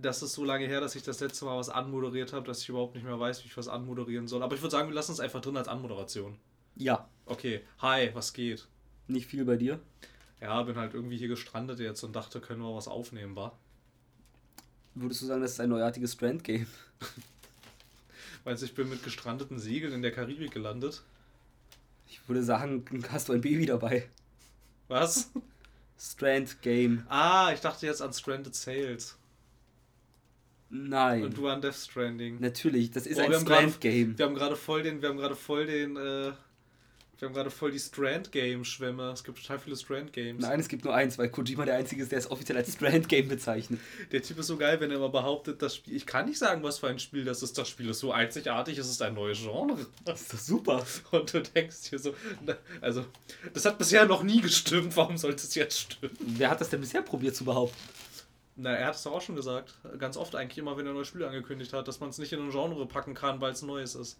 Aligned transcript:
das 0.00 0.22
ist 0.22 0.34
so 0.34 0.44
lange 0.44 0.66
her, 0.66 0.80
dass 0.80 0.94
ich 0.94 1.02
das 1.02 1.20
letzte 1.20 1.44
Mal 1.44 1.58
was 1.58 1.68
anmoderiert 1.68 2.32
habe, 2.32 2.46
dass 2.46 2.62
ich 2.62 2.68
überhaupt 2.68 2.94
nicht 2.94 3.04
mehr 3.04 3.18
weiß, 3.18 3.42
wie 3.42 3.48
ich 3.48 3.56
was 3.56 3.68
anmoderieren 3.68 4.28
soll. 4.28 4.42
Aber 4.42 4.54
ich 4.54 4.62
würde 4.62 4.72
sagen, 4.72 4.88
wir 4.88 4.94
lassen 4.94 5.12
es 5.12 5.20
einfach 5.20 5.40
drin 5.40 5.56
als 5.56 5.68
Anmoderation. 5.68 6.38
Ja. 6.76 7.08
Okay. 7.26 7.62
Hi, 7.80 8.10
was 8.14 8.32
geht? 8.32 8.66
Nicht 9.08 9.26
viel 9.26 9.44
bei 9.44 9.56
dir? 9.56 9.80
Ja, 10.40 10.62
bin 10.62 10.76
halt 10.76 10.94
irgendwie 10.94 11.16
hier 11.16 11.28
gestrandet 11.28 11.80
jetzt 11.80 12.02
und 12.04 12.14
dachte, 12.14 12.40
können 12.40 12.62
wir 12.62 12.74
was 12.74 12.86
aufnehmen, 12.86 13.34
war? 13.34 13.58
Würdest 14.94 15.22
du 15.22 15.26
sagen, 15.26 15.42
das 15.42 15.52
ist 15.52 15.60
ein 15.60 15.70
neuartiges 15.70 16.12
Strand-Game? 16.12 16.66
Weißt 18.44 18.62
du, 18.62 18.66
ich 18.66 18.74
bin 18.74 18.88
mit 18.88 19.02
gestrandeten 19.02 19.58
Segeln 19.58 19.92
in 19.92 20.02
der 20.02 20.12
Karibik 20.12 20.52
gelandet. 20.52 21.02
Ich 22.06 22.26
würde 22.28 22.42
sagen, 22.42 22.84
hast 23.10 23.28
du 23.28 23.32
ein 23.32 23.40
Baby 23.40 23.66
dabei. 23.66 24.08
Was? 24.86 25.30
Strand 25.98 26.62
Game. 26.62 27.04
Ah, 27.08 27.50
ich 27.52 27.60
dachte 27.60 27.86
jetzt 27.86 28.00
an 28.00 28.12
Stranded 28.12 28.54
Sales. 28.54 29.16
Nein. 30.70 31.24
Und 31.24 31.36
du 31.36 31.48
an 31.48 31.60
Death 31.62 31.74
Stranding. 31.76 32.38
Natürlich, 32.40 32.90
das 32.90 33.06
ist 33.06 33.16
Boah, 33.16 33.24
ein 33.24 33.30
wir 33.30 33.36
haben 33.38 33.46
Strand 33.46 33.70
grad- 33.72 33.80
Game. 33.80 34.18
Wir 34.18 34.26
haben 34.26 34.34
gerade 34.34 34.56
voll 34.56 34.82
den, 34.82 35.00
wir 35.00 35.08
haben 35.08 35.16
gerade 35.18 35.34
voll 35.36 35.66
den, 35.66 35.96
äh, 35.96 36.32
wir 37.20 37.26
haben 37.26 37.34
gerade 37.34 37.50
voll 37.50 37.72
die 37.72 37.80
Strand 37.80 38.30
Game 38.30 38.64
Schwämme. 38.64 39.10
Es 39.10 39.24
gibt 39.24 39.38
total 39.40 39.58
viele 39.58 39.74
Strand 39.76 40.12
Games. 40.12 40.40
Nein, 40.40 40.60
es 40.60 40.68
gibt 40.68 40.84
nur 40.84 40.94
eins, 40.94 41.18
weil 41.18 41.30
Kojima 41.30 41.64
der 41.64 41.74
Einzige 41.76 42.02
ist, 42.02 42.12
der 42.12 42.18
es 42.20 42.30
offiziell 42.30 42.56
als 42.58 42.72
Strand 42.74 43.08
Game 43.08 43.26
bezeichnet. 43.26 43.80
Der 44.12 44.22
Typ 44.22 44.38
ist 44.38 44.46
so 44.46 44.56
geil, 44.56 44.78
wenn 44.78 44.90
er 44.90 44.98
immer 44.98 45.08
behauptet, 45.08 45.60
das 45.60 45.74
Spiel. 45.74 45.96
Ich 45.96 46.06
kann 46.06 46.26
nicht 46.26 46.38
sagen, 46.38 46.62
was 46.62 46.78
für 46.78 46.86
ein 46.86 47.00
Spiel 47.00 47.24
das 47.24 47.42
ist. 47.42 47.58
Das 47.58 47.68
Spiel 47.68 47.88
ist 47.88 47.98
so 47.98 48.12
einzigartig, 48.12 48.78
es 48.78 48.88
ist 48.88 49.02
ein 49.02 49.14
neues 49.14 49.38
Genre. 49.40 49.84
Das 50.04 50.20
ist 50.20 50.32
doch 50.32 50.38
super. 50.38 50.86
Und 51.10 51.32
du 51.34 51.40
denkst 51.42 51.76
hier 51.88 51.98
so, 51.98 52.14
na, 52.46 52.56
also, 52.80 53.04
das 53.52 53.64
hat 53.64 53.78
bisher 53.78 54.04
noch 54.06 54.22
nie 54.22 54.40
gestimmt, 54.40 54.96
warum 54.96 55.16
sollte 55.16 55.42
es 55.44 55.54
jetzt 55.56 55.80
stimmen? 55.80 56.14
Wer 56.20 56.50
hat 56.50 56.60
das 56.60 56.68
denn 56.68 56.80
bisher 56.80 57.02
probiert 57.02 57.34
zu 57.34 57.44
behaupten? 57.44 57.76
Na, 58.60 58.72
er 58.72 58.88
hat 58.88 58.96
es 58.96 59.04
doch 59.04 59.12
auch 59.12 59.22
schon 59.22 59.36
gesagt. 59.36 59.78
Ganz 59.98 60.16
oft 60.16 60.34
eigentlich 60.34 60.58
immer, 60.58 60.76
wenn 60.76 60.84
er 60.84 60.90
ein 60.90 60.96
neues 60.96 61.06
Spiel 61.06 61.24
angekündigt 61.24 61.72
hat, 61.72 61.86
dass 61.86 62.00
man 62.00 62.10
es 62.10 62.18
nicht 62.18 62.32
in 62.32 62.40
ein 62.40 62.50
Genre 62.50 62.86
packen 62.86 63.14
kann, 63.14 63.40
weil 63.40 63.52
es 63.52 63.62
neues 63.62 63.94
ist. 63.94 64.18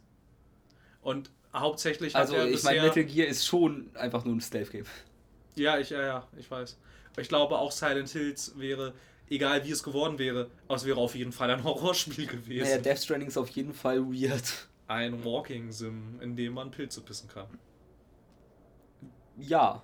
Und 1.03 1.31
hauptsächlich 1.53 2.15
Also, 2.15 2.37
ich 2.37 2.63
meine, 2.63 2.83
Metal 2.83 3.05
Gear 3.05 3.27
ist 3.27 3.45
schon 3.45 3.91
einfach 3.97 4.25
nur 4.25 4.37
ein 4.37 4.41
Stealth 4.41 4.71
Game. 4.71 4.85
Ja, 5.57 5.77
ich, 5.79 5.91
ja, 5.91 6.03
ja, 6.03 6.29
ich 6.37 6.49
weiß. 6.49 6.79
Aber 7.13 7.21
ich 7.21 7.29
glaube, 7.29 7.59
auch 7.59 7.73
Silent 7.73 8.11
Hills 8.11 8.57
wäre, 8.57 8.95
egal 9.29 9.65
wie 9.65 9.73
es 9.73 9.83
geworden 9.83 10.21
wäre, 10.21 10.49
aber 10.69 10.77
es 10.77 10.85
wäre 10.85 10.99
auf 10.99 11.17
jeden 11.17 11.33
Fall 11.33 11.51
ein 11.51 11.65
Horrorspiel 11.65 12.29
gewesen. 12.29 12.63
Naja, 12.63 12.79
Death 12.79 12.99
Stranding 13.01 13.29
ist 13.29 13.37
auf 13.39 13.49
jeden 13.51 13.75
Fall 13.75 14.01
weird. 14.05 14.69
Ein 14.87 15.25
Walking 15.25 15.73
Sim, 15.73 16.21
in 16.21 16.37
dem 16.37 16.55
man 16.55 16.71
Pilze 16.71 17.01
pissen 17.01 17.29
kann. 17.29 17.49
Ja, 19.37 19.83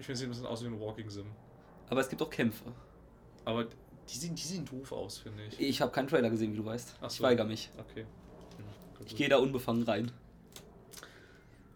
Ich 0.00 0.06
finde, 0.06 0.14
es 0.14 0.18
sieht 0.18 0.26
ein 0.26 0.30
bisschen 0.30 0.46
aus 0.46 0.62
wie 0.62 0.66
ein 0.66 0.80
Walking 0.80 1.08
Sim. 1.10 1.26
aber 1.90 2.00
es 2.00 2.08
gibt 2.08 2.20
auch 2.22 2.30
Kämpfe. 2.30 2.64
Aber 3.44 3.66
die 4.08 4.16
sehen, 4.18 4.34
die 4.34 4.42
sehen 4.42 4.64
doof 4.64 4.92
aus, 4.92 5.18
finde 5.18 5.42
ich. 5.44 5.60
Ich 5.60 5.80
habe 5.80 5.92
keinen 5.92 6.08
Trailer 6.08 6.30
gesehen, 6.30 6.52
wie 6.52 6.56
du 6.56 6.64
weißt. 6.64 6.96
Ach 7.00 7.10
Ich 7.10 7.16
so. 7.16 7.22
weigere 7.24 7.46
mich. 7.46 7.70
Okay. 7.78 8.02
Hm, 8.02 8.64
gut. 8.98 9.06
Ich 9.06 9.16
gehe 9.16 9.28
da 9.28 9.38
unbefangen 9.38 9.82
rein. 9.84 10.10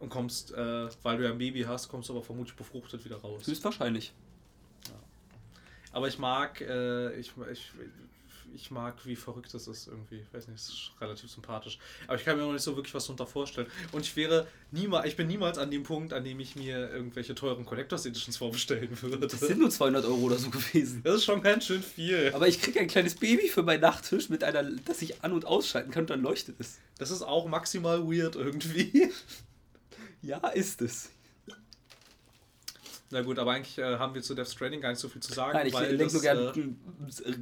Und 0.00 0.10
kommst, 0.10 0.52
äh, 0.54 0.88
weil 1.02 1.18
du 1.18 1.24
ja 1.24 1.30
ein 1.32 1.38
Baby 1.38 1.62
hast, 1.62 1.88
kommst 1.88 2.08
du 2.08 2.12
aber 2.14 2.22
vermutlich 2.22 2.54
befruchtet 2.54 3.04
wieder 3.04 3.16
raus. 3.16 3.46
Höchstwahrscheinlich. 3.46 4.12
Aber 5.92 6.06
ich 6.06 6.18
mag, 6.18 6.60
äh, 6.60 7.14
ich, 7.18 7.32
ich, 7.50 7.72
ich 8.54 8.70
mag, 8.70 8.94
wie 9.04 9.16
verrückt 9.16 9.52
das 9.54 9.66
ist 9.68 9.86
irgendwie. 9.86 10.16
Ich 10.16 10.32
weiß 10.32 10.48
nicht, 10.48 10.58
es 10.58 10.68
ist 10.68 10.91
relativ 11.00 11.30
sympathisch. 11.30 11.78
Aber 12.06 12.16
ich 12.16 12.24
kann 12.24 12.36
mir 12.36 12.44
noch 12.44 12.52
nicht 12.52 12.62
so 12.62 12.77
wirklich 12.77 12.94
was 12.94 13.05
darunter 13.05 13.27
vorstellen. 13.27 13.66
Und 13.92 14.02
ich 14.02 14.16
wäre 14.16 14.46
niemals, 14.70 15.06
ich 15.06 15.16
bin 15.16 15.27
niemals 15.27 15.58
an 15.58 15.70
dem 15.70 15.82
Punkt, 15.82 16.12
an 16.12 16.24
dem 16.24 16.40
ich 16.40 16.56
mir 16.56 16.90
irgendwelche 16.90 17.34
teuren 17.34 17.64
Collectors 17.64 18.06
Editions 18.06 18.36
vorbestellen 18.36 19.00
würde. 19.02 19.27
Das 19.27 19.40
sind 19.40 19.60
nur 19.60 19.70
200 19.70 20.05
Euro 20.05 20.16
oder 20.16 20.38
so 20.38 20.50
gewesen. 20.50 21.02
Das 21.05 21.16
ist 21.16 21.24
schon 21.24 21.42
ganz 21.42 21.66
schön 21.66 21.82
viel. 21.82 22.32
Aber 22.34 22.48
ich 22.48 22.60
kriege 22.60 22.80
ein 22.80 22.88
kleines 22.88 23.14
Baby 23.14 23.48
für 23.48 23.62
meinen 23.62 23.80
Nachttisch, 23.80 24.28
mit 24.28 24.44
einer, 24.44 24.62
das 24.84 25.02
ich 25.02 25.22
an- 25.22 25.33
und 25.33 25.44
ausschalten 25.44 25.90
kann 25.90 26.02
und 26.02 26.10
dann 26.10 26.22
leuchtet 26.22 26.56
es. 26.58 26.78
Das 26.98 27.10
ist 27.10 27.22
auch 27.22 27.46
maximal 27.46 28.02
weird 28.05 28.36
irgendwie. 28.36 29.10
Ja, 30.20 30.48
ist 30.48 30.83
es. 30.83 31.10
Na 33.11 33.23
gut, 33.23 33.39
aber 33.39 33.52
eigentlich 33.52 33.79
äh, 33.79 33.96
haben 33.98 34.14
wir 34.14 34.23
zu 34.23 34.35
Death 34.35 34.48
Stranding 34.48 34.80
gar 34.80 34.91
nicht 34.91 34.98
so 34.98 35.08
viel 35.08 35.23
zu 35.23 35.33
sagen, 35.33 35.57
Nein, 35.57 35.67
ich 35.67 35.73
weil, 35.73 35.95
lenke 35.95 36.13
nur 36.13 36.23
äh, 36.23 36.27
gerne 36.27 36.77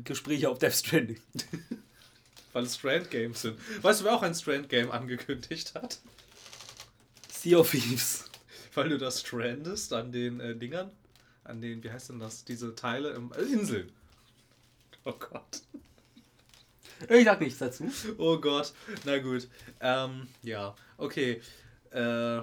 Gespräche 0.05 0.49
auf 0.49 0.59
Death 0.59 0.75
Stranding. 0.75 1.21
weil 2.57 2.65
es 2.65 2.77
Strand 2.77 3.11
Games 3.11 3.43
sind. 3.43 3.59
Weißt 3.83 4.01
du, 4.01 4.05
wer 4.07 4.15
auch 4.15 4.23
ein 4.23 4.35
Strand 4.35 4.71
Game 4.71 4.91
angekündigt 4.91 5.75
hat? 5.75 5.99
Sea 7.31 7.59
of 7.59 7.71
Thieves. 7.71 8.31
Weil 8.75 8.89
du 8.89 8.97
das 8.97 9.21
strandest 9.21 9.93
an 9.93 10.11
den 10.11 10.41
äh, 10.41 10.57
Dingern, 10.57 10.91
an 11.45 11.61
den, 11.61 11.85
wie 11.85 11.91
heißt 11.91 12.09
denn 12.09 12.19
das, 12.19 12.45
diese 12.45 12.75
Teile 12.75 13.11
im 13.11 13.31
äh, 13.33 13.43
Inseln. 13.43 13.93
Oh 15.05 15.13
Gott. 15.13 15.61
Ich 17.11 17.27
sag 17.27 17.41
nichts 17.43 17.59
dazu. 17.59 17.93
Oh 18.17 18.39
Gott. 18.39 18.73
Na 19.05 19.19
gut. 19.19 19.49
Ähm, 19.81 20.27
ja. 20.43 20.75
Okay. 20.97 21.43
Äh, 21.91 22.41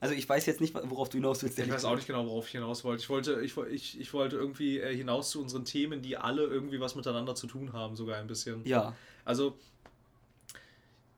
Also 0.00 0.14
ich 0.14 0.28
weiß 0.28 0.46
jetzt 0.46 0.60
nicht, 0.60 0.74
worauf 0.74 1.08
du 1.08 1.18
hinaus 1.18 1.42
willst. 1.42 1.58
ich 1.58 1.70
weiß 1.70 1.84
auch 1.84 1.96
nicht 1.96 2.06
genau, 2.06 2.26
worauf 2.26 2.46
ich 2.46 2.52
hinaus 2.52 2.84
wollte. 2.84 3.02
Ich 3.02 3.08
wollte, 3.08 3.40
ich, 3.40 3.56
ich, 3.56 4.00
ich 4.00 4.12
wollte 4.12 4.36
irgendwie 4.36 4.78
äh, 4.78 4.94
hinaus 4.94 5.30
zu 5.30 5.40
unseren 5.40 5.64
Themen, 5.64 6.02
die 6.02 6.16
alle 6.16 6.44
irgendwie 6.44 6.80
was 6.80 6.94
miteinander 6.94 7.34
zu 7.34 7.46
tun 7.46 7.72
haben, 7.72 7.96
sogar 7.96 8.18
ein 8.18 8.26
bisschen. 8.26 8.64
Ja. 8.66 8.94
Also, 9.24 9.56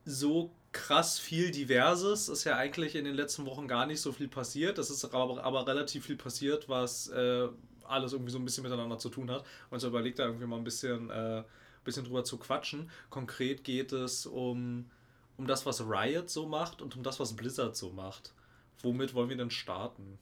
so 0.04 0.50
krass 0.72 1.18
viel 1.18 1.50
Diverses 1.50 2.28
ist 2.28 2.44
ja 2.44 2.56
eigentlich 2.56 2.94
in 2.94 3.04
den 3.04 3.14
letzten 3.14 3.46
Wochen 3.46 3.66
gar 3.66 3.86
nicht 3.86 4.00
so 4.00 4.12
viel 4.12 4.28
passiert. 4.28 4.78
Es 4.78 4.90
ist 4.90 5.04
aber, 5.04 5.42
aber 5.42 5.66
relativ 5.66 6.06
viel 6.06 6.16
passiert, 6.16 6.68
was 6.68 7.08
äh, 7.08 7.48
alles 7.84 8.12
irgendwie 8.12 8.32
so 8.32 8.38
ein 8.38 8.44
bisschen 8.44 8.62
miteinander 8.62 8.98
zu 8.98 9.08
tun 9.08 9.30
hat. 9.30 9.44
Und 9.70 9.80
so 9.80 9.88
überlegt 9.88 10.18
da 10.18 10.26
irgendwie 10.26 10.46
mal 10.46 10.56
ein 10.56 10.64
bisschen, 10.64 11.10
äh, 11.10 11.42
bisschen 11.84 12.04
drüber 12.04 12.24
zu 12.24 12.38
quatschen. 12.38 12.90
Konkret 13.10 13.64
geht 13.64 13.92
es 13.92 14.26
um, 14.26 14.90
um 15.36 15.46
das, 15.46 15.66
was 15.66 15.80
Riot 15.80 16.30
so 16.30 16.46
macht 16.46 16.82
und 16.82 16.96
um 16.96 17.02
das, 17.02 17.18
was 17.18 17.34
Blizzard 17.34 17.76
so 17.76 17.90
macht. 17.90 18.32
Womit 18.82 19.14
wollen 19.14 19.28
wir 19.28 19.36
denn 19.36 19.50
starten? 19.50 20.18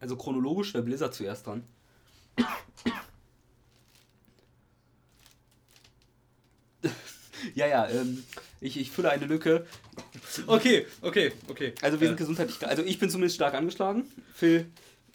Also 0.00 0.16
chronologisch 0.16 0.74
wäre 0.74 0.84
Blizzard 0.84 1.14
zuerst 1.14 1.46
dran. 1.46 1.64
ja, 7.54 7.66
ja, 7.66 7.88
ähm, 7.88 8.24
ich, 8.60 8.76
ich 8.78 8.90
fülle 8.90 9.10
eine 9.10 9.26
Lücke. 9.26 9.66
Okay, 10.46 10.86
okay, 11.02 11.32
okay. 11.48 11.72
Also 11.82 12.00
wir 12.00 12.08
sind 12.08 12.16
Äh, 12.16 12.18
gesundheitlich, 12.18 12.66
also 12.66 12.82
ich 12.82 12.98
bin 12.98 13.10
zumindest 13.10 13.36
stark 13.36 13.54
angeschlagen. 13.54 14.04
Phil 14.34 14.66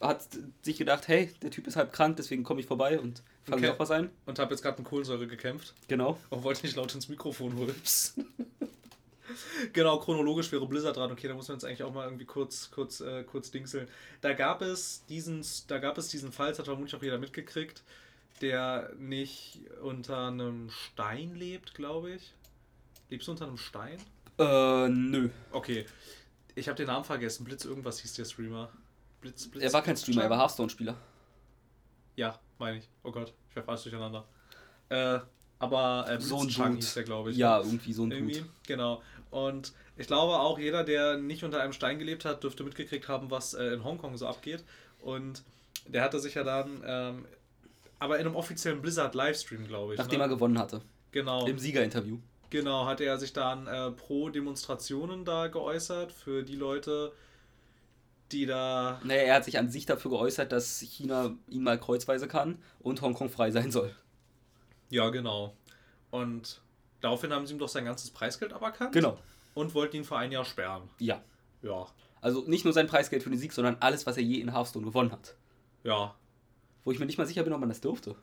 hat 0.01 0.27
sich 0.63 0.77
gedacht, 0.77 1.07
hey, 1.07 1.31
der 1.41 1.51
Typ 1.51 1.67
ist 1.67 1.75
halb 1.77 1.93
krank, 1.93 2.17
deswegen 2.17 2.43
komme 2.43 2.59
ich 2.59 2.65
vorbei 2.65 2.99
und 2.99 3.23
fange 3.45 3.61
Okay. 3.67 3.69
auch 3.75 3.79
was 3.79 3.91
ein. 3.91 4.09
und 4.25 4.39
habe 4.39 4.51
jetzt 4.53 4.61
gerade 4.61 4.77
mit 4.81 4.87
Kohlensäure 4.89 5.27
gekämpft. 5.27 5.73
Genau. 5.87 6.19
Und 6.29 6.43
wollte 6.43 6.65
nicht 6.65 6.75
laut 6.75 6.93
ins 6.93 7.07
Mikrofon 7.09 7.57
rülpsen. 7.57 8.27
genau, 9.73 9.99
chronologisch 9.99 10.51
wäre 10.51 10.65
Blizzard 10.67 10.97
dran. 10.97 11.11
Okay, 11.11 11.27
da 11.27 11.33
muss 11.33 11.47
man 11.47 11.57
jetzt 11.57 11.65
eigentlich 11.65 11.83
auch 11.83 11.93
mal 11.93 12.05
irgendwie 12.05 12.25
kurz, 12.25 12.69
kurz, 12.71 13.01
äh, 13.01 13.23
kurz 13.23 13.51
dingseln. 13.51 13.87
Da 14.21 14.33
gab 14.33 14.61
es 14.61 15.05
diesen, 15.07 15.45
da 15.67 15.77
gab 15.79 15.97
es 15.97 16.07
diesen 16.09 16.31
Fall, 16.31 16.49
das 16.49 16.59
hat 16.59 16.65
vermutlich 16.65 16.95
auch 16.95 17.03
jeder 17.03 17.17
mitgekriegt, 17.17 17.83
der 18.41 18.91
nicht 18.97 19.59
unter 19.81 20.27
einem 20.27 20.69
Stein 20.69 21.35
lebt, 21.35 21.73
glaube 21.75 22.11
ich. 22.11 22.33
Lebst 23.09 23.27
du 23.27 23.31
unter 23.31 23.45
einem 23.47 23.57
Stein? 23.57 23.97
Äh, 24.39 24.89
nö. 24.89 25.29
Okay. 25.51 25.85
Ich 26.55 26.67
habe 26.67 26.75
den 26.75 26.87
Namen 26.87 27.03
vergessen. 27.05 27.43
Blitz 27.43 27.65
irgendwas 27.65 27.99
hieß 27.99 28.13
der 28.13 28.25
Streamer. 28.25 28.69
Blitz, 29.21 29.47
Blitz. 29.47 29.63
Er 29.63 29.73
war 29.73 29.81
kein 29.81 29.97
Streamer, 29.97 30.23
er 30.23 30.29
war 30.29 30.39
Hearthstone-Spieler. 30.39 30.95
Ja, 32.15 32.39
meine 32.59 32.77
ich. 32.79 32.89
Oh 33.03 33.11
Gott, 33.11 33.33
ich 33.49 33.55
werfe 33.55 33.69
alles 33.69 33.83
durcheinander. 33.83 34.25
Äh, 34.89 35.19
aber 35.59 36.05
äh, 36.09 36.19
So 36.19 36.41
ein 36.41 36.47
Dude. 36.47 36.75
hieß 36.75 36.93
der, 36.95 37.03
glaube 37.03 37.31
ich. 37.31 37.37
Ja, 37.37 37.59
irgendwie 37.59 37.93
so 37.93 38.03
ein 38.03 38.11
Irgendwie, 38.11 38.39
Dude. 38.39 38.49
genau. 38.67 39.01
Und 39.33 39.73
ich 39.97 40.05
glaube 40.05 40.33
auch 40.33 40.59
jeder, 40.59 40.83
der 40.83 41.17
nicht 41.17 41.43
unter 41.43 41.59
einem 41.59 41.73
Stein 41.73 41.97
gelebt 41.97 42.23
hat, 42.23 42.43
dürfte 42.43 42.63
mitgekriegt 42.63 43.07
haben, 43.07 43.31
was 43.31 43.55
äh, 43.55 43.65
in 43.73 43.83
Hongkong 43.83 44.15
so 44.15 44.27
abgeht. 44.27 44.63
Und 45.01 45.41
der 45.87 46.03
hatte 46.03 46.19
sich 46.19 46.35
ja 46.35 46.43
dann, 46.43 46.83
ähm, 46.85 47.25
aber 47.97 48.19
in 48.19 48.27
einem 48.27 48.35
offiziellen 48.35 48.79
Blizzard-Livestream, 48.81 49.67
glaube 49.67 49.93
ich. 49.93 49.97
Nachdem 49.97 50.19
ne? 50.19 50.25
er 50.25 50.29
gewonnen 50.29 50.59
hatte. 50.59 50.81
genau, 51.11 51.47
Im 51.47 51.57
Siegerinterview. 51.57 52.19
genau, 52.51 52.85
hatte 52.85 53.05
er 53.05 53.17
sich 53.17 53.33
dann 53.33 53.65
äh, 53.65 53.89
pro 53.89 54.29
Demonstrationen 54.29 55.25
da 55.25 55.47
geäußert 55.47 56.11
für 56.11 56.43
die 56.43 56.55
Leute, 56.55 57.11
die 58.31 58.45
da 58.45 59.01
Naja, 59.03 59.23
er 59.23 59.35
hat 59.35 59.45
sich 59.45 59.57
an 59.57 59.69
sich 59.69 59.87
dafür 59.87 60.11
geäußert, 60.11 60.51
dass 60.51 60.79
China 60.79 61.31
ihn 61.49 61.63
mal 61.63 61.79
kreuzweise 61.79 62.27
kann 62.27 62.59
und 62.81 63.01
Hongkong 63.01 63.29
frei 63.29 63.49
sein 63.49 63.71
soll. 63.71 63.95
Ja, 64.91 65.09
genau. 65.09 65.55
Und 66.11 66.61
daraufhin 67.03 67.31
haben 67.31 67.45
sie 67.45 67.53
ihm 67.53 67.59
doch 67.59 67.69
sein 67.69 67.85
ganzes 67.85 68.09
Preisgeld 68.09 68.53
aberkannt. 68.53 68.93
Genau. 68.93 69.19
Und 69.53 69.75
wollten 69.75 69.97
ihn 69.97 70.03
für 70.03 70.17
ein 70.17 70.31
Jahr 70.31 70.45
sperren. 70.45 70.89
Ja. 70.97 71.21
Ja, 71.61 71.85
Also 72.21 72.43
nicht 72.47 72.65
nur 72.65 72.73
sein 72.73 72.87
Preisgeld 72.87 73.23
für 73.23 73.29
den 73.29 73.37
Sieg, 73.39 73.53
sondern 73.53 73.77
alles, 73.79 74.05
was 74.05 74.17
er 74.17 74.23
je 74.23 74.39
in 74.41 74.51
Hearthstone 74.51 74.85
gewonnen 74.85 75.11
hat. 75.11 75.35
ja. 75.83 76.15
Wo 76.85 76.91
ich 76.91 76.99
mir 76.99 77.05
nicht 77.05 77.17
mal 77.17 77.25
sicher 77.25 77.43
bin, 77.43 77.53
ob 77.53 77.61
man 77.61 77.69
das 77.69 77.79
dürfte. 77.79 78.17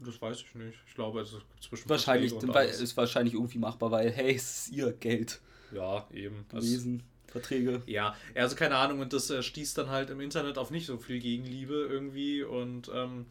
Das 0.00 0.20
weiß 0.20 0.42
ich 0.42 0.54
nicht. 0.54 0.78
Ich 0.86 0.94
glaube, 0.94 1.20
es 1.22 1.30
gibt 1.30 1.62
zwischen 1.62 1.88
Wahrscheinlich, 1.88 2.30
ist 2.34 2.94
wahrscheinlich 2.98 3.32
irgendwie 3.32 3.56
machbar, 3.58 3.90
weil, 3.90 4.10
hey, 4.10 4.34
es 4.34 4.66
ist 4.66 4.72
ihr 4.72 4.92
Geld. 4.92 5.40
Ja, 5.72 6.06
eben. 6.12 6.44
Gewesen, 6.50 7.02
Verträge. 7.26 7.82
ja, 7.86 8.14
also 8.34 8.54
keine 8.54 8.76
Ahnung. 8.76 9.00
Und 9.00 9.14
das 9.14 9.30
äh, 9.30 9.42
stieß 9.42 9.72
dann 9.72 9.88
halt 9.88 10.10
im 10.10 10.20
Internet 10.20 10.58
auf 10.58 10.70
nicht 10.70 10.84
so 10.84 10.98
viel 10.98 11.20
Gegenliebe 11.20 11.72
irgendwie. 11.88 12.42
Und 12.42 12.90
ähm, 12.94 13.24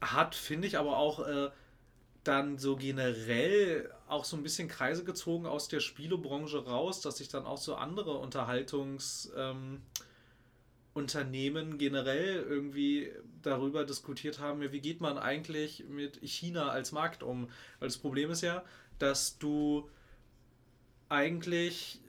hat, 0.00 0.34
finde 0.34 0.66
ich, 0.66 0.76
aber 0.76 0.96
auch 0.96 1.24
äh, 1.24 1.50
dann 2.24 2.58
so 2.58 2.76
generell 2.76 3.90
auch 4.08 4.24
so 4.24 4.36
ein 4.36 4.42
bisschen 4.42 4.68
Kreise 4.68 5.04
gezogen 5.04 5.46
aus 5.46 5.68
der 5.68 5.80
Spielebranche 5.80 6.64
raus, 6.64 7.00
dass 7.00 7.18
sich 7.18 7.28
dann 7.28 7.44
auch 7.46 7.58
so 7.58 7.74
andere 7.74 8.18
Unterhaltungs... 8.18 9.32
Ähm, 9.36 9.82
generell 11.78 12.42
irgendwie 12.42 13.10
darüber 13.42 13.84
diskutiert 13.84 14.38
haben, 14.38 14.60
wie 14.60 14.80
geht 14.80 15.00
man 15.00 15.18
eigentlich 15.18 15.84
mit 15.88 16.18
China 16.22 16.68
als 16.68 16.92
Markt 16.92 17.22
um? 17.22 17.48
Weil 17.78 17.88
das 17.88 17.98
Problem 17.98 18.30
ist 18.30 18.42
ja, 18.42 18.64
dass 18.98 19.38
du 19.38 19.88
eigentlich, 21.08 22.00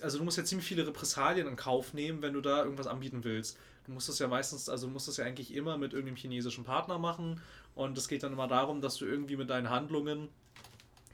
also 0.00 0.18
du 0.18 0.24
musst 0.24 0.38
ja 0.38 0.44
ziemlich 0.44 0.66
viele 0.66 0.86
Repressalien 0.86 1.46
in 1.46 1.56
Kauf 1.56 1.94
nehmen, 1.94 2.22
wenn 2.22 2.32
du 2.32 2.40
da 2.40 2.62
irgendwas 2.62 2.86
anbieten 2.86 3.24
willst. 3.24 3.58
Du 3.84 3.92
musst 3.92 4.08
es 4.08 4.18
ja 4.18 4.28
meistens, 4.28 4.68
also 4.68 4.86
du 4.86 4.92
musst 4.92 5.08
es 5.08 5.16
ja 5.16 5.24
eigentlich 5.24 5.52
immer 5.52 5.76
mit 5.76 5.92
irgendeinem 5.92 6.16
chinesischen 6.16 6.64
Partner 6.64 6.98
machen 6.98 7.40
und 7.74 7.96
es 7.96 8.08
geht 8.08 8.22
dann 8.22 8.32
immer 8.32 8.48
darum, 8.48 8.80
dass 8.80 8.96
du 8.96 9.06
irgendwie 9.06 9.36
mit 9.36 9.50
deinen 9.50 9.70
Handlungen 9.70 10.28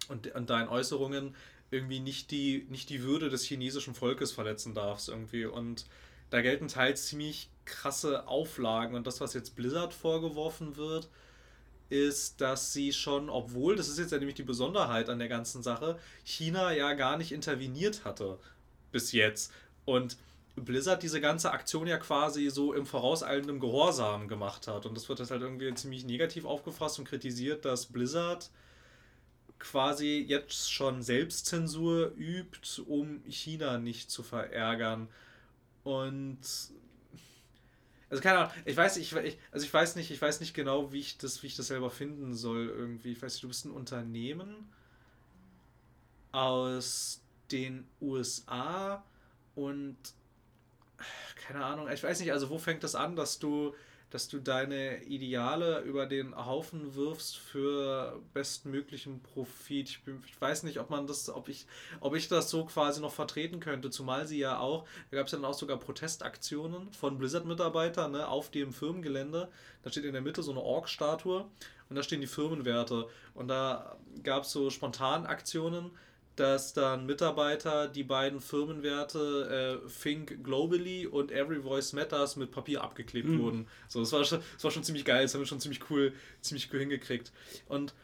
und, 0.08 0.34
und 0.34 0.50
deinen 0.50 0.69
Äußerungen 0.69 1.34
irgendwie 1.70 2.00
nicht 2.00 2.31
die, 2.31 2.66
nicht 2.70 2.88
die 2.90 3.02
Würde 3.02 3.28
des 3.28 3.44
chinesischen 3.44 3.94
Volkes 3.94 4.32
verletzen 4.32 4.75
darfst 4.75 5.08
irgendwie 5.08 5.44
und 5.44 5.87
da 6.31 6.40
gelten 6.43 6.69
teils 6.69 7.06
ziemlich 7.06 7.50
krasse 7.64 8.26
Auflagen 8.26 8.94
und 8.94 9.06
das, 9.06 9.20
was 9.20 9.34
jetzt 9.34 9.56
Blizzard 9.56 9.94
vorgeworfen 9.94 10.76
wird, 10.76 11.08
ist, 11.90 12.40
dass 12.40 12.72
sie 12.72 12.93
schon, 12.93 13.31
obwohl, 13.31 13.76
das 13.76 13.88
ist 13.88 13.99
jetzt 13.99 14.12
ja 14.12 14.19
nämlich 14.19 14.37
die 14.37 14.43
Besonderheit 14.43 15.08
an 15.08 15.19
der 15.19 15.28
ganzen 15.28 15.62
Sache, 15.62 15.99
China 16.25 16.72
ja 16.72 16.93
gar 16.94 17.16
nicht 17.16 17.32
interveniert 17.32 18.04
hatte 18.04 18.38
bis 18.93 19.12
jetzt. 19.12 19.52
Und 19.84 20.19
Blizzard 20.60 21.02
diese 21.02 21.20
ganze 21.20 21.50
Aktion 21.50 21.87
ja 21.87 21.99
quasi 21.99 22.49
so 22.50 22.72
im 22.72 22.87
vorauseilenden 22.87 23.60
Gehorsam 23.60 24.28
gemacht 24.28 24.66
hat. 24.66 24.87
Und 24.87 24.96
das 24.96 25.08
wird 25.08 25.19
halt 25.19 25.31
irgendwie 25.31 25.72
ziemlich 25.75 26.05
negativ 26.05 26.44
aufgefasst 26.44 26.99
und 26.99 27.06
kritisiert, 27.06 27.64
dass 27.64 27.87
Blizzard 27.87 28.50
quasi 29.58 30.25
jetzt 30.26 30.72
schon 30.72 31.02
Selbstzensur 31.02 32.12
übt, 32.16 32.82
um 32.87 33.22
China 33.28 33.78
nicht 33.78 34.10
zu 34.10 34.22
verärgern. 34.22 35.08
Und 35.84 36.38
also 38.11 38.22
keine 38.22 38.38
Ahnung, 38.38 38.52
ich 38.64 38.76
weiß, 38.76 38.96
ich, 38.96 39.14
also 39.14 39.66
ich 39.66 39.75
weiß 39.75 39.96
nicht, 39.96 40.11
ich 40.11 40.20
weiß 40.20 40.40
nicht 40.40 40.54
genau, 40.54 40.93
wie 40.93 41.00
ich 41.00 41.19
das, 41.19 41.43
wie 41.43 41.49
ich 41.49 41.56
das 41.56 41.66
selber 41.66 41.90
finden 41.90 42.34
soll 42.34 42.69
irgendwie. 42.69 43.12
Ich 43.12 43.22
weiß 43.22 43.34
nicht, 43.34 43.44
du 43.44 43.49
bist 43.49 43.66
ein 43.66 43.70
Unternehmen 43.70 44.70
aus 46.32 47.20
den 47.50 47.87
USA 48.00 49.04
und 49.54 49.96
keine 51.47 51.65
Ahnung, 51.65 51.89
ich 51.89 52.03
weiß 52.03 52.21
nicht, 52.21 52.33
also 52.33 52.50
wo 52.50 52.59
fängt 52.59 52.85
das 52.85 52.95
an, 52.95 53.17
dass 53.17 53.39
du 53.39 53.75
dass 54.11 54.29
du 54.29 54.39
deine 54.39 55.03
Ideale 55.05 55.81
über 55.81 56.06
den 56.06 56.35
Haufen 56.35 56.95
wirfst 56.95 57.37
für 57.37 58.21
bestmöglichen 58.33 59.23
Profit. 59.23 59.91
Ich, 59.91 60.03
bin, 60.03 60.23
ich, 60.27 60.41
weiß 60.41 60.62
nicht, 60.62 60.81
ob 60.81 60.89
man 60.89 61.06
das, 61.06 61.29
ob 61.29 61.49
ich, 61.49 61.67
ob 62.00 62.15
ich 62.15 62.29
das 62.29 62.49
so 62.49 62.65
quasi 62.65 63.03
noch 63.03 63.12
vertreten 63.12 63.61
könnte, 63.61 63.91
zumal 63.91 64.27
sie 64.27 64.39
ja 64.39 64.59
auch, 64.59 64.87
da 65.11 65.19
gab 65.19 65.27
es 65.27 65.33
ja 65.33 65.39
dann 65.39 65.45
auch 65.45 65.55
sogar 65.55 65.77
Protestaktionen 65.77 66.91
von 66.93 67.19
Blizzard-Mitarbeitern 67.19 68.12
ne, 68.12 68.29
auf 68.29 68.50
dem 68.50 68.73
Firmengelände. 68.73 69.50
Da 69.83 69.91
steht 69.91 70.05
in 70.05 70.15
der 70.15 70.23
Mitte 70.23 70.43
so 70.43 70.53
eine 70.53 70.62
Org-Statue 70.62 71.45
und 71.91 71.97
da 71.97 72.03
stehen 72.03 72.23
die 72.23 72.27
Firmenwerte. 72.27 73.09
Und 73.35 73.49
da 73.49 73.99
gab 74.23 74.45
es 74.45 74.53
so 74.53 74.71
Spontanaktionen 74.71 75.91
dass 76.38 76.73
dann 76.73 77.06
Mitarbeiter 77.06 77.88
die 77.88 78.05
beiden 78.05 78.40
Firmenwerte 78.40 79.82
äh, 79.85 79.88
Think 80.02 80.44
Globally 80.44 81.06
und 81.06 81.31
Every 81.32 81.62
Voice 81.62 81.93
Matters 81.93 82.37
mit 82.37 82.50
Papier 82.50 82.82
abgeklebt 82.82 83.29
mhm. 83.29 83.38
wurden. 83.40 83.69
So, 83.88 84.00
das 84.00 84.12
war, 84.12 84.25
schon, 84.25 84.40
das 84.55 84.64
war 84.64 84.70
schon 84.70 84.85
ziemlich 84.85 85.05
geil, 85.05 85.23
das 85.23 85.35
haben 85.35 85.40
wir 85.40 85.46
schon 85.46 85.61
ziemlich 85.61 85.90
cool, 85.90 86.12
ziemlich 86.40 86.73
cool 86.73 86.81
hingekriegt. 86.81 87.32
Und 87.69 87.94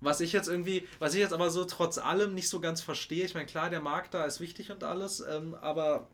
was 0.00 0.20
ich 0.20 0.32
jetzt 0.32 0.48
irgendwie, 0.48 0.86
was 0.98 1.14
ich 1.14 1.20
jetzt 1.20 1.32
aber 1.32 1.50
so 1.50 1.64
trotz 1.64 1.98
allem 1.98 2.34
nicht 2.34 2.48
so 2.48 2.60
ganz 2.60 2.80
verstehe, 2.80 3.24
ich 3.24 3.34
meine, 3.34 3.46
klar, 3.46 3.70
der 3.70 3.80
Markt 3.80 4.14
da 4.14 4.24
ist 4.24 4.40
wichtig 4.40 4.70
und 4.70 4.84
alles, 4.84 5.20
ähm, 5.20 5.54
aber 5.54 6.08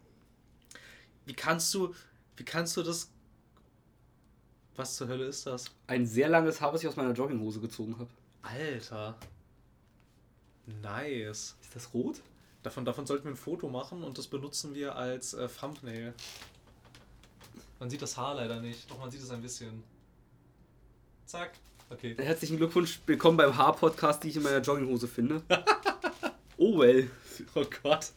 wie 1.26 1.34
kannst 1.34 1.72
du, 1.74 1.94
wie 2.36 2.44
kannst 2.44 2.76
du 2.76 2.82
das. 2.82 3.10
Was 4.74 4.96
zur 4.96 5.08
Hölle 5.08 5.26
ist 5.26 5.46
das? 5.46 5.66
Ein 5.86 6.06
sehr 6.06 6.28
langes 6.28 6.60
Haar, 6.60 6.72
was 6.72 6.82
ich 6.82 6.88
aus 6.88 6.96
meiner 6.96 7.12
Jogginghose 7.12 7.60
gezogen 7.60 7.98
habe. 7.98 8.08
Alter. 8.40 9.19
Nice. 10.66 11.56
Ist 11.60 11.74
das 11.74 11.92
rot? 11.92 12.22
Davon, 12.62 12.84
davon 12.84 13.06
sollten 13.06 13.24
wir 13.24 13.32
ein 13.32 13.36
Foto 13.36 13.68
machen 13.68 14.04
und 14.04 14.18
das 14.18 14.28
benutzen 14.28 14.74
wir 14.74 14.94
als 14.94 15.34
äh, 15.34 15.48
Thumbnail. 15.48 16.14
Man 17.80 17.90
sieht 17.90 18.02
das 18.02 18.16
Haar 18.16 18.36
leider 18.36 18.60
nicht, 18.60 18.88
doch 18.88 18.98
man 18.98 19.10
sieht 19.10 19.20
es 19.22 19.30
ein 19.30 19.42
bisschen. 19.42 19.82
Zack. 21.26 21.52
Okay. 21.90 22.14
Herzlichen 22.16 22.56
Glückwunsch, 22.56 23.00
willkommen 23.06 23.36
beim 23.36 23.56
Haar-Podcast, 23.56 24.22
die 24.22 24.28
ich 24.28 24.36
in 24.36 24.42
meiner 24.42 24.60
Jogginghose 24.60 25.08
finde. 25.08 25.42
oh 26.56 26.78
well. 26.78 27.10
Oh 27.54 27.64
Gott. 27.82 28.12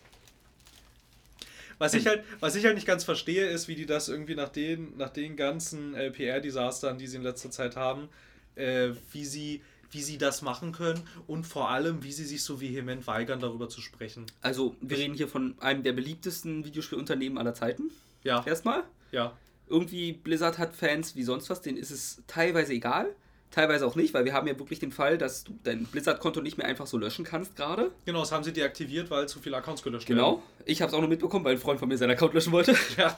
Was 1.78 1.94
ich, 1.94 2.08
halt, 2.08 2.24
was 2.40 2.56
ich 2.56 2.64
halt 2.64 2.76
nicht 2.76 2.88
ganz 2.88 3.04
verstehe, 3.04 3.48
ist, 3.48 3.68
wie 3.68 3.76
die 3.76 3.86
das 3.86 4.08
irgendwie 4.08 4.36
nach 4.36 4.50
den, 4.50 4.96
nach 4.98 5.10
den 5.10 5.36
ganzen 5.36 5.94
äh, 5.96 6.12
PR-Desastern, 6.12 6.98
die 6.98 7.08
sie 7.08 7.18
in 7.18 7.24
letzter 7.24 7.52
Zeit 7.52 7.76
haben, 7.76 8.08
äh, 8.56 8.92
wie 9.12 9.26
sie 9.26 9.62
wie 9.96 10.02
sie 10.02 10.18
das 10.18 10.42
machen 10.42 10.74
können 10.74 11.02
und 11.26 11.48
vor 11.48 11.70
allem, 11.70 12.04
wie 12.04 12.12
sie 12.12 12.26
sich 12.26 12.44
so 12.44 12.60
vehement 12.60 13.08
weigern, 13.08 13.40
darüber 13.40 13.70
zu 13.70 13.80
sprechen. 13.80 14.26
Also, 14.42 14.76
wir 14.82 14.98
reden 14.98 15.14
hier 15.14 15.30
von 15.30 15.56
einem 15.60 15.84
der 15.84 15.94
beliebtesten 15.94 16.66
Videospielunternehmen 16.66 17.38
aller 17.38 17.54
Zeiten. 17.54 17.92
Ja. 18.24 18.44
Erstmal. 18.46 18.84
Ja. 19.14 19.38
Irgendwie 19.68 20.12
Blizzard 20.12 20.58
hat 20.58 20.76
Fans 20.76 21.16
wie 21.16 21.24
sonst 21.24 21.50
was, 21.50 21.62
denen 21.62 21.78
ist 21.78 21.92
es 21.92 22.22
teilweise 22.28 22.74
egal. 22.74 23.16
Teilweise 23.52 23.88
auch 23.88 23.96
nicht, 23.96 24.14
weil 24.14 24.26
wir 24.26 24.34
haben 24.34 24.48
ja 24.48 24.60
wirklich 24.60 24.80
den 24.80 24.92
Fall, 24.92 25.18
dass 25.18 25.46
du 25.46 25.58
dein 25.64 25.86
Blizzard-Konto 25.86 26.42
nicht 26.42 26.58
mehr 26.58 26.68
einfach 26.68 26.88
so 26.88 26.98
löschen 26.98 27.24
kannst 27.24 27.56
gerade. 27.56 27.92
Genau, 28.04 28.20
das 28.20 28.34
haben 28.34 28.44
sie 28.44 28.52
deaktiviert, 28.52 29.10
weil 29.10 29.30
zu 29.30 29.40
viele 29.40 29.56
Accounts 29.56 29.82
gelöscht 29.82 30.08
genau. 30.08 30.24
werden. 30.24 30.42
Genau. 30.58 30.64
Ich 30.66 30.82
habe 30.82 30.90
es 30.90 30.94
auch 30.94 31.02
noch 31.02 31.08
mitbekommen, 31.08 31.46
weil 31.46 31.54
ein 31.54 31.62
Freund 31.62 31.80
von 31.80 31.88
mir 31.88 31.98
seinen 31.98 32.12
Account 32.12 32.34
löschen 32.34 32.52
wollte. 32.52 32.76
Ja. 32.98 33.18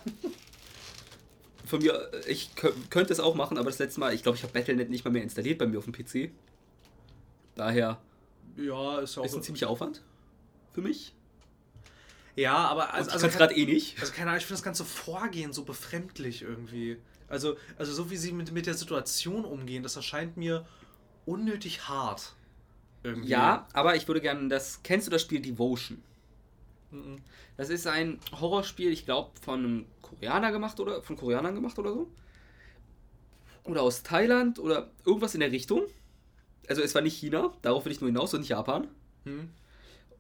Von 1.65 1.79
mir, 1.81 2.09
ich 2.27 2.51
könnte 2.89 3.11
es 3.11 3.19
auch 3.19 3.35
machen, 3.35 3.57
aber 3.57 3.69
das 3.69 3.77
letzte 3.79 3.99
Mal, 3.99 4.13
ich 4.13 4.23
glaube, 4.23 4.37
ich 4.37 4.43
habe 4.43 4.53
Battle.net 4.53 4.89
nicht 4.89 5.03
mal 5.03 5.11
mehr 5.11 5.23
installiert 5.23 5.57
bei 5.57 5.65
mir 5.65 5.79
auf 5.79 5.83
dem 5.83 5.91
PC. 5.91 6.31
Daher 7.57 7.99
ja, 8.55 8.99
ist, 8.99 9.17
auch 9.17 9.25
ist 9.25 9.35
ein 9.35 9.43
ziemlicher 9.43 9.69
Aufwand 9.69 10.03
für 10.73 10.81
mich. 10.81 11.13
Ja, 12.35 12.55
aber 12.55 12.93
also, 12.93 13.09
also 13.11 13.27
gerade 13.29 13.55
eh 13.55 13.65
nicht. 13.65 13.99
Also 13.99 14.13
keine 14.13 14.29
Ahnung, 14.29 14.37
ich 14.37 14.45
finde 14.45 14.57
das 14.57 14.63
ganze 14.63 14.85
Vorgehen 14.85 15.53
so 15.53 15.63
befremdlich 15.63 16.43
irgendwie. 16.43 16.97
Also, 17.27 17.57
also 17.77 17.91
so 17.91 18.11
wie 18.11 18.17
sie 18.17 18.31
mit, 18.31 18.51
mit 18.51 18.67
der 18.67 18.75
Situation 18.75 19.43
umgehen, 19.43 19.81
das 19.81 19.95
erscheint 19.95 20.37
mir 20.37 20.65
unnötig 21.25 21.87
hart. 21.89 22.33
Irgendwie. 23.03 23.29
Ja, 23.29 23.67
aber 23.73 23.95
ich 23.95 24.07
würde 24.07 24.21
gerne 24.21 24.47
das. 24.49 24.81
Kennst 24.83 25.07
du 25.07 25.11
das 25.11 25.23
Spiel 25.23 25.41
Devotion? 25.41 26.01
Mhm. 26.91 27.21
Das 27.57 27.69
ist 27.69 27.87
ein 27.87 28.19
Horrorspiel, 28.39 28.91
ich 28.91 29.05
glaube, 29.05 29.31
von 29.41 29.59
einem 29.59 29.85
Koreaner 30.03 30.51
gemacht 30.51 30.79
oder 30.79 31.01
von 31.01 31.17
Koreanern 31.17 31.55
gemacht 31.55 31.77
oder 31.79 31.91
so. 31.91 32.07
Oder 33.63 33.81
aus 33.81 34.03
Thailand 34.03 34.59
oder 34.59 34.91
irgendwas 35.05 35.33
in 35.33 35.39
der 35.39 35.51
Richtung 35.51 35.83
also 36.67 36.81
es 36.81 36.93
war 36.95 37.01
nicht 37.01 37.17
China, 37.17 37.53
darauf 37.61 37.85
will 37.85 37.91
ich 37.91 38.01
nur 38.01 38.09
hinaus 38.09 38.33
und 38.33 38.41
nicht 38.41 38.49
Japan. 38.49 38.87
Hm. 39.25 39.49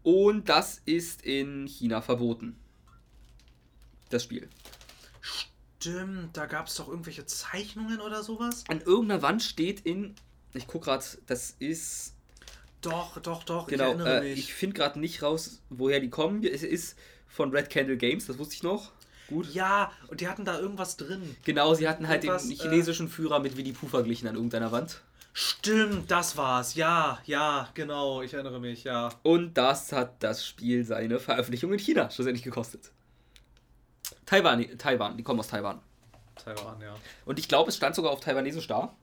Und 0.03 0.49
das 0.49 0.81
ist 0.85 1.23
in 1.23 1.67
China 1.67 2.01
verboten. 2.01 2.55
Das 4.09 4.23
Spiel. 4.23 4.47
Stimmt, 5.21 6.35
da 6.37 6.45
gab 6.45 6.67
es 6.67 6.75
doch 6.75 6.87
irgendwelche 6.87 7.25
Zeichnungen 7.25 7.99
oder 7.99 8.23
sowas. 8.23 8.63
An 8.67 8.81
irgendeiner 8.81 9.21
Wand 9.21 9.43
steht 9.43 9.81
in. 9.81 10.15
Ich 10.53 10.65
guck 10.65 10.85
gerade, 10.85 11.03
das 11.25 11.55
ist. 11.59 12.13
Doch, 12.81 13.19
doch, 13.19 13.43
doch, 13.43 13.67
genau, 13.67 13.83
ich 13.83 13.89
erinnere 13.89 14.17
äh, 14.19 14.29
mich. 14.29 14.39
Ich 14.39 14.53
finde 14.53 14.75
gerade 14.75 14.99
nicht 14.99 15.21
raus, 15.23 15.61
woher 15.69 15.99
die 15.99 16.09
kommen. 16.09 16.43
Es 16.43 16.63
ist 16.63 16.97
von 17.27 17.51
Red 17.51 17.69
Candle 17.69 17.97
Games, 17.97 18.27
das 18.27 18.37
wusste 18.37 18.55
ich 18.55 18.63
noch. 18.63 18.91
Gut. 19.27 19.53
Ja, 19.53 19.91
und 20.07 20.21
die 20.21 20.27
hatten 20.27 20.45
da 20.45 20.57
irgendwas 20.57 20.95
drin. 20.95 21.35
Genau, 21.43 21.73
sie 21.73 21.87
hatten 21.87 22.07
halt 22.07 22.23
irgendwas, 22.23 22.47
den 22.47 22.57
äh, 22.57 22.61
chinesischen 22.61 23.07
äh, 23.07 23.09
Führer 23.09 23.39
mit 23.39 23.57
Winnie 23.57 23.73
Pooh 23.73 23.87
verglichen 23.87 24.27
an 24.27 24.35
irgendeiner 24.35 24.71
Wand. 24.71 25.01
Stimmt, 25.39 26.09
das 26.09 26.35
war's. 26.35 26.73
Ja, 26.73 27.19
ja, 27.25 27.69
genau. 27.75 28.23
Ich 28.23 28.33
erinnere 28.33 28.59
mich, 28.59 28.85
ja. 28.85 29.09
Und 29.21 29.53
das 29.53 29.91
hat 29.91 30.23
das 30.23 30.43
Spiel 30.43 30.83
seine 30.83 31.19
Veröffentlichung 31.19 31.71
in 31.71 31.77
China 31.77 32.09
schlussendlich 32.09 32.43
gekostet. 32.43 32.91
Taiwan, 34.25 34.65
Taiwan, 34.79 35.15
die 35.15 35.21
kommen 35.21 35.39
aus 35.39 35.49
Taiwan. 35.49 35.79
Taiwan, 36.43 36.81
ja. 36.81 36.95
Und 37.25 37.37
ich 37.37 37.47
glaube, 37.47 37.69
es 37.69 37.77
stand 37.77 37.93
sogar 37.93 38.13
auf 38.13 38.19
Taiwanesisch 38.19 38.65
da. 38.65 38.95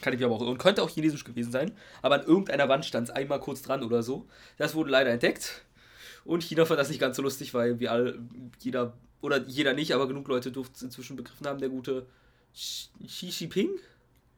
Kann 0.00 0.12
ich 0.12 0.18
mir 0.18 0.26
aber 0.26 0.34
auch 0.34 0.42
irren. 0.42 0.58
Könnte 0.58 0.82
auch 0.82 0.90
Chinesisch 0.90 1.22
gewesen 1.22 1.52
sein. 1.52 1.70
Aber 2.02 2.16
an 2.16 2.24
irgendeiner 2.24 2.68
Wand 2.68 2.84
stand 2.84 3.08
es 3.08 3.14
einmal 3.14 3.38
kurz 3.38 3.62
dran 3.62 3.84
oder 3.84 4.02
so. 4.02 4.26
Das 4.56 4.74
wurde 4.74 4.90
leider 4.90 5.10
entdeckt. 5.10 5.64
Und 6.24 6.42
China 6.42 6.64
fand 6.64 6.80
das 6.80 6.88
nicht 6.88 7.00
ganz 7.00 7.14
so 7.14 7.22
lustig, 7.22 7.54
weil 7.54 7.78
wir 7.78 7.92
alle, 7.92 8.18
jeder, 8.58 8.94
oder 9.20 9.46
jeder 9.46 9.74
nicht, 9.74 9.94
aber 9.94 10.08
genug 10.08 10.26
Leute 10.26 10.50
durften 10.50 10.74
es 10.74 10.82
inzwischen 10.82 11.14
begriffen 11.14 11.46
haben, 11.46 11.60
der 11.60 11.68
gute 11.68 12.08
Xi 12.52 13.28
Jinping 13.28 13.70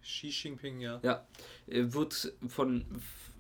Xi 0.03 0.29
Jinping, 0.29 0.81
ja. 0.81 1.01
Ja. 1.03 1.27
Wird 1.67 2.33
von 2.49 2.85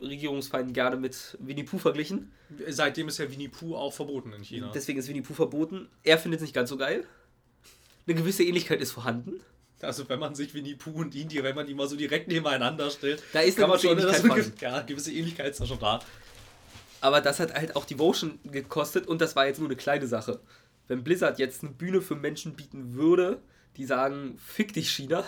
Regierungsfeinden 0.00 0.72
gerne 0.72 0.96
mit 0.96 1.36
Winnie 1.40 1.64
Pooh 1.64 1.78
verglichen. 1.78 2.32
Seitdem 2.68 3.08
ist 3.08 3.18
ja 3.18 3.30
Winnie 3.30 3.48
Pooh 3.48 3.76
auch 3.76 3.92
verboten 3.92 4.32
in 4.32 4.42
China. 4.42 4.70
Deswegen 4.74 4.98
ist 4.98 5.08
Winnie 5.08 5.22
Pooh 5.22 5.34
verboten. 5.34 5.88
Er 6.02 6.18
findet 6.18 6.38
es 6.38 6.42
nicht 6.42 6.54
ganz 6.54 6.70
so 6.70 6.76
geil. 6.76 7.04
Eine 8.06 8.16
gewisse 8.16 8.42
Ähnlichkeit 8.44 8.80
ist 8.80 8.92
vorhanden. 8.92 9.40
Also 9.80 10.08
wenn 10.08 10.20
man 10.20 10.34
sich 10.34 10.54
Winnie 10.54 10.76
Pooh 10.76 10.92
und 10.92 11.14
Indy, 11.14 11.42
wenn 11.42 11.56
man 11.56 11.66
die 11.66 11.74
mal 11.74 11.88
so 11.88 11.96
direkt 11.96 12.28
nebeneinander 12.28 12.90
stellt, 12.90 13.22
da 13.32 13.40
ist 13.40 13.58
kann 13.58 13.68
man 13.68 13.78
schon 13.78 13.96
das, 13.96 14.22
ja, 14.60 14.82
gewisse 14.82 15.12
Ähnlichkeit 15.12 15.50
ist 15.50 15.60
da 15.60 15.66
schon 15.66 15.80
da. 15.80 16.00
Aber 17.00 17.20
das 17.20 17.40
hat 17.40 17.52
halt 17.54 17.74
auch 17.74 17.84
Devotion 17.84 18.38
gekostet 18.44 19.08
und 19.08 19.20
das 19.20 19.34
war 19.34 19.46
jetzt 19.46 19.58
nur 19.58 19.68
eine 19.68 19.76
kleine 19.76 20.06
Sache. 20.06 20.38
Wenn 20.86 21.02
Blizzard 21.02 21.40
jetzt 21.40 21.64
eine 21.64 21.72
Bühne 21.72 22.00
für 22.00 22.14
Menschen 22.14 22.54
bieten 22.54 22.94
würde, 22.94 23.40
die 23.76 23.84
sagen, 23.84 24.38
fick 24.38 24.72
dich 24.72 24.90
China. 24.90 25.24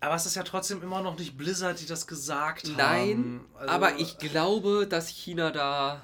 Aber 0.00 0.14
es 0.14 0.24
ist 0.24 0.34
ja 0.34 0.42
trotzdem 0.42 0.82
immer 0.82 1.02
noch 1.02 1.18
nicht 1.18 1.36
Blizzard, 1.36 1.78
die 1.80 1.86
das 1.86 2.06
gesagt 2.06 2.64
haben. 2.68 2.76
Nein, 2.76 3.40
Also- 3.54 3.68
aber 3.72 3.98
ich 3.98 4.16
glaube, 4.18 4.86
dass 4.88 5.08
China 5.08 5.50
da 5.50 6.00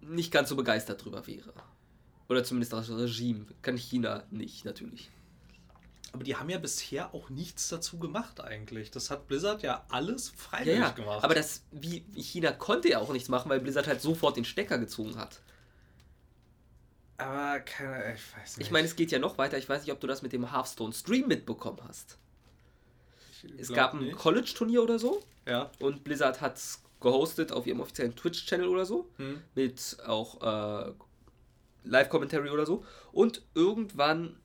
nicht 0.00 0.32
ganz 0.32 0.48
so 0.48 0.56
begeistert 0.56 1.04
drüber 1.04 1.26
wäre. 1.26 1.52
Oder 2.28 2.42
zumindest 2.42 2.72
das 2.72 2.90
Regime. 2.90 3.46
Kann 3.62 3.76
China 3.76 4.24
nicht, 4.30 4.64
natürlich. 4.64 5.10
Aber 6.12 6.24
die 6.24 6.34
haben 6.34 6.48
ja 6.48 6.58
bisher 6.58 7.14
auch 7.14 7.28
nichts 7.30 7.68
dazu 7.68 7.98
gemacht 7.98 8.40
eigentlich. 8.40 8.90
Das 8.90 9.10
hat 9.10 9.28
Blizzard 9.28 9.62
ja 9.62 9.84
alles 9.90 10.30
Ja, 10.30 10.36
freiwillig 10.36 10.78
ja. 10.80 10.90
gemacht. 10.90 11.22
Aber 11.22 11.34
das, 11.34 11.62
wie 11.70 12.00
China 12.14 12.52
konnte 12.52 12.88
ja 12.88 12.98
auch 12.98 13.12
nichts 13.12 13.28
machen, 13.28 13.48
weil 13.50 13.60
Blizzard 13.60 13.86
halt 13.86 14.00
sofort 14.00 14.36
den 14.36 14.44
Stecker 14.44 14.78
gezogen 14.78 15.16
hat. 15.16 15.40
aber 17.18 17.60
keine, 17.60 18.14
ich 18.14 18.36
weiß 18.36 18.56
nicht. 18.56 18.66
Ich 18.66 18.72
meine, 18.72 18.86
es 18.86 18.96
geht 18.96 19.10
ja 19.10 19.18
noch 19.18 19.38
weiter. 19.38 19.56
Ich 19.58 19.68
weiß 19.68 19.82
nicht, 19.82 19.92
ob 19.92 20.00
du 20.00 20.06
das 20.06 20.22
mit 20.22 20.32
dem 20.32 20.50
Hearthstone 20.52 20.92
Stream 20.92 21.28
mitbekommen 21.28 21.78
hast. 21.86 22.18
Es 23.58 23.72
gab 23.72 23.94
ein. 23.94 24.12
College-Turnier 24.12 24.82
oder 24.82 24.98
so 24.98 25.22
Ja. 25.46 25.70
und 25.80 26.04
Blizzard 26.04 26.40
hat 26.40 26.56
es 26.56 26.82
gehostet 27.00 27.52
auf 27.52 27.66
ihrem 27.66 27.80
offiziellen 27.80 28.16
Twitch-Channel 28.16 28.68
oder 28.68 28.86
so. 28.86 29.08
Hm. 29.16 29.40
Mit 29.54 29.98
auch 30.06 30.42
äh, 30.88 30.92
Live-Commentary 31.84 32.50
oder 32.50 32.66
so. 32.66 32.84
Und 33.12 33.42
irgendwann 33.54 34.36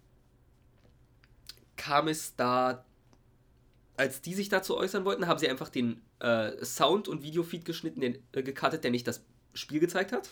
kam 1.78 2.08
es 2.08 2.36
da, 2.36 2.86
als 3.98 4.22
die 4.22 4.34
sich 4.34 4.50
dazu 4.50 4.78
äußern 4.78 5.06
wollten, 5.06 5.28
haben 5.28 5.40
sie 5.40 5.50
einfach 5.50 5.70
den 5.70 6.02
äh, 6.20 6.64
Sound- 6.64 7.08
und 7.08 7.24
Videofeed 7.24 7.66
geschnitten, 7.66 8.02
den, 8.02 8.20
äh, 8.34 8.44
gecuttet, 8.44 8.84
der 8.84 8.92
nicht 8.92 9.08
das 9.08 9.24
Spiel 9.54 9.80
gezeigt 9.80 10.12
hat. 10.12 10.30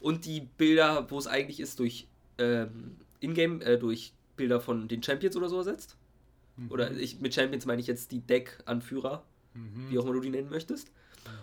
Und 0.00 0.24
die 0.24 0.40
Bilder, 0.40 1.10
wo 1.10 1.18
es 1.18 1.26
eigentlich 1.26 1.60
ist, 1.60 1.78
durch 1.78 2.08
ähm, 2.38 2.96
Ingame, 3.20 3.62
äh, 3.64 3.78
durch 3.78 4.12
Bilder 4.36 4.60
von 4.60 4.88
den 4.88 5.02
Champions 5.02 5.36
oder 5.36 5.48
so 5.48 5.58
ersetzt. 5.58 5.96
Oder 6.68 6.90
ich, 6.92 7.20
mit 7.20 7.34
Champions 7.34 7.66
meine 7.66 7.80
ich 7.80 7.86
jetzt 7.86 8.12
die 8.12 8.20
Deck-Anführer, 8.20 9.24
Mhm. 9.54 9.90
wie 9.90 9.98
auch 9.98 10.04
immer 10.04 10.14
du 10.14 10.20
die 10.20 10.30
nennen 10.30 10.50
möchtest. 10.50 10.90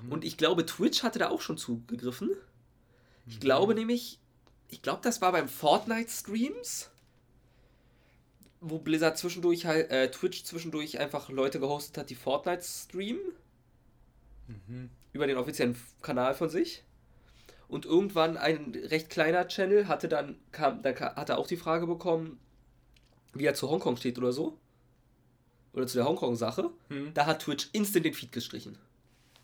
Mhm. 0.06 0.12
Und 0.12 0.24
ich 0.26 0.38
glaube, 0.38 0.66
Twitch 0.66 1.04
hatte 1.04 1.20
da 1.20 1.30
auch 1.30 1.42
schon 1.42 1.58
zugegriffen. 1.58 2.30
Ich 3.28 3.36
Mhm. 3.36 3.40
glaube 3.42 3.76
nämlich, 3.76 4.20
ich 4.70 4.82
glaube, 4.82 5.02
das 5.04 5.22
war 5.22 5.32
beim 5.32 5.48
Fortnite-Streams, 5.50 6.90
wo 8.62 8.78
Blizzard 8.80 9.18
zwischendurch 9.18 9.66
halt, 9.66 9.90
äh, 9.90 10.12
Twitch 10.12 10.44
zwischendurch 10.44 11.00
einfach 11.00 11.30
Leute 11.30 11.60
gehostet 11.60 11.98
hat, 11.98 12.10
die 12.10 12.16
Fortnite 12.16 12.64
streamen, 12.64 13.22
Mhm. 14.48 14.90
über 15.14 15.28
den 15.28 15.38
offiziellen 15.38 15.76
Kanal 16.02 16.34
von 16.34 16.50
sich. 16.50 16.84
Und 17.68 17.86
irgendwann 17.86 18.36
ein 18.38 18.74
recht 18.86 19.10
kleiner 19.10 19.48
Channel 19.48 19.88
hatte 19.88 20.08
dann, 20.08 20.40
kam, 20.52 20.82
da 20.82 20.92
ka- 20.92 21.16
hat 21.16 21.30
er 21.30 21.38
auch 21.38 21.48
die 21.48 21.58
Frage 21.58 21.86
bekommen, 21.88 22.40
wie 23.34 23.46
er 23.46 23.54
zu 23.54 23.70
Hongkong 23.70 23.96
steht 23.98 24.18
oder 24.18 24.32
so. 24.34 24.58
Oder 25.74 25.88
zu 25.88 25.98
der 25.98 26.06
Hongkong-Sache. 26.06 26.70
Hm. 26.90 27.14
Da 27.14 27.26
hat 27.26 27.44
Twitch 27.44 27.70
instant 27.74 28.06
den 28.06 28.14
Feed 28.14 28.32
gestrichen. 28.32 28.78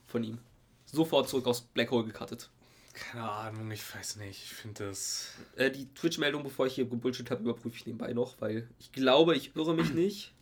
Von 0.07 0.23
ihm. 0.23 0.39
Sofort 0.85 1.29
zurück 1.29 1.47
aus 1.47 1.61
Black 1.61 1.91
Hole 1.91 2.05
gecuttet. 2.05 2.49
Keine 2.93 3.29
Ahnung, 3.29 3.69
ich 3.71 3.95
weiß 3.95 4.15
nicht. 4.17 4.41
Ich 4.43 4.53
finde 4.53 4.87
das. 4.87 5.33
Äh, 5.57 5.69
die 5.69 5.93
Twitch-Meldung, 5.93 6.43
bevor 6.43 6.65
ich 6.65 6.75
hier 6.75 6.85
gebullshit 6.85 7.29
habe, 7.29 7.43
überprüfe 7.43 7.75
ich 7.75 7.85
nebenbei 7.85 8.13
noch, 8.13 8.39
weil 8.39 8.69
ich 8.79 8.91
glaube, 8.91 9.35
ich 9.35 9.55
irre 9.55 9.73
mich 9.75 9.89
nicht. 9.93 10.33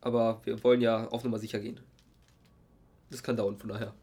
Aber 0.00 0.40
wir 0.44 0.62
wollen 0.64 0.80
ja 0.80 1.08
auf 1.08 1.24
Nummer 1.24 1.38
sicher 1.38 1.60
gehen. 1.60 1.80
Das 3.10 3.22
kann 3.22 3.36
dauern, 3.36 3.58
von 3.58 3.68
daher. 3.68 3.94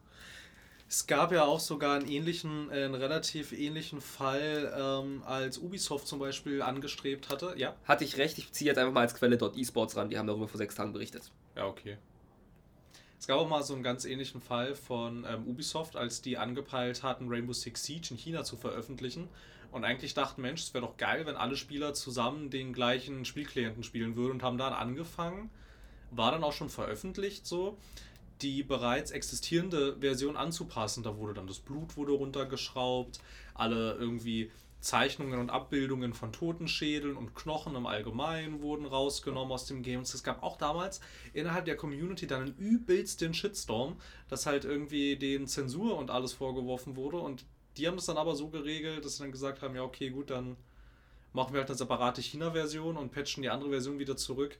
Es 0.91 1.07
gab 1.07 1.31
ja 1.31 1.45
auch 1.45 1.61
sogar 1.61 1.95
einen 1.95 2.09
ähnlichen, 2.09 2.69
äh, 2.69 2.83
einen 2.83 2.95
relativ 2.95 3.53
ähnlichen 3.53 4.01
Fall, 4.01 4.73
ähm, 4.77 5.23
als 5.25 5.57
Ubisoft 5.57 6.05
zum 6.05 6.19
Beispiel 6.19 6.61
angestrebt 6.61 7.29
hatte. 7.29 7.53
Ja. 7.55 7.77
Hatte 7.85 8.03
ich 8.03 8.17
recht, 8.17 8.37
ich 8.37 8.51
ziehe 8.51 8.69
jetzt 8.69 8.77
einfach 8.77 8.91
mal 8.91 8.99
als 8.99 9.15
Quelle 9.15 9.37
dort 9.37 9.57
eSports 9.57 9.95
ran, 9.95 10.09
die 10.09 10.17
haben 10.17 10.27
darüber 10.27 10.49
vor 10.49 10.57
sechs 10.57 10.75
Tagen 10.75 10.91
berichtet. 10.91 11.31
Ja, 11.55 11.65
okay. 11.65 11.97
Es 13.17 13.25
gab 13.25 13.39
auch 13.39 13.47
mal 13.47 13.63
so 13.63 13.73
einen 13.73 13.83
ganz 13.83 14.03
ähnlichen 14.03 14.41
Fall 14.41 14.75
von 14.75 15.25
ähm, 15.25 15.47
Ubisoft, 15.47 15.95
als 15.95 16.21
die 16.21 16.37
angepeilt 16.37 17.03
hatten, 17.03 17.29
Rainbow 17.29 17.53
Six 17.53 17.85
Siege 17.85 18.09
in 18.11 18.17
China 18.17 18.43
zu 18.43 18.57
veröffentlichen. 18.57 19.29
Und 19.71 19.85
eigentlich 19.85 20.13
dachten, 20.13 20.41
Mensch, 20.41 20.61
es 20.61 20.73
wäre 20.73 20.85
doch 20.85 20.97
geil, 20.97 21.25
wenn 21.25 21.37
alle 21.37 21.55
Spieler 21.55 21.93
zusammen 21.93 22.49
den 22.49 22.73
gleichen 22.73 23.23
Spielklienten 23.23 23.83
spielen 23.83 24.17
würden 24.17 24.33
und 24.33 24.43
haben 24.43 24.57
dann 24.57 24.73
angefangen. 24.73 25.51
War 26.09 26.33
dann 26.33 26.43
auch 26.43 26.51
schon 26.51 26.67
veröffentlicht 26.67 27.47
so, 27.47 27.77
die 28.41 28.63
bereits 28.63 29.11
existierende 29.11 29.97
Version 29.99 30.35
anzupassen. 30.37 31.03
Da 31.03 31.17
wurde 31.17 31.33
dann 31.33 31.47
das 31.47 31.59
Blut 31.59 31.97
wurde 31.97 32.13
runtergeschraubt, 32.13 33.19
alle 33.53 33.95
irgendwie 33.95 34.51
Zeichnungen 34.81 35.39
und 35.39 35.51
Abbildungen 35.51 36.13
von 36.13 36.33
Totenschädeln 36.33 37.15
und 37.15 37.35
Knochen 37.35 37.75
im 37.75 37.85
Allgemeinen 37.85 38.61
wurden 38.61 38.85
rausgenommen 38.85 39.51
aus 39.51 39.65
dem 39.67 39.83
Game. 39.83 40.01
Es 40.01 40.23
gab 40.23 40.41
auch 40.41 40.57
damals 40.57 41.01
innerhalb 41.33 41.65
der 41.65 41.77
Community 41.77 42.25
dann 42.25 42.41
einen 42.41 42.55
übelsten 42.57 43.33
Shitstorm, 43.33 43.97
dass 44.27 44.47
halt 44.47 44.65
irgendwie 44.65 45.15
den 45.17 45.47
Zensur 45.47 45.97
und 45.97 46.09
alles 46.09 46.33
vorgeworfen 46.33 46.95
wurde. 46.95 47.17
Und 47.17 47.45
die 47.77 47.87
haben 47.87 47.95
das 47.95 48.07
dann 48.07 48.17
aber 48.17 48.35
so 48.35 48.49
geregelt, 48.49 49.05
dass 49.05 49.17
sie 49.17 49.23
dann 49.23 49.31
gesagt 49.31 49.61
haben, 49.61 49.75
ja 49.75 49.83
okay, 49.83 50.09
gut, 50.09 50.31
dann 50.31 50.57
machen 51.31 51.53
wir 51.53 51.59
halt 51.59 51.69
eine 51.69 51.77
separate 51.77 52.21
China-Version 52.21 52.97
und 52.97 53.11
patchen 53.11 53.43
die 53.43 53.49
andere 53.49 53.69
Version 53.69 53.99
wieder 53.99 54.17
zurück. 54.17 54.57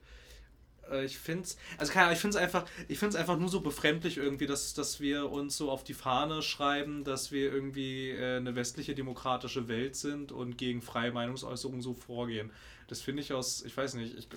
Äh, 0.92 1.04
Ich 1.04 1.18
finde 1.18 1.44
es, 1.44 1.56
also 1.78 1.92
keine 1.92 2.06
Ahnung, 2.06 2.14
ich 2.14 2.20
finde 2.20 2.36
es 2.36 2.42
einfach, 2.42 2.64
ich 2.88 2.98
finde 2.98 3.16
es 3.16 3.20
einfach 3.20 3.38
nur 3.38 3.48
so 3.48 3.60
befremdlich 3.60 4.18
irgendwie, 4.18 4.46
dass, 4.46 4.74
dass 4.74 5.00
wir 5.00 5.30
uns 5.30 5.56
so 5.56 5.70
auf 5.70 5.84
die 5.84 5.94
Fahne 5.94 6.42
schreiben, 6.42 7.04
dass 7.04 7.32
wir 7.32 7.52
irgendwie 7.52 8.10
äh, 8.10 8.36
eine 8.36 8.54
westliche 8.54 8.94
demokratische 8.94 9.68
Welt 9.68 9.96
sind 9.96 10.32
und 10.32 10.58
gegen 10.58 10.82
freie 10.82 11.12
Meinungsäußerung 11.12 11.82
so 11.82 11.94
vorgehen. 11.94 12.50
Das 12.88 13.00
finde 13.00 13.22
ich 13.22 13.32
aus, 13.32 13.64
ich 13.64 13.76
weiß 13.76 13.94
nicht, 13.94 14.16
ich, 14.18 14.28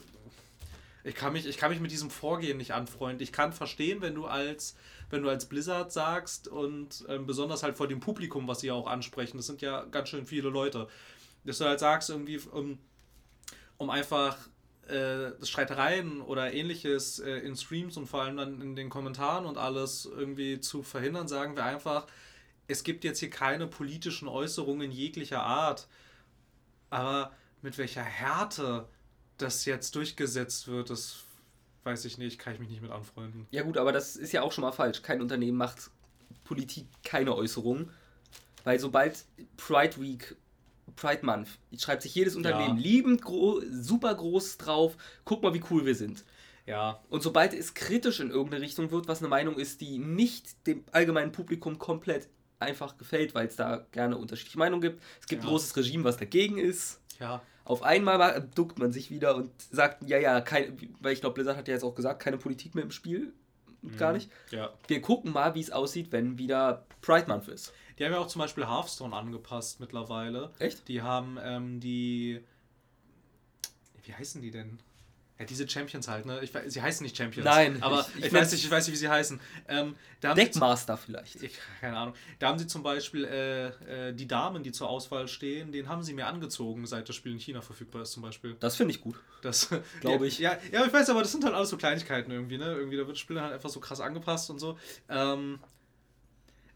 ich 1.03 1.15
kann 1.15 1.33
mich, 1.33 1.45
ich 1.45 1.57
kann 1.57 1.71
mich 1.71 1.79
mit 1.79 1.91
diesem 1.91 2.09
Vorgehen 2.09 2.57
nicht 2.57 2.73
anfreunden. 2.73 3.21
Ich 3.21 3.31
kann 3.31 3.53
verstehen, 3.53 4.01
wenn 4.01 4.15
du 4.15 4.25
als, 4.25 4.75
wenn 5.09 5.21
du 5.21 5.29
als 5.29 5.45
Blizzard 5.45 5.91
sagst 5.91 6.47
und 6.47 7.05
ähm, 7.09 7.25
besonders 7.27 7.63
halt 7.63 7.75
vor 7.77 7.87
dem 7.87 7.99
Publikum, 7.99 8.47
was 8.47 8.61
sie 8.61 8.67
ja 8.67 8.73
auch 8.73 8.87
ansprechen, 8.87 9.37
das 9.37 9.45
sind 9.45 9.61
ja 9.61 9.83
ganz 9.85 10.09
schön 10.09 10.25
viele 10.25 10.49
Leute, 10.49 10.87
dass 11.43 11.59
du 11.59 11.65
halt 11.65 11.79
sagst 11.79 12.09
irgendwie, 12.09 12.39
um, 12.39 12.79
um 13.77 13.89
einfach 13.89 14.37
äh, 14.87 15.45
Streitereien 15.45 16.21
oder 16.21 16.53
ähnliches 16.53 17.19
äh, 17.19 17.39
in 17.39 17.55
Streams 17.55 17.97
und 17.97 18.07
vor 18.07 18.21
allem 18.21 18.37
dann 18.37 18.61
in 18.61 18.75
den 18.75 18.89
Kommentaren 18.89 19.45
und 19.45 19.57
alles 19.57 20.05
irgendwie 20.05 20.59
zu 20.59 20.83
verhindern, 20.83 21.27
sagen 21.27 21.55
wir 21.55 21.65
einfach, 21.65 22.07
es 22.67 22.83
gibt 22.83 23.03
jetzt 23.03 23.19
hier 23.19 23.29
keine 23.29 23.67
politischen 23.67 24.27
Äußerungen 24.27 24.91
jeglicher 24.91 25.43
Art. 25.43 25.87
Aber 26.89 27.31
mit 27.61 27.77
welcher 27.77 28.03
Härte 28.03 28.87
das 29.37 29.65
jetzt 29.65 29.95
durchgesetzt 29.95 30.67
wird, 30.67 30.89
das 30.89 31.23
weiß 31.83 32.05
ich 32.05 32.17
nicht, 32.17 32.39
kann 32.39 32.53
ich 32.53 32.59
mich 32.59 32.69
nicht 32.69 32.81
mit 32.81 32.91
anfreunden. 32.91 33.47
Ja 33.51 33.63
gut, 33.63 33.77
aber 33.77 33.91
das 33.91 34.15
ist 34.15 34.31
ja 34.31 34.41
auch 34.41 34.51
schon 34.51 34.63
mal 34.63 34.71
falsch. 34.71 35.01
Kein 35.01 35.21
Unternehmen 35.21 35.57
macht 35.57 35.91
Politik 36.43 36.87
keine 37.03 37.35
Äußerungen. 37.35 37.91
Weil 38.63 38.79
sobald 38.79 39.25
Pride 39.57 40.01
Week, 40.01 40.35
Pride 40.95 41.25
Month, 41.25 41.49
schreibt 41.77 42.01
sich 42.01 42.15
jedes 42.15 42.35
Unternehmen 42.35 42.77
Ja. 42.77 42.83
liebend 42.83 43.21
gro 43.21 43.61
super 43.71 44.13
groß 44.15 44.57
drauf, 44.57 44.95
guck 45.25 45.43
mal, 45.43 45.53
wie 45.53 45.63
cool 45.69 45.85
wir 45.85 45.95
sind. 45.95 46.23
Ja, 46.67 46.99
Und 47.09 47.21
sobald 47.21 47.53
es 47.53 47.75
kritisch 47.75 48.19
in 48.19 48.31
irgendeine 48.31 48.63
Richtung 48.63 48.89
wird, 48.89 49.07
was 49.07 49.19
eine 49.19 49.27
Meinung 49.27 49.57
ist, 49.59 49.81
die 49.81 49.99
nicht 49.99 50.65
dem 50.65 50.83
allgemeinen 50.91 51.31
Publikum 51.31 51.77
komplett 51.77 52.27
einfach 52.57 52.97
gefällt, 52.97 53.35
weil 53.35 53.47
es 53.47 53.55
da 53.55 53.85
gerne 53.91 54.17
unterschiedliche 54.17 54.57
Meinungen 54.57 54.81
gibt. 54.81 55.03
Es 55.21 55.27
gibt 55.27 55.43
Ja. 55.43 55.47
ein 55.47 55.51
großes 55.51 55.75
Regime, 55.77 56.03
was 56.03 56.17
dagegen 56.17 56.57
ist. 56.57 57.01
ja, 57.19 57.41
Auf 57.65 57.81
einmal 57.83 58.17
ma- 58.17 58.39
duckt 58.39 58.77
man 58.79 58.91
sich 58.91 59.09
wieder 59.09 59.35
und 59.35 59.49
sagt, 59.71 60.07
ja, 60.07 60.17
ja, 60.17 60.39
kein, 60.41 60.77
weil 61.01 61.13
ich 61.13 61.21
glaube, 61.21 61.33
Blizzard 61.35 61.57
hat 61.57 61.67
ja 61.67 61.73
jetzt 61.75 61.83
auch 61.83 61.95
gesagt, 61.95 62.21
keine 62.21 62.37
Politik 62.37 62.75
mehr 62.75 62.83
im 62.83 62.91
Spiel. 62.91 63.33
Gar 63.97 64.13
nicht. 64.13 64.31
ja. 64.51 64.73
Wir 64.87 64.99
gucken 65.01 65.31
mal, 65.31 65.53
wie 65.53 65.61
es 65.61 65.69
aussieht, 65.71 66.11
wenn 66.11 66.37
wieder 66.39 66.85
Pride 67.01 67.27
Month 67.27 67.47
ist. 67.47 67.71
Die 67.97 68.05
haben 68.05 68.11
ja 68.11 68.19
auch 68.19 68.27
zum 68.27 68.39
Beispiel 68.39 68.67
Hearthstone 68.67 69.15
angepasst 69.15 69.79
mittlerweile. 69.79 70.51
Echt? 70.59 70.87
Die 70.87 71.01
haben 71.01 71.37
ähm, 71.41 71.79
die. 71.79 72.41
Wie 74.03 74.13
heißen 74.13 74.41
die 74.41 74.51
denn? 74.51 74.79
Ja, 75.37 75.43
diese 75.45 75.67
Champions 75.67 76.07
halt, 76.07 76.25
ne? 76.25 76.39
Ich, 76.41 76.53
sie 76.67 76.81
heißen 76.81 77.03
nicht 77.03 77.17
Champions. 77.17 77.43
Nein, 77.43 77.83
aber 77.83 78.05
ich- 78.11 78.19
ich, 78.19 78.25
ich 78.27 78.33
weiß 78.33 78.53
nicht, 78.53 78.63
ich 78.63 78.71
weiß 78.71 78.87
nicht, 78.87 78.93
wie 78.93 78.97
sie 78.99 79.09
heißen. 79.09 79.37
Ähm, 79.67 79.95
Deckmaster 80.21 80.95
vielleicht. 80.95 81.43
ich, 81.43 81.57
keine 81.81 81.97
Ahnung. 81.97 82.13
Da 82.39 82.47
haben 82.47 82.57
sie 82.57 82.67
zum 82.67 82.83
Beispiel 82.83 83.25
äh, 83.25 84.09
äh, 84.09 84.13
die 84.13 84.29
Damen, 84.29 84.63
die 84.63 84.71
zur 84.71 84.87
Auswahl 84.89 85.27
stehen, 85.27 85.73
den 85.73 85.89
haben 85.89 86.03
sie 86.03 86.13
mir 86.13 86.27
angezogen, 86.27 86.85
seit 86.87 87.09
das 87.09 87.17
Spiel 87.17 87.33
in 87.33 87.39
China 87.39 87.59
verfügbar 87.61 88.03
ist, 88.03 88.13
zum 88.13 88.23
Beispiel. 88.23 88.55
Das 88.61 88.77
finde 88.77 88.93
ich 88.93 89.01
gut. 89.01 89.19
Das 89.41 89.69
Glaube 89.99 90.25
ich. 90.25 90.39
Ja, 90.39 90.57
ja, 90.71 90.85
ich 90.85 90.93
weiß, 90.93 91.09
aber 91.09 91.21
das 91.21 91.33
sind 91.33 91.43
halt 91.43 91.53
alles 91.53 91.69
so 91.69 91.75
Kleinigkeiten 91.75 92.31
irgendwie, 92.31 92.57
ne? 92.57 92.73
Irgendwie, 92.73 92.95
da 92.95 93.01
wird 93.05 93.17
das 93.17 93.19
Spiel 93.19 93.41
halt 93.41 93.51
einfach 93.51 93.69
so 93.69 93.81
krass 93.81 93.99
angepasst 93.99 94.49
und 94.49 94.59
so. 94.59 94.77
Ähm, 95.09 95.59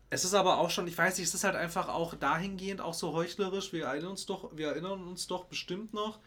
es 0.09 0.25
ist 0.25 0.33
aber 0.33 0.57
auch 0.57 0.69
schon, 0.69 0.87
ich 0.87 0.97
weiß 0.97 1.17
nicht, 1.17 1.27
es 1.27 1.33
ist 1.33 1.43
halt 1.43 1.55
einfach 1.55 1.87
auch 1.87 2.15
dahingehend 2.15 2.81
auch 2.81 2.93
so 2.93 3.13
heuchlerisch. 3.13 3.73
Wir 3.73 3.85
erinnern 3.85 4.11
uns 4.11 4.25
doch, 4.25 4.49
wir 4.55 4.69
erinnern 4.69 5.07
uns 5.07 5.27
doch 5.27 5.45
bestimmt 5.45 5.93
noch, 5.93 6.19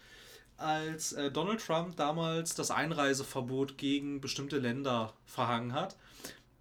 als 0.56 1.12
äh, 1.12 1.30
Donald 1.30 1.64
Trump 1.64 1.96
damals 1.96 2.54
das 2.54 2.70
Einreiseverbot 2.70 3.78
gegen 3.78 4.20
bestimmte 4.20 4.58
Länder 4.58 5.12
verhangen 5.26 5.72
hat 5.72 5.96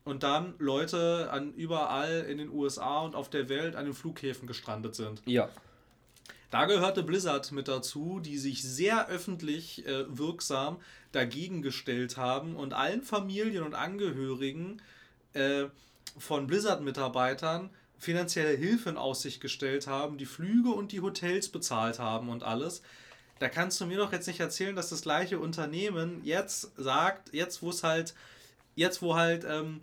und 0.04 0.24
dann 0.24 0.56
Leute 0.58 1.30
an 1.32 1.54
überall 1.54 2.26
in 2.28 2.38
den 2.40 2.50
USA 2.50 3.02
und 3.02 3.16
auf 3.16 3.30
der 3.30 3.50
Welt 3.50 3.76
an 3.76 3.86
den 3.86 3.94
Flughäfen 3.94 4.48
gestrandet 4.48 4.96
sind. 4.96 5.22
Ja. 5.26 5.50
Da 6.50 6.66
gehörte 6.66 7.04
Blizzard 7.04 7.52
mit 7.52 7.68
dazu, 7.68 8.20
die 8.20 8.38
sich 8.38 8.64
sehr 8.64 9.08
öffentlich 9.08 9.86
äh, 9.86 10.06
wirksam 10.10 10.82
dagegen 11.12 11.62
gestellt 11.62 12.18
haben 12.18 12.56
und 12.56 12.74
allen 12.74 13.04
Familien 13.04 13.64
und 13.64 13.76
Angehörigen 13.76 14.82
äh, 15.34 15.66
von 16.18 16.48
Blizzard-Mitarbeitern 16.48 17.70
finanzielle 17.98 18.58
Hilfe 18.58 18.90
in 18.90 18.98
Aussicht 18.98 19.42
gestellt 19.42 19.86
haben, 19.88 20.18
die 20.18 20.26
Flüge 20.26 20.70
und 20.70 20.92
die 20.92 21.02
Hotels 21.02 21.50
bezahlt 21.50 22.00
haben 22.00 22.30
und 22.30 22.44
alles. 22.44 22.82
Da 23.38 23.48
kannst 23.48 23.80
du 23.80 23.86
mir 23.86 23.98
doch 23.98 24.12
jetzt 24.12 24.28
nicht 24.28 24.40
erzählen, 24.40 24.76
dass 24.76 24.90
das 24.90 25.04
gleiche 25.04 25.40
Unternehmen 25.40 26.22
jetzt 26.24 26.72
sagt, 26.78 27.34
jetzt 27.34 27.62
wo 27.62 27.70
es 27.70 27.84
halt, 27.84 28.16
jetzt 28.76 29.02
wo 29.02 29.16
halt 29.16 29.46
ähm, 29.48 29.82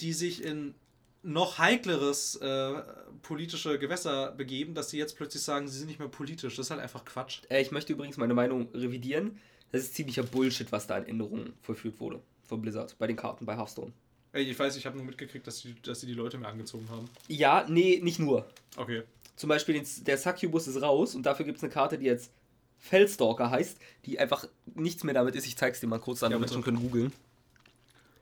die 0.00 0.12
sich 0.12 0.44
in 0.44 0.74
noch 1.22 1.58
heikleres 1.58 2.36
äh, 2.36 2.82
politische 3.22 3.78
Gewässer 3.78 4.32
begeben, 4.32 4.74
dass 4.74 4.90
sie 4.90 4.98
jetzt 4.98 5.16
plötzlich 5.16 5.42
sagen, 5.42 5.68
sie 5.68 5.78
sind 5.78 5.88
nicht 5.88 5.98
mehr 5.98 6.08
politisch. 6.08 6.56
Das 6.56 6.66
ist 6.66 6.70
halt 6.70 6.80
einfach 6.80 7.04
Quatsch. 7.04 7.40
Äh, 7.48 7.62
ich 7.62 7.70
möchte 7.70 7.92
übrigens 7.92 8.16
meine 8.16 8.34
Meinung 8.34 8.68
revidieren. 8.74 9.38
Das 9.72 9.82
ist 9.82 9.94
ziemlicher 9.94 10.22
Bullshit, 10.22 10.70
was 10.70 10.86
da 10.86 10.96
an 10.96 11.06
Änderungen 11.06 11.54
vollführt 11.62 11.98
wurde 11.98 12.20
von 12.46 12.60
Blizzard 12.60 12.96
bei 12.98 13.06
den 13.06 13.16
Karten 13.16 13.46
bei 13.46 13.56
Hearthstone. 13.56 13.92
Ey, 14.34 14.42
ich 14.42 14.58
weiß, 14.58 14.76
ich 14.76 14.84
habe 14.84 14.96
nur 14.96 15.06
mitgekriegt, 15.06 15.46
dass, 15.46 15.62
die, 15.62 15.80
dass 15.82 16.00
sie 16.00 16.08
die 16.08 16.12
Leute 16.12 16.38
mehr 16.38 16.48
angezogen 16.48 16.88
haben. 16.90 17.08
Ja, 17.28 17.64
nee, 17.68 18.00
nicht 18.02 18.18
nur. 18.18 18.44
Okay. 18.76 19.04
Zum 19.36 19.48
Beispiel 19.48 19.80
der 20.00 20.18
Succubus 20.18 20.66
ist 20.66 20.82
raus 20.82 21.14
und 21.14 21.24
dafür 21.24 21.46
gibt 21.46 21.58
es 21.58 21.62
eine 21.62 21.72
Karte, 21.72 21.98
die 21.98 22.06
jetzt 22.06 22.32
Fellstalker 22.80 23.50
heißt, 23.50 23.78
die 24.06 24.18
einfach 24.18 24.48
nichts 24.74 25.04
mehr 25.04 25.14
damit 25.14 25.36
ist. 25.36 25.46
Ich 25.46 25.56
zeig's 25.56 25.78
dir 25.78 25.86
mal 25.86 26.00
kurz, 26.00 26.24
andere 26.24 26.40
ja, 26.40 26.46
Menschen 26.46 26.64
können 26.64 26.80
googeln. 26.80 27.12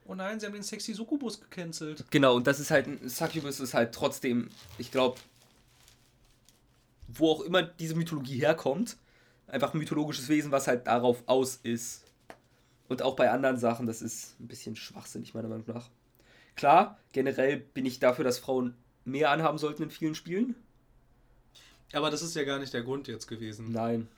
Oh 0.04 0.14
nein, 0.14 0.38
sie 0.38 0.44
haben 0.44 0.52
den 0.52 0.62
sexy 0.62 0.92
Succubus 0.92 1.40
gecancelt. 1.40 2.04
Genau, 2.10 2.36
und 2.36 2.46
das 2.46 2.60
ist 2.60 2.70
halt, 2.70 2.88
ein 2.88 3.08
Succubus 3.08 3.58
ist 3.60 3.72
halt 3.72 3.94
trotzdem, 3.94 4.50
ich 4.76 4.90
glaube, 4.90 5.18
wo 7.08 7.30
auch 7.30 7.40
immer 7.40 7.62
diese 7.62 7.94
Mythologie 7.94 8.38
herkommt, 8.38 8.98
einfach 9.46 9.72
ein 9.72 9.78
mythologisches 9.78 10.28
Wesen, 10.28 10.52
was 10.52 10.66
halt 10.66 10.86
darauf 10.86 11.22
aus 11.24 11.58
ist. 11.62 12.02
Und 12.88 13.00
auch 13.00 13.16
bei 13.16 13.30
anderen 13.30 13.56
Sachen, 13.56 13.86
das 13.86 14.02
ist 14.02 14.38
ein 14.40 14.48
bisschen 14.48 14.76
schwachsinnig, 14.76 15.32
meiner 15.32 15.48
Meinung 15.48 15.64
nach. 15.68 15.88
Klar, 16.56 16.98
generell 17.12 17.58
bin 17.58 17.86
ich 17.86 17.98
dafür, 17.98 18.24
dass 18.24 18.38
Frauen 18.38 18.74
mehr 19.04 19.30
anhaben 19.30 19.58
sollten 19.58 19.84
in 19.84 19.90
vielen 19.90 20.14
Spielen. 20.14 20.54
Aber 21.92 22.10
das 22.10 22.22
ist 22.22 22.34
ja 22.34 22.44
gar 22.44 22.58
nicht 22.58 22.72
der 22.72 22.82
Grund 22.82 23.08
jetzt 23.08 23.26
gewesen. 23.26 23.70
Nein. 23.70 24.08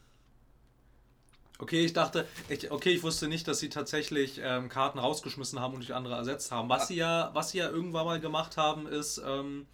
Okay, 1.59 1.85
ich 1.85 1.93
dachte, 1.93 2.27
ich, 2.49 2.71
okay, 2.71 2.91
ich 2.91 3.03
wusste 3.03 3.29
nicht, 3.29 3.47
dass 3.47 3.61
sie 3.61 3.69
tatsächlich 3.69 4.41
ähm, 4.43 4.69
Karten 4.69 4.99
rausgeschmissen 4.99 5.61
haben 5.61 5.75
und 5.75 5.81
durch 5.81 5.95
andere 5.95 6.17
ersetzt 6.17 6.51
haben. 6.51 6.69
Was 6.69 6.89
sie 6.89 6.97
ja, 6.97 7.31
was 7.33 7.51
sie 7.51 7.59
ja 7.59 7.71
irgendwann 7.71 8.07
mal 8.07 8.21
gemacht 8.21 8.57
haben, 8.57 8.89
ist, 8.89 9.23
ähm, 9.25 9.67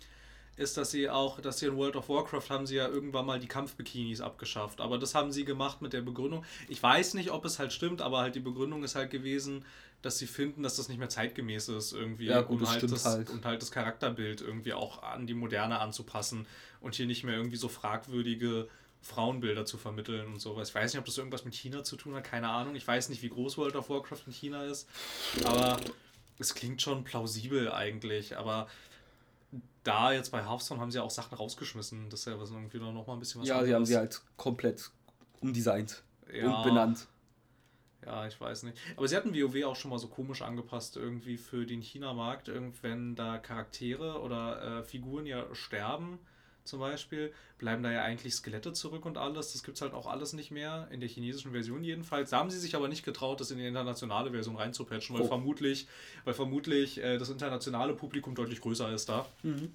ist, 0.56 0.76
dass 0.76 0.90
sie 0.90 1.08
auch, 1.08 1.40
dass 1.40 1.58
sie 1.58 1.66
in 1.66 1.76
World 1.76 1.96
of 1.96 2.10
Warcraft 2.10 2.50
haben 2.50 2.66
sie 2.66 2.76
ja 2.76 2.86
irgendwann 2.86 3.24
mal 3.24 3.40
die 3.40 3.48
Kampfbikinis 3.48 4.20
abgeschafft. 4.20 4.82
Aber 4.82 4.98
das 4.98 5.14
haben 5.14 5.32
sie 5.32 5.46
gemacht 5.46 5.80
mit 5.80 5.94
der 5.94 6.02
Begründung. 6.02 6.44
Ich 6.68 6.82
weiß 6.82 7.14
nicht, 7.14 7.30
ob 7.30 7.46
es 7.46 7.58
halt 7.58 7.72
stimmt, 7.72 8.02
aber 8.02 8.18
halt 8.20 8.34
die 8.34 8.40
Begründung 8.40 8.84
ist 8.84 8.94
halt 8.94 9.10
gewesen, 9.10 9.64
dass 10.02 10.18
sie 10.18 10.26
finden, 10.26 10.62
dass 10.62 10.76
das 10.76 10.88
nicht 10.88 10.98
mehr 10.98 11.08
zeitgemäß 11.08 11.68
ist 11.68 11.92
irgendwie. 11.92 12.26
Ja, 12.26 12.40
gut, 12.42 12.62
um, 12.62 12.68
halt 12.68 12.82
das, 12.82 13.04
halt. 13.04 13.30
und 13.30 13.44
halt 13.44 13.60
das 13.60 13.70
Charakterbild 13.70 14.40
irgendwie 14.40 14.72
auch 14.72 15.02
an 15.02 15.26
die 15.26 15.34
Moderne 15.34 15.78
anzupassen 15.78 16.46
und 16.80 16.94
hier 16.94 17.06
nicht 17.06 17.24
mehr 17.24 17.36
irgendwie 17.36 17.56
so 17.56 17.68
fragwürdige 17.68 18.68
Frauenbilder 19.02 19.64
zu 19.64 19.78
vermitteln 19.78 20.26
und 20.26 20.40
sowas. 20.40 20.70
Ich 20.70 20.74
weiß 20.74 20.92
nicht, 20.92 20.98
ob 20.98 21.06
das 21.06 21.16
irgendwas 21.16 21.44
mit 21.44 21.54
China 21.54 21.84
zu 21.84 21.96
tun 21.96 22.14
hat, 22.14 22.24
keine 22.24 22.48
Ahnung. 22.48 22.74
Ich 22.74 22.86
weiß 22.86 23.08
nicht, 23.08 23.22
wie 23.22 23.28
groß 23.28 23.58
World 23.58 23.76
of 23.76 23.88
Warcraft 23.90 24.22
in 24.26 24.32
China 24.32 24.64
ist, 24.64 24.88
aber 25.44 25.78
es 26.38 26.54
klingt 26.54 26.80
schon 26.82 27.04
plausibel 27.04 27.72
eigentlich. 27.72 28.36
Aber 28.36 28.68
da 29.84 30.12
jetzt 30.12 30.30
bei 30.30 30.44
Hearthstone 30.44 30.80
haben 30.80 30.90
sie 30.90 30.98
auch 30.98 31.10
Sachen 31.10 31.36
rausgeschmissen. 31.36 32.10
Das 32.10 32.20
ist 32.20 32.26
ja 32.26 32.38
was 32.38 32.50
irgendwie 32.50 32.78
noch 32.78 33.06
mal 33.06 33.14
ein 33.14 33.18
bisschen 33.18 33.40
was 33.40 33.48
Ja, 33.48 33.64
sie 33.64 33.74
haben 33.74 33.86
sie 33.86 33.96
halt 33.96 34.20
komplett 34.36 34.90
umdesignt 35.40 36.02
ja. 36.32 36.56
und 36.56 36.64
benannt. 36.64 37.06
Ja, 38.04 38.26
ich 38.26 38.40
weiß 38.40 38.62
nicht. 38.62 38.78
Aber 38.96 39.06
sie 39.06 39.16
hatten 39.16 39.34
WoW 39.34 39.64
auch 39.64 39.76
schon 39.76 39.90
mal 39.90 39.98
so 39.98 40.08
komisch 40.08 40.42
angepasst, 40.42 40.96
irgendwie 40.96 41.36
für 41.36 41.66
den 41.66 41.82
China-Markt. 41.82 42.50
Wenn 42.82 43.14
da 43.14 43.38
Charaktere 43.38 44.20
oder 44.20 44.78
äh, 44.78 44.82
Figuren 44.82 45.26
ja 45.26 45.46
sterben, 45.54 46.18
zum 46.64 46.80
Beispiel, 46.80 47.32
bleiben 47.58 47.82
da 47.82 47.90
ja 47.90 48.02
eigentlich 48.02 48.34
Skelette 48.34 48.72
zurück 48.72 49.04
und 49.04 49.18
alles. 49.18 49.52
Das 49.52 49.62
gibt 49.62 49.76
es 49.76 49.82
halt 49.82 49.92
auch 49.92 50.06
alles 50.06 50.32
nicht 50.32 50.50
mehr, 50.50 50.88
in 50.90 51.00
der 51.00 51.08
chinesischen 51.08 51.52
Version 51.52 51.82
jedenfalls. 51.82 52.30
Da 52.30 52.38
haben 52.38 52.50
sie 52.50 52.58
sich 52.58 52.76
aber 52.76 52.88
nicht 52.88 53.04
getraut, 53.04 53.40
das 53.40 53.50
in 53.50 53.58
die 53.58 53.66
internationale 53.66 54.30
Version 54.30 54.56
reinzupatchen, 54.56 55.16
weil 55.16 55.22
oh. 55.22 55.28
vermutlich, 55.28 55.88
weil 56.24 56.34
vermutlich 56.34 57.02
äh, 57.02 57.18
das 57.18 57.28
internationale 57.30 57.94
Publikum 57.94 58.34
deutlich 58.34 58.60
größer 58.60 58.92
ist 58.92 59.08
da. 59.08 59.26
Mhm. 59.42 59.72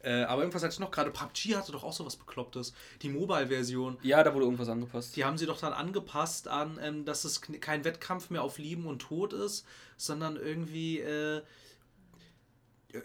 Äh, 0.00 0.22
aber 0.22 0.42
irgendwas 0.42 0.62
hatte 0.62 0.72
ich 0.72 0.78
noch 0.78 0.90
gerade. 0.90 1.10
PUBG 1.10 1.56
hatte 1.56 1.72
doch 1.72 1.84
auch 1.84 1.92
sowas 1.92 2.16
Beklopptes. 2.16 2.72
Die 3.02 3.08
Mobile-Version. 3.08 3.98
Ja, 4.02 4.22
da 4.22 4.34
wurde 4.34 4.44
irgendwas 4.44 4.68
angepasst. 4.68 5.16
Die 5.16 5.24
haben 5.24 5.38
sie 5.38 5.46
doch 5.46 5.58
dann 5.58 5.72
angepasst 5.72 6.48
an, 6.48 6.78
ähm, 6.80 7.04
dass 7.04 7.24
es 7.24 7.40
kein 7.40 7.84
Wettkampf 7.84 8.30
mehr 8.30 8.42
auf 8.42 8.58
Leben 8.58 8.86
und 8.86 9.00
Tod 9.00 9.32
ist, 9.32 9.66
sondern 9.96 10.36
irgendwie. 10.36 11.00
Äh, 11.00 11.38
äh 12.92 13.02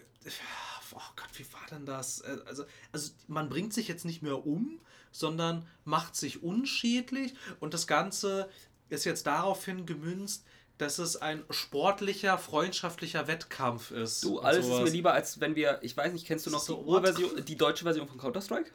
oh 0.94 1.12
Gott, 1.16 1.30
wie 1.34 1.52
war 1.52 1.66
denn 1.70 1.86
das? 1.86 2.20
Äh, 2.20 2.38
also, 2.46 2.64
also 2.92 3.12
man 3.28 3.48
bringt 3.48 3.72
sich 3.72 3.88
jetzt 3.88 4.04
nicht 4.04 4.22
mehr 4.22 4.46
um, 4.46 4.80
sondern 5.10 5.66
macht 5.84 6.16
sich 6.16 6.42
unschädlich 6.42 7.34
und 7.60 7.74
das 7.74 7.86
Ganze 7.86 8.48
ist 8.88 9.04
jetzt 9.04 9.26
daraufhin 9.26 9.86
gemünzt, 9.86 10.44
dass 10.82 10.98
es 10.98 11.16
ein 11.16 11.44
sportlicher, 11.48 12.36
freundschaftlicher 12.38 13.28
Wettkampf 13.28 13.92
ist. 13.92 14.24
Du, 14.24 14.40
alles 14.40 14.66
ist 14.66 14.82
mir 14.82 14.90
lieber, 14.90 15.12
als 15.12 15.40
wenn 15.40 15.54
wir, 15.54 15.78
ich 15.82 15.96
weiß 15.96 16.12
nicht, 16.12 16.26
kennst 16.26 16.44
du 16.46 16.50
noch 16.50 16.58
so 16.58 16.74
die 16.74 16.88
Urversion, 16.88 17.44
die 17.44 17.56
deutsche 17.56 17.84
Version 17.84 18.08
von 18.08 18.18
Counter-Strike? 18.18 18.72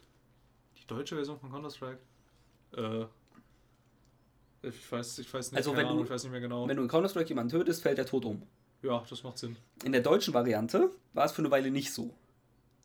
Die 0.77 0.87
deutsche 0.87 1.15
Version 1.15 1.37
von 1.37 1.51
Counter-Strike? 1.51 1.99
Äh. 2.77 3.05
Ich 4.61 4.91
weiß, 4.91 5.19
ich 5.19 5.33
weiß 5.33 5.51
nicht, 5.51 5.57
also 5.57 5.75
wenn 5.75 5.85
Ahnung, 5.85 5.99
du, 5.99 6.03
ich 6.05 6.09
weiß 6.09 6.23
nicht 6.23 6.31
mehr 6.31 6.41
genau. 6.41 6.67
Wenn 6.67 6.77
du 6.77 6.83
in 6.83 6.89
Counter-Strike 6.89 7.27
jemanden 7.27 7.51
tötest, 7.51 7.83
fällt 7.83 7.97
der 7.97 8.05
tot 8.05 8.23
um. 8.23 8.41
Ja, 8.81 9.03
das 9.09 9.23
macht 9.23 9.37
Sinn. 9.37 9.57
In 9.83 9.91
der 9.91 10.01
deutschen 10.01 10.33
Variante 10.33 10.89
war 11.13 11.25
es 11.25 11.33
für 11.33 11.41
eine 11.41 11.51
Weile 11.51 11.71
nicht 11.71 11.91
so. 11.91 12.15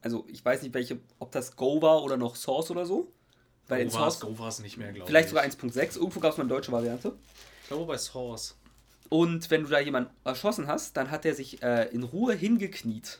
Also 0.00 0.26
ich 0.28 0.44
weiß 0.44 0.62
nicht, 0.62 0.74
welche, 0.74 0.98
ob 1.20 1.30
das 1.30 1.54
Go 1.54 1.80
war 1.80 2.02
oder 2.02 2.16
noch 2.16 2.34
Source 2.34 2.72
oder 2.72 2.86
so. 2.86 3.12
Weil 3.68 3.86
Go 3.86 4.38
war 4.38 4.48
es 4.48 4.58
nicht 4.58 4.78
mehr, 4.78 4.88
glaube 4.88 5.04
ich. 5.04 5.06
Vielleicht 5.06 5.28
sogar 5.28 5.44
1.6. 5.44 5.96
Irgendwo 5.96 6.18
gab 6.18 6.32
es 6.32 6.38
mal 6.38 6.42
eine 6.42 6.52
deutsche 6.52 6.72
Variante. 6.72 7.12
Ich 7.62 7.68
glaube 7.68 7.86
bei 7.86 7.96
Source. 7.96 8.56
Und 9.12 9.50
wenn 9.50 9.64
du 9.64 9.68
da 9.68 9.78
jemanden 9.78 10.10
erschossen 10.24 10.68
hast, 10.68 10.96
dann 10.96 11.10
hat 11.10 11.26
er 11.26 11.34
sich 11.34 11.62
äh, 11.62 11.84
in 11.88 12.02
Ruhe 12.02 12.32
hingekniet. 12.32 13.18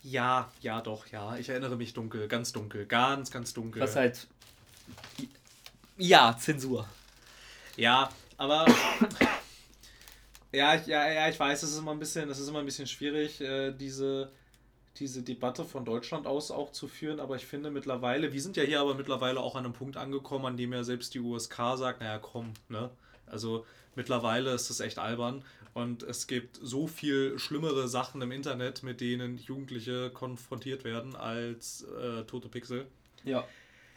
Ja, 0.00 0.50
ja, 0.62 0.80
doch, 0.80 1.06
ja. 1.08 1.36
Ich 1.36 1.50
erinnere 1.50 1.76
mich 1.76 1.92
dunkel, 1.92 2.28
ganz 2.28 2.50
dunkel, 2.50 2.86
ganz, 2.86 3.30
ganz 3.30 3.52
dunkel. 3.52 3.82
Was 3.82 3.94
halt. 3.94 4.26
Ja, 5.98 6.34
Zensur. 6.40 6.88
Ja, 7.76 8.08
aber 8.38 8.64
ja, 10.50 10.76
ja, 10.76 11.12
ja, 11.12 11.28
ich 11.28 11.38
weiß, 11.38 11.62
es 11.62 11.72
ist 11.72 11.78
immer 11.80 11.92
ein 11.92 11.98
bisschen, 11.98 12.30
es 12.30 12.38
ist 12.38 12.48
immer 12.48 12.60
ein 12.60 12.64
bisschen 12.64 12.86
schwierig, 12.86 13.42
äh, 13.42 13.70
diese, 13.70 14.32
diese 14.96 15.22
Debatte 15.22 15.66
von 15.66 15.84
Deutschland 15.84 16.26
aus 16.26 16.50
auch 16.50 16.72
zu 16.72 16.88
führen, 16.88 17.20
aber 17.20 17.36
ich 17.36 17.44
finde 17.44 17.70
mittlerweile, 17.70 18.32
wir 18.32 18.40
sind 18.40 18.56
ja 18.56 18.62
hier 18.62 18.80
aber 18.80 18.94
mittlerweile 18.94 19.40
auch 19.40 19.56
an 19.56 19.66
einem 19.66 19.74
Punkt 19.74 19.98
angekommen, 19.98 20.46
an 20.46 20.56
dem 20.56 20.72
ja 20.72 20.84
selbst 20.84 21.12
die 21.12 21.20
USK 21.20 21.76
sagt, 21.76 22.00
naja, 22.00 22.18
komm, 22.18 22.54
ne? 22.70 22.88
Also 23.26 23.66
mittlerweile 23.96 24.52
ist 24.52 24.70
es 24.70 24.80
echt 24.80 24.98
albern 24.98 25.44
und 25.74 26.02
es 26.02 26.26
gibt 26.26 26.58
so 26.62 26.86
viel 26.86 27.38
schlimmere 27.38 27.88
Sachen 27.88 28.22
im 28.22 28.30
Internet, 28.30 28.82
mit 28.82 29.00
denen 29.00 29.38
Jugendliche 29.38 30.10
konfrontiert 30.10 30.84
werden 30.84 31.16
als 31.16 31.82
äh, 31.82 32.24
tote 32.24 32.48
Pixel. 32.48 32.86
Ja. 33.24 33.46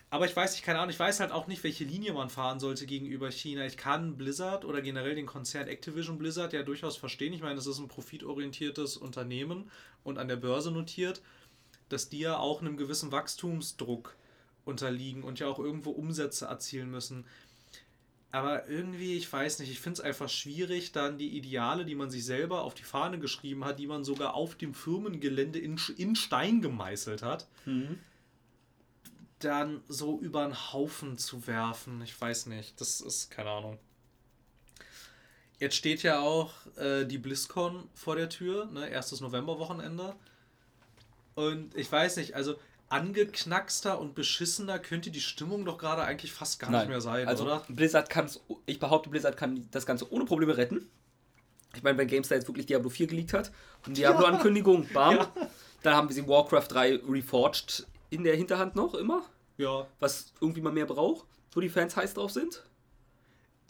Aber 0.10 0.25
ich 0.25 0.36
weiß, 0.36 0.55
ich 0.55 0.63
keine 0.63 0.79
Ahnung, 0.79 0.89
ich 0.89 0.99
weiß 0.99 1.19
halt 1.19 1.31
auch 1.31 1.47
nicht, 1.47 1.63
welche 1.63 1.83
Linie 1.83 2.13
man 2.13 2.29
fahren 2.29 2.60
sollte 2.60 2.86
gegenüber 2.86 3.29
China. 3.29 3.65
Ich 3.65 3.75
kann 3.75 4.17
Blizzard 4.17 4.63
oder 4.63 4.81
generell 4.81 5.15
den 5.15 5.25
Konzern 5.25 5.67
Activision 5.67 6.17
Blizzard 6.17 6.53
ja 6.53 6.63
durchaus 6.63 6.95
verstehen. 6.95 7.33
Ich 7.33 7.41
meine, 7.41 7.60
es 7.60 7.67
ist 7.67 7.79
ein 7.79 7.89
profitorientiertes 7.89 8.95
Unternehmen 8.95 9.69
und 10.03 10.17
an 10.17 10.29
der 10.29 10.38
Börse 10.38 10.71
notiert, 10.71 11.21
dass 11.89 12.07
die 12.07 12.19
ja 12.19 12.38
auch 12.38 12.62
einem 12.62 12.77
gewissen 12.77 13.12
Wachstumsdruck 13.12 14.15
unterliegen 14.63 15.23
und 15.23 15.39
ja 15.39 15.47
auch 15.47 15.60
irgendwo 15.60 15.91
Umsätze 15.91 16.45
erzielen 16.45 16.89
müssen. 16.89 17.25
Aber 18.32 18.68
irgendwie, 18.68 19.16
ich 19.16 19.32
weiß 19.32 19.60
nicht, 19.60 19.72
ich 19.72 19.80
finde 19.80 20.00
es 20.00 20.06
einfach 20.06 20.30
schwierig, 20.30 20.92
dann 20.92 21.18
die 21.18 21.38
Ideale, 21.38 21.86
die 21.86 21.96
man 21.96 22.10
sich 22.10 22.26
selber 22.26 22.63
auf 22.63 22.74
die 22.74 22.84
Fahne 22.84 23.20
geschrieben 23.20 23.63
hat, 23.63 23.80
die 23.80 23.88
man 23.88 24.04
sogar 24.04 24.34
auf 24.34 24.56
dem 24.56 24.74
Firmengelände 24.74 25.60
in, 25.60 25.80
in 25.96 26.16
Stein 26.16 26.62
gemeißelt 26.62 27.24
hat, 27.24 27.48
mhm 27.66 28.00
dann 29.40 29.84
so 29.88 30.20
über 30.20 30.44
einen 30.44 30.74
Haufen 30.74 31.18
zu 31.18 31.48
werfen. 31.48 32.02
Ich 32.02 32.20
weiß 32.20 32.48
nicht. 32.48 32.80
Das 32.82 33.02
ist 33.02 33.30
keine 33.30 33.52
Ahnung. 33.52 33.78
Jetzt 35.60 35.76
steht 35.76 36.04
ja 36.04 36.20
auch 36.20 36.54
äh, 36.78 37.06
die 37.06 37.18
BlizzCon 37.18 37.90
vor 37.94 38.16
der 38.16 38.30
Tür, 38.30 38.66
ne? 38.66 38.90
erstes 38.90 39.22
Novemberwochenende. 39.22 40.16
Und 41.36 41.76
ich 41.76 41.92
weiß 41.92 42.18
nicht, 42.18 42.36
also 42.36 42.56
angeknackster 42.89 44.00
und 44.00 44.15
beschissener 44.15 44.80
könnte 44.80 45.12
die 45.12 45.21
Stimmung 45.21 45.65
doch 45.65 45.78
gerade 45.78 46.04
eigentlich 46.04 46.32
fast 46.32 46.60
gar 46.60 46.71
Nein. 46.71 46.82
nicht 46.82 46.89
mehr 46.89 47.02
sein, 47.02 47.28
also, 47.28 47.43
oder? 47.43 47.63
Blizzard 47.67 48.10
kann 48.10 48.26
es, 48.26 48.39
ich 48.65 48.80
behaupte, 48.80 49.10
Blizzard 49.10 49.38
kann 49.38 49.67
das 49.71 49.86
Ganze 49.86 50.12
ohne 50.12 50.26
Probleme 50.26 50.58
retten. 50.58 50.89
Ich 51.76 51.84
meine, 51.84 51.97
wenn 51.97 52.08
GameStar 52.08 52.38
jetzt 52.38 52.47
wirklich 52.47 52.65
Diablo 52.65 52.89
4 52.89 53.08
geleakt 53.08 53.34
hat 53.34 53.52
und 53.86 53.97
Diablo-Ankündigung, 53.97 54.88
bam, 54.93 55.17
ja. 55.17 55.32
dann 55.84 55.95
haben 55.95 56.10
sie 56.10 56.28
Warcraft 56.28 56.67
3 56.69 57.02
Reforged 57.08 57.86
in 58.10 58.23
der 58.23 58.36
Hinterhand 58.36 58.76
noch 58.76 58.93
immer. 58.93 59.23
Ja. 59.58 59.86
Was 60.00 60.34
irgendwie 60.39 60.62
mal 60.62 60.71
mehr 60.71 60.86
braucht, 60.86 61.28
wo 61.52 61.60
die 61.60 61.69
Fans 61.69 61.95
heiß 61.95 62.13
drauf 62.13 62.32
sind. 62.32 62.63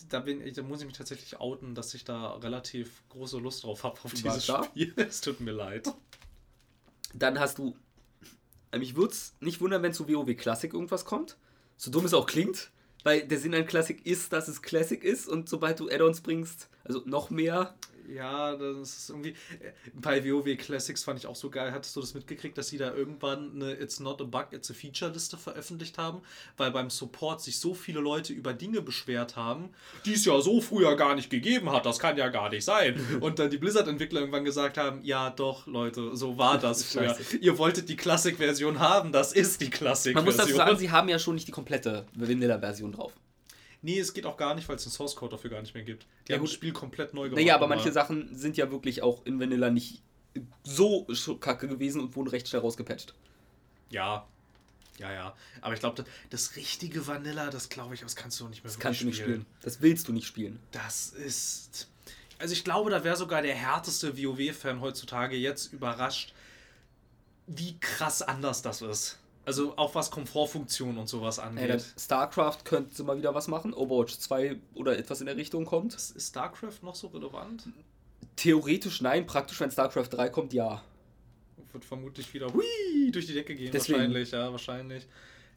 Da, 0.10 0.19
bin 0.19 0.45
ich, 0.45 0.53
da 0.53 0.62
muss 0.62 0.80
ich 0.82 0.86
mich 0.86 0.95
tatsächlich 0.95 1.39
outen, 1.39 1.73
dass 1.73 1.93
ich 1.93 2.06
da 2.06 2.34
relativ 2.36 3.01
große 3.10 3.39
Lust 3.39 3.63
drauf 3.63 3.84
habe 3.84 3.99
auf 4.03 4.13
dieses 4.13 4.45
Spiel. 4.45 4.93
es 4.97 5.21
tut 5.21 5.39
mir 5.41 5.51
leid. 5.51 5.91
Dann 7.13 7.39
hast 7.39 7.58
du 7.58 7.75
mich 8.77 8.95
würde 8.95 9.13
es 9.13 9.36
nicht 9.39 9.62
wundern, 9.62 9.84
wenn 9.84 9.93
zu 9.93 10.08
WoW 10.08 10.36
Classic 10.36 10.73
irgendwas 10.73 11.06
kommt. 11.06 11.38
So 11.77 11.91
dumm 11.91 12.06
es 12.06 12.13
auch 12.13 12.25
klingt. 12.25 12.71
Weil 13.03 13.25
der 13.25 13.39
Sinn 13.39 13.53
an 13.53 13.65
Classic 13.65 14.06
ist, 14.06 14.34
dass 14.34 14.47
es 14.47 14.62
Classic 14.62 15.01
ist 15.01 15.30
und 15.30 15.47
sobald 15.47 15.80
du 15.80 15.89
Add-ons 15.89 16.21
bringst, 16.21 16.67
also 16.84 17.01
noch 17.06 17.30
mehr, 17.30 17.75
ja, 18.08 18.56
das 18.56 18.98
ist 18.98 19.10
irgendwie. 19.10 19.30
Äh, 19.30 19.72
bei 19.93 20.24
WoW 20.24 20.58
Classics 20.58 21.04
fand 21.04 21.20
ich 21.20 21.28
auch 21.28 21.36
so 21.36 21.50
geil. 21.50 21.72
Hattest 21.72 21.96
du 21.96 22.02
das 22.02 22.13
mitgekriegt, 22.13 22.58
dass 22.58 22.70
sie 22.70 22.78
da 22.78 22.93
irgendwann 22.93 23.54
eine 23.56 23.74
It's 23.74 24.00
not 24.00 24.22
a 24.22 24.24
bug, 24.24 24.48
it's 24.52 24.72
a 24.72 24.74
feature 24.74 25.12
Liste 25.12 25.38
veröffentlicht 25.38 25.98
haben? 25.98 26.22
Weil 26.56 26.72
beim 26.72 26.89
Support 26.89 27.41
sich 27.41 27.60
so 27.60 27.74
viele 27.74 28.00
Leute 28.00 28.34
über 28.34 28.54
Dinge 28.54 28.82
beschwert 28.82 29.36
haben, 29.36 29.70
die 30.06 30.13
es 30.13 30.26
ja 30.26 30.39
so 30.41 30.62
früher 30.62 30.96
gar 30.96 31.15
nicht 31.15 31.30
gegeben 31.30 31.72
hat. 31.72 31.86
Das 31.86 32.00
kann 32.00 32.17
ja 32.17 32.30
gar 32.30 32.50
nicht 32.50 32.65
sein. 32.65 33.00
Und 33.22 33.39
dann 33.39 33.50
die 33.50 33.58
Blizzard-Entwickler 33.58 34.22
irgendwann 34.22 34.46
gesagt 34.46 34.78
haben: 34.78 35.02
Ja, 35.04 35.30
doch, 35.30 35.67
Leute, 35.67 36.15
so 36.15 36.38
war 36.38 36.58
das 36.58 36.84
früher. 36.91 37.15
Ihr 37.41 37.58
wolltet 37.58 37.89
die 37.89 37.96
Classic-Version 37.96 38.80
haben, 38.80 39.12
das 39.12 39.34
ist 39.34 39.62
die 39.62 39.70
Classic-Version. 39.70 40.15
Man 40.15 40.26
muss 40.26 40.38
dazu 40.38 40.56
sagen, 40.56 40.78
sie 40.78 40.91
haben 40.91 41.10
ja 41.10 41.20
schon 41.20 41.36
nicht 41.36 41.48
die 41.48 41.52
komplette 41.52 42.06
Vanilla-Version 42.15 42.91
drauf. 42.93 43.13
Nee, 43.88 44.00
es 44.00 44.13
geht 44.13 44.26
auch 44.26 44.36
gar 44.36 44.54
nicht, 44.54 44.67
weil 44.67 44.76
es 44.76 44.84
den 44.84 44.91
Source 44.91 45.15
Code 45.15 45.38
dafür 45.38 45.50
gar 45.50 45.62
nicht 45.62 45.73
mehr 45.73 45.84
gibt. 45.86 46.08
Die 46.28 46.34
ja, 46.34 46.38
haben 46.38 46.43
das 46.43 46.52
Spiel 46.52 46.73
komplett 46.73 47.13
neu 47.13 47.30
gemacht. 47.30 47.41
Naja, 47.41 47.56
aber 47.56 47.67
manche 47.67 47.89
Sachen 47.93 48.36
sind 48.36 48.58
ja 48.58 48.69
wirklich 48.69 49.02
auch 49.02 49.26
in 49.26 49.39
Vanilla 49.39 49.69
nicht 49.69 50.02
so 50.63 51.06
kacke 51.39 51.69
gewesen 51.69 52.02
und 52.02 52.13
wurden 52.13 52.28
recht 52.28 52.50
schnell 52.50 52.60
rausgepatcht. 52.60 53.13
Ja. 53.89 54.28
Ja, 54.97 55.13
ja. 55.13 55.36
Aber 55.62 55.73
ich 55.73 55.80
glaube, 55.80 56.04
das, 56.30 56.58
richtige 56.58 57.08
Vanilla, 57.08 57.50
das 57.50 57.69
glaube 57.69 57.93
ich, 57.93 58.02
das 58.02 58.17
kannst 58.17 58.38
du 58.41 58.50
nicht 58.50 58.62
mehr 58.62 58.73
Das 58.73 58.78
kannst 58.78 59.00
du 59.00 59.06
nicht 59.06 59.19
spielen. 59.19 59.45
Das 59.62 59.82
willst 59.82 60.10
du 60.10 60.12
nicht 60.12 60.28
spielen. 60.28 60.60
Das 60.73 61.12
ist. 61.12 61.88
Also 62.39 62.52
ich 62.52 62.65
glaube, 62.65 62.91
da 62.91 63.06
wäre 63.06 63.15
sogar 63.15 63.41
der 63.41 63.56
härteste 63.56 64.17
WoW-Fan 64.21 64.82
heutzutage 64.82 65.38
jetzt 65.38 65.71
überrascht, 65.71 66.34
wie 67.45 67.80
krass 67.80 68.21
anders 68.21 68.62
das 68.62 68.82
ist. 68.82 69.17
Also 69.47 69.77
auch 69.77 69.95
was 69.95 70.12
Komfortfunktion 70.12 70.97
und 70.97 71.07
sowas 71.07 71.39
angeht. 71.39 71.69
Ey, 71.69 71.79
StarCraft 71.97 72.65
könnte 72.65 73.01
mal 73.05 73.17
wieder 73.17 73.33
was 73.33 73.47
machen. 73.47 73.73
Overwatch 73.73 74.17
2 74.17 74.57
oder 74.73 74.99
etwas 74.99 75.21
in 75.21 75.25
der 75.25 75.38
Richtung 75.38 75.63
kommt. 75.63 75.93
Ist 75.93 76.19
StarCraft 76.19 76.79
noch 76.81 76.95
so 76.95 77.07
relevant? 77.07 77.63
Theoretisch 78.36 78.99
nein, 78.99 79.25
praktisch 79.25 79.57
wenn 79.62 79.71
StarCraft 79.71 80.10
3 80.10 80.27
kommt, 80.27 80.51
ja. 80.51 80.83
Wird 81.71 81.86
vermutlich 81.86 82.33
wieder 82.33 82.53
hui, 82.53 83.10
durch 83.10 83.25
die 83.25 83.36
Decke 83.36 83.55
gehen. 83.55 83.71
Deswegen. 83.71 83.99
Wahrscheinlich, 83.99 84.31
ja, 84.31 84.51
wahrscheinlich. 84.51 85.07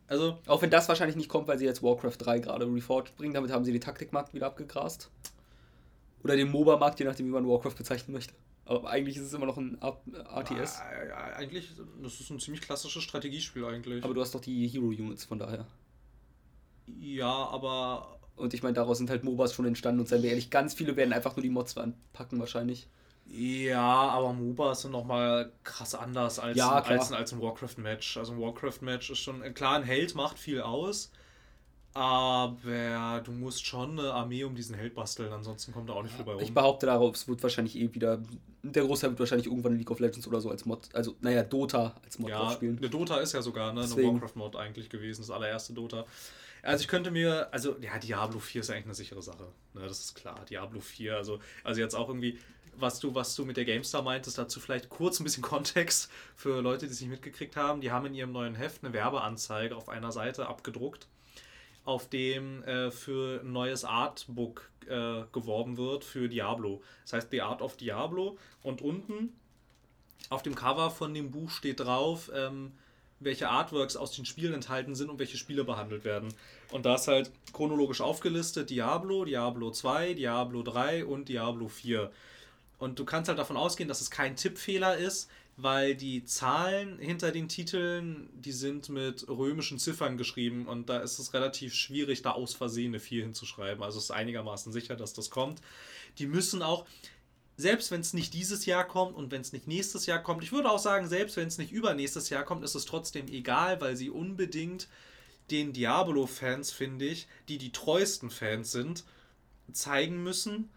Also, 0.07 0.39
auch 0.47 0.63
wenn 0.63 0.71
das 0.71 0.89
wahrscheinlich 0.89 1.17
nicht 1.17 1.29
kommt, 1.29 1.49
weil 1.49 1.59
sie 1.59 1.65
jetzt 1.65 1.83
Warcraft 1.83 2.17
3 2.17 2.39
gerade 2.39 2.73
Reforged 2.73 3.17
bringen, 3.17 3.35
damit 3.35 3.51
haben 3.51 3.65
sie 3.65 3.73
den 3.73 3.81
Taktikmarkt 3.81 4.33
wieder 4.35 4.47
abgegrast. 4.47 5.11
Oder 6.23 6.37
den 6.37 6.49
MOBA-Markt, 6.53 7.01
je 7.01 7.07
nachdem, 7.07 7.27
wie 7.27 7.31
man 7.33 7.49
Warcraft 7.49 7.75
bezeichnen 7.75 8.13
möchte. 8.13 8.35
Aber 8.71 8.89
eigentlich 8.89 9.17
ist 9.17 9.25
es 9.25 9.33
immer 9.33 9.47
noch 9.47 9.57
ein 9.57 9.79
RTS. 9.83 10.79
Ja, 11.09 11.17
eigentlich, 11.35 11.73
das 12.01 12.21
ist 12.21 12.31
ein 12.31 12.39
ziemlich 12.39 12.63
klassisches 12.63 13.03
Strategiespiel 13.03 13.65
eigentlich. 13.65 14.05
Aber 14.05 14.15
du 14.15 14.21
hast 14.21 14.33
doch 14.33 14.41
die 14.41 14.69
Hero-Units 14.69 15.25
von 15.25 15.41
daher. 15.41 15.67
Ja, 17.01 17.49
aber. 17.49 18.21
Und 18.37 18.55
ich 18.55 18.63
meine, 18.63 18.75
daraus 18.75 18.99
sind 18.99 19.11
halt 19.11 19.25
MOBAs 19.25 19.55
schon 19.55 19.67
entstanden 19.67 20.01
und 20.01 20.07
seien 20.07 20.23
wir 20.23 20.31
ehrlich, 20.31 20.51
ganz 20.51 20.75
viele 20.75 20.97
werden 20.97 21.13
einfach 21.13 21.35
nur 21.35 21.43
die 21.43 21.51
Mods 21.51 21.77
anpacken 21.77 22.39
wahrscheinlich. 22.39 22.87
Ja, 23.27 23.83
aber 23.83 24.33
MOBAs 24.33 24.83
sind 24.83 24.93
nochmal 24.93 25.53
krass 25.65 25.97
anders 25.97 26.39
als, 26.39 26.57
ja, 26.57 26.71
als, 26.71 27.11
als 27.11 27.33
ein 27.33 27.43
Warcraft-Match. 27.43 28.19
Also 28.19 28.35
ein 28.35 28.41
Warcraft-Match 28.41 29.11
ist 29.11 29.19
schon, 29.19 29.43
klar, 29.53 29.79
ein 29.79 29.83
Held 29.83 30.15
macht 30.15 30.39
viel 30.39 30.61
aus, 30.61 31.11
aber 31.93 33.21
du 33.25 33.33
musst 33.33 33.67
schon 33.67 33.99
eine 33.99 34.13
Armee 34.13 34.45
um 34.45 34.55
diesen 34.55 34.77
Held 34.77 34.95
basteln, 34.95 35.33
ansonsten 35.33 35.73
kommt 35.73 35.89
da 35.89 35.95
auch 35.95 36.03
nicht 36.03 36.15
viel 36.15 36.25
bei 36.25 36.33
rum. 36.33 36.43
Ich 36.43 36.55
behaupte 36.55 36.87
darauf, 36.87 37.17
es 37.17 37.27
wird 37.27 37.43
wahrscheinlich 37.43 37.77
eh 37.77 37.93
wieder. 37.93 38.23
Der 38.63 38.85
Großteil 38.85 39.11
wird 39.11 39.21
wahrscheinlich 39.21 39.49
irgendwann 39.49 39.77
League 39.77 39.91
of 39.91 39.99
Legends 39.99 40.27
oder 40.29 40.41
so 40.41 40.51
als 40.51 40.65
Mod, 40.65 40.89
also 40.95 41.17
naja, 41.21 41.43
Dota 41.43 41.97
als 42.05 42.19
Mod 42.19 42.31
ja, 42.31 42.51
spielen. 42.51 42.79
Eine 42.79 42.91
Dota 42.91 43.19
ist 43.19 43.33
ja 43.33 43.43
sogar 43.43 43.73
ne, 43.73 43.83
eine 43.83 43.97
Warcraft-Mod 43.97 44.55
eigentlich 44.55 44.89
gewesen, 44.89 45.23
das 45.23 45.31
allererste 45.31 45.73
Dota. 45.73 46.07
Also 46.63 46.83
ich 46.83 46.89
könnte 46.89 47.11
mir, 47.11 47.49
also 47.53 47.77
ja, 47.81 47.99
Diablo 47.99 48.39
4 48.39 48.61
ist 48.61 48.71
eigentlich 48.71 48.85
eine 48.85 48.95
sichere 48.95 49.23
Sache. 49.23 49.49
Ne, 49.75 49.81
das 49.83 50.01
ist 50.01 50.15
klar. 50.15 50.45
Diablo 50.49 50.81
4, 50.81 51.17
also, 51.17 51.41
also 51.65 51.81
jetzt 51.81 51.95
auch 51.95 52.09
irgendwie, 52.09 52.39
was 52.77 53.01
du, 53.01 53.15
was 53.15 53.35
du 53.35 53.45
mit 53.45 53.57
der 53.57 53.65
GameStar 53.65 54.03
meintest, 54.03 54.39
dazu 54.39 54.61
vielleicht 54.61 54.91
kurz 54.91 55.19
ein 55.19 55.25
bisschen 55.25 55.43
Kontext 55.51 56.09
für 56.37 56.61
Leute, 56.61 56.87
die 56.87 56.93
es 56.93 57.01
nicht 57.01 57.11
mitgekriegt 57.11 57.57
haben. 57.57 57.81
Die 57.81 57.91
haben 57.91 58.07
in 58.07 58.15
ihrem 58.15 58.31
neuen 58.31 58.55
Heft 58.55 58.85
eine 58.85 58.93
Werbeanzeige 58.93 59.75
auf 59.75 59.89
einer 59.89 60.13
Seite 60.13 60.47
abgedruckt 60.47 61.09
auf 61.85 62.09
dem 62.09 62.63
äh, 62.65 62.91
für 62.91 63.41
ein 63.41 63.53
neues 63.53 63.85
Artbook 63.85 64.71
äh, 64.87 65.23
geworben 65.33 65.77
wird 65.77 66.05
für 66.05 66.29
Diablo. 66.29 66.83
Das 67.05 67.15
heißt 67.15 67.31
The 67.31 67.43
Art 67.43 67.63
of 67.63 67.77
Diablo. 67.77 68.39
Und 68.63 68.83
unten 68.83 69.33
auf 70.29 70.43
dem 70.43 70.55
Cover 70.55 70.91
von 70.91 71.15
dem 71.15 71.31
Buch 71.31 71.51
steht 71.51 71.81
drauf, 71.81 72.31
ähm, 72.35 72.73
welche 73.19 73.49
Artworks 73.49 73.97
aus 73.97 74.13
den 74.13 74.25
Spielen 74.25 74.55
enthalten 74.55 74.95
sind 74.95 75.11
und 75.11 75.19
welche 75.19 75.37
Spiele 75.37 75.65
behandelt 75.65 76.05
werden. 76.05 76.33
Und 76.71 76.87
da 76.87 76.95
ist 76.95 77.09
halt 77.09 77.31
chronologisch 77.53 78.01
aufgelistet 78.01 78.71
Diablo, 78.71 79.25
Diablo 79.25 79.71
2, 79.71 80.15
Diablo 80.15 80.63
3 80.63 81.05
und 81.05 81.29
Diablo 81.29 81.69
4. 81.69 82.11
Und 82.79 82.99
du 82.99 83.05
kannst 83.05 83.29
halt 83.29 83.39
davon 83.39 83.59
ausgehen, 83.59 83.89
dass 83.89 84.01
es 84.01 84.11
kein 84.11 84.37
Tippfehler 84.37 84.97
ist, 84.97 85.31
weil 85.63 85.95
die 85.95 86.25
Zahlen 86.25 86.99
hinter 86.99 87.33
den 87.33 87.49
Titeln, 87.49 88.31
die 88.33 88.53
sind 88.53 88.89
mit 88.89 89.29
römischen 89.29 89.79
Ziffern 89.79 90.17
geschrieben 90.17 90.67
und 90.67 90.89
da 90.89 91.01
ist 91.01 91.19
es 91.19 91.35
relativ 91.35 91.75
schwierig, 91.75 92.23
da 92.23 92.33
aus 92.33 92.55
Versehen 92.55 92.93
eine 92.93 93.01
4 93.01 93.25
hinzuschreiben. 93.25 93.83
Also 93.83 93.99
es 93.99 94.05
ist 94.05 94.11
einigermaßen 94.11 94.73
sicher, 94.73 94.97
dass 94.97 95.13
das 95.13 95.31
kommt. 95.31 95.61
Die 96.19 96.27
müssen 96.27 96.63
auch, 96.63 96.87
selbst 97.57 97.91
wenn 97.91 98.01
es 98.01 98.15
nicht 98.15 98.33
dieses 98.33 98.65
Jahr 98.67 98.87
kommt 98.87 99.17
und 99.17 99.31
wenn 99.31 99.43
es 99.43 99.53
nicht 99.53 99.67
nächstes 99.67 100.07
Jahr 100.07 100.23
kommt, 100.23 100.43
ich 100.43 100.53
würde 100.53 100.71
auch 100.71 100.79
sagen, 100.79 101.09
selbst 101.09 101.37
wenn 101.37 101.49
es 101.49 101.59
nicht 101.59 101.73
übernächstes 101.73 102.31
Jahr 102.31 102.45
kommt, 102.45 102.65
ist 102.65 102.75
es 102.75 102.85
trotzdem 102.85 103.29
egal, 103.29 103.81
weil 103.81 103.97
sie 103.97 104.11
unbedingt 104.11 104.89
den 105.51 105.73
Diablo-Fans, 105.73 106.71
finde 106.71 107.07
ich, 107.07 107.27
die 107.49 107.59
die 107.59 107.73
treuesten 107.73 108.31
Fans 108.31 108.73
sind, 108.73 109.05
zeigen 109.73 110.23
müssen, 110.23 110.71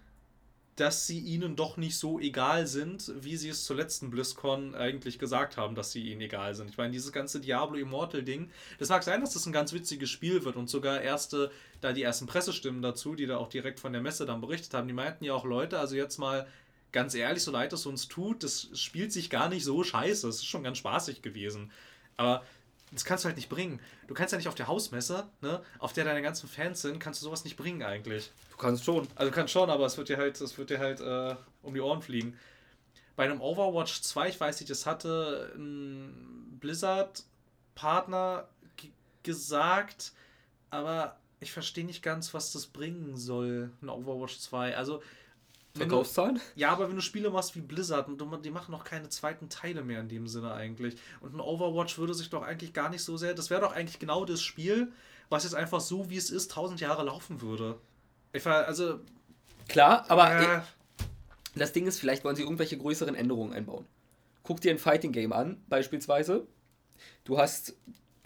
dass 0.76 1.06
sie 1.06 1.20
ihnen 1.20 1.56
doch 1.56 1.78
nicht 1.78 1.98
so 1.98 2.20
egal 2.20 2.66
sind, 2.66 3.12
wie 3.20 3.38
sie 3.38 3.50
es 3.50 3.64
zur 3.64 3.76
letzten 3.76 4.10
BlizzCon 4.10 4.74
eigentlich 4.74 5.20
gesagt 5.20 5.56
haben, 5.58 5.76
dass 5.76 5.92
sie 5.92 6.10
ihnen 6.10 6.22
egal 6.22 6.56
sind. 6.56 6.70
Ich 6.70 6.78
meine, 6.78 6.92
dieses 6.92 7.12
ganze 7.12 7.40
Diablo 7.40 7.78
Immortal 7.78 8.24
Ding, 8.24 8.50
das 8.80 8.90
mag 8.90 9.04
sein, 9.04 9.22
dass 9.22 9.34
das 9.34 9.46
ein 9.46 9.54
ganz 9.54 9.72
witziges 9.74 10.10
Spiel 10.10 10.44
wird 10.46 10.56
und 10.56 10.70
sogar 10.70 11.02
erste, 11.02 11.52
da 11.82 11.94
die 11.94 12.02
ersten 12.02 12.26
Pressestimmen 12.26 12.82
dazu, 12.82 13.14
die 13.14 13.28
da 13.28 13.38
auch 13.38 13.50
direkt 13.50 13.80
von 13.80 13.94
der 13.94 14.02
Messe 14.02 14.26
dann 14.26 14.42
berichtet 14.42 14.74
haben, 14.74 14.88
die 14.88 14.94
meinten 14.94 15.26
ja 15.26 15.34
auch 15.34 15.46
Leute, 15.46 15.78
also 15.78 15.96
jetzt 15.96 16.18
mal 16.18 16.48
ganz 16.92 17.14
ehrlich, 17.14 17.44
so 17.44 17.52
leid 17.52 17.72
es 17.74 17.86
uns 17.86 18.08
tut, 18.08 18.44
das 18.44 18.70
spielt 18.74 19.14
sich 19.14 19.30
gar 19.30 19.50
nicht 19.50 19.64
so 19.64 19.84
scheiße, 19.84 20.28
es 20.28 20.38
ist 20.38 20.46
schon 20.46 20.64
ganz 20.64 20.80
spaßig 20.80 21.22
gewesen. 21.22 21.72
Aber 22.18 22.44
das 22.92 23.06
kannst 23.06 23.24
du 23.24 23.28
halt 23.28 23.38
nicht 23.38 23.50
bringen. 23.50 23.80
Du 24.08 24.14
kannst 24.14 24.32
ja 24.32 24.38
nicht 24.38 24.48
auf 24.48 24.56
der 24.56 24.68
Hausmesse, 24.68 25.28
ne, 25.42 25.62
auf 25.80 25.94
der 25.94 26.06
deine 26.06 26.22
ganzen 26.22 26.48
Fans 26.48 26.82
sind, 26.82 27.00
kannst 27.00 27.22
du 27.22 27.26
sowas 27.26 27.44
nicht 27.44 27.58
bringen 27.58 27.84
eigentlich. 27.84 28.32
Du 28.54 28.58
kannst 28.58 28.86
schon. 28.86 29.08
Also 29.16 29.32
du 29.32 29.36
kannst 29.36 29.52
schon, 29.52 29.70
aber 29.70 29.86
es 29.86 29.98
wird 29.98 30.10
dir 30.10 30.18
halt, 30.18 30.40
es 30.40 30.58
wird 30.58 30.70
dir 30.70 30.80
halt 30.80 31.02
äh, 31.02 31.36
um 31.64 31.74
die 31.74 31.82
Ohren 31.82 32.02
fliegen. 32.02 32.38
Bei 33.16 33.26
einem 33.26 33.42
Overwatch 33.42 34.02
2, 34.02 34.30
ich 34.30 34.40
weiß 34.40 34.60
nicht, 34.60 34.70
das 34.70 34.86
hatte 34.86 35.52
ein 35.56 36.58
Blizzard-Partner 36.60 38.48
gesagt, 39.24 40.14
aber 40.70 41.18
ich 41.40 41.52
verstehe 41.52 41.86
nicht 41.86 42.04
ganz, 42.04 42.34
was 42.34 42.52
das 42.52 42.68
bringen 42.68 43.18
soll, 43.18 43.72
ein 43.82 43.90
Overwatch 43.90 44.40
2. 44.40 44.78
Also 44.78 45.02
Verkaufszahlen? 45.76 46.40
ja, 46.56 46.70
aber 46.70 46.88
wenn 46.88 46.96
du 46.96 47.02
Spiele 47.02 47.32
machst 47.32 47.56
wie 47.56 47.62
Blizzard, 47.62 48.08
die 48.46 48.52
machen 48.52 48.72
noch 48.72 48.84
keine 48.84 49.10
zweiten 49.10 49.50
Teile 49.50 49.84
mehr 49.84 50.00
in 50.02 50.10
dem 50.10 50.28
Sinne 50.28 50.54
eigentlich. 50.54 50.96
Und 51.22 51.34
ein 51.34 51.40
Overwatch 51.40 51.98
würde 51.98 52.14
sich 52.14 52.30
doch 52.30 52.44
eigentlich 52.44 52.74
gar 52.74 52.90
nicht 52.90 53.04
so 53.04 53.18
sehr. 53.18 53.34
Das 53.34 53.50
wäre 53.50 53.62
doch 53.62 53.74
eigentlich 53.74 53.98
genau 53.98 54.26
das 54.26 54.44
Spiel, 54.44 54.92
was 55.30 55.44
jetzt 55.44 55.56
einfach 55.56 55.82
so, 55.82 56.12
wie 56.12 56.18
es 56.18 56.30
ist, 56.30 56.52
tausend 56.52 56.80
Jahre 56.80 57.04
laufen 57.04 57.42
würde. 57.42 57.80
Ich 58.34 58.46
war, 58.46 58.66
also. 58.66 59.00
Klar, 59.68 60.06
aber 60.10 60.42
äh, 60.42 60.62
das 61.56 61.72
Ding 61.72 61.88
ist, 61.88 62.00
vielleicht 62.00 62.24
wollen 62.24 62.36
sie 62.36 62.42
irgendwelche 62.42 62.78
größeren 62.78 63.16
Änderungen 63.16 63.54
einbauen. 63.54 63.86
Guck 64.44 64.60
dir 64.60 64.72
ein 64.72 64.80
Fighting 64.80 65.14
Game 65.14 65.32
an, 65.32 65.64
beispielsweise. 65.70 66.46
Du 67.24 67.38
hast, 67.38 67.76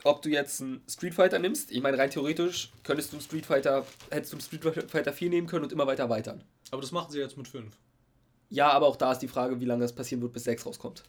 ob 0.03 0.21
du 0.21 0.29
jetzt 0.29 0.61
einen 0.61 0.81
Street 0.89 1.13
Fighter 1.13 1.37
nimmst, 1.37 1.71
ich 1.71 1.81
meine, 1.81 1.97
rein 1.97 2.09
theoretisch 2.09 2.71
könntest 2.83 3.13
du 3.13 3.19
Street 3.19 3.45
Fighter, 3.45 3.85
hättest 4.09 4.33
du 4.33 4.39
Street 4.39 4.89
Fighter 4.89 5.13
4 5.13 5.29
nehmen 5.29 5.47
können 5.47 5.65
und 5.65 5.71
immer 5.71 5.85
weiter 5.85 6.03
erweitern. 6.03 6.43
Aber 6.71 6.81
das 6.81 6.91
machen 6.91 7.11
sie 7.11 7.19
jetzt 7.19 7.37
mit 7.37 7.47
5. 7.47 7.75
Ja, 8.49 8.69
aber 8.71 8.87
auch 8.87 8.95
da 8.95 9.11
ist 9.11 9.19
die 9.19 9.27
Frage, 9.27 9.59
wie 9.59 9.65
lange 9.65 9.81
das 9.81 9.93
passieren 9.93 10.21
wird, 10.21 10.33
bis 10.33 10.45
6 10.45 10.65
rauskommt. 10.65 11.03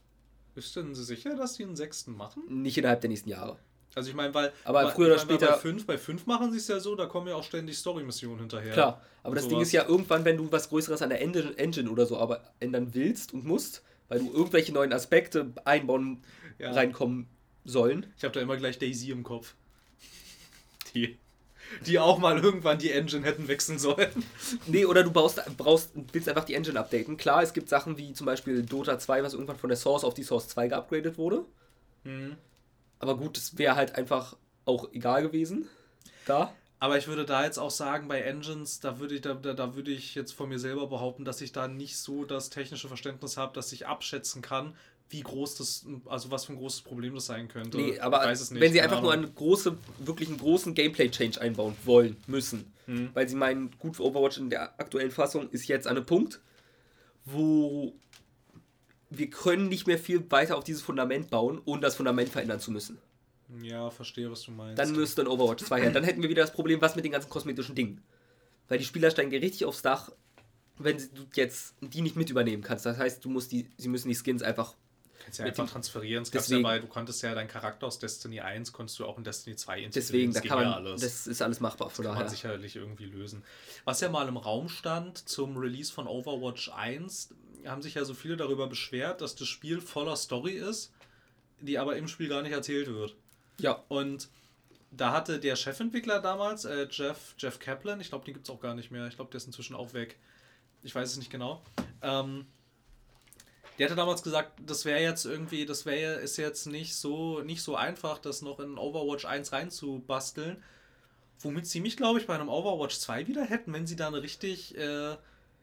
Bist 0.54 0.74
du 0.74 0.82
denn 0.82 0.94
sicher, 0.94 1.36
dass 1.36 1.54
die 1.54 1.62
einen 1.62 1.76
sechsten 1.76 2.16
machen? 2.16 2.42
Nicht 2.48 2.76
innerhalb 2.76 3.00
der 3.00 3.10
nächsten 3.10 3.28
Jahre. 3.28 3.58
Also 3.98 4.10
ich 4.10 4.16
meine, 4.16 4.32
weil. 4.32 4.52
Aber 4.64 4.84
weil, 4.84 4.92
früher 4.92 5.06
oder 5.08 5.16
ich 5.16 5.26
mein, 5.26 5.36
später- 5.38 5.52
Bei 5.52 5.58
5 5.58 5.86
bei 5.86 5.98
fünf 5.98 6.26
machen 6.26 6.50
sie 6.52 6.58
es 6.58 6.68
ja 6.68 6.80
so, 6.80 6.94
da 6.94 7.06
kommen 7.06 7.28
ja 7.28 7.34
auch 7.34 7.44
ständig 7.44 7.76
Story-Missionen 7.76 8.38
hinterher. 8.40 8.72
Klar, 8.72 9.02
aber 9.22 9.34
das 9.34 9.44
Ding 9.44 9.52
sowas. 9.56 9.68
ist 9.68 9.72
ja 9.72 9.84
irgendwann, 9.86 10.24
wenn 10.24 10.36
du 10.36 10.50
was 10.50 10.68
Größeres 10.70 11.02
an 11.02 11.10
der 11.10 11.20
Engine, 11.20 11.90
oder 11.90 12.06
so 12.06 12.16
aber 12.18 12.42
ändern 12.60 12.94
willst 12.94 13.34
und 13.34 13.44
musst, 13.44 13.82
weil 14.08 14.20
du 14.20 14.32
irgendwelche 14.32 14.72
neuen 14.72 14.92
Aspekte 14.92 15.52
einbauen 15.64 16.22
Ja. 16.58 16.72
reinkommen 16.72 17.26
sollen. 17.64 18.06
Ich 18.16 18.24
habe 18.24 18.32
da 18.34 18.40
immer 18.40 18.56
gleich 18.56 18.78
Daisy 18.78 19.10
im 19.10 19.22
Kopf. 19.22 19.54
Die. 20.94 21.18
Die 21.86 21.98
auch 21.98 22.18
mal 22.18 22.38
irgendwann 22.38 22.78
die 22.78 22.90
Engine 22.92 23.26
hätten 23.26 23.46
wechseln 23.46 23.78
sollen. 23.78 24.08
Nee, 24.66 24.86
oder 24.86 25.02
du 25.04 25.10
baust, 25.10 25.42
brauchst, 25.58 25.90
willst 26.12 26.26
einfach 26.26 26.44
die 26.44 26.54
Engine 26.54 26.80
updaten. 26.80 27.18
Klar, 27.18 27.42
es 27.42 27.52
gibt 27.52 27.68
Sachen 27.68 27.98
wie 27.98 28.14
zum 28.14 28.24
Beispiel 28.24 28.62
Dota 28.62 28.98
2, 28.98 29.22
was 29.22 29.34
irgendwann 29.34 29.58
von 29.58 29.68
der 29.68 29.76
Source 29.76 30.02
auf 30.02 30.14
die 30.14 30.22
Source 30.22 30.48
2 30.48 30.68
geupgradet 30.68 31.18
wurde. 31.18 31.44
Aber 32.98 33.16
gut, 33.16 33.36
das 33.36 33.58
wäre 33.58 33.76
halt 33.76 33.94
einfach 33.94 34.36
auch 34.64 34.92
egal 34.92 35.22
gewesen. 35.22 35.68
Da. 36.26 36.52
Aber 36.80 36.96
ich 36.98 37.08
würde 37.08 37.24
da 37.24 37.44
jetzt 37.44 37.58
auch 37.58 37.70
sagen, 37.70 38.06
bei 38.06 38.20
Engines, 38.20 38.80
da 38.80 39.00
würde 39.00 39.16
ich, 39.16 39.20
da, 39.22 39.34
da, 39.34 39.74
würde 39.74 39.90
ich 39.90 40.14
jetzt 40.14 40.32
von 40.32 40.48
mir 40.48 40.58
selber 40.58 40.86
behaupten, 40.86 41.24
dass 41.24 41.40
ich 41.40 41.50
da 41.52 41.66
nicht 41.66 41.96
so 41.96 42.24
das 42.24 42.50
technische 42.50 42.86
Verständnis 42.86 43.36
habe, 43.36 43.52
dass 43.54 43.72
ich 43.72 43.86
abschätzen 43.86 44.42
kann, 44.42 44.76
wie 45.10 45.22
groß 45.22 45.56
das, 45.56 45.86
also 46.06 46.30
was 46.30 46.44
für 46.44 46.52
ein 46.52 46.58
großes 46.58 46.82
Problem 46.82 47.14
das 47.14 47.26
sein 47.26 47.48
könnte. 47.48 47.78
Nee, 47.78 47.98
aber 47.98 48.20
ich 48.20 48.28
weiß 48.28 48.40
es 48.42 48.50
nicht, 48.50 48.60
wenn 48.60 48.72
sie 48.72 48.80
einfach 48.80 49.00
nur 49.00 49.12
Ahnung. 49.12 49.24
einen 49.26 49.34
große, 49.34 49.76
wirklich 50.00 50.28
einen 50.28 50.38
großen 50.38 50.74
Gameplay-Change 50.74 51.40
einbauen 51.40 51.76
wollen, 51.84 52.16
müssen, 52.26 52.72
Hm. 52.86 53.10
weil 53.14 53.28
sie 53.28 53.34
meinen, 53.36 53.70
gut 53.78 53.96
für 53.96 54.04
Overwatch 54.04 54.38
in 54.38 54.50
der 54.50 54.78
aktuellen 54.78 55.10
Fassung 55.10 55.48
ist 55.50 55.66
jetzt 55.66 55.86
an 55.86 55.96
einem 55.96 56.06
Punkt, 56.06 56.40
wo 57.24 57.94
wir 59.10 59.30
können 59.30 59.68
nicht 59.68 59.86
mehr 59.86 59.98
viel 59.98 60.30
weiter 60.30 60.56
auf 60.56 60.64
dieses 60.64 60.82
Fundament 60.82 61.30
bauen, 61.30 61.60
ohne 61.64 61.80
das 61.80 61.96
Fundament 61.96 62.28
verändern 62.28 62.60
zu 62.60 62.70
müssen. 62.70 62.98
Ja, 63.62 63.90
verstehe, 63.90 64.30
was 64.30 64.42
du 64.42 64.50
meinst. 64.50 64.78
Dann 64.78 64.92
müsste 64.92 65.22
ein 65.22 65.26
Overwatch 65.28 65.64
2 65.64 65.80
her. 65.80 65.90
Dann 65.90 66.04
hätten 66.04 66.20
wir 66.22 66.28
wieder 66.28 66.42
das 66.42 66.52
Problem, 66.52 66.80
was 66.82 66.96
mit 66.96 67.04
den 67.04 67.12
ganzen 67.12 67.30
kosmetischen 67.30 67.74
Dingen. 67.74 68.02
Weil 68.68 68.78
die 68.78 68.84
Spieler 68.84 69.10
steigen 69.10 69.30
dir 69.30 69.40
richtig 69.40 69.64
aufs 69.64 69.80
Dach, 69.80 70.10
wenn 70.76 70.98
du 70.98 71.24
jetzt 71.34 71.74
die 71.80 72.02
nicht 72.02 72.16
mit 72.16 72.28
übernehmen 72.28 72.62
kannst. 72.62 72.84
Das 72.84 72.98
heißt, 72.98 73.24
du 73.24 73.30
musst 73.30 73.50
die, 73.52 73.66
sie 73.78 73.88
müssen 73.88 74.08
die 74.08 74.14
Skins 74.14 74.42
einfach. 74.42 74.74
kannst 75.24 75.38
ja 75.38 75.46
einfach 75.46 75.70
transferieren. 75.70 76.22
Es 76.22 76.30
gab's 76.30 76.48
ja 76.48 76.60
bei, 76.60 76.78
du 76.78 76.86
konntest 76.86 77.22
ja 77.22 77.34
deinen 77.34 77.48
Charakter 77.48 77.86
aus 77.86 77.98
Destiny 77.98 78.40
1, 78.40 78.72
konntest 78.74 78.98
du 78.98 79.06
auch 79.06 79.16
in 79.16 79.24
Destiny 79.24 79.56
2 79.56 79.80
integrieren. 79.80 79.92
Deswegen, 79.94 80.32
da 80.34 80.40
Das 80.40 80.48
kann 80.48 80.58
geht 80.58 80.66
man. 80.66 80.72
ja 80.72 80.76
alles. 80.90 81.00
Das 81.00 81.26
ist 81.26 81.40
alles 81.40 81.60
machbar. 81.60 81.88
Von 81.88 82.04
kann 82.04 82.14
man 82.16 82.28
sicherlich 82.28 82.76
irgendwie 82.76 83.06
lösen. 83.06 83.42
Was 83.86 84.02
ja 84.02 84.10
mal 84.10 84.28
im 84.28 84.36
Raum 84.36 84.68
stand 84.68 85.26
zum 85.26 85.56
Release 85.56 85.90
von 85.90 86.06
Overwatch 86.06 86.70
1, 86.74 87.30
haben 87.66 87.82
sich 87.82 87.94
ja 87.94 88.04
so 88.04 88.14
viele 88.14 88.36
darüber 88.36 88.66
beschwert, 88.66 89.20
dass 89.20 89.34
das 89.34 89.48
Spiel 89.48 89.80
voller 89.80 90.16
Story 90.16 90.52
ist, 90.52 90.92
die 91.60 91.78
aber 91.78 91.96
im 91.96 92.08
Spiel 92.08 92.28
gar 92.28 92.42
nicht 92.42 92.52
erzählt 92.52 92.88
wird. 92.88 93.14
Ja. 93.58 93.82
Und 93.88 94.28
da 94.90 95.12
hatte 95.12 95.38
der 95.38 95.56
Chefentwickler 95.56 96.20
damals, 96.20 96.64
äh, 96.64 96.86
Jeff, 96.90 97.34
Jeff 97.38 97.58
Kaplan, 97.58 98.00
ich 98.00 98.08
glaube, 98.08 98.24
den 98.24 98.34
gibt 98.34 98.46
es 98.46 98.54
auch 98.54 98.60
gar 98.60 98.74
nicht 98.74 98.90
mehr. 98.90 99.06
Ich 99.06 99.16
glaube, 99.16 99.30
der 99.30 99.38
ist 99.38 99.46
inzwischen 99.46 99.74
auch 99.74 99.92
weg. 99.92 100.18
Ich 100.82 100.94
weiß 100.94 101.10
es 101.10 101.16
nicht 101.16 101.30
genau. 101.30 101.62
Ähm, 102.02 102.46
der 103.78 103.86
hatte 103.86 103.96
damals 103.96 104.22
gesagt, 104.22 104.58
das 104.64 104.84
wäre 104.84 105.00
jetzt 105.00 105.24
irgendwie, 105.24 105.64
das 105.64 105.86
wäre 105.86 106.14
ist 106.20 106.36
jetzt 106.36 106.66
nicht 106.66 106.96
so, 106.96 107.40
nicht 107.42 107.62
so 107.62 107.76
einfach, 107.76 108.18
das 108.18 108.42
noch 108.42 108.58
in 108.60 108.76
Overwatch 108.76 109.24
1 109.24 109.52
reinzubasteln. 109.52 110.62
Womit 111.40 111.66
sie 111.66 111.80
mich, 111.80 111.96
glaube 111.96 112.18
ich, 112.18 112.26
bei 112.26 112.34
einem 112.34 112.48
Overwatch 112.48 112.98
2 112.98 113.28
wieder 113.28 113.44
hätten, 113.44 113.72
wenn 113.72 113.86
sie 113.86 113.94
da 113.94 114.08
eine 114.08 114.22
richtig, 114.22 114.76
äh, 114.76 115.16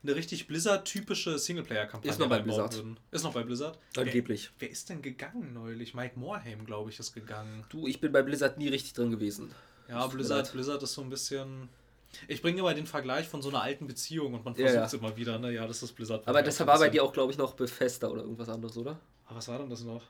eine 0.06 0.16
richtig 0.16 0.48
Blizzard-typische 0.48 1.38
Singleplayer-Kampagne 1.40 2.12
Ist 2.12 2.20
noch 2.20 2.30
bei 2.30 2.40
Blizzard. 2.40 2.76
würden. 2.76 2.98
Ist 3.12 3.24
noch 3.24 3.34
bei 3.34 3.44
Blizzard? 3.44 3.78
Angeblich. 3.98 4.52
Wer, 4.60 4.68
wer 4.68 4.72
ist 4.72 4.90
denn 4.90 5.02
gegangen 5.02 5.54
neulich? 5.54 5.94
Mike 5.94 6.18
Morhaime, 6.20 6.64
glaube 6.64 6.90
ich, 6.92 7.00
ist 7.00 7.14
gegangen. 7.14 7.64
Du, 7.70 7.88
ich 7.88 8.00
bin 8.00 8.12
bei 8.12 8.22
Blizzard 8.22 8.58
nie 8.58 8.68
richtig 8.68 8.94
drin 8.94 9.12
gewesen. 9.12 9.52
Ja, 9.90 10.06
Blizzard. 10.08 10.52
Blizzard 10.52 10.82
ist 10.84 10.94
so 10.94 11.02
ein 11.02 11.10
bisschen. 11.10 11.70
Ich 12.28 12.42
bringe 12.42 12.60
immer 12.60 12.74
den 12.74 12.88
Vergleich 12.88 13.28
von 13.28 13.42
so 13.42 13.50
einer 13.50 13.62
alten 13.62 13.88
Beziehung 13.88 14.34
und 14.36 14.46
man 14.46 14.56
Ja, 14.56 14.68
versucht 14.68 14.86
es 14.86 14.92
ja. 14.94 15.00
immer 15.00 15.18
wieder, 15.18 15.38
ne? 15.38 15.52
Ja, 15.52 15.68
das 15.68 15.84
ist 15.84 15.92
Blizzard. 15.94 16.28
Aber 16.28 16.42
das 16.42 16.60
war 16.66 16.80
bei 16.80 16.90
dir 16.90 17.04
auch, 17.04 17.12
glaube 17.12 17.32
ich, 17.32 17.38
noch 17.38 17.54
Befester 17.54 18.10
oder 18.12 18.22
irgendwas 18.22 18.48
anderes, 18.50 18.78
oder? 18.78 18.98
Ah, 19.28 19.32
was 19.36 19.48
war 19.48 19.58
denn 19.60 19.70
das 19.70 19.82
noch? 19.84 20.02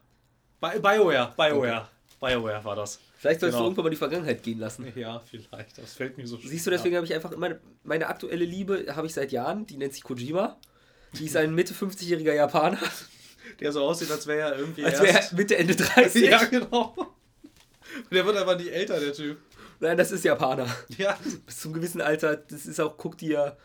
Bi 0.62 0.80
BioWare, 0.80 1.34
BioWare. 1.36 1.90
BioWare 2.20 2.64
war 2.64 2.76
das. 2.76 3.00
Vielleicht 3.18 3.40
sollst 3.40 3.54
Genau. 3.54 3.64
du 3.64 3.66
irgendwann 3.68 3.86
mal 3.86 3.90
die 3.90 3.96
Vergangenheit 3.98 4.44
gehen 4.44 4.60
lassen. 4.60 4.92
Ja, 4.96 5.20
vielleicht. 5.20 5.78
Das 5.78 5.94
fällt 5.94 6.18
mir 6.18 6.28
so 6.28 6.38
Siehst 6.38 6.66
du, 6.66 6.72
deswegen 6.72 6.96
habe 6.96 7.06
ich 7.06 7.14
einfach 7.14 7.36
meine, 7.38 7.60
meine 7.84 8.08
aktuelle 8.08 8.46
Liebe 8.46 8.86
habe 8.96 9.08
ich 9.08 9.14
seit 9.14 9.32
Jahren, 9.32 9.66
die 9.66 9.78
nennt 9.78 9.94
sich 9.94 10.04
Kojima. 10.04 10.58
Die 11.14 11.26
ist 11.26 11.36
ein 11.38 11.54
Mitte 11.56 11.74
50-jähriger 11.74 12.34
Japaner, 12.34 12.78
Der 13.60 13.72
so 13.72 13.84
aussieht, 13.84 14.12
als 14.12 14.28
wäre 14.28 14.52
er 14.52 14.60
irgendwie 14.60 14.84
als 14.84 15.00
wäre 15.02 15.18
er 15.20 15.34
Mitte 15.34 15.56
Ende 15.58 15.76
30. 15.76 16.24
ja, 16.30 16.44
genau. 16.46 16.94
Der 18.12 18.26
wird 18.26 18.36
einfach 18.36 18.58
nicht 18.58 18.72
älter, 18.72 19.00
der 19.00 19.14
Typ. 19.14 19.38
Nein, 19.80 19.98
das 19.98 20.12
ist 20.12 20.26
Japaner. 20.26 20.68
Ja. 20.98 21.18
Bis 21.46 21.60
zum 21.62 21.72
gewissen 21.74 22.02
Alter, 22.02 22.36
das 22.38 22.66
ist 22.66 22.80
auch, 22.82 22.98
guck 22.98 23.18
dir 23.18 23.56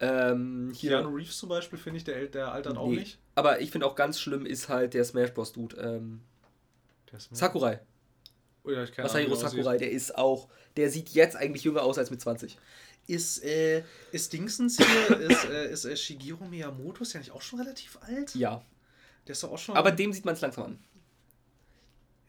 ähm, 0.00 0.70
hier. 0.74 0.90
Keanu 0.98 1.14
Reeves 1.16 1.38
zum 1.38 1.48
Beispiel, 1.48 1.78
finde 1.78 1.98
ich, 1.98 2.04
der, 2.04 2.26
der 2.26 2.52
altert 2.52 2.76
auch 2.76 2.88
Nee. 2.88 2.96
nicht. 2.96 3.18
Aber 3.34 3.60
ich 3.60 3.70
finde 3.70 3.86
auch 3.86 3.94
ganz 3.96 4.20
schlimm 4.20 4.46
ist 4.46 4.68
halt 4.68 4.94
der 4.94 5.04
Smash 5.04 5.32
Bros. 5.32 5.52
Dude. 5.52 5.76
Ähm, 5.76 6.20
Sakurai. 7.30 7.80
Oh 8.64 8.70
ja, 8.70 8.84
ich 8.84 8.96
Masahiro. 8.96 9.34
Sakurai, 9.34 9.76
der 9.76 9.90
ist 9.90 10.16
auch, 10.16 10.48
der 10.76 10.90
sieht 10.90 11.10
jetzt 11.10 11.36
eigentlich 11.36 11.64
jünger 11.64 11.82
aus 11.82 11.98
als 11.98 12.10
mit 12.10 12.20
20. 12.20 12.56
Ist, 13.08 13.42
äh, 13.44 13.82
ist 14.12 14.32
Dingsens 14.32 14.76
hier, 14.76 15.20
ist, 15.30 15.44
äh, 15.46 15.72
ist 15.72 15.84
äh, 15.84 15.96
Shigeru 15.96 16.44
Miyamoto, 16.44 17.02
ist 17.02 17.12
ja 17.12 17.20
nicht 17.20 17.32
auch 17.32 17.42
schon 17.42 17.60
relativ 17.60 17.98
alt? 18.02 18.34
Ja. 18.34 18.62
Der 19.26 19.32
ist 19.32 19.42
doch 19.42 19.52
auch 19.52 19.58
schon. 19.58 19.76
Aber 19.76 19.90
dem 19.90 20.12
sieht 20.12 20.24
man 20.24 20.34
es 20.34 20.40
langsam 20.40 20.64
an. 20.64 20.78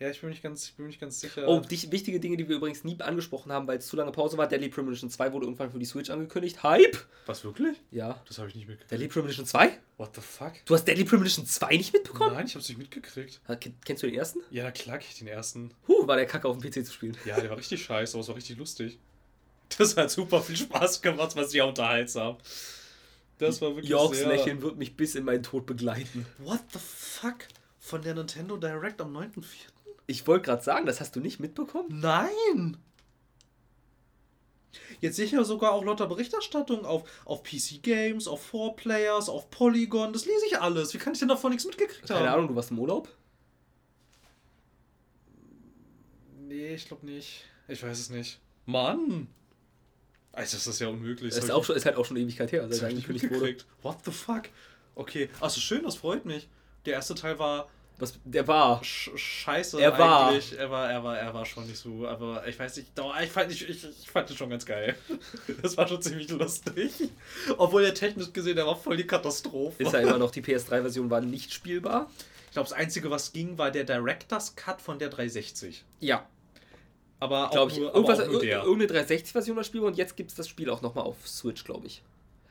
Ja, 0.03 0.09
ich 0.09 0.19
bin 0.19 0.29
nicht 0.31 0.43
ganz, 0.43 0.65
ich 0.65 0.75
bin 0.75 0.87
nicht 0.87 0.99
ganz 0.99 1.21
sicher. 1.21 1.47
Oh, 1.47 1.61
dich, 1.61 1.89
wichtige 1.89 2.19
Dinge, 2.19 2.35
die 2.35 2.49
wir 2.49 2.57
übrigens 2.57 2.83
nie 2.83 2.99
angesprochen 2.99 3.53
haben, 3.53 3.67
weil 3.67 3.77
es 3.77 3.87
zu 3.87 3.95
lange 3.95 4.11
Pause 4.11 4.37
war. 4.37 4.49
Deadly 4.49 4.67
Premonition 4.67 5.09
2 5.09 5.31
wurde 5.31 5.45
irgendwann 5.45 5.71
für 5.71 5.79
die 5.79 5.85
Switch 5.85 6.09
angekündigt. 6.09 6.61
Hype? 6.61 6.97
Was 7.25 7.45
wirklich? 7.45 7.77
Ja. 7.89 8.21
Das 8.27 8.37
habe 8.37 8.49
ich 8.49 8.55
nicht 8.55 8.67
mitgekriegt. 8.67 8.91
Deadly 8.91 9.07
Premonition 9.07 9.45
2? 9.45 9.79
What 9.95 10.13
the 10.15 10.21
fuck? 10.21 10.53
Du 10.65 10.73
hast 10.73 10.83
Deadly 10.83 11.05
Premonition 11.05 11.45
2 11.45 11.77
nicht 11.77 11.93
mitbekommen? 11.93 12.33
Nein, 12.33 12.47
ich 12.47 12.55
hab's 12.55 12.67
nicht 12.67 12.77
mitgekriegt. 12.77 13.39
Ha, 13.47 13.55
Kennst 13.55 14.03
du 14.03 14.07
den 14.07 14.15
ersten? 14.15 14.39
Ja, 14.51 14.71
klar, 14.71 14.99
ich 14.99 15.17
den 15.17 15.27
ersten. 15.29 15.71
Huh, 15.87 16.05
war 16.05 16.17
der 16.17 16.25
Kacke 16.25 16.49
auf 16.49 16.57
dem 16.57 16.69
PC 16.69 16.85
zu 16.85 16.91
spielen. 16.91 17.15
Ja, 17.23 17.39
der 17.39 17.49
war 17.49 17.57
richtig 17.57 17.81
scheiße, 17.81 18.15
aber 18.15 18.23
es 18.23 18.27
war 18.27 18.35
richtig 18.35 18.57
lustig. 18.57 18.99
Das 19.77 19.95
hat 19.95 20.11
super 20.11 20.41
viel 20.41 20.57
Spaß 20.57 21.01
gemacht, 21.01 21.33
was 21.37 21.51
sehr 21.51 21.65
unterhaltsam. 21.65 22.35
Das 23.37 23.61
war 23.61 23.69
wirklich 23.69 23.89
Jorgs 23.89 24.17
sehr... 24.17 24.27
Lächeln 24.27 24.61
wird 24.61 24.75
mich 24.75 24.97
bis 24.97 25.15
in 25.15 25.23
meinen 25.23 25.43
Tod 25.43 25.65
begleiten. 25.65 26.25
What 26.39 26.59
the 26.73 26.79
fuck? 26.79 27.47
Von 27.79 28.01
der 28.01 28.15
Nintendo 28.15 28.57
Direct 28.57 28.99
am 28.99 29.15
9.4.? 29.15 29.72
Ich 30.07 30.27
wollte 30.27 30.45
gerade 30.45 30.63
sagen, 30.63 30.85
das 30.85 30.99
hast 30.99 31.15
du 31.15 31.19
nicht 31.19 31.39
mitbekommen? 31.39 31.99
Nein! 31.99 32.77
Jetzt 34.99 35.17
sehe 35.17 35.25
ich 35.25 35.31
ja 35.31 35.43
sogar 35.43 35.73
auch 35.73 35.83
lauter 35.83 36.07
Berichterstattung 36.07 36.85
auf, 36.85 37.03
auf 37.25 37.43
PC 37.43 37.81
Games, 37.81 38.27
auf 38.27 38.53
4Players, 38.53 39.29
auf 39.29 39.49
Polygon. 39.49 40.13
Das 40.13 40.25
lese 40.25 40.45
ich 40.47 40.59
alles. 40.59 40.93
Wie 40.93 40.97
kann 40.97 41.13
ich 41.13 41.19
denn 41.19 41.27
davon 41.27 41.51
nichts 41.51 41.65
mitgekriegt 41.65 42.09
haben? 42.09 42.19
Keine 42.19 42.31
Ahnung, 42.31 42.47
du 42.47 42.55
warst 42.55 42.71
im 42.71 42.79
Urlaub? 42.79 43.09
Nee, 46.47 46.75
ich 46.75 46.87
glaube 46.87 47.05
nicht. 47.05 47.45
Ich 47.67 47.83
weiß 47.83 47.99
es 47.99 48.09
nicht. 48.09 48.39
Mann! 48.65 49.27
Alter, 50.31 50.53
das 50.53 50.67
ist 50.67 50.79
ja 50.79 50.87
unmöglich. 50.87 51.33
Das 51.33 51.43
ist, 51.43 51.51
auch 51.51 51.63
schon, 51.63 51.75
ist 51.75 51.85
halt 51.85 51.95
auch 51.95 52.05
schon 52.05 52.17
Ewigkeit 52.17 52.51
her, 52.51 52.67
Das 52.67 52.77
seit 52.77 52.89
er 52.89 52.95
angekündigt 52.95 53.29
wurde. 53.29 53.57
What 53.81 53.97
the 54.05 54.11
fuck? 54.11 54.43
Okay, 54.95 55.29
also 55.39 55.59
schön, 55.59 55.83
das 55.83 55.95
freut 55.95 56.25
mich. 56.25 56.47
Der 56.85 56.93
erste 56.93 57.15
Teil 57.15 57.39
war 57.39 57.69
Was, 58.03 58.19
der 58.25 58.47
war. 58.47 58.83
sch 58.83 59.09
scheiße 59.15 59.81
Er 59.81 59.97
war. 59.97 60.27
eigentlich. 60.29 60.57
Er 60.57 60.69
war, 60.69 60.91
er 60.91 61.03
war, 61.03 61.17
er 61.17 61.33
war 61.33 61.45
schon 61.45 61.65
nicht 61.65 61.77
so, 61.77 62.05
aber 62.07 62.45
ich 62.47 62.59
weiß 62.59 62.75
nicht, 62.77 62.89
doch, 62.95 63.17
ich 63.21 63.31
fand, 63.31 63.51
ich, 63.51 63.67
ich, 63.67 63.83
ich 63.83 64.09
fand 64.11 64.29
den 64.29 64.37
schon 64.37 64.49
ganz 64.49 64.65
geil. 64.65 64.95
Das 65.61 65.77
war 65.77 65.87
schon 65.87 66.01
ziemlich 66.01 66.29
lustig. 66.29 66.91
Obwohl 67.57 67.81
der 67.83 67.93
technisch 67.93 68.33
gesehen, 68.33 68.55
der 68.57 68.65
war 68.67 68.75
voll 68.75 68.97
die 68.97 69.07
Katastrophe. 69.07 69.81
Ist 69.83 69.93
ja 69.93 69.99
immer 69.99 70.17
noch, 70.17 70.31
die 70.31 70.41
PS3-Version 70.45 71.09
war 71.09 71.21
nicht 71.21 71.53
spielbar. 71.53 72.09
Ich 72.47 72.51
glaube, 72.53 72.69
das 72.69 72.77
Einzige, 72.77 73.09
was 73.09 73.31
ging, 73.33 73.57
war 73.57 73.71
der 73.71 73.83
Director's 73.83 74.55
Cut 74.55 74.81
von 74.81 74.99
der 74.99 75.09
360. 75.09 75.83
Ja, 76.01 76.27
Aber 77.19 77.47
auch 77.47 77.51
glaube 77.51 77.71
ich. 77.71 77.77
nur, 77.79 77.89
aber 77.89 77.97
Irgendwas, 77.97 78.19
auch 78.19 78.27
nur 78.31 78.41
der. 78.41 78.63
irgendeine 78.63 79.01
360-Version 79.05 79.55
war 79.57 79.63
spielbar 79.63 79.87
und 79.89 79.97
jetzt 79.97 80.15
gibt 80.17 80.29
es 80.31 80.35
das 80.35 80.47
Spiel 80.47 80.69
auch 80.69 80.81
nochmal 80.81 81.05
auf 81.05 81.27
Switch, 81.27 81.63
glaube 81.63 81.87
ich. 81.87 82.03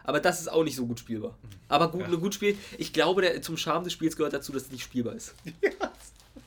Aber 0.05 0.21
das 0.21 0.41
ist 0.41 0.49
auch 0.51 0.65
nicht 0.65 0.77
so 0.77 0.87
gut 0.87 0.99
spielbar. 1.01 1.37
Aber 1.69 1.91
gut, 1.91 2.03
Ja. 2.03 2.17
gut 2.17 2.35
Spiel. 2.35 2.57
Ich 2.79 2.93
glaube, 2.93 3.23
der, 3.23 3.41
zum 3.43 3.57
Charme 3.57 3.85
des 3.85 3.93
Spiels 3.93 4.17
gehört 4.17 4.33
dazu, 4.35 4.53
dass 4.53 4.65
es 4.65 4.71
nicht 4.73 4.83
spielbar 4.85 5.15
ist. 5.15 5.35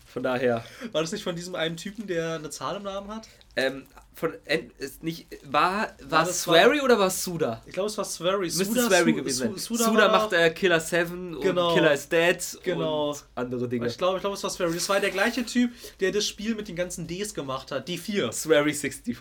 Von 0.08 0.24
daher. 0.24 0.64
War 0.94 1.02
das 1.02 1.12
nicht 1.12 1.24
von 1.26 1.36
diesem 1.36 1.56
einen 1.56 1.76
Typen, 1.76 2.08
der 2.08 2.36
eine 2.36 2.50
Zahl 2.50 2.78
im 2.78 2.84
Namen 2.84 3.10
hat? 3.14 3.28
Ähm, 3.58 3.84
von, 4.14 4.34
en- 4.46 4.72
ist 4.78 5.04
nicht, 5.04 5.28
war, 5.44 5.90
war, 6.04 6.26
War 6.26 6.26
Swery 6.28 6.80
oder 6.80 6.98
war 6.98 7.08
es 7.08 7.22
Suda? 7.22 7.62
Ich 7.66 7.74
glaube, 7.74 7.90
es 7.90 7.98
war 7.98 8.06
Swery. 8.06 8.46
Müsste 8.46 8.64
Suda- 8.64 8.88
Swery 8.88 9.12
Su- 9.12 9.16
gewesen 9.18 9.38
sein. 9.40 9.58
Su- 9.58 9.76
Suda, 9.76 9.98
war 9.98 10.10
macht 10.12 10.32
äh, 10.32 10.52
Killer 10.52 10.80
7 10.80 11.38
Genau. 11.42 11.68
und 11.68 11.76
Killer 11.76 11.94
is 11.94 12.08
Dead 12.08 12.38
Genau. 12.64 13.10
und 13.10 13.26
andere 13.36 13.68
Dinge. 13.68 13.88
Ich 13.88 13.98
glaube, 13.98 14.16
ich 14.16 14.22
glaube, 14.22 14.38
es 14.38 14.44
war 14.44 14.50
Swery. 14.50 14.74
Das 14.76 14.88
war 14.88 15.02
der 15.02 15.12
gleiche 15.12 15.46
Typ, 15.46 15.72
der 16.00 16.14
das 16.14 16.26
Spiel 16.26 16.56
mit 16.56 16.70
den 16.70 16.78
ganzen 16.78 17.08
Ds 17.08 17.34
gemacht 17.34 17.74
hat. 17.74 17.90
D4. 17.90 18.32
Swery 18.32 18.74
64. 18.74 19.18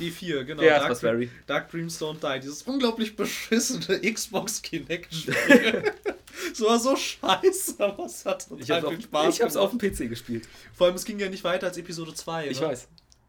D4, 0.00 0.44
genau. 0.44 0.62
Ist 0.62 0.70
Dark, 0.70 0.96
Swery. 0.96 1.30
Dark 1.46 1.70
Dreams 1.70 2.00
Don't 2.00 2.20
Die. 2.20 2.40
Dieses 2.40 2.62
unglaublich 2.62 3.16
beschissene 3.16 4.00
Xbox 4.12 4.62
Kinect-Spiel. 4.62 5.92
Es 6.50 6.60
war 6.60 6.78
so 6.78 6.96
scheiße, 6.96 7.74
aber 7.78 8.06
es 8.06 8.24
hat 8.24 8.46
ich 8.58 8.70
hab's 8.70 8.88
viel 8.88 9.02
Spaß 9.02 9.26
auf, 9.26 9.34
Ich 9.34 9.42
hab's 9.42 9.56
auf 9.56 9.70
dem 9.70 9.78
PC 9.78 10.08
gespielt. 10.08 10.48
Vor 10.74 10.86
allem, 10.86 10.96
es 10.96 11.04
ging 11.04 11.18
ja 11.18 11.28
nicht 11.28 11.44
weiter 11.44 11.66
als 11.66 11.76
Episode 11.76 12.14
2. 12.14 12.48
Ich 12.48 12.60
ne? 12.60 12.68
weiß. 12.68 12.88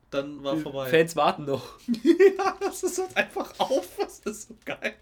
Dann 0.10 0.44
war 0.44 0.56
Die 0.56 0.62
vorbei. 0.62 0.89
Fans 0.89 1.16
warten 1.16 1.46
noch. 1.46 1.80
ja, 2.04 2.58
das 2.60 2.84
ist 2.84 3.00
halt 3.00 3.16
einfach 3.18 3.54
auf. 3.60 3.88
Das 3.98 4.20
ist 4.20 4.48
so 4.48 4.56
geil. 4.63 4.96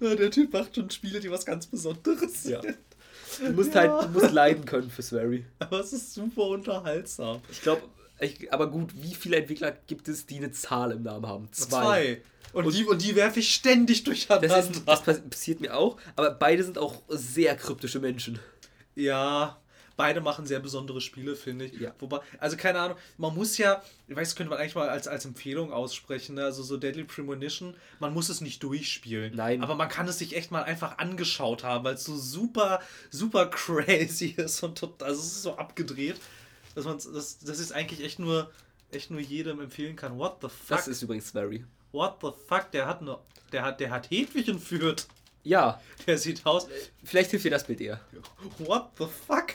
Der 0.00 0.30
Typ 0.30 0.52
macht 0.52 0.74
schon 0.74 0.90
Spiele, 0.90 1.20
die 1.20 1.30
was 1.30 1.44
ganz 1.44 1.66
Besonderes 1.66 2.42
sind. 2.42 2.64
Ja. 2.64 2.72
Du 3.38 3.52
musst 3.52 3.74
ja. 3.74 3.80
halt, 3.80 4.04
du 4.04 4.20
musst 4.20 4.32
leiden 4.32 4.64
können 4.64 4.90
für 4.90 5.02
Swery. 5.02 5.44
Aber 5.60 5.80
es 5.80 5.92
ist 5.92 6.12
super 6.14 6.42
unterhaltsam. 6.48 7.40
Ich 7.50 7.62
glaube, 7.62 7.82
aber 8.50 8.68
gut, 8.68 8.90
wie 9.02 9.14
viele 9.14 9.36
Entwickler 9.36 9.72
gibt 9.86 10.08
es, 10.08 10.26
die 10.26 10.36
eine 10.36 10.52
Zahl 10.52 10.92
im 10.92 11.02
Namen 11.02 11.26
haben? 11.26 11.52
Zwei. 11.52 11.68
Zwei. 11.68 12.22
Und, 12.52 12.66
und, 12.66 12.74
die, 12.74 12.84
und 12.84 13.02
die 13.02 13.14
werfe 13.14 13.40
ich 13.40 13.54
ständig 13.54 14.04
durcheinander. 14.04 14.48
Das, 14.48 14.70
ist, 14.70 14.82
das 14.86 15.20
passiert 15.20 15.60
mir 15.60 15.76
auch, 15.76 15.98
aber 16.16 16.30
beide 16.32 16.64
sind 16.64 16.78
auch 16.78 17.02
sehr 17.08 17.56
kryptische 17.56 18.00
Menschen. 18.00 18.40
Ja, 18.96 19.60
beide 20.00 20.22
machen 20.22 20.46
sehr 20.46 20.60
besondere 20.60 21.02
Spiele, 21.02 21.36
finde 21.36 21.66
ich. 21.66 21.78
Ja. 21.78 21.92
Wobei, 21.98 22.20
also 22.38 22.56
keine 22.56 22.80
Ahnung, 22.80 22.96
man 23.18 23.34
muss 23.34 23.58
ja, 23.58 23.82
ich 24.08 24.16
weiß, 24.16 24.34
könnte 24.34 24.48
man 24.48 24.58
eigentlich 24.58 24.74
mal 24.74 24.88
als, 24.88 25.06
als 25.06 25.26
Empfehlung 25.26 25.74
aussprechen, 25.74 26.36
ne? 26.36 26.44
also 26.44 26.62
so 26.62 26.78
Deadly 26.78 27.04
Premonition, 27.04 27.74
man 27.98 28.14
muss 28.14 28.30
es 28.30 28.40
nicht 28.40 28.62
durchspielen. 28.62 29.34
Nein. 29.36 29.62
Aber 29.62 29.74
man 29.74 29.90
kann 29.90 30.08
es 30.08 30.18
sich 30.18 30.34
echt 30.34 30.50
mal 30.50 30.62
einfach 30.62 30.96
angeschaut 30.96 31.64
haben, 31.64 31.84
weil 31.84 31.94
es 31.94 32.04
so 32.04 32.16
super, 32.16 32.80
super 33.10 33.46
crazy 33.50 34.34
ist 34.38 34.62
und 34.62 34.78
tot, 34.78 35.02
also 35.02 35.20
es 35.20 35.26
ist 35.26 35.42
so 35.42 35.56
abgedreht, 35.56 36.16
dass 36.80 36.86
man 37.04 37.14
das, 37.14 37.38
das 37.38 37.58
ist 37.58 37.72
eigentlich 37.72 38.02
echt 38.02 38.18
nur, 38.18 38.50
echt 38.90 39.10
nur 39.10 39.20
jedem 39.20 39.60
empfehlen 39.60 39.96
kann. 39.96 40.18
What 40.18 40.38
the 40.40 40.48
fuck? 40.48 40.68
Das 40.68 40.88
ist 40.88 41.02
übrigens 41.02 41.30
very. 41.30 41.64
What 41.92 42.18
the 42.22 42.30
fuck, 42.48 42.70
der 42.70 42.86
hat 42.86 43.02
nur, 43.02 43.22
der 43.52 43.64
hat, 43.64 43.80
der 43.80 43.90
hat 43.90 44.10
Hedwig 44.10 44.48
entführt. 44.48 45.06
Ja. 45.42 45.80
Der 46.06 46.18
sieht 46.18 46.44
aus. 46.46 46.68
Vielleicht 47.02 47.30
hilft 47.30 47.44
dir 47.44 47.50
das 47.50 47.64
Bild 47.64 47.80
eher. 47.80 48.00
What 48.58 48.90
the 48.98 49.06
fuck? 49.26 49.54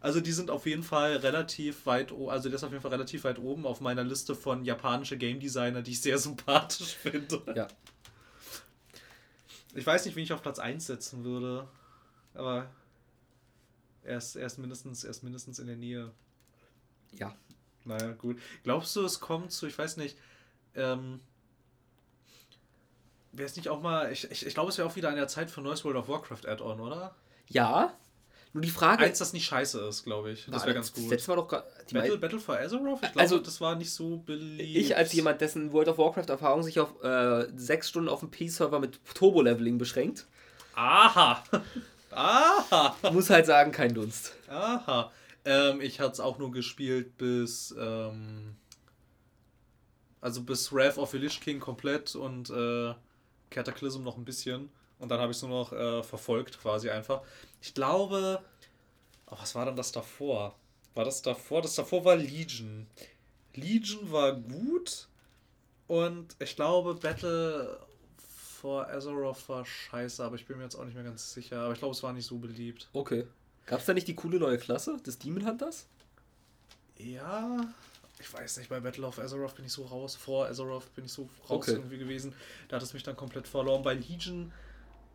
also 0.00 0.20
die 0.20 0.32
sind 0.32 0.50
auf 0.50 0.66
jeden 0.66 0.82
Fall 0.82 1.16
relativ 1.16 1.86
weit, 1.86 2.12
also 2.12 2.48
der 2.48 2.56
ist 2.56 2.64
auf 2.64 2.72
jeden 2.72 2.82
Fall 2.82 2.90
relativ 2.90 3.24
weit 3.24 3.38
oben 3.38 3.66
auf 3.66 3.80
meiner 3.80 4.04
Liste 4.04 4.34
von 4.34 4.64
japanische 4.64 5.16
Game 5.16 5.38
Designer, 5.40 5.82
die 5.82 5.92
ich 5.92 6.00
sehr 6.00 6.18
sympathisch 6.18 6.94
finde. 6.96 7.42
Ja. 7.54 7.68
Ich 9.74 9.86
weiß 9.86 10.04
nicht, 10.04 10.16
wen 10.16 10.24
ich 10.24 10.32
auf 10.32 10.42
Platz 10.42 10.58
1 10.58 10.86
setzen 10.86 11.24
würde, 11.24 11.66
aber 12.34 12.68
er 14.04 14.18
ist, 14.18 14.36
er 14.36 14.46
ist, 14.46 14.58
mindestens, 14.58 15.04
er 15.04 15.10
ist 15.10 15.22
mindestens 15.22 15.58
in 15.58 15.66
der 15.66 15.76
Nähe. 15.76 16.10
Ja. 17.12 17.34
Naja, 17.84 18.12
gut. 18.12 18.38
Glaubst 18.62 18.94
du, 18.96 19.04
es 19.04 19.20
kommt 19.20 19.52
zu, 19.52 19.66
ich 19.66 19.76
weiß 19.76 19.96
nicht, 19.96 20.16
ähm, 20.74 21.20
Wäre 23.32 23.46
es 23.46 23.56
nicht 23.56 23.70
auch 23.70 23.80
mal, 23.80 24.12
ich, 24.12 24.30
ich, 24.30 24.46
ich 24.46 24.52
glaube, 24.52 24.68
es 24.68 24.76
wäre 24.76 24.86
auch 24.86 24.94
wieder 24.94 25.08
an 25.08 25.16
der 25.16 25.26
Zeit 25.26 25.50
für 25.50 25.62
neues 25.62 25.84
World 25.84 25.96
of 25.96 26.08
Warcraft 26.08 26.46
Add-on, 26.46 26.80
oder? 26.80 27.14
Ja. 27.48 27.94
Nur 28.52 28.60
die 28.60 28.68
Frage. 28.68 29.02
Eins, 29.02 29.18
das 29.18 29.32
nicht 29.32 29.46
scheiße 29.46 29.80
ist, 29.88 30.04
glaube 30.04 30.32
ich. 30.32 30.46
Das 30.50 30.64
wäre 30.64 30.74
ganz 30.74 30.92
gut. 30.92 31.10
Das 31.10 31.26
war 31.28 31.36
doch 31.36 31.48
die 31.88 31.94
Battle, 31.94 32.18
Battle 32.18 32.38
for 32.38 32.58
Azeroth? 32.58 32.96
Ich 32.96 33.00
glaube, 33.00 33.20
also, 33.20 33.38
das 33.38 33.62
war 33.62 33.74
nicht 33.76 33.90
so 33.90 34.18
beliebt. 34.18 34.76
Ich, 34.76 34.94
als 34.94 35.14
jemand, 35.14 35.40
dessen 35.40 35.72
World 35.72 35.88
of 35.88 35.96
Warcraft-Erfahrung 35.96 36.62
sich 36.62 36.78
auf 36.78 37.02
äh, 37.02 37.46
sechs 37.56 37.88
Stunden 37.88 38.10
auf 38.10 38.20
dem 38.20 38.30
P-Server 38.30 38.78
mit 38.78 39.00
Turbo-Leveling 39.14 39.78
beschränkt. 39.78 40.26
Aha! 40.74 41.42
Aha! 42.12 42.96
Muss 43.12 43.30
halt 43.30 43.46
sagen, 43.46 43.72
kein 43.72 43.94
Dunst. 43.94 44.34
Aha. 44.48 45.10
Ähm, 45.44 45.80
ich 45.80 46.00
hatte 46.00 46.12
es 46.12 46.20
auch 46.20 46.38
nur 46.38 46.52
gespielt 46.52 47.16
bis. 47.18 47.74
Ähm, 47.78 48.56
also 50.20 50.42
bis 50.42 50.72
Wrath 50.72 50.98
of 50.98 51.10
the 51.10 51.18
Lich 51.18 51.40
King 51.40 51.60
komplett 51.60 52.14
und. 52.14 52.50
Äh, 52.50 52.94
Cataclysm 53.52 54.02
noch 54.02 54.16
ein 54.16 54.24
bisschen 54.24 54.70
und 54.98 55.10
dann 55.10 55.20
habe 55.20 55.30
ich 55.30 55.36
es 55.36 55.42
nur 55.42 55.50
noch 55.50 55.72
äh, 55.72 56.02
verfolgt 56.02 56.60
quasi 56.60 56.90
einfach. 56.90 57.22
Ich 57.60 57.74
glaube, 57.74 58.42
oh, 59.26 59.36
was 59.38 59.54
war 59.54 59.66
dann 59.66 59.76
das 59.76 59.92
davor? 59.92 60.56
War 60.94 61.04
das 61.04 61.22
davor? 61.22 61.62
Das 61.62 61.76
davor 61.76 62.04
war 62.04 62.16
Legion. 62.16 62.86
Legion 63.54 64.10
war 64.10 64.32
gut 64.32 65.08
und 65.86 66.34
ich 66.38 66.56
glaube 66.56 66.94
Battle 66.94 67.78
for 68.62 68.88
Azeroth 68.88 69.48
war 69.48 69.66
scheiße, 69.66 70.24
aber 70.24 70.36
ich 70.36 70.46
bin 70.46 70.56
mir 70.56 70.62
jetzt 70.62 70.76
auch 70.76 70.84
nicht 70.84 70.94
mehr 70.94 71.02
ganz 71.02 71.34
sicher. 71.34 71.62
Aber 71.62 71.72
ich 71.72 71.80
glaube, 71.80 71.94
es 71.94 72.02
war 72.04 72.12
nicht 72.12 72.26
so 72.26 72.38
beliebt. 72.38 72.88
Okay. 72.92 73.26
Gab 73.66 73.80
es 73.80 73.86
da 73.86 73.92
nicht 73.92 74.06
die 74.06 74.14
coole 74.14 74.38
neue 74.38 74.56
Klasse 74.56 74.96
des 75.04 75.18
Demon 75.18 75.44
Hunters? 75.44 75.88
Ja, 76.96 77.60
ich 78.20 78.32
weiß 78.32 78.58
nicht, 78.58 78.70
bei 78.70 78.78
Battle 78.78 79.04
of 79.04 79.18
Azeroth 79.18 79.56
bin 79.56 79.64
ich 79.64 79.72
so 79.72 79.84
raus, 79.84 80.14
vor 80.14 80.46
Azeroth 80.46 80.94
bin 80.94 81.04
ich 81.04 81.12
so 81.12 81.28
raus 81.50 81.68
okay. 81.68 81.72
irgendwie 81.72 81.98
gewesen. 81.98 82.34
Da 82.68 82.76
hat 82.76 82.82
es 82.84 82.94
mich 82.94 83.02
dann 83.02 83.16
komplett 83.16 83.48
verloren. 83.48 83.82
Bei 83.82 83.94
Legion 83.94 84.52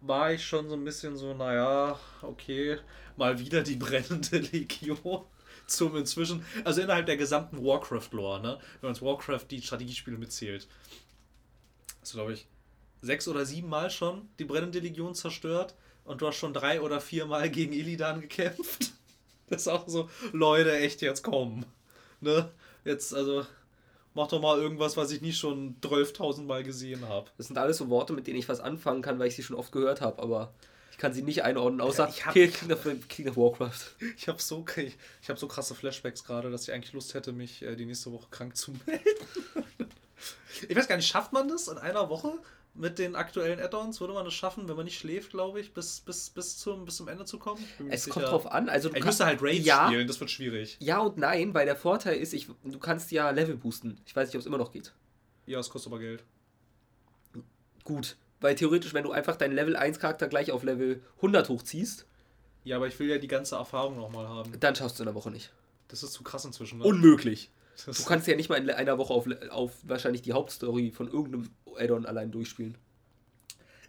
war 0.02 0.34
ich 0.34 0.46
schon 0.46 0.68
so 0.68 0.76
ein 0.76 0.84
bisschen 0.84 1.16
so, 1.16 1.34
naja, 1.34 1.98
okay, 2.22 2.78
mal 3.16 3.40
wieder 3.40 3.64
die 3.64 3.76
brennende 3.78 4.40
Legion. 4.40 5.24
Zum 5.68 5.96
inzwischen, 5.96 6.46
also 6.66 6.82
innerhalb 6.82 7.06
der 7.06 7.18
gesamten 7.18 7.64
Warcraft-Lore, 7.64 8.42
ne? 8.42 8.60
Wenn 8.82 8.92
man 8.92 9.02
Warcraft 9.02 9.46
die 9.52 9.62
Strategiespiele 9.62 10.18
mitzählt. 10.18 10.68
Also 12.02 12.18
glaube 12.18 12.34
ich, 12.34 12.48
sechs 13.02 13.28
oder 13.28 13.46
sieben 13.46 13.70
Mal 13.70 13.90
schon 13.90 14.28
die 14.40 14.46
brennende 14.46 14.80
Legion 14.80 15.16
zerstört 15.16 15.76
und 16.04 16.22
du 16.22 16.28
hast 16.28 16.38
schon 16.38 16.54
drei 16.54 16.82
oder 16.82 17.02
vier 17.02 17.26
Mal 17.26 17.50
gegen 17.50 17.74
Illidan 17.74 18.22
gekämpft. 18.22 18.92
Das 19.50 19.62
ist 19.62 19.70
auch 19.70 19.88
so, 19.88 20.10
Leute, 20.34 20.78
echt 20.78 21.02
jetzt 21.02 21.24
kommen. 21.24 21.66
Ne? 22.20 22.52
Jetzt, 22.84 23.14
also, 23.14 23.46
mach 24.14 24.28
doch 24.28 24.42
mal 24.42 24.60
irgendwas, 24.60 24.98
was 24.98 25.10
ich 25.12 25.22
nicht 25.22 25.38
schon 25.38 25.78
12.000 25.80 26.44
Mal 26.44 26.64
gesehen 26.64 27.08
habe. 27.08 27.30
Das 27.38 27.48
sind 27.48 27.58
alles 27.58 27.78
so 27.78 27.88
Worte, 27.88 28.12
mit 28.12 28.28
denen 28.28 28.40
ich 28.40 28.50
was 28.50 28.60
anfangen 28.60 29.02
kann, 29.02 29.20
weil 29.20 29.30
ich 29.30 29.38
sie 29.38 29.44
schon 29.44 29.56
oft 29.56 29.72
gehört 29.72 30.02
habe, 30.02 30.22
aber 30.22 30.52
ich 30.98 31.02
kann 31.02 31.14
sie 31.14 31.22
nicht 31.22 31.44
einordnen, 31.44 31.80
außer 31.80 32.10
ich 32.10 32.26
hab, 32.26 32.34
King, 32.34 32.72
of, 32.72 32.88
King 33.08 33.30
of 33.30 33.38
Warcraft. 33.38 33.92
Ich 34.18 34.28
habe 34.28 34.42
so, 34.42 34.66
ich, 34.78 34.98
ich 35.22 35.30
hab 35.30 35.38
so 35.38 35.48
krasse 35.48 35.76
Flashbacks 35.76 36.24
gerade, 36.24 36.50
dass 36.50 36.64
ich 36.64 36.74
eigentlich 36.74 36.94
Lust 36.94 37.14
hätte, 37.14 37.34
mich 37.34 37.62
äh, 37.62 37.76
die 37.76 37.86
nächste 37.86 38.12
Woche 38.12 38.26
krank 38.32 38.58
zu 38.58 38.74
melden. 38.88 39.06
ich 40.68 40.76
weiß 40.76 40.88
gar 40.88 40.96
nicht, 40.96 41.08
schafft 41.08 41.34
man 41.34 41.48
das 41.48 41.68
in 41.68 41.78
einer 41.78 42.10
Woche? 42.10 42.40
Mit 42.78 43.00
den 43.00 43.16
aktuellen 43.16 43.60
Add-ons 43.60 44.00
würde 44.00 44.14
man 44.14 44.26
es 44.26 44.34
schaffen, 44.34 44.68
wenn 44.68 44.76
man 44.76 44.86
nicht 44.86 45.00
schläft, 45.00 45.32
glaube 45.32 45.60
ich, 45.60 45.74
bis, 45.74 46.00
bis, 46.02 46.30
bis, 46.30 46.58
zum, 46.58 46.86
bis 46.86 46.98
zum 46.98 47.08
Ende 47.08 47.26
zu 47.26 47.40
kommen? 47.40 47.64
Es 47.90 48.04
sicher. 48.04 48.14
kommt 48.14 48.28
drauf 48.28 48.52
an. 48.52 48.70
Also 48.70 48.90
du 48.90 48.98
ich 48.98 49.04
müsste 49.04 49.26
halt 49.26 49.42
Rage 49.42 49.58
ja, 49.58 49.88
spielen, 49.88 50.08
das 50.08 50.20
wird 50.20 50.30
schwierig. 50.30 50.78
Ja 50.80 51.00
und 51.00 51.18
nein, 51.18 51.54
weil 51.54 51.66
der 51.66 51.76
Vorteil 51.76 52.18
ist, 52.18 52.34
ich, 52.34 52.48
du 52.64 52.80
kannst 52.80 53.12
ja 53.12 53.30
Level 53.32 53.56
boosten. 53.56 54.00
Ich 54.06 54.16
weiß 54.16 54.28
nicht, 54.30 54.36
ob 54.36 54.42
es 54.42 54.46
immer 54.46 54.58
noch 54.58 54.72
geht. 54.72 54.94
Ja, 55.46 55.60
es 55.60 55.70
kostet 55.70 55.92
aber 55.92 56.00
Geld. 56.00 56.24
Gut, 57.84 58.18
weil 58.42 58.56
theoretisch, 58.56 58.94
wenn 58.94 59.04
du 59.04 59.12
einfach 59.12 59.36
deinen 59.36 59.54
Level 59.54 59.76
1 59.76 60.00
Charakter 60.00 60.28
gleich 60.28 60.52
auf 60.52 60.64
Level 60.64 61.02
100 61.18 61.50
hochziehst. 61.50 62.06
Ja, 62.64 62.76
aber 62.76 62.88
ich 62.88 63.00
will 63.00 63.10
ja 63.10 63.18
die 63.18 63.28
ganze 63.28 63.56
Erfahrung 63.56 63.98
nochmal 63.98 64.28
haben. 64.28 64.52
Dann 64.60 64.76
schaffst 64.76 65.00
du 65.00 65.04
in 65.04 65.08
der 65.08 65.16
Woche 65.16 65.32
nicht. 65.32 65.52
Das 65.88 66.04
ist 66.04 66.12
zu 66.12 66.24
krass 66.24 66.44
inzwischen. 66.44 66.80
Ne? 66.80 66.86
Unmöglich. 66.86 67.50
Du 67.86 68.04
kannst 68.06 68.28
ja 68.28 68.36
nicht 68.36 68.50
mal 68.50 68.58
in 68.58 68.70
einer 68.70 68.98
Woche 68.98 69.14
auf, 69.14 69.28
auf 69.50 69.74
wahrscheinlich 69.84 70.22
die 70.24 70.34
Hauptstory 70.34 70.92
von 70.92 71.08
irgendeinem 71.08 71.50
Addon 71.78 72.06
allein 72.06 72.32
durchspielen. 72.32 72.76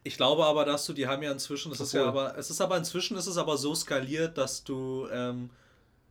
Ich 0.05 0.17
glaube 0.17 0.45
aber, 0.45 0.65
dass 0.65 0.87
du, 0.87 0.93
die 0.93 1.07
haben 1.07 1.23
ja 1.23 1.33
inzwischen, 1.33 1.71
das 1.71 1.81
ist 1.81 1.93
ja 1.93 2.07
aber, 2.07 2.37
es 2.39 2.51
ist 2.51 2.61
aber 2.61 2.77
inzwischen 2.77 3.17
ist 3.17 3.27
es 3.27 3.37
aber 3.37 3.57
so 3.57 3.75
skaliert, 3.75 4.39
dass 4.39 4.65
du 4.65 5.09
ähm, 5.11 5.51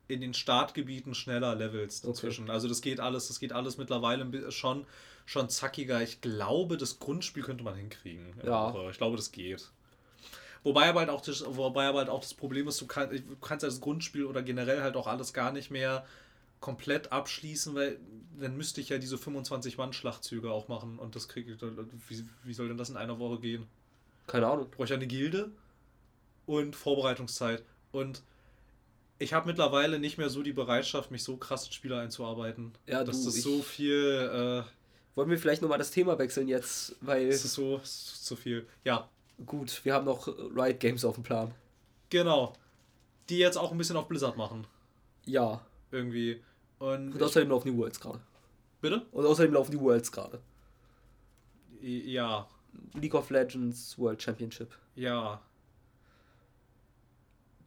in 0.07 0.21
den 0.21 0.33
Startgebieten 0.33 1.13
schneller 1.13 1.55
levelst 1.55 2.05
inzwischen. 2.05 2.45
Okay. 2.45 2.51
Also 2.51 2.67
das 2.67 2.81
geht 2.81 2.99
alles, 2.99 3.27
das 3.27 3.39
geht 3.39 3.53
alles 3.53 3.77
mittlerweile 3.77 4.51
schon, 4.51 4.85
schon 5.25 5.49
zackiger. 5.49 6.01
Ich 6.01 6.21
glaube, 6.21 6.77
das 6.77 6.99
Grundspiel 6.99 7.43
könnte 7.43 7.63
man 7.63 7.75
hinkriegen. 7.75 8.33
Ja. 8.45 8.75
Ich 8.89 8.97
glaube, 8.97 9.17
das 9.17 9.31
geht. 9.31 9.69
Wobei 10.63 10.89
aber 10.89 11.01
halt 11.01 11.09
auch 11.09 11.21
das, 11.21 11.43
wobei 11.47 11.87
aber 11.87 11.99
halt 11.99 12.09
auch 12.09 12.21
das 12.21 12.33
Problem 12.33 12.67
ist, 12.67 12.81
du, 12.81 12.87
kann, 12.87 13.09
du 13.09 13.35
kannst 13.37 13.63
das 13.63 13.79
Grundspiel 13.79 14.25
oder 14.25 14.41
generell 14.41 14.81
halt 14.81 14.95
auch 14.95 15.07
alles 15.07 15.33
gar 15.33 15.51
nicht 15.51 15.71
mehr 15.71 16.05
komplett 16.59 17.11
abschließen, 17.11 17.75
weil 17.75 17.99
dann 18.39 18.57
müsste 18.57 18.81
ich 18.81 18.89
ja 18.89 18.97
diese 18.97 19.15
25-Mann-Schlachtzüge 19.15 20.51
auch 20.51 20.67
machen 20.67 20.99
und 20.99 21.15
das 21.15 21.27
kriege 21.27 21.53
ich. 21.53 21.61
Wie, 21.61 22.25
wie 22.43 22.53
soll 22.53 22.67
denn 22.67 22.77
das 22.77 22.89
in 22.89 22.97
einer 22.97 23.19
Woche 23.19 23.39
gehen? 23.39 23.67
Keine 24.27 24.47
Ahnung. 24.47 24.67
Brauche 24.69 24.85
ich 24.85 24.93
eine 24.93 25.07
Gilde 25.07 25.51
und 26.45 26.75
Vorbereitungszeit. 26.75 27.63
Und 27.91 28.21
ich 29.19 29.33
habe 29.33 29.47
mittlerweile 29.47 29.99
nicht 29.99 30.17
mehr 30.17 30.29
so 30.29 30.43
die 30.43 30.53
Bereitschaft, 30.53 31.11
mich 31.11 31.23
so 31.23 31.37
krass 31.37 31.65
in 31.65 31.71
Spiele 31.71 31.99
einzuarbeiten. 31.99 32.73
Ja, 32.85 33.03
das 33.03 33.23
du, 33.23 33.29
ist 33.29 33.41
so 33.41 33.61
viel. 33.61 34.65
Äh, 34.65 35.15
wollen 35.15 35.29
wir 35.29 35.39
vielleicht 35.39 35.61
nochmal 35.61 35.79
das 35.79 35.91
Thema 35.91 36.19
wechseln 36.19 36.47
jetzt, 36.47 36.95
weil. 37.01 37.27
Es 37.27 37.45
ist 37.45 37.53
so 37.53 37.79
zu 37.83 38.35
viel. 38.35 38.67
Ja. 38.83 39.09
Gut, 39.45 39.81
wir 39.85 39.93
haben 39.93 40.05
noch 40.05 40.27
Riot 40.27 40.79
Games 40.79 41.05
auf 41.05 41.15
dem 41.15 41.23
Plan. 41.23 41.53
Genau. 42.09 42.53
Die 43.29 43.37
jetzt 43.37 43.57
auch 43.57 43.71
ein 43.71 43.77
bisschen 43.77 43.97
auf 43.97 44.07
Blizzard 44.07 44.35
machen. 44.35 44.65
Ja. 45.25 45.61
Irgendwie. 45.91 46.43
Und, 46.79 47.13
Und 47.13 47.23
außerdem 47.23 47.49
laufen 47.49 47.71
die 47.71 47.77
Worlds 47.77 47.99
gerade. 47.99 48.19
Bitte? 48.81 49.05
Und 49.11 49.25
außerdem 49.25 49.53
laufen 49.53 49.71
die 49.71 49.79
Worlds 49.79 50.11
gerade. 50.11 50.39
Ja. 51.81 52.47
League 52.93 53.15
of 53.15 53.29
Legends 53.29 53.97
World 53.97 54.21
Championship. 54.21 54.75
Ja. 54.95 55.41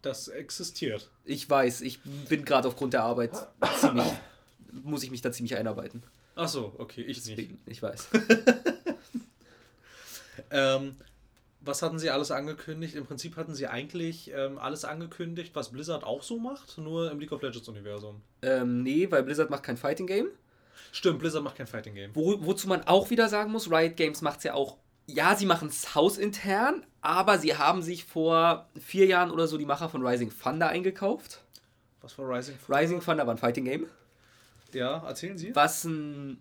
Das 0.03 0.29
existiert. 0.29 1.11
Ich 1.25 1.49
weiß, 1.49 1.83
ich 1.83 2.01
bin 2.29 2.45
gerade 2.45 2.69
aufgrund 2.69 2.95
der 2.95 3.03
Arbeit 3.03 3.33
ziemlich. 3.79 4.07
muss 4.73 5.03
ich 5.03 5.11
mich 5.11 5.21
da 5.21 5.33
ziemlich 5.33 5.57
einarbeiten. 5.57 6.03
Ach 6.37 6.49
so, 6.49 6.75
okay, 6.79 7.03
ich 7.03 7.19
Deswegen, 7.19 7.55
nicht. 7.67 7.67
Ich 7.67 7.83
weiß. 7.83 8.09
Ähm, 10.51 10.97
was 11.61 11.83
hatten 11.83 11.99
sie 11.99 12.11
alles 12.11 12.31
angekündigt? 12.31 12.95
Im 12.95 13.07
Prinzip 13.07 13.37
hatten 13.37 13.55
sie 13.55 13.67
eigentlich 13.67 14.31
ähm, 14.35 14.59
alles 14.59 14.85
angekündigt, 14.85 15.55
was 15.55 15.71
Blizzard 15.71 16.05
auch 16.05 16.23
so 16.23 16.39
macht, 16.39 16.79
nur 16.79 17.11
im 17.11 17.21
League 17.21 17.33
of 17.33 17.43
Legends 17.43 17.69
Universum. 17.69 18.23
Ähm, 18.43 18.83
nee, 18.83 19.11
weil 19.11 19.23
Blizzard 19.23 19.51
macht 19.51 19.63
kein 19.63 19.77
Fighting 19.77 20.07
Game. 20.07 20.29
Stimmt, 20.93 21.19
Blizzard 21.19 21.45
macht 21.45 21.57
kein 21.57 21.67
Fighting 21.67 21.95
Game. 21.95 22.11
Wo, 22.15 22.45
wozu 22.45 22.67
man 22.67 22.83
auch 22.87 23.11
wieder 23.11 23.29
sagen 23.29 23.53
muss, 23.53 23.71
Riot 23.71 23.97
Games 23.97 24.23
macht 24.23 24.39
es 24.39 24.45
ja 24.45 24.55
auch. 24.55 24.79
Ja, 25.07 25.35
sie 25.35 25.47
machen 25.47 25.69
es 25.69 25.95
hausintern, 25.95 26.87
aber 27.01 27.39
sie 27.39 27.57
haben 27.57 27.83
sich 27.83 28.05
vor 28.05 28.69
vier 28.81 29.07
Jahren 29.07 29.31
oder 29.31 29.47
so 29.47 29.59
die 29.59 29.67
Macher 29.67 29.89
von 29.89 30.07
Rising 30.07 30.33
Thunder 30.43 30.69
eingekauft. 30.69 31.43
Was 32.01 32.17
war 32.19 32.29
Rising 32.29 32.57
Thunder? 32.65 32.81
Rising 32.81 33.01
Thunder 33.01 33.27
war 33.27 33.35
ein 33.35 33.39
Fighting 33.39 33.65
Game. 33.65 33.87
Ja, 34.73 35.05
erzählen 35.07 35.37
Sie. 35.37 35.55
Was 35.55 35.85
ein 35.85 36.39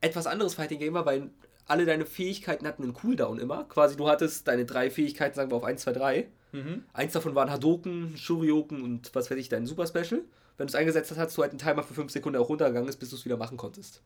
etwas 0.00 0.26
anderes 0.26 0.54
Fighting 0.54 0.78
Game 0.78 0.94
war, 0.94 1.06
weil 1.06 1.30
alle 1.66 1.86
deine 1.86 2.06
Fähigkeiten 2.06 2.66
hatten 2.66 2.82
einen 2.82 2.94
Cooldown 2.94 3.38
immer. 3.38 3.64
Quasi 3.64 3.96
du 3.96 4.08
hattest 4.08 4.46
deine 4.48 4.64
drei 4.66 4.90
Fähigkeiten, 4.90 5.34
sagen 5.34 5.50
wir 5.50 5.56
auf 5.56 5.64
1, 5.64 5.82
2, 5.82 5.92
3. 5.92 6.28
Mhm. 6.52 6.84
Eins 6.92 7.12
davon 7.12 7.34
waren 7.34 7.50
Hadoken, 7.50 8.16
Shurioken 8.16 8.82
und 8.82 9.14
was 9.14 9.30
weiß 9.30 9.38
ich, 9.38 9.48
dein 9.48 9.66
Super 9.66 9.86
Special. 9.86 10.22
Wenn 10.56 10.66
du 10.66 10.70
es 10.70 10.74
eingesetzt 10.74 11.10
hast, 11.10 11.18
hast 11.18 11.36
du 11.36 11.42
halt 11.42 11.50
einen 11.50 11.58
Timer 11.58 11.82
für 11.82 11.94
5 11.94 12.12
Sekunden 12.12 12.38
auch 12.38 12.48
runtergegangen 12.48 12.88
ist, 12.88 12.98
bis 12.98 13.10
du 13.10 13.16
es 13.16 13.24
wieder 13.24 13.36
machen 13.36 13.56
konntest. 13.56 14.02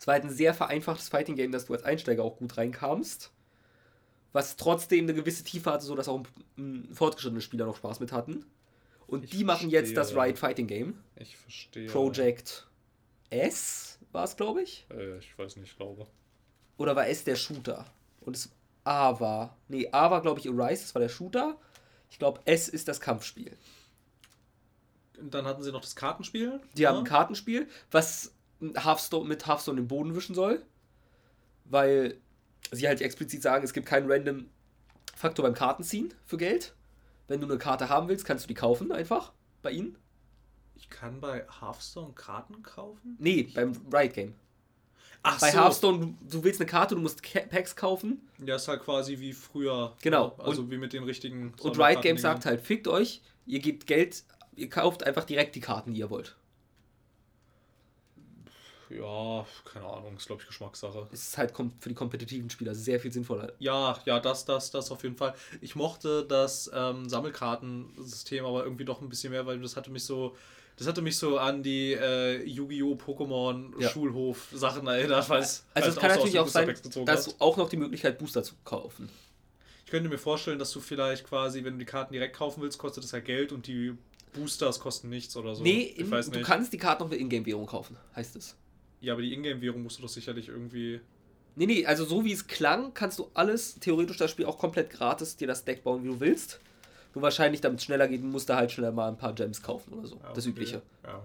Es 0.00 0.06
war 0.06 0.14
halt 0.14 0.24
ein 0.24 0.30
sehr 0.30 0.54
vereinfachtes 0.54 1.08
Fighting 1.08 1.36
Game, 1.36 1.52
dass 1.52 1.66
du 1.66 1.74
als 1.74 1.84
Einsteiger 1.84 2.22
auch 2.24 2.36
gut 2.36 2.56
reinkamst. 2.56 3.30
Was 4.32 4.56
trotzdem 4.56 5.04
eine 5.04 5.14
gewisse 5.14 5.42
Tiefe 5.44 5.72
hatte, 5.72 5.84
sodass 5.84 6.08
auch 6.08 6.22
fortgeschrittene 6.92 7.40
Spieler 7.40 7.66
noch 7.66 7.76
Spaß 7.76 8.00
mit 8.00 8.12
hatten. 8.12 8.44
Und 9.06 9.24
Ich 9.24 9.30
die 9.30 9.44
machen 9.44 9.70
jetzt 9.70 9.96
das 9.96 10.12
verstehe. 10.12 10.28
Riot 10.32 10.38
Fighting 10.38 10.66
Game. 10.66 10.98
Ich 11.16 11.36
verstehe. 11.36 11.86
Project 11.88 12.66
S 13.30 13.98
war 14.12 14.24
es, 14.24 14.36
glaube 14.36 14.62
ich. 14.62 14.86
Äh, 14.90 15.18
ich 15.18 15.36
weiß 15.38 15.56
nicht, 15.56 15.76
glaube. 15.76 16.06
Oder 16.78 16.96
war 16.96 17.06
S 17.08 17.24
der 17.24 17.36
Shooter? 17.36 17.84
Und 18.22 18.36
es 18.36 18.50
A 18.84 19.20
war. 19.20 19.56
Nee, 19.68 19.88
A 19.92 20.10
war, 20.10 20.22
glaube 20.22 20.40
ich, 20.40 20.48
Arise, 20.48 20.82
das 20.82 20.94
war 20.94 21.00
der 21.00 21.10
Shooter. 21.10 21.58
Ich 22.10 22.18
glaube, 22.18 22.40
S 22.46 22.68
ist 22.68 22.88
das 22.88 23.00
Kampfspiel. 23.00 23.54
Und 25.18 25.34
dann 25.34 25.44
hatten 25.44 25.62
sie 25.62 25.72
noch 25.72 25.82
das 25.82 25.96
Kartenspiel. 25.96 26.60
Die 26.74 26.86
haben 26.86 26.98
ein 26.98 27.04
Kartenspiel, 27.04 27.68
was 27.90 28.32
Hearthstone, 28.60 29.28
mit 29.28 29.46
Hearthstone 29.46 29.80
den 29.80 29.88
Boden 29.88 30.14
wischen 30.14 30.34
soll. 30.34 30.62
Weil 31.64 32.16
sie 32.72 32.88
halt 32.88 33.02
explizit 33.02 33.42
sagen, 33.42 33.64
es 33.64 33.72
gibt 33.72 33.86
keinen 33.86 34.10
random 34.10 34.48
Faktor 35.14 35.44
beim 35.44 35.54
Kartenziehen 35.54 36.14
für 36.24 36.38
Geld. 36.38 36.74
Wenn 37.26 37.40
du 37.40 37.46
eine 37.46 37.58
Karte 37.58 37.88
haben 37.88 38.08
willst, 38.08 38.24
kannst 38.24 38.44
du 38.44 38.48
die 38.48 38.54
kaufen 38.54 38.92
einfach 38.92 39.32
bei 39.60 39.72
ihnen. 39.72 39.98
Ich 40.76 40.88
kann 40.88 41.20
bei 41.20 41.44
Hearthstone 41.60 42.14
Karten 42.14 42.62
kaufen? 42.62 43.16
Nee, 43.18 43.50
beim 43.54 43.72
Riot 43.92 44.14
Game. 44.14 44.34
Ach 45.22 45.40
Bei 45.40 45.50
so. 45.50 45.58
Hearthstone, 45.58 45.98
du, 45.98 46.16
du 46.30 46.44
willst 46.44 46.60
eine 46.60 46.68
Karte, 46.68 46.94
du 46.94 47.00
musst 47.00 47.22
Packs 47.22 47.74
kaufen. 47.74 48.28
Ja, 48.44 48.56
ist 48.56 48.68
halt 48.68 48.82
quasi 48.82 49.18
wie 49.18 49.32
früher. 49.32 49.94
Genau. 50.02 50.34
Also 50.38 50.70
wie 50.70 50.78
mit 50.78 50.92
den 50.92 51.04
richtigen. 51.04 51.54
Und 51.60 51.78
Riot 51.78 52.02
Games 52.02 52.22
sagt 52.22 52.46
halt, 52.46 52.60
fickt 52.60 52.88
euch, 52.88 53.20
ihr 53.46 53.58
gebt 53.58 53.86
Geld, 53.86 54.22
ihr 54.56 54.68
kauft 54.68 55.04
einfach 55.04 55.24
direkt 55.24 55.56
die 55.56 55.60
Karten, 55.60 55.94
die 55.94 56.00
ihr 56.00 56.10
wollt. 56.10 56.36
Ja, 58.90 59.46
keine 59.70 59.86
Ahnung, 59.86 60.16
ist 60.16 60.26
glaube 60.26 60.40
ich 60.40 60.48
Geschmackssache. 60.48 61.08
Es 61.12 61.28
ist 61.28 61.38
halt 61.38 61.52
für 61.54 61.88
die 61.88 61.94
kompetitiven 61.94 62.48
Spieler 62.48 62.74
sehr 62.74 62.98
viel 62.98 63.12
sinnvoller. 63.12 63.52
Ja, 63.58 63.98
ja, 64.06 64.18
das, 64.18 64.46
das, 64.46 64.70
das 64.70 64.90
auf 64.90 65.02
jeden 65.02 65.16
Fall. 65.16 65.34
Ich 65.60 65.76
mochte 65.76 66.24
das 66.24 66.70
ähm, 66.72 67.08
Sammelkartensystem 67.08 68.46
aber 68.46 68.64
irgendwie 68.64 68.86
doch 68.86 69.02
ein 69.02 69.08
bisschen 69.10 69.32
mehr, 69.32 69.44
weil 69.46 69.60
das 69.60 69.76
hatte 69.76 69.90
mich 69.90 70.04
so. 70.04 70.36
Das 70.78 70.86
hatte 70.86 71.02
mich 71.02 71.16
so 71.16 71.38
an 71.38 71.62
die 71.62 71.92
äh, 71.92 72.44
Yu-Gi-Oh! 72.44 72.94
Pokémon 72.94 73.72
Ja. 73.80 73.88
Schulhof-Sachen 73.88 74.86
erinnert, 74.86 75.28
weil 75.28 75.42
es 75.42 75.64
Also 75.74 75.88
es 75.90 75.96
kann 75.96 76.10
so 76.10 76.14
aus 76.14 76.16
natürlich 76.18 76.38
auch 76.38 76.48
sein, 76.48 76.74
dass 77.04 77.24
du 77.24 77.32
auch 77.40 77.56
noch 77.56 77.68
die 77.68 77.76
Möglichkeit 77.76 78.16
Booster 78.18 78.44
zu 78.44 78.54
kaufen. 78.64 79.08
Ich 79.84 79.90
könnte 79.90 80.08
mir 80.08 80.18
vorstellen, 80.18 80.58
dass 80.58 80.70
du 80.70 80.80
vielleicht 80.80 81.24
quasi, 81.24 81.64
wenn 81.64 81.72
du 81.74 81.78
die 81.80 81.84
Karten 81.84 82.12
direkt 82.12 82.36
kaufen 82.36 82.62
willst, 82.62 82.78
kostet 82.78 83.02
das 83.02 83.10
ja 83.10 83.20
Geld 83.20 83.50
und 83.52 83.66
die 83.66 83.94
Boosters 84.34 84.78
kosten 84.78 85.08
nichts 85.08 85.36
oder 85.36 85.54
so. 85.56 85.62
nee, 85.64 85.92
ich 85.94 86.00
in, 86.00 86.10
weiß 86.10 86.26
du 86.30 86.38
nicht. 86.38 86.46
kannst 86.46 86.72
die 86.72 86.78
Karten 86.78 87.02
noch 87.02 87.10
mit 87.10 87.18
Ingame-Währung 87.18 87.66
kaufen, 87.66 87.96
heißt 88.14 88.36
es. 88.36 88.54
Ja, 89.00 89.14
aber 89.14 89.22
die 89.22 89.32
Ingame-Währung 89.32 89.82
musst 89.82 89.98
du 89.98 90.02
doch 90.02 90.08
sicherlich 90.08 90.48
irgendwie. 90.48 91.00
Nee, 91.56 91.66
nee, 91.66 91.86
also 91.86 92.04
so 92.04 92.24
wie 92.24 92.32
es 92.32 92.46
klang, 92.46 92.94
kannst 92.94 93.18
du 93.18 93.30
alles, 93.34 93.80
theoretisch 93.80 94.16
das 94.18 94.30
Spiel 94.30 94.44
auch 94.44 94.58
komplett 94.58 94.90
gratis 94.90 95.36
dir 95.36 95.48
das 95.48 95.64
Deck 95.64 95.82
bauen, 95.82 96.04
wie 96.04 96.08
du 96.08 96.20
willst. 96.20 96.60
Nur 97.14 97.22
wahrscheinlich, 97.22 97.60
damit 97.60 97.78
es 97.80 97.84
schneller 97.84 98.06
geht, 98.08 98.22
musst 98.22 98.48
du 98.48 98.54
halt 98.54 98.70
schneller 98.70 98.92
mal 98.92 99.08
ein 99.08 99.16
paar 99.16 99.32
Gems 99.32 99.62
kaufen 99.62 99.92
oder 99.94 100.06
so. 100.06 100.16
Ja, 100.16 100.28
Das 100.32 100.44
okay. 100.44 100.48
Übliche. 100.50 100.82
Ja. 101.04 101.22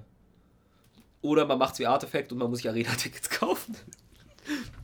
Oder 1.21 1.45
man 1.45 1.57
macht 1.57 1.73
es 1.73 1.79
wie 1.79 1.87
Artefakt 1.87 2.31
und 2.31 2.37
man 2.37 2.49
muss 2.49 2.59
sich 2.59 2.69
Arena-Tickets 2.69 3.29
kaufen. 3.39 3.75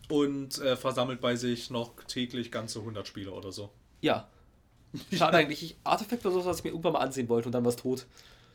Und 0.08 0.58
äh, 0.60 0.76
versammelt 0.76 1.22
bei 1.22 1.36
sich 1.36 1.70
noch 1.70 1.91
täglich 2.08 2.52
ganze 2.52 2.80
100 2.80 3.08
Spieler 3.08 3.34
oder 3.34 3.52
so. 3.52 3.70
Ja. 4.02 4.28
Schade 5.14 5.38
eigentlich. 5.38 5.62
Ich, 5.64 5.76
Artefakt 5.84 6.24
war 6.26 6.32
so, 6.32 6.43
was 6.45 6.60
ich 6.60 6.64
mir 6.64 6.72
irgendwann 6.72 6.93
mal 6.93 7.00
ansehen 7.00 7.30
wollte 7.30 7.47
und 7.47 7.52
dann 7.52 7.64
war 7.64 7.70
es 7.70 7.76
tot. 7.76 8.06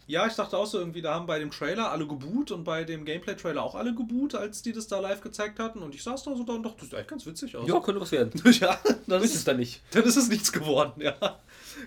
Ja, 0.06 0.26
ich 0.26 0.34
dachte 0.34 0.58
auch 0.58 0.66
so 0.66 0.78
irgendwie, 0.78 1.00
da 1.00 1.14
haben 1.14 1.26
bei 1.26 1.38
dem 1.38 1.50
Trailer 1.50 1.90
alle 1.90 2.06
geboot 2.06 2.50
und 2.50 2.64
bei 2.64 2.84
dem 2.84 3.06
Gameplay-Trailer 3.06 3.62
auch 3.62 3.74
alle 3.74 3.94
geboot, 3.94 4.34
als 4.34 4.60
die 4.60 4.72
das 4.72 4.86
da 4.86 5.00
live 5.00 5.22
gezeigt 5.22 5.58
hatten. 5.58 5.78
Und 5.78 5.94
ich 5.94 6.02
saß 6.02 6.24
da 6.24 6.36
so 6.36 6.44
da 6.44 6.54
und 6.54 6.62
dachte, 6.62 6.76
das 6.80 6.86
sieht 6.88 6.94
eigentlich 6.94 7.08
ganz 7.08 7.26
witzig 7.26 7.56
aus. 7.56 7.66
Ja, 7.66 7.80
könnte 7.80 8.00
was 8.02 8.12
werden. 8.12 8.32
ja 8.60 8.78
dann 9.06 9.22
Ist 9.22 9.34
es 9.34 9.44
dann 9.44 9.56
nicht. 9.56 9.80
dann 9.92 10.02
ist 10.02 10.16
es 10.16 10.28
nichts 10.28 10.52
geworden, 10.52 11.00
ja. 11.00 11.14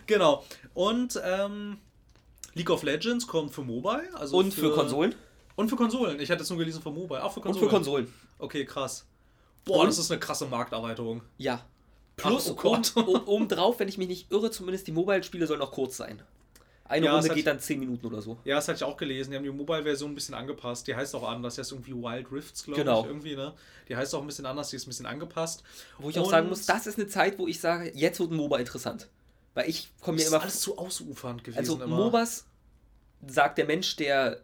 Genau. 0.05 0.43
Und 0.73 1.19
ähm, 1.23 1.77
League 2.53 2.69
of 2.69 2.83
Legends 2.83 3.27
kommt 3.27 3.53
für 3.53 3.61
Mobile. 3.63 4.09
Also 4.15 4.38
Und 4.38 4.53
für 4.53 4.71
Konsolen. 4.73 5.15
Und 5.55 5.69
für 5.69 5.75
Konsolen. 5.75 6.19
Ich 6.19 6.29
hatte 6.31 6.43
es 6.43 6.49
nur 6.49 6.59
gelesen 6.59 6.81
für 6.81 6.91
Mobile. 6.91 7.23
Auch 7.23 7.31
für 7.33 7.39
Und 7.39 7.43
Konsolen. 7.45 7.69
für 7.69 7.75
Konsolen. 7.75 8.13
Okay, 8.39 8.65
krass. 8.65 9.05
Boah, 9.65 9.81
Und- 9.81 9.88
das 9.88 9.97
ist 9.97 10.11
eine 10.11 10.19
krasse 10.19 10.45
Markterweiterung. 10.45 11.21
Ja. 11.38 11.65
Plus, 12.15 12.47
Ach, 12.47 12.53
oh 12.53 12.55
Gott. 12.55 12.93
um, 12.95 13.07
um, 13.07 13.23
obendrauf, 13.27 13.79
wenn 13.79 13.88
ich 13.88 13.97
mich 13.97 14.07
nicht 14.07 14.31
irre, 14.31 14.49
zumindest 14.49 14.88
die 14.88 14.91
Mobile-Spiele 14.91 15.45
sollen 15.45 15.59
noch 15.59 15.71
kurz 15.71 15.97
sein. 15.97 16.21
Eine 16.89 17.07
Ja, 17.07 17.15
Runde 17.15 17.29
geht 17.33 17.45
dann 17.45 17.59
10 17.59 17.79
Minuten 17.81 18.05
oder 18.07 18.21
so. 18.21 18.38
Ja, 18.45 18.55
das 18.55 18.67
hatte 18.69 18.77
ich 18.77 18.83
auch 18.85 18.95
gelesen. 18.95 19.31
Die 19.31 19.35
haben 19.38 19.43
die 19.43 19.51
Mobile-Version 19.51 20.09
ein 20.11 20.15
bisschen 20.15 20.33
angepasst. 20.33 20.88
Die 20.88 20.95
heißt 20.95 21.13
auch 21.15 21.27
anders. 21.27 21.55
Die 21.55 21.61
heißt 21.61 21.73
irgendwie 21.73 21.93
Wild 21.93 22.31
Rifts, 22.31 22.63
glaube 22.63 22.79
Genau. 22.79 23.01
ich. 23.01 23.07
Irgendwie, 23.07 23.35
ne? 23.35 23.53
Die 23.89 23.95
heißt 23.97 24.15
auch 24.15 24.21
ein 24.21 24.25
bisschen 24.27 24.45
anders. 24.45 24.69
Die 24.69 24.77
ist 24.77 24.88
ein 24.88 24.89
bisschen 24.89 25.05
angepasst. 25.05 25.63
Wo 25.99 26.09
ich 26.09 26.17
auch 26.17 26.23
Und- 26.23 26.29
sagen 26.31 26.47
muss, 26.47 26.65
das 26.65 26.88
ist 26.88 26.97
eine 26.97 27.07
Zeit, 27.07 27.38
wo 27.38 27.45
ich 27.45 27.59
sage, 27.59 27.91
jetzt 27.93 28.19
wird 28.21 28.31
ein 28.31 28.38
MOBA 28.38 28.57
interessant. 28.59 29.09
Weil 29.58 29.70
ich 29.70 29.89
komme 30.01 30.18
mir 30.18 30.20
Das 30.20 30.28
ist 30.28 30.34
immer. 30.34 30.41
alles 30.43 30.60
zu 30.62 30.78
ausufernd 30.78 31.43
gewesen. 31.43 31.58
Also 31.58 31.76
immer. 31.82 31.88
MOBAs, 31.88 32.45
sagt 33.26 33.58
der 33.58 33.66
Mensch, 33.66 33.95
der 33.95 34.41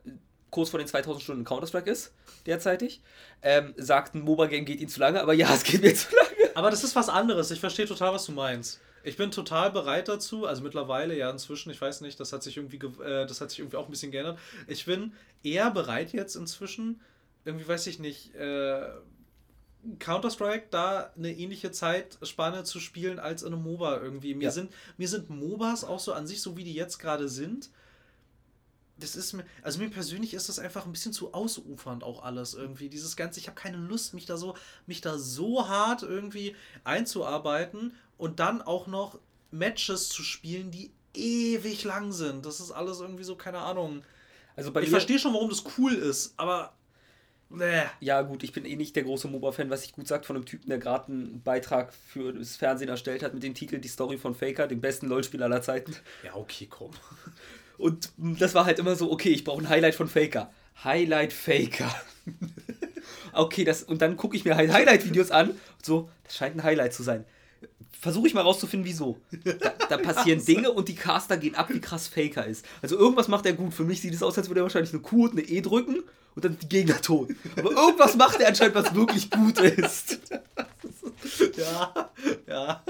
kurz 0.50 0.70
vor 0.72 0.80
den 0.80 0.88
2000 0.88 1.22
Stunden 1.24 1.44
Counter-Strike 1.46 1.90
ist, 1.90 2.14
derzeitig, 2.48 3.02
ähm, 3.44 3.74
sagt, 3.78 4.16
ein 4.16 4.22
MOBA-Game 4.22 4.66
geht 4.66 4.80
ihm 4.82 4.90
zu 4.90 5.00
lange, 5.00 5.22
aber 5.22 5.34
ja, 5.34 5.48
es 5.54 5.64
geht 5.64 5.82
mir 5.84 5.94
zu 5.94 6.16
lange. 6.16 6.56
Aber 6.56 6.72
das 6.72 6.84
ist 6.84 6.96
was 6.96 7.10
anderes. 7.10 7.52
Ich 7.52 7.60
verstehe 7.60 7.86
total, 7.86 8.12
was 8.14 8.26
du 8.26 8.32
meinst. 8.32 8.80
Ich 9.04 9.18
bin 9.18 9.30
total 9.32 9.70
bereit 9.72 10.08
dazu, 10.08 10.48
also 10.48 10.64
mittlerweile 10.64 11.16
ja 11.16 11.30
inzwischen, 11.30 11.70
ich 11.72 11.80
weiß 11.82 12.02
nicht, 12.02 12.20
das 12.20 12.34
hat 12.34 12.42
sich 12.42 12.58
irgendwie, 12.58 12.80
ge- 12.80 13.04
äh, 13.04 13.28
das 13.28 13.40
hat 13.42 13.50
sich 13.52 13.60
irgendwie 13.60 13.78
auch 13.78 13.86
ein 13.86 13.92
bisschen 13.92 14.12
geändert. 14.12 14.40
Ich 14.68 14.86
bin 14.86 15.14
eher 15.44 15.70
bereit 15.72 16.12
jetzt 16.14 16.36
inzwischen, 16.36 17.02
irgendwie 17.46 17.68
weiß 17.68 17.86
ich 17.88 18.00
nicht, 18.00 18.34
äh, 18.36 18.82
Counter-Strike 20.00 20.68
da 20.72 21.12
eine 21.18 21.32
ähnliche 21.32 21.72
Zeitspanne 21.72 22.64
zu 22.64 22.80
spielen 22.80 23.20
als 23.20 23.44
in 23.44 23.54
einem 23.54 23.64
MOBA 23.64 24.00
irgendwie. 24.02 24.34
Mir, 24.34 24.46
Ja. 24.46 24.52
sind, 24.52 24.72
mir 24.98 25.08
sind 25.08 25.30
MOBAs 25.30 25.84
auch 25.84 26.00
so 26.00 26.14
an 26.14 26.28
sich, 26.28 26.42
so 26.42 26.56
wie 26.58 26.64
die 26.64 26.74
jetzt 26.74 27.00
gerade 27.00 27.28
sind, 27.28 27.70
das 28.98 29.16
ist 29.16 29.34
mir, 29.34 29.44
also 29.64 29.80
mir 29.80 29.90
persönlich 29.90 30.34
ist 30.34 30.50
das 30.50 30.60
einfach 30.60 30.86
ein 30.86 30.92
bisschen 30.92 31.14
zu 31.14 31.34
ausufernd 31.34 32.04
auch 32.04 32.24
alles 32.24 32.54
irgendwie. 32.54 32.90
Dieses 32.90 33.16
Ganze, 33.16 33.40
ich 33.40 33.48
habe 33.48 33.60
keine 33.60 33.78
Lust, 33.78 34.14
mich 34.14 34.26
da 34.26 34.38
so, 34.38 34.56
mich 34.86 35.02
da 35.02 35.18
so 35.18 35.68
hart 35.68 36.04
irgendwie 36.04 36.56
einzuarbeiten 36.84 37.94
und 38.18 38.40
dann 38.40 38.62
auch 38.62 38.88
noch 38.88 39.20
Matches 39.52 40.10
zu 40.10 40.24
spielen, 40.24 40.72
die 40.72 40.92
ewig 41.14 41.84
lang 41.84 42.12
sind. 42.12 42.46
Das 42.46 42.60
ist 42.60 42.72
alles 42.72 43.00
irgendwie 43.00 43.24
so, 43.24 43.36
keine 43.36 43.60
Ahnung. 43.60 44.04
Also 44.56 44.72
bei 44.72 44.82
ich 44.84 44.90
verstehe 44.90 45.20
schon, 45.20 45.34
warum 45.34 45.50
das 45.50 45.64
cool 45.78 45.94
ist, 45.94 46.34
aber. 46.38 46.74
Ja 48.00 48.22
gut, 48.24 48.44
ich 48.44 48.52
bin 48.52 48.66
eh 48.66 48.76
nicht 48.76 48.96
der 48.96 49.04
große 49.04 49.28
MOBA-Fan, 49.28 49.70
was 49.70 49.86
ich 49.86 49.94
gut 49.94 50.08
sagt 50.08 50.26
von 50.26 50.36
einem 50.36 50.46
Typen, 50.46 50.70
der 50.70 50.80
gerade 50.80 51.12
einen 51.12 51.42
Beitrag 51.44 51.94
für 51.94 52.34
das 52.34 52.56
Fernsehen 52.56 52.90
erstellt 52.90 53.22
hat 53.24 53.34
mit 53.34 53.44
dem 53.44 53.54
Titel 53.54 53.78
Die 53.78 53.88
Story 53.88 54.18
von 54.18 54.34
Faker, 54.34 54.68
dem 54.68 54.82
besten 54.82 55.08
LoL-Spieler 55.08 55.46
aller 55.46 55.62
Zeiten. 55.62 55.96
Ja, 56.24 56.36
okay, 56.36 56.68
komm. 56.70 56.92
Und 57.78 58.12
das 58.18 58.56
war 58.56 58.66
halt 58.66 58.80
immer 58.80 58.96
so, 58.96 59.12
okay, 59.12 59.30
ich 59.30 59.44
brauche 59.44 59.62
ein 59.62 59.70
Highlight 59.70 59.96
von 59.96 60.08
Faker. 60.08 60.52
Highlight 60.84 61.34
Faker. 61.34 61.94
okay, 63.34 63.64
das, 63.64 63.84
und 63.84 64.02
dann 64.02 64.18
gucke 64.18 64.36
ich 64.36 64.46
mir 64.46 64.56
halt 64.56 64.72
Highlight-Videos 64.72 65.32
an. 65.32 65.52
Und 65.52 65.86
so, 65.86 66.10
das 66.24 66.36
scheint 66.36 66.56
ein 66.56 66.64
Highlight 66.64 66.94
zu 66.94 67.04
sein. 67.04 67.26
Versuche 68.00 68.28
ich 68.28 68.34
mal 68.34 68.42
rauszufinden, 68.42 68.88
wieso. 68.88 69.20
Da, 69.44 69.74
da 69.90 69.98
passieren 69.98 70.44
Dinge 70.46 70.72
und 70.72 70.90
die 70.90 70.96
Caster 70.96 71.38
gehen 71.38 71.56
ab, 71.56 71.70
wie 71.70 71.80
krass 71.80 72.08
Faker 72.08 72.46
ist. 72.46 72.66
Also 72.82 72.98
irgendwas 72.98 73.28
macht 73.28 73.46
er 73.46 73.54
gut. 73.54 73.74
Für 73.74 73.84
mich 73.84 74.02
sieht 74.02 74.14
es 74.14 74.24
aus, 74.24 74.38
als 74.38 74.50
würde 74.50 74.62
er 74.62 74.64
wahrscheinlich 74.64 74.92
eine 74.92 75.02
Q 75.02 75.26
und 75.26 75.32
eine 75.34 75.42
E 75.42 75.62
drücken 75.62 76.04
und 76.36 76.46
dann 76.46 76.58
die 76.60 76.70
Gegner 76.70 77.00
tot. 77.02 77.30
Aber 77.58 77.72
irgendwas 77.72 78.16
macht 78.16 78.40
er 78.40 78.48
anscheinend, 78.48 78.76
was 78.76 78.94
wirklich 78.94 79.30
gut 79.30 79.60
ist. 79.60 80.20
Ja, 81.56 82.12
ja. 82.48 82.84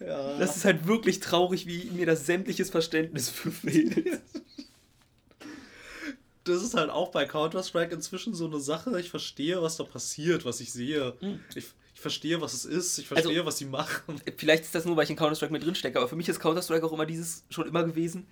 Ja. 0.00 0.38
Das 0.38 0.56
ist 0.56 0.64
halt 0.64 0.86
wirklich 0.86 1.20
traurig, 1.20 1.66
wie 1.66 1.90
mir 1.90 2.06
das 2.06 2.26
sämtliches 2.26 2.70
Verständnis 2.70 3.28
für 3.28 3.50
fehlt. 3.50 4.20
das 6.44 6.62
ist 6.62 6.74
halt 6.74 6.90
auch 6.90 7.10
bei 7.10 7.24
Counter-Strike 7.24 7.94
inzwischen 7.94 8.34
so 8.34 8.46
eine 8.46 8.60
Sache. 8.60 8.98
Ich 9.00 9.10
verstehe, 9.10 9.60
was 9.62 9.76
da 9.76 9.84
passiert, 9.84 10.44
was 10.44 10.60
ich 10.60 10.72
sehe. 10.72 11.14
Mhm. 11.20 11.40
Ich, 11.54 11.66
ich 11.94 12.00
verstehe, 12.00 12.40
was 12.40 12.52
es 12.52 12.64
ist, 12.64 12.98
ich 12.98 13.08
verstehe, 13.08 13.32
also, 13.32 13.46
was 13.46 13.58
sie 13.58 13.64
machen. 13.64 14.20
Vielleicht 14.36 14.64
ist 14.64 14.74
das 14.74 14.84
nur, 14.84 14.96
weil 14.96 15.04
ich 15.04 15.10
in 15.10 15.16
Counter-Strike 15.16 15.52
mit 15.52 15.64
drin 15.64 15.74
stecke, 15.74 15.98
aber 15.98 16.08
für 16.08 16.16
mich 16.16 16.28
ist 16.28 16.38
Counter-Strike 16.38 16.86
auch 16.86 16.92
immer 16.92 17.06
dieses 17.06 17.44
schon 17.50 17.66
immer 17.66 17.82
gewesen. 17.82 18.26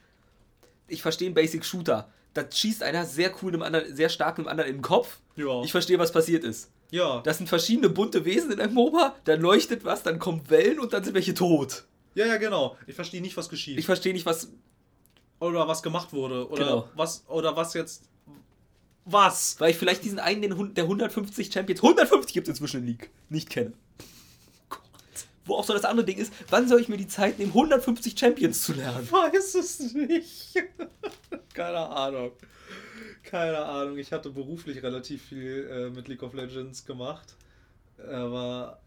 Ich 0.86 1.02
verstehe 1.02 1.26
einen 1.26 1.34
Basic 1.34 1.64
Shooter. 1.64 2.08
Da 2.34 2.44
schießt 2.50 2.82
einer 2.82 3.06
sehr 3.06 3.32
cool 3.42 3.52
einem 3.52 3.62
anderen, 3.62 3.94
sehr 3.94 4.08
stark 4.08 4.38
einem 4.38 4.48
anderen 4.48 4.70
in 4.70 4.76
den 4.76 4.82
Kopf. 4.82 5.20
Ja. 5.36 5.62
Ich 5.62 5.72
verstehe, 5.72 5.98
was 5.98 6.12
passiert 6.12 6.44
ist. 6.44 6.70
Ja. 6.90 7.20
Das 7.22 7.38
sind 7.38 7.46
verschiedene 7.46 7.88
bunte 7.88 8.24
Wesen 8.24 8.52
in 8.52 8.60
einem 8.60 8.74
MOBA, 8.74 9.16
dann 9.24 9.40
leuchtet 9.40 9.84
was, 9.84 10.02
dann 10.02 10.18
kommen 10.18 10.48
Wellen 10.48 10.78
und 10.78 10.92
dann 10.92 11.02
sind 11.02 11.14
welche 11.14 11.34
tot. 11.34 11.84
Ja, 12.14 12.26
ja, 12.26 12.36
genau. 12.36 12.76
Ich 12.86 12.94
verstehe 12.94 13.20
nicht, 13.20 13.36
was 13.36 13.48
geschieht. 13.48 13.78
Ich 13.78 13.86
verstehe 13.86 14.12
nicht, 14.12 14.26
was. 14.26 14.52
Oder 15.40 15.66
was 15.66 15.82
gemacht 15.82 16.12
wurde. 16.12 16.48
Oder 16.48 16.64
genau. 16.64 16.88
was, 16.94 17.24
oder 17.28 17.56
was 17.56 17.74
jetzt 17.74 18.04
was? 19.04 19.56
Weil 19.58 19.70
ich 19.70 19.76
vielleicht 19.76 20.04
diesen 20.04 20.18
einen, 20.18 20.42
den, 20.42 20.74
der 20.74 20.84
150 20.84 21.52
Champions, 21.52 21.82
150 21.82 22.32
gibt 22.32 22.48
es 22.48 22.52
inzwischen 22.52 22.80
in 22.80 22.86
League, 22.86 23.10
nicht 23.28 23.50
kenne. 23.50 23.72
Wo 25.44 25.56
auch 25.56 25.64
so 25.64 25.72
das 25.72 25.84
andere 25.84 26.06
Ding 26.06 26.18
ist, 26.18 26.32
wann 26.50 26.68
soll 26.68 26.80
ich 26.80 26.88
mir 26.88 26.96
die 26.96 27.06
Zeit 27.06 27.38
nehmen, 27.38 27.50
150 27.50 28.18
Champions 28.18 28.62
zu 28.62 28.72
lernen? 28.72 29.10
Weiß 29.10 29.54
es 29.54 29.92
nicht. 29.92 30.54
Keine 31.54 31.78
Ahnung. 31.78 32.32
Keine 33.22 33.58
Ahnung. 33.58 33.98
Ich 33.98 34.12
hatte 34.12 34.30
beruflich 34.30 34.82
relativ 34.82 35.22
viel 35.22 35.68
äh, 35.70 35.90
mit 35.90 36.08
League 36.08 36.22
of 36.22 36.34
Legends 36.34 36.84
gemacht. 36.84 37.36
Aber 38.10 38.80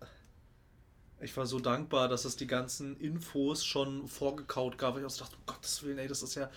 ich 1.21 1.35
war 1.37 1.45
so 1.45 1.59
dankbar, 1.59 2.07
dass 2.07 2.25
es 2.25 2.35
die 2.35 2.47
ganzen 2.47 2.97
Infos 2.97 3.65
schon 3.65 4.07
vorgekaut 4.07 4.77
gab. 4.77 4.97
Ich 4.97 5.05
auch 5.05 5.09
so 5.09 5.23
dachte, 5.23 5.35
um 5.35 5.45
Gottes 5.45 5.83
Willen, 5.83 5.97
ey, 5.99 6.07
das 6.07 6.23
ist 6.23 6.35
ja 6.35 6.49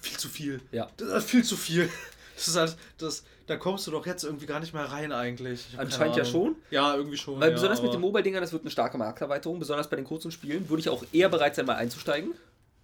viel 0.00 0.16
zu 0.16 0.28
viel. 0.28 0.60
Ja. 0.72 0.88
Viel 1.20 1.44
zu 1.44 1.56
viel. 1.56 1.90
Das 2.38 2.46
ist 2.46 2.56
halt, 2.56 2.76
das, 2.98 3.24
da 3.48 3.56
kommst 3.56 3.86
du 3.88 3.90
doch 3.90 4.06
jetzt 4.06 4.22
irgendwie 4.22 4.46
gar 4.46 4.60
nicht 4.60 4.72
mehr 4.72 4.84
rein 4.84 5.10
eigentlich. 5.10 5.66
Anscheinend 5.76 6.16
ja 6.16 6.24
schon. 6.24 6.54
Ja, 6.70 6.94
irgendwie 6.94 7.16
schon. 7.16 7.40
Weil 7.40 7.48
ja, 7.48 7.54
besonders 7.54 7.82
mit 7.82 7.92
den 7.92 8.00
Mobile-Dingern, 8.00 8.40
das 8.40 8.52
wird 8.52 8.62
eine 8.62 8.70
starke 8.70 8.96
Markterweiterung. 8.96 9.58
Besonders 9.58 9.90
bei 9.90 9.96
den 9.96 10.04
kurzen 10.04 10.30
Spielen 10.30 10.68
würde 10.68 10.80
ich 10.80 10.88
auch 10.88 11.04
eher 11.12 11.28
bereit 11.28 11.56
sein, 11.56 11.66
mal 11.66 11.74
einzusteigen. 11.74 12.34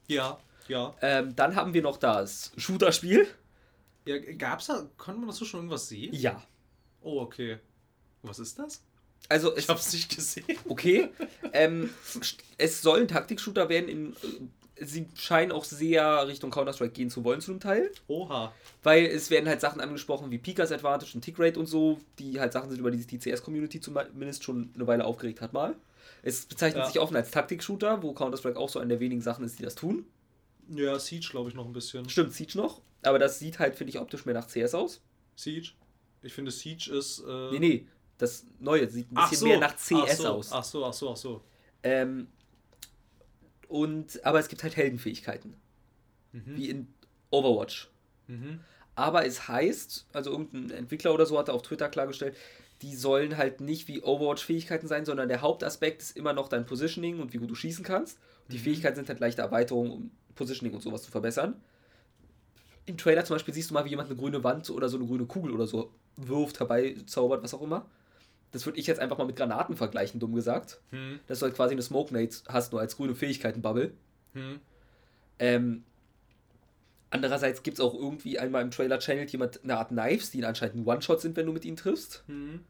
Ja, 0.09 0.39
ja. 0.67 0.93
Ähm, 1.03 1.37
dann 1.37 1.55
haben 1.55 1.73
wir 1.73 1.83
noch 1.83 1.99
das 1.99 2.51
Shooter-Spiel. 2.57 3.29
Ja, 4.07 4.19
gab's 4.37 4.67
da, 4.67 4.87
konnte 4.99 5.21
man 5.21 5.29
dazu 5.29 5.45
schon 5.45 5.61
irgendwas 5.61 5.89
sehen? 5.89 6.13
Ja. 6.13 6.43
Oh, 7.01 7.21
okay. 7.21 7.59
Was 8.23 8.41
ist 8.41 8.59
das? 8.59 8.83
Also 9.29 9.57
ich 9.57 9.69
hab's 9.69 9.93
nicht 9.93 10.15
gesehen. 10.15 10.45
Okay. 10.69 11.11
ähm, 11.53 11.91
es 12.59 12.83
soll 12.83 13.01
ein 13.01 13.09
Taktik-Shooter 13.09 13.69
werden 13.69 13.89
in 13.89 14.17
sie 14.81 15.07
scheinen 15.15 15.53
auch 15.53 15.65
sehr 15.65 16.27
Richtung 16.27 16.51
Counter-Strike 16.51 16.93
gehen 16.93 17.11
zu 17.11 17.25
wollen 17.25 17.41
zu 17.41 17.53
einem 17.53 17.61
Teil. 17.61 17.91
Oha. 18.09 18.53
Weil 18.83 19.07
es 19.07 19.31
werden 19.31 19.49
halt 19.49 19.61
Sachen 19.61 19.81
angesprochen 19.81 20.31
wie 20.31 20.39
Pikas 20.39 20.73
Advantage 20.73 21.13
und 21.15 21.23
Tick-Rate 21.23 21.59
und 21.59 21.67
so, 21.67 21.99
die 22.19 22.41
halt 22.41 22.53
Sachen 22.53 22.71
sind, 22.71 22.79
über 22.79 22.91
die 22.91 22.99
sich 22.99 23.07
die 23.07 23.19
CS-Community 23.19 23.81
zumindest 23.81 24.45
schon 24.45 24.71
eine 24.75 24.87
Weile 24.87 25.05
aufgeregt 25.05 25.41
hat 25.41 25.53
mal. 25.53 25.77
Es 26.23 26.47
bezeichnet 26.47 26.85
ja. 26.85 26.87
sich 26.87 27.01
offen 27.01 27.17
als 27.17 27.31
Taktik-Shooter, 27.31 28.03
wo 28.03 28.13
Counter-Strike 28.13 28.59
auch 28.59 28.69
so 28.69 28.79
eine 28.79 28.89
der 28.89 29.01
wenigen 29.01 29.21
Sachen 29.21 29.45
ist, 29.45 29.59
die 29.59 29.63
das 29.63 29.75
tun. 29.75 30.07
Ja, 30.69 30.99
Siege 30.99 31.29
glaube 31.31 31.51
ich 31.51 31.55
noch 31.55 31.67
ein 31.67 31.73
bisschen. 31.73 32.09
Stimmt, 32.09 32.33
Siege 32.33 32.57
noch. 32.57 32.81
Aber 33.03 33.19
das 33.19 33.39
sieht 33.39 33.59
halt, 33.59 33.77
finde 33.77 33.91
ich, 33.91 34.01
optisch 34.01 34.25
mehr 34.25 34.35
nach 34.35 34.49
CS 34.49 34.75
aus. 34.75 35.01
Siege? 35.37 35.71
Ich 36.23 36.33
finde 36.33 36.51
Siege 36.51 36.91
ist... 36.91 37.23
Äh... 37.27 37.51
Nee, 37.53 37.59
nee. 37.59 37.87
Das 38.17 38.47
Neue 38.61 38.89
sieht 38.89 39.11
ein 39.11 39.15
bisschen 39.15 39.39
so. 39.39 39.47
mehr 39.47 39.59
nach 39.59 39.77
CS 39.77 39.93
ach 39.93 40.09
so. 40.09 40.29
aus. 40.29 40.53
Ach 40.53 40.65
so, 40.65 40.85
ach 40.87 40.93
so, 40.93 41.11
ach 41.11 41.17
so. 41.17 41.41
Ähm, 41.83 42.29
und, 43.75 44.25
aber 44.25 44.39
es 44.39 44.47
gibt 44.47 44.63
halt 44.63 44.77
Heldenfähigkeiten. 44.77 45.57
Mhm. 46.31 46.43
Wie 46.57 46.71
in 46.71 46.87
Overwatch. 47.31 47.91
Mhm. 48.29 48.61
Aber 48.95 49.27
es 49.27 49.49
heißt, 49.49 50.07
also 50.13 50.31
irgendein 50.31 50.71
Entwickler 50.71 51.13
oder 51.13 51.27
so 51.27 51.37
hat 51.37 51.51
auf 51.51 51.63
Twitter 51.63 51.89
klargestellt, 51.89 52.37
die 52.83 52.95
sollen 52.95 53.37
halt 53.37 53.61
nicht 53.61 53.89
wie 53.89 54.01
Overwatch-Fähigkeiten 54.01 54.87
sein, 54.87 55.05
sondern 55.05 55.29
der 55.29 55.41
Hauptaspekt 55.41 56.03
ist 56.03 56.17
immer 56.17 56.33
noch 56.33 56.47
dein 56.47 56.67
Positioning 56.67 57.19
und 57.19 57.33
wie 57.33 57.39
gut 57.39 57.51
du 57.51 57.57
schießen 57.57 57.85
kannst. 57.85 58.21
Die 58.47 58.59
mhm. 58.59 58.63
Fähigkeiten 58.63 58.95
sind 58.95 59.09
halt 59.09 59.19
leichte 59.19 59.43
Erweiterungen, 59.43 59.91
um 59.91 60.11
Positioning 60.37 60.73
und 60.73 60.81
sowas 60.81 61.03
zu 61.03 61.11
verbessern. 61.11 61.61
Im 62.87 62.97
Trailer 62.97 63.25
zum 63.25 63.35
Beispiel 63.35 63.55
siehst 63.55 63.71
du 63.71 63.75
mal, 63.75 63.85
wie 63.85 63.91
jemand 63.91 64.09
eine 64.09 64.17
grüne 64.17 64.45
Wand 64.45 64.71
oder 64.71 64.89
so 64.89 64.99
eine 64.99 65.07
grüne 65.07 65.27
Kugel 65.27 65.51
oder 65.51 65.67
so 65.67 65.91
wirft, 66.17 66.61
herbeizaubert, 66.61 67.43
was 67.43 67.55
auch 67.55 67.63
immer 67.63 67.87
das 68.55 68.67
würde 68.67 68.79
ich 68.79 68.87
jetzt 68.87 69.01
einfach 69.01 69.19
mal 69.19 69.27
mit 69.27 69.35
Granaten 69.35 69.77
vergleichen, 69.77 70.21
dumm 70.21 70.33
gesagt. 70.33 70.81
Hm. 70.91 71.19
Dass 71.27 71.41
du 71.41 71.47
halt 71.47 71.57
quasi 71.57 71.73
eine 71.73 71.83
Smoke 71.83 72.15
Nade 72.15 72.33
hast, 72.47 72.71
nur 72.71 72.81
als 72.81 72.97
grüne 72.97 73.17
Fähigkeiten-Bubble. 73.17 73.93
Hm. 74.35 74.61
Ähm, 75.41 75.83
andererseits 77.11 77.65
gibt 77.65 77.79
es 77.79 77.85
auch 77.85 77.95
irgendwie 77.95 78.39
einmal 78.39 78.63
im 78.63 78.71
Trailer-Channel 78.71 79.27
jemand 79.27 79.65
eine 79.65 79.77
Art 79.77 79.89
Knives, 79.89 80.31
die 80.31 80.45
anscheinend 80.45 80.77
ein 80.77 80.87
One-Shot 80.87 81.21
sind, 81.21 81.37
wenn 81.37 81.47
du 81.47 81.53
mit 81.53 81.65
ihnen 81.65 81.77
triffst. 81.77 82.23
Hm. 82.29 82.61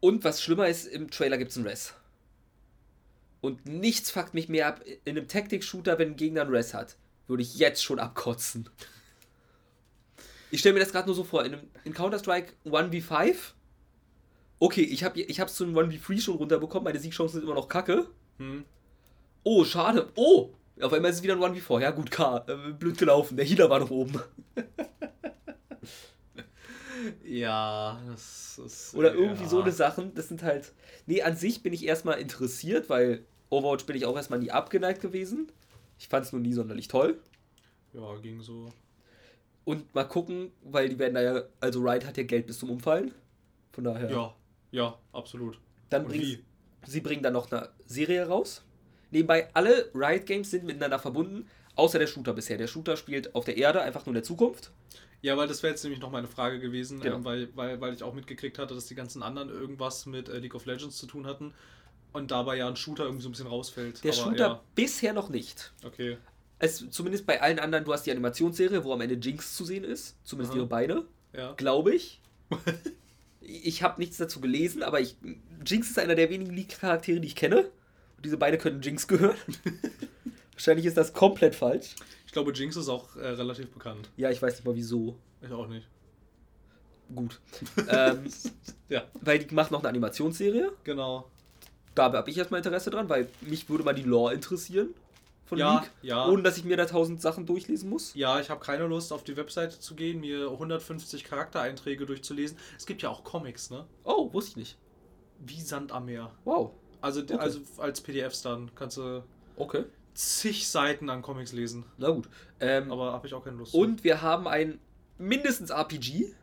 Und 0.00 0.22
was 0.22 0.42
schlimmer 0.42 0.68
ist, 0.68 0.86
im 0.86 1.10
Trailer 1.10 1.38
gibt 1.38 1.52
es 1.52 1.56
einen 1.56 1.66
Res. 1.66 1.94
Und 3.40 3.64
nichts 3.64 4.10
fuckt 4.10 4.34
mich 4.34 4.50
mehr 4.50 4.66
ab. 4.66 4.82
In 5.06 5.16
einem 5.16 5.28
Tactic-Shooter, 5.28 5.98
wenn 5.98 6.10
ein 6.10 6.16
Gegner 6.16 6.42
einen 6.42 6.50
Res 6.50 6.74
hat, 6.74 6.96
würde 7.26 7.42
ich 7.42 7.56
jetzt 7.56 7.82
schon 7.82 7.98
abkotzen. 7.98 8.68
Ich 10.50 10.60
stelle 10.60 10.72
mir 10.72 10.80
das 10.80 10.92
gerade 10.92 11.06
nur 11.06 11.14
so 11.14 11.24
vor, 11.24 11.44
in, 11.44 11.58
in 11.84 11.92
Counter-Strike 11.92 12.54
1v5 12.64 13.52
okay, 14.58 14.82
ich 14.82 15.04
habe 15.04 15.20
ich 15.20 15.40
hab's 15.40 15.54
zum 15.54 15.76
1v3 15.76 16.20
schon 16.20 16.36
runterbekommen, 16.36 16.84
meine 16.84 16.98
Siegchancen 16.98 17.40
sind 17.40 17.44
immer 17.44 17.54
noch 17.54 17.68
kacke. 17.68 18.08
Hm. 18.38 18.64
Oh, 19.44 19.64
schade. 19.64 20.10
Oh, 20.14 20.50
auf 20.80 20.92
einmal 20.92 21.10
ist 21.10 21.18
es 21.18 21.22
wieder 21.22 21.34
ein 21.34 21.54
1v4. 21.56 21.80
Ja, 21.80 21.90
gut, 21.90 22.10
K. 22.10 22.44
Äh, 22.46 22.72
blöd 22.72 22.98
gelaufen. 22.98 23.36
Der 23.36 23.46
Healer 23.46 23.70
war 23.70 23.80
noch 23.80 23.90
oben. 23.90 24.20
ja, 27.24 28.00
das 28.08 28.60
ist. 28.64 28.94
Oder 28.94 29.14
irgendwie 29.14 29.44
ja. 29.44 29.48
so 29.48 29.62
eine 29.62 29.72
Sachen. 29.72 30.14
Das 30.14 30.28
sind 30.28 30.42
halt. 30.42 30.72
Nee, 31.06 31.22
an 31.22 31.36
sich 31.36 31.62
bin 31.62 31.72
ich 31.72 31.84
erstmal 31.86 32.20
interessiert, 32.20 32.88
weil 32.88 33.24
Overwatch 33.50 33.86
bin 33.86 33.96
ich 33.96 34.06
auch 34.06 34.16
erstmal 34.16 34.38
nie 34.38 34.50
abgeneigt 34.50 35.00
gewesen. 35.00 35.50
Ich 35.98 36.08
fand 36.08 36.26
es 36.26 36.32
nur 36.32 36.40
nie 36.40 36.52
sonderlich 36.52 36.88
toll. 36.88 37.18
Ja, 37.92 38.16
ging 38.16 38.40
so. 38.40 38.72
Und 39.64 39.94
mal 39.94 40.04
gucken, 40.04 40.52
weil 40.62 40.88
die 40.88 40.98
werden 40.98 41.14
da 41.14 41.22
ja. 41.22 41.42
Also, 41.60 41.80
Riot 41.80 42.06
hat 42.06 42.16
ja 42.16 42.22
Geld 42.22 42.46
bis 42.46 42.58
zum 42.58 42.70
Umfallen. 42.70 43.12
Von 43.72 43.84
daher. 43.84 44.10
Ja, 44.10 44.34
ja, 44.70 44.98
absolut. 45.12 45.58
Dann 45.90 46.06
bringen 46.06 46.44
sie 46.86 47.00
bringen 47.00 47.22
dann 47.22 47.32
noch 47.32 47.50
eine 47.50 47.70
Serie 47.86 48.26
raus. 48.26 48.64
Nebenbei, 49.10 49.48
alle 49.54 49.90
Riot 49.94 50.26
Games 50.26 50.50
sind 50.50 50.64
miteinander 50.64 50.98
verbunden, 50.98 51.48
außer 51.76 51.98
der 51.98 52.06
Shooter 52.06 52.34
bisher. 52.34 52.58
Der 52.58 52.66
Shooter 52.66 52.96
spielt 52.96 53.34
auf 53.34 53.44
der 53.44 53.56
Erde, 53.56 53.82
einfach 53.82 54.04
nur 54.04 54.10
in 54.10 54.14
der 54.14 54.22
Zukunft. 54.22 54.70
Ja, 55.22 55.36
weil 55.36 55.48
das 55.48 55.62
wäre 55.62 55.72
jetzt 55.72 55.82
nämlich 55.82 56.00
noch 56.00 56.10
meine 56.10 56.28
Frage 56.28 56.60
gewesen, 56.60 57.00
genau. 57.00 57.16
ähm, 57.16 57.24
weil, 57.24 57.48
weil, 57.56 57.80
weil 57.80 57.94
ich 57.94 58.02
auch 58.02 58.14
mitgekriegt 58.14 58.58
hatte, 58.58 58.74
dass 58.74 58.86
die 58.86 58.94
ganzen 58.94 59.22
anderen 59.22 59.48
irgendwas 59.48 60.06
mit 60.06 60.28
äh, 60.28 60.38
League 60.38 60.54
of 60.54 60.66
Legends 60.66 60.96
zu 60.96 61.06
tun 61.06 61.26
hatten 61.26 61.54
und 62.12 62.30
dabei 62.30 62.56
ja 62.56 62.68
ein 62.68 62.76
Shooter 62.76 63.04
irgendwie 63.04 63.22
so 63.22 63.28
ein 63.28 63.32
bisschen 63.32 63.48
rausfällt. 63.48 64.04
Der 64.04 64.12
Aber, 64.12 64.22
Shooter 64.22 64.46
ja. 64.46 64.62
bisher 64.74 65.12
noch 65.12 65.28
nicht. 65.28 65.72
Okay. 65.84 66.18
Es, 66.60 66.88
zumindest 66.90 67.26
bei 67.26 67.40
allen 67.40 67.58
anderen, 67.58 67.84
du 67.84 67.92
hast 67.92 68.04
die 68.04 68.10
Animationsserie, 68.10 68.84
wo 68.84 68.92
am 68.92 69.00
Ende 69.00 69.14
Jinx 69.16 69.56
zu 69.56 69.64
sehen 69.64 69.84
ist, 69.84 70.16
zumindest 70.24 70.52
Aha. 70.52 70.58
ihre 70.58 70.66
Beine. 70.66 71.04
Ja. 71.32 71.52
Glaube 71.52 71.94
ich. 71.94 72.20
ich 73.40 73.82
habe 73.82 74.00
nichts 74.00 74.16
dazu 74.16 74.40
gelesen, 74.40 74.82
aber 74.82 75.00
ich, 75.00 75.16
Jinx 75.64 75.90
ist 75.90 75.98
einer 75.98 76.14
der 76.14 76.30
wenigen 76.30 76.52
League-Charaktere, 76.54 77.20
die 77.20 77.28
ich 77.28 77.36
kenne. 77.36 77.70
Und 78.16 78.24
diese 78.24 78.36
beiden 78.36 78.58
können 78.58 78.82
Jinx 78.82 79.06
gehören. 79.06 79.36
Wahrscheinlich 80.52 80.86
ist 80.86 80.96
das 80.96 81.12
komplett 81.12 81.54
falsch. 81.54 81.94
Ich 82.26 82.32
glaube, 82.32 82.52
Jinx 82.52 82.76
ist 82.76 82.88
auch 82.88 83.14
äh, 83.16 83.28
relativ 83.28 83.70
bekannt. 83.70 84.10
Ja, 84.16 84.30
ich 84.30 84.42
weiß 84.42 84.54
nicht 84.56 84.64
mal 84.64 84.74
wieso. 84.74 85.16
Ich 85.40 85.52
auch 85.52 85.68
nicht. 85.68 85.86
Gut. 87.14 87.40
ähm, 87.88 88.24
ja. 88.88 89.04
Weil 89.20 89.38
die 89.38 89.54
macht 89.54 89.70
noch 89.70 89.80
eine 89.80 89.88
Animationsserie. 89.88 90.72
Genau. 90.84 91.30
Da 91.94 92.12
habe 92.12 92.30
ich 92.30 92.36
erstmal 92.36 92.58
Interesse 92.58 92.90
dran, 92.90 93.08
weil 93.08 93.28
mich 93.40 93.68
würde 93.68 93.84
mal 93.84 93.94
die 93.94 94.02
Lore 94.02 94.34
interessieren 94.34 94.94
von 95.48 95.58
ja, 95.58 95.80
League, 95.80 95.90
ja. 96.02 96.26
ohne 96.26 96.42
dass 96.42 96.58
ich 96.58 96.64
mir 96.64 96.76
da 96.76 96.84
tausend 96.84 97.22
Sachen 97.22 97.46
durchlesen 97.46 97.88
muss. 97.88 98.14
Ja, 98.14 98.38
ich 98.38 98.50
habe 98.50 98.60
keine 98.60 98.86
Lust, 98.86 99.12
auf 99.12 99.24
die 99.24 99.36
Webseite 99.36 99.80
zu 99.80 99.94
gehen, 99.94 100.20
mir 100.20 100.50
150 100.50 101.24
Charaktereinträge 101.24 102.04
durchzulesen. 102.04 102.58
Es 102.76 102.86
gibt 102.86 103.02
ja 103.02 103.08
auch 103.08 103.24
Comics, 103.24 103.70
ne? 103.70 103.86
Oh, 104.04 104.32
wusste 104.32 104.50
ich 104.50 104.56
nicht. 104.56 104.78
Wie 105.38 105.60
Sand 105.60 105.90
am 105.92 106.04
Meer. 106.04 106.30
Wow. 106.44 106.72
Also, 107.00 107.22
okay. 107.22 107.34
also 107.34 107.60
als 107.78 108.00
PDFs 108.00 108.42
dann 108.42 108.70
kannst 108.74 108.98
du 108.98 109.22
okay. 109.56 109.84
zig 110.14 110.68
Seiten 110.68 111.08
an 111.08 111.22
Comics 111.22 111.52
lesen. 111.52 111.84
Na 111.96 112.10
gut. 112.10 112.28
Ähm, 112.60 112.92
Aber 112.92 113.12
habe 113.12 113.26
ich 113.26 113.34
auch 113.34 113.44
keine 113.44 113.56
Lust. 113.56 113.74
Und 113.74 114.04
wir 114.04 114.20
haben 114.20 114.46
ein 114.46 114.78
mindestens 115.16 115.70
RPG, 115.70 116.34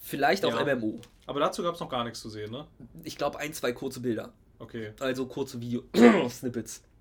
vielleicht 0.00 0.44
auch 0.44 0.58
ja. 0.58 0.74
MMO. 0.74 1.00
Aber 1.26 1.40
dazu 1.40 1.62
gab 1.62 1.74
es 1.74 1.80
noch 1.80 1.88
gar 1.88 2.04
nichts 2.04 2.20
zu 2.20 2.30
sehen, 2.30 2.50
ne? 2.50 2.66
Ich 3.04 3.16
glaube 3.16 3.38
ein, 3.38 3.52
zwei 3.52 3.72
kurze 3.72 4.00
Bilder. 4.00 4.32
Okay. 4.58 4.92
Also 5.00 5.26
kurze 5.26 5.60
Video-Snippets. 5.60 6.82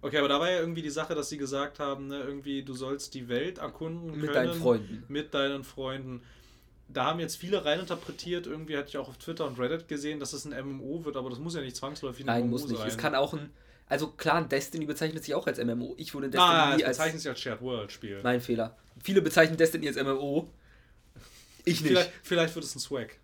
Okay, 0.00 0.18
aber 0.18 0.28
da 0.28 0.38
war 0.38 0.50
ja 0.50 0.60
irgendwie 0.60 0.82
die 0.82 0.90
Sache, 0.90 1.14
dass 1.14 1.28
sie 1.28 1.38
gesagt 1.38 1.80
haben, 1.80 2.06
ne, 2.06 2.20
irgendwie, 2.20 2.62
du 2.62 2.74
sollst 2.74 3.14
die 3.14 3.28
Welt 3.28 3.58
erkunden 3.58 4.06
mit 4.06 4.12
können. 4.12 4.26
Mit 4.26 4.34
deinen 4.34 4.54
Freunden. 4.54 5.04
Mit 5.08 5.34
deinen 5.34 5.64
Freunden. 5.64 6.22
Da 6.88 7.04
haben 7.04 7.20
jetzt 7.20 7.36
viele 7.36 7.64
reininterpretiert, 7.64 8.46
irgendwie 8.46 8.76
hatte 8.76 8.88
ich 8.88 8.96
auch 8.96 9.08
auf 9.08 9.18
Twitter 9.18 9.46
und 9.46 9.58
Reddit 9.58 9.88
gesehen, 9.88 10.20
dass 10.20 10.32
es 10.32 10.46
ein 10.46 10.66
MMO 10.66 11.04
wird, 11.04 11.16
aber 11.16 11.28
das 11.30 11.38
muss 11.38 11.54
ja 11.54 11.60
nicht 11.60 11.76
zwangsläufig 11.76 12.24
ein 12.24 12.26
Nein, 12.26 12.42
MMO 12.44 12.50
muss 12.50 12.68
nicht. 12.68 12.78
Sein. 12.78 12.88
Es 12.88 12.96
kann 12.96 13.14
auch 13.14 13.34
ein. 13.34 13.50
Also 13.86 14.08
klar, 14.08 14.46
Destiny 14.46 14.84
bezeichnet 14.84 15.24
sich 15.24 15.34
auch 15.34 15.46
als 15.46 15.58
MMO. 15.62 15.94
Ich 15.98 16.14
würde 16.14 16.28
Destiny 16.28 16.52
ah, 16.52 16.76
nie 16.76 16.84
als. 16.84 16.98
bezeichnet 16.98 17.22
sich 17.22 17.30
als 17.30 17.40
Shared 17.40 17.60
World 17.62 17.90
Spiel. 17.90 18.20
Mein 18.22 18.40
Fehler. 18.40 18.76
Viele 19.02 19.22
bezeichnen 19.22 19.56
Destiny 19.56 19.88
als 19.88 19.96
MMO. 19.96 20.48
Ich 21.64 21.80
nicht. 21.80 21.88
Vielleicht, 21.88 22.12
vielleicht 22.22 22.54
wird 22.54 22.64
es 22.64 22.74
ein 22.74 22.80
Swag. 22.80 23.16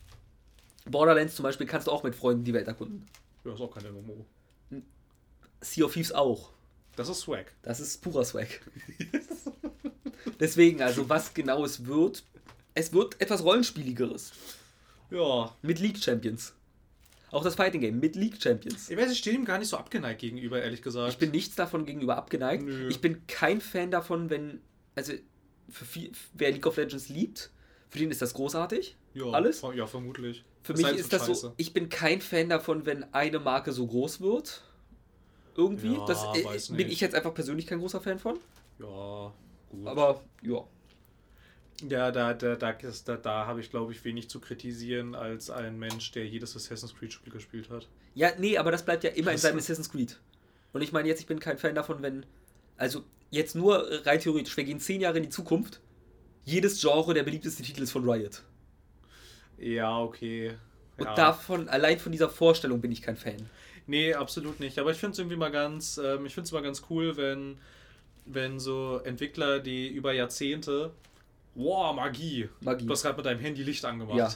Borderlands 0.87 1.35
zum 1.35 1.45
Beispiel 1.45 1.67
kannst 1.67 1.87
du 1.87 1.91
auch 1.91 2.03
mit 2.03 2.15
Freunden 2.15 2.45
die 2.45 2.53
Welt 2.53 2.67
erkunden. 2.67 3.07
Ja, 3.45 3.55
ist 3.55 3.61
auch 3.61 3.75
kein 3.75 3.85
MMO. 3.93 4.27
Sea 5.61 5.85
of 5.85 5.95
Thieves 5.95 6.13
auch. 6.13 6.54
Das 6.97 7.09
ist 7.09 7.21
Swag. 7.21 7.53
Das 7.63 7.81
ist 7.81 8.03
purer 8.03 8.25
Swag. 8.25 8.49
Deswegen, 10.41 10.83
also 10.83 11.09
was 11.09 11.35
genau 11.35 11.65
es 11.65 11.87
wird, 11.87 12.23
es 12.75 12.93
wird 12.93 13.21
etwas 13.21 13.43
Rollenspieligeres. 13.45 14.33
Ja. 15.11 15.55
Mit 15.63 15.79
League 15.81 15.99
Champions. 16.03 16.55
Auch 17.31 17.43
das 17.43 17.57
Fighting 17.57 17.81
Game 17.81 17.99
mit 18.01 18.15
League 18.17 18.41
Champions. 18.41 18.89
Ich 18.91 18.97
weiß, 18.97 19.11
ich 19.11 19.19
stehe 19.19 19.35
ihm 19.37 19.45
gar 19.45 19.59
nicht 19.59 19.69
so 19.69 19.77
abgeneigt 19.77 20.21
gegenüber, 20.21 20.63
ehrlich 20.63 20.83
gesagt. 20.83 21.11
Ich 21.13 21.19
bin 21.19 21.31
nichts 21.33 21.57
davon 21.57 21.85
gegenüber 21.85 22.17
abgeneigt. 22.17 22.63
Nö. 22.65 22.89
Ich 22.89 23.01
bin 23.01 23.27
kein 23.27 23.61
Fan 23.61 23.91
davon, 23.91 24.31
wenn, 24.31 24.61
also 24.95 25.13
für 25.69 25.85
viel, 25.85 26.13
wer 26.35 26.53
League 26.53 26.67
of 26.67 26.77
Legends 26.77 27.09
liebt, 27.09 27.51
für 27.91 27.99
den 27.99 28.11
ist 28.11 28.23
das 28.23 28.35
großartig. 28.35 28.97
ja, 29.15 29.25
alles? 29.27 29.63
Ja, 29.75 29.87
vermutlich. 29.87 30.45
Für 30.63 30.73
Es 30.73 30.79
mich 30.79 30.87
sei 30.87 30.93
denn, 30.93 31.01
ist 31.01 31.13
das 31.13 31.27
so, 31.27 31.35
scheiße. 31.35 31.53
ich 31.57 31.73
bin 31.75 31.89
kein 31.89 32.21
Fan 32.21 32.49
davon, 32.49 32.87
wenn 32.87 33.05
eine 33.13 33.39
Marke 33.41 33.73
so 33.73 33.87
groß 33.87 34.21
wird. 34.21 34.63
Irgendwie. 35.57 35.95
Ja, 35.95 36.05
das 36.07 36.25
äh, 36.71 36.73
bin 36.75 36.89
ich 36.91 37.01
jetzt 37.01 37.15
einfach 37.15 37.35
persönlich 37.35 37.67
kein 37.67 37.79
großer 37.79 38.01
Fan 38.01 38.19
von. 38.19 38.39
Ja, 38.79 39.33
gut. 39.71 39.87
Aber 39.87 40.21
ja. 40.43 40.65
Ja, 41.89 42.11
da, 42.13 42.35
da, 42.35 42.55
da, 42.57 42.71
ist- 42.71 43.09
da, 43.09 43.17
da 43.17 43.47
habe 43.47 43.61
ich, 43.61 43.71
glaube 43.71 43.93
ich, 43.93 44.05
wenig 44.05 44.29
zu 44.31 44.41
kritisieren 44.41 45.15
als 45.15 45.51
ein 45.51 45.79
Mensch, 45.79 46.13
der 46.13 46.27
jedes 46.27 46.55
Assassin's 46.55 46.95
Creed-Spiel 46.95 47.33
gespielt 47.33 47.69
hat. 47.71 47.89
Ja, 48.15 48.31
nee, 48.39 48.57
aber 48.57 48.71
das 48.71 48.85
bleibt 48.85 49.03
ja 49.05 49.11
immer 49.11 49.31
in 49.31 49.35
Das- 49.35 49.43
seinem 49.43 49.59
Assassin's 49.59 49.91
Creed. 49.91 50.19
Und 50.73 50.83
ich 50.83 50.93
meine 50.93 51.09
jetzt, 51.09 51.21
ich 51.21 51.27
bin 51.27 51.41
kein 51.41 51.59
Fan 51.59 51.75
davon, 51.75 52.03
wenn. 52.03 52.27
Also, 52.77 53.05
jetzt 53.31 53.55
nur 53.55 53.89
rein 54.07 54.21
theoretisch, 54.21 54.57
wir 54.57 54.65
gehen 54.65 54.81
zehn 54.81 55.01
Jahre 55.01 55.17
in 55.19 55.25
die 55.25 55.29
Zukunft. 55.31 55.81
Jedes 56.45 56.81
Genre 56.81 57.15
der 57.15 57.23
beliebteste 57.23 57.63
Titel 57.63 57.83
ist 57.83 57.93
von 57.93 58.09
Riot. 58.09 58.43
Ja, 59.59 59.99
okay. 60.01 60.57
Und 60.97 61.07
ja. 61.07 61.15
davon, 61.15 61.69
allein 61.69 61.99
von 61.99 62.13
dieser 62.13 62.29
Vorstellung 62.29 62.81
bin 62.81 62.93
ich 62.93 63.03
kein 63.03 63.17
Fan. 63.17 63.49
Nee, 63.87 64.15
absolut 64.15 64.61
nicht. 64.61 64.79
Aber 64.79 64.91
ich 64.91 64.99
finde 64.99 65.13
es 65.13 65.19
irgendwie 65.19 65.37
mal 65.37 65.51
ganz, 65.51 65.99
ähm, 65.99 66.27
ich 66.27 66.35
finde 66.35 66.47
es 66.47 66.53
mal 66.53 66.63
ganz 66.63 66.83
cool, 66.91 67.17
wenn, 67.17 67.59
wenn 68.25 68.59
so 68.59 69.01
Entwickler, 69.05 69.61
die 69.61 69.89
über 69.89 70.13
Jahrzehnte, 70.13 70.93
wow, 71.55 71.95
Magie, 71.95 72.49
Magie. 72.61 72.87
du 72.87 72.93
hast 72.93 73.03
gerade 73.03 73.17
mit 73.17 73.27
deinem 73.27 73.41
Handy 73.41 73.63
Licht 73.63 73.85
angemacht. 73.85 74.17
Ja. 74.17 74.35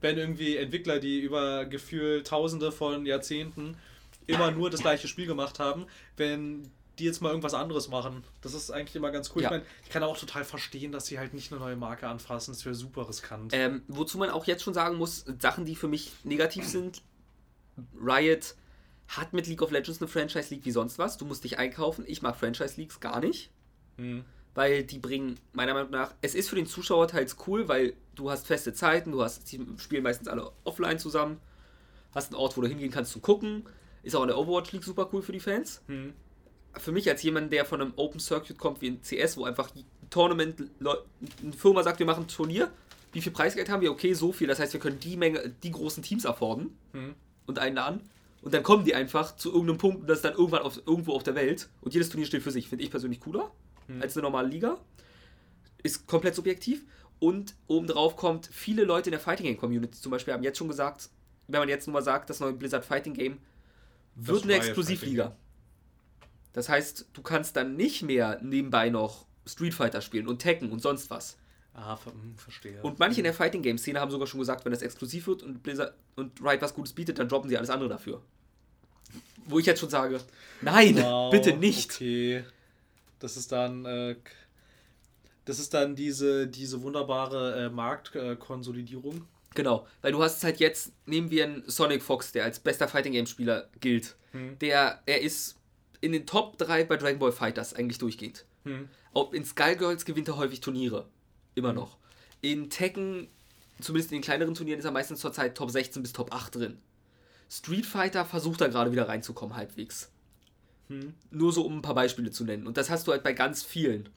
Wenn 0.00 0.18
irgendwie 0.18 0.56
Entwickler, 0.56 0.98
die 0.98 1.20
über 1.20 1.64
gefühlt 1.64 2.26
Tausende 2.26 2.72
von 2.72 3.06
Jahrzehnten 3.06 3.76
immer 4.26 4.50
nur 4.50 4.70
das 4.70 4.80
gleiche 4.80 5.08
Spiel 5.08 5.26
gemacht 5.26 5.58
haben, 5.58 5.86
wenn 6.16 6.70
die 6.98 7.04
jetzt 7.04 7.20
mal 7.20 7.30
irgendwas 7.30 7.54
anderes 7.54 7.88
machen. 7.88 8.22
Das 8.40 8.54
ist 8.54 8.70
eigentlich 8.70 8.94
immer 8.94 9.10
ganz 9.10 9.32
cool. 9.34 9.42
Ja. 9.42 9.48
Ich 9.48 9.50
meine, 9.50 9.64
ich 9.82 9.90
kann 9.90 10.02
auch 10.02 10.16
total 10.16 10.44
verstehen, 10.44 10.92
dass 10.92 11.06
sie 11.06 11.18
halt 11.18 11.34
nicht 11.34 11.50
eine 11.50 11.60
neue 11.60 11.76
Marke 11.76 12.06
anfassen. 12.06 12.52
Das 12.52 12.64
wäre 12.64 12.74
super 12.74 13.08
riskant. 13.08 13.52
Ähm, 13.52 13.82
wozu 13.88 14.16
man 14.18 14.30
auch 14.30 14.46
jetzt 14.46 14.62
schon 14.62 14.74
sagen 14.74 14.96
muss, 14.96 15.24
Sachen, 15.40 15.64
die 15.64 15.74
für 15.74 15.88
mich 15.88 16.12
negativ 16.22 16.66
sind. 16.66 17.02
Riot 18.00 18.54
hat 19.08 19.32
mit 19.32 19.46
League 19.46 19.62
of 19.62 19.70
Legends 19.70 20.00
eine 20.00 20.08
Franchise 20.08 20.52
League 20.52 20.64
wie 20.64 20.70
sonst 20.70 20.98
was. 20.98 21.16
Du 21.18 21.24
musst 21.24 21.44
dich 21.44 21.58
einkaufen. 21.58 22.04
Ich 22.06 22.22
mag 22.22 22.36
Franchise 22.36 22.74
Leagues 22.80 23.00
gar 23.00 23.20
nicht. 23.20 23.50
Hm. 23.96 24.24
weil 24.56 24.82
die 24.84 24.98
bringen, 24.98 25.38
meiner 25.52 25.74
Meinung 25.74 25.90
nach, 25.90 26.14
es 26.20 26.34
ist 26.34 26.48
für 26.48 26.56
den 26.56 26.66
Zuschauer 26.66 27.06
teils 27.08 27.36
cool, 27.46 27.68
weil 27.68 27.94
du 28.14 28.30
hast 28.30 28.46
feste 28.46 28.72
Zeiten, 28.72 29.12
du 29.12 29.22
hast, 29.22 29.50
die 29.52 29.64
spielen 29.78 30.02
meistens 30.02 30.28
alle 30.28 30.50
offline 30.64 30.98
zusammen, 30.98 31.38
hast 32.12 32.32
einen 32.32 32.40
Ort, 32.40 32.56
wo 32.56 32.60
du 32.60 32.68
hingehen 32.68 32.90
kannst 32.90 33.12
zu 33.12 33.20
gucken, 33.20 33.64
ist 34.02 34.14
auch 34.16 34.22
in 34.22 34.28
der 34.28 34.38
Overwatch 34.38 34.72
League 34.72 34.84
super 34.84 35.08
cool 35.12 35.22
für 35.22 35.32
die 35.32 35.40
Fans. 35.40 35.82
Hm. 35.86 36.12
Für 36.76 36.90
mich 36.92 37.08
als 37.08 37.22
jemand, 37.22 37.52
der 37.52 37.64
von 37.64 37.80
einem 37.80 37.92
Open 37.96 38.18
Circuit 38.20 38.58
kommt 38.58 38.80
wie 38.80 38.88
ein 38.90 39.00
CS, 39.00 39.36
wo 39.36 39.44
einfach 39.44 39.74
ein 39.74 39.84
Tournament, 40.10 40.62
eine 40.80 41.52
Firma 41.52 41.82
sagt, 41.84 42.00
wir 42.00 42.06
machen 42.06 42.24
ein 42.24 42.28
Turnier, 42.28 42.70
wie 43.12 43.20
viel 43.20 43.32
Preisgeld 43.32 43.68
haben 43.68 43.80
wir? 43.80 43.92
Okay, 43.92 44.12
so 44.12 44.32
viel, 44.32 44.48
das 44.48 44.58
heißt, 44.58 44.72
wir 44.72 44.80
können 44.80 44.98
die 44.98 45.16
Menge, 45.16 45.54
die 45.62 45.70
großen 45.70 46.02
Teams 46.02 46.26
afforden 46.26 46.76
Hm. 46.92 47.14
und 47.46 47.58
einladen. 47.60 48.00
Und 48.44 48.52
dann 48.52 48.62
kommen 48.62 48.84
die 48.84 48.94
einfach 48.94 49.36
zu 49.36 49.50
irgendeinem 49.50 49.78
Punkt 49.78 50.02
und 50.02 50.06
das 50.06 50.18
ist 50.18 50.24
dann 50.26 50.34
irgendwann 50.34 50.60
auf, 50.60 50.76
irgendwo 50.86 51.14
auf 51.14 51.22
der 51.22 51.34
Welt. 51.34 51.70
Und 51.80 51.94
jedes 51.94 52.10
Turnier 52.10 52.26
steht 52.26 52.42
für 52.42 52.50
sich. 52.50 52.68
Finde 52.68 52.84
ich 52.84 52.90
persönlich 52.90 53.20
cooler 53.20 53.50
als 54.00 54.16
eine 54.16 54.22
normale 54.22 54.48
Liga. 54.48 54.76
Ist 55.82 56.06
komplett 56.06 56.34
subjektiv. 56.34 56.84
Und 57.18 57.54
obendrauf 57.68 58.16
kommt, 58.16 58.50
viele 58.52 58.84
Leute 58.84 59.08
in 59.08 59.12
der 59.12 59.20
Fighting 59.20 59.46
Game 59.46 59.56
Community 59.56 59.98
zum 59.98 60.12
Beispiel 60.12 60.34
haben 60.34 60.42
jetzt 60.42 60.58
schon 60.58 60.68
gesagt, 60.68 61.08
wenn 61.48 61.60
man 61.60 61.70
jetzt 61.70 61.86
nur 61.86 61.94
mal 61.94 62.02
sagt, 62.02 62.28
das 62.28 62.40
neue 62.40 62.52
Blizzard 62.52 62.84
Fighting 62.84 63.14
Game 63.14 63.38
wird 64.14 64.36
Das 64.36 64.44
eine 64.44 64.54
Exklusivliga. 64.56 65.34
Das 66.52 66.68
heißt, 66.68 67.08
du 67.14 67.22
kannst 67.22 67.56
dann 67.56 67.76
nicht 67.76 68.02
mehr 68.02 68.40
nebenbei 68.42 68.90
noch 68.90 69.26
Street 69.46 69.72
Fighter 69.72 70.02
spielen 70.02 70.28
und 70.28 70.40
Tekken 70.40 70.70
und 70.70 70.82
sonst 70.82 71.08
was. 71.08 71.38
Ah, 71.72 71.96
ver 71.96 72.12
hm, 72.12 72.36
verstehe. 72.36 72.82
Und 72.82 72.98
manche 72.98 73.20
in 73.20 73.24
der 73.24 73.32
Fighting 73.32 73.62
Game 73.62 73.78
Szene 73.78 74.00
haben 74.00 74.10
sogar 74.10 74.26
schon 74.26 74.40
gesagt, 74.40 74.66
wenn 74.66 74.72
das 74.72 74.82
exklusiv 74.82 75.28
wird 75.28 75.42
und 75.42 75.62
Blizzard 75.62 75.94
und 76.14 76.42
Riot 76.42 76.60
was 76.60 76.74
Gutes 76.74 76.92
bietet, 76.92 77.18
dann 77.18 77.28
droppen 77.28 77.48
sie 77.48 77.56
alles 77.56 77.70
andere 77.70 77.88
dafür. 77.88 78.22
Wo 79.46 79.58
ich 79.58 79.66
jetzt 79.66 79.80
schon 79.80 79.90
sage, 79.90 80.20
nein, 80.62 80.96
Wow, 80.96 81.30
bitte 81.30 81.56
nicht. 81.56 81.92
Okay. 81.94 82.44
Das 83.18 83.36
ist 83.36 83.52
dann, 83.52 83.84
äh, 83.84 84.16
das 85.44 85.58
ist 85.58 85.74
dann 85.74 85.94
diese, 85.94 86.46
diese 86.46 86.82
wunderbare 86.82 87.66
äh, 87.66 87.70
Marktkonsolidierung. 87.70 89.26
Genau, 89.54 89.86
weil 90.02 90.12
du 90.12 90.22
hast 90.22 90.42
halt 90.42 90.58
jetzt, 90.58 90.92
nehmen 91.06 91.30
wir 91.30 91.44
einen 91.44 91.62
Sonic 91.66 92.02
Fox, 92.02 92.32
der 92.32 92.44
als 92.44 92.58
bester 92.58 92.88
Fighting 92.88 93.12
Game 93.12 93.26
Spieler 93.26 93.68
gilt. 93.80 94.16
Hm. 94.32 94.58
Der, 94.58 95.00
er 95.06 95.20
ist 95.20 95.56
in 96.00 96.12
den 96.12 96.26
Top 96.26 96.58
3 96.58 96.84
bei 96.84 96.96
Dragon 96.96 97.18
Ball 97.18 97.32
Fighters 97.32 97.72
eigentlich 97.74 97.98
durchgehend. 97.98 98.44
Hm. 98.64 98.88
Auch 99.12 99.32
in 99.32 99.44
Skullgirls 99.44 100.04
gewinnt 100.04 100.28
er 100.28 100.36
häufig 100.36 100.60
Turniere. 100.60 101.06
Immer 101.54 101.72
noch. 101.72 101.96
In 102.40 102.68
Tekken, 102.68 103.28
zumindest 103.80 104.10
in 104.10 104.18
den 104.18 104.24
kleineren 104.24 104.54
Turnieren, 104.54 104.80
ist 104.80 104.84
er 104.84 104.90
meistens 104.90 105.20
zurzeit 105.20 105.56
Top 105.56 105.70
16 105.70 106.02
bis 106.02 106.12
Top 106.12 106.34
8 106.34 106.56
drin. 106.56 106.78
Street 107.54 107.86
Fighter 107.86 108.24
versucht 108.24 108.60
da 108.60 108.66
gerade 108.66 108.90
wieder 108.90 109.08
reinzukommen, 109.08 109.56
halbwegs. 109.56 110.10
Hm. 110.88 111.14
Nur 111.30 111.52
so, 111.52 111.64
um 111.64 111.78
ein 111.78 111.82
paar 111.82 111.94
Beispiele 111.94 112.32
zu 112.32 112.44
nennen. 112.44 112.66
Und 112.66 112.76
das 112.76 112.90
hast 112.90 113.06
du 113.06 113.12
halt 113.12 113.22
bei 113.22 113.32
ganz 113.32 113.62
vielen. 113.62 114.08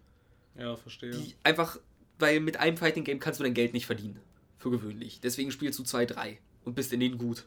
Ja, 0.58 0.76
verstehe. 0.76 1.12
Die 1.12 1.36
einfach, 1.44 1.80
weil 2.18 2.40
mit 2.40 2.58
einem 2.58 2.78
Fighting 2.78 3.04
Game 3.04 3.20
kannst 3.20 3.40
du 3.40 3.44
dein 3.44 3.54
Geld 3.54 3.74
nicht 3.74 3.86
verdienen. 3.86 4.20
Für 4.58 4.72
gewöhnlich. 4.72 5.20
Deswegen 5.22 5.52
spielst 5.52 5.78
du 5.78 5.84
2, 5.84 6.08
3 6.08 6.40
und 6.66 6.74
bist 6.76 6.92
in 6.94 7.00
denen 7.00 7.20
gut. 7.20 7.46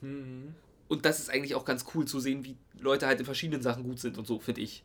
Hm. 0.00 0.54
Und 0.86 1.04
das 1.04 1.18
ist 1.18 1.30
eigentlich 1.30 1.56
auch 1.56 1.64
ganz 1.64 1.84
cool 1.94 2.06
zu 2.06 2.20
sehen, 2.20 2.44
wie 2.44 2.56
Leute 2.78 3.08
halt 3.08 3.18
in 3.18 3.24
verschiedenen 3.24 3.62
Sachen 3.62 3.82
gut 3.82 3.98
sind 3.98 4.16
und 4.18 4.28
so, 4.28 4.38
finde 4.38 4.60
ich. 4.60 4.84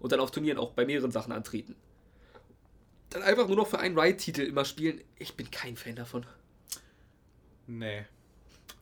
Und 0.00 0.12
dann 0.12 0.20
auf 0.20 0.30
Turnieren 0.30 0.58
auch 0.58 0.72
bei 0.72 0.86
mehreren 0.86 1.10
Sachen 1.10 1.32
antreten. 1.32 1.76
Dann 3.10 3.22
einfach 3.22 3.48
nur 3.48 3.56
noch 3.56 3.66
für 3.66 3.80
einen 3.80 3.98
Riot-Titel 3.98 4.42
immer 4.42 4.64
spielen. 4.64 5.02
Ich 5.18 5.34
bin 5.34 5.50
kein 5.50 5.76
Fan 5.76 5.96
davon. 5.96 6.24
Nee. 7.66 8.06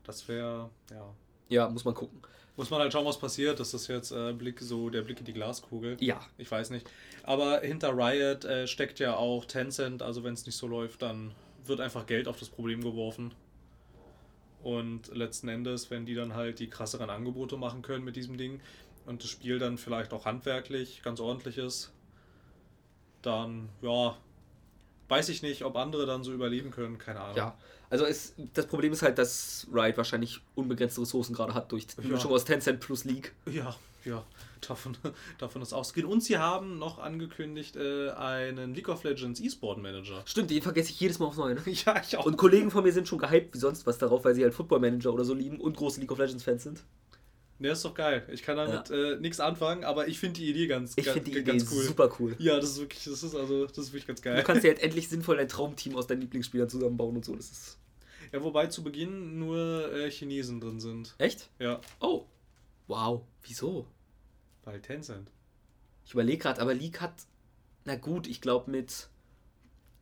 Das 0.04 0.26
wäre, 0.28 0.70
ja. 0.90 1.14
Ja, 1.48 1.68
muss 1.68 1.84
man 1.84 1.94
gucken. 1.94 2.20
Muss 2.56 2.70
man 2.70 2.80
halt 2.80 2.92
schauen, 2.92 3.06
was 3.06 3.18
passiert. 3.18 3.60
Das 3.60 3.72
ist 3.72 3.88
jetzt 3.88 4.10
äh, 4.10 4.32
Blick, 4.32 4.60
so 4.60 4.90
der 4.90 5.02
Blick 5.02 5.20
in 5.20 5.24
die 5.24 5.32
Glaskugel. 5.32 5.96
Ja. 6.00 6.20
Ich 6.36 6.50
weiß 6.50 6.70
nicht. 6.70 6.88
Aber 7.22 7.60
hinter 7.60 7.96
Riot 7.96 8.44
äh, 8.44 8.66
steckt 8.66 8.98
ja 8.98 9.16
auch 9.16 9.44
Tencent. 9.46 10.02
Also 10.02 10.22
wenn 10.22 10.34
es 10.34 10.44
nicht 10.44 10.56
so 10.56 10.66
läuft, 10.66 11.02
dann 11.02 11.32
wird 11.64 11.80
einfach 11.80 12.06
Geld 12.06 12.28
auf 12.28 12.38
das 12.38 12.48
Problem 12.48 12.82
geworfen. 12.82 13.34
Und 14.62 15.14
letzten 15.14 15.48
Endes, 15.48 15.90
wenn 15.90 16.06
die 16.06 16.14
dann 16.14 16.34
halt 16.34 16.58
die 16.58 16.68
krasseren 16.68 17.10
Angebote 17.10 17.56
machen 17.56 17.82
können 17.82 18.04
mit 18.04 18.16
diesem 18.16 18.36
Ding 18.36 18.60
und 19.06 19.22
das 19.22 19.30
Spiel 19.30 19.58
dann 19.58 19.78
vielleicht 19.78 20.12
auch 20.12 20.24
handwerklich 20.24 21.02
ganz 21.02 21.20
ordentlich 21.20 21.58
ist, 21.58 21.92
dann, 23.22 23.68
ja, 23.80 24.16
weiß 25.08 25.28
ich 25.30 25.42
nicht, 25.42 25.64
ob 25.64 25.76
andere 25.76 26.06
dann 26.06 26.22
so 26.22 26.32
überleben 26.32 26.70
können. 26.70 26.98
Keine 26.98 27.20
Ahnung. 27.20 27.36
Ja. 27.36 27.56
Also 27.92 28.06
es, 28.06 28.34
das 28.54 28.66
Problem 28.66 28.92
ist 28.92 29.02
halt, 29.02 29.18
dass 29.18 29.66
Riot 29.72 29.98
wahrscheinlich 29.98 30.40
unbegrenzte 30.54 31.02
Ressourcen 31.02 31.34
gerade 31.34 31.52
hat 31.52 31.70
durch 31.72 31.86
die 31.86 32.00
Ja. 32.00 32.08
Mischung 32.08 32.32
aus 32.32 32.44
Tencent 32.46 32.80
plus 32.80 33.04
League. 33.04 33.32
Ja, 33.50 33.76
ja, 34.06 34.24
davon, 34.66 34.96
davon 35.38 35.60
ist 35.60 35.74
ausgehen. 35.74 36.06
Und 36.06 36.22
sie 36.24 36.38
haben 36.38 36.78
noch 36.78 36.98
angekündigt 36.98 37.76
äh, 37.76 38.08
einen 38.12 38.74
League 38.74 38.88
of 38.88 39.04
Legends 39.04 39.40
E-Sport 39.40 39.82
Manager. 39.82 40.22
Stimmt, 40.24 40.50
den 40.50 40.62
vergesse 40.62 40.90
ich 40.90 40.98
jedes 41.00 41.18
Mal 41.18 41.26
aufs 41.26 41.36
Neue. 41.36 41.54
Ne? 41.56 41.60
Ja, 41.66 42.00
ich 42.02 42.16
auch. 42.16 42.24
Und 42.24 42.38
Kollegen 42.38 42.70
von 42.70 42.82
mir 42.82 42.92
sind 42.92 43.06
schon 43.06 43.18
gehypt 43.18 43.54
wie 43.54 43.58
sonst 43.58 43.86
was 43.86 43.98
darauf, 43.98 44.24
weil 44.24 44.34
sie 44.34 44.42
halt 44.42 44.54
Football 44.54 44.80
Manager 44.80 45.12
oder 45.12 45.24
so 45.26 45.34
lieben 45.34 45.60
und 45.60 45.76
große 45.76 46.00
League 46.00 46.10
of 46.12 46.18
Legends 46.18 46.42
Fans 46.44 46.62
sind. 46.62 46.82
Ne, 47.58 47.68
ist 47.68 47.84
doch 47.84 47.94
geil. 47.94 48.26
Ich 48.32 48.42
kann 48.42 48.56
damit 48.56 48.90
äh, 48.90 49.18
nichts 49.20 49.38
anfangen, 49.38 49.84
aber 49.84 50.08
ich 50.08 50.18
finde 50.18 50.40
die 50.40 50.50
Idee 50.50 50.66
ganz, 50.66 50.94
Ich 50.96 51.04
finde 51.08 51.30
die 51.30 51.32
Idee 51.38 51.42
ganz 51.44 51.70
cool. 51.70 51.84
super 51.84 52.10
cool. 52.18 52.34
Ja, 52.38 52.56
das 52.56 52.70
ist 52.70 52.80
wirklich, 52.80 53.04
das 53.04 53.22
ist 53.22 53.36
also, 53.36 53.66
das 53.66 53.78
ist 53.78 53.92
wirklich 53.92 54.06
ganz 54.08 54.20
Du 54.20 54.30
geil. 54.30 54.42
kannst 54.44 54.64
dir 54.64 54.68
jetzt 54.68 54.82
endlich 54.82 55.08
sinnvoll 55.08 55.36
dein 55.36 55.46
Traumteam 55.46 55.94
aus 55.94 56.08
deinen 56.08 56.22
Lieblingsspielern 56.22 56.68
zusammenbauen 56.68 57.14
und 57.14 57.24
so. 57.24 57.36
Das 57.36 57.50
ist. 57.52 57.78
Ja, 58.32 58.42
wobei 58.42 58.66
zu 58.66 58.82
Beginn 58.82 59.38
nur 59.38 59.92
äh, 59.92 60.10
Chinesen 60.10 60.60
drin 60.60 60.80
sind. 60.80 61.14
Echt? 61.18 61.50
Ja, 61.58 61.80
Oh. 62.00 62.26
Wow. 62.88 63.22
Wieso? 63.42 63.86
weil 64.64 64.80
Tencent. 64.80 65.28
Ich 66.04 66.12
überlege 66.12 66.38
gerade, 66.38 66.60
aber 66.60 66.72
League 66.74 67.00
hat. 67.00 67.14
Na 67.84 67.96
gut, 67.96 68.26
ich 68.28 68.40
glaube 68.40 68.70
mit 68.70 69.08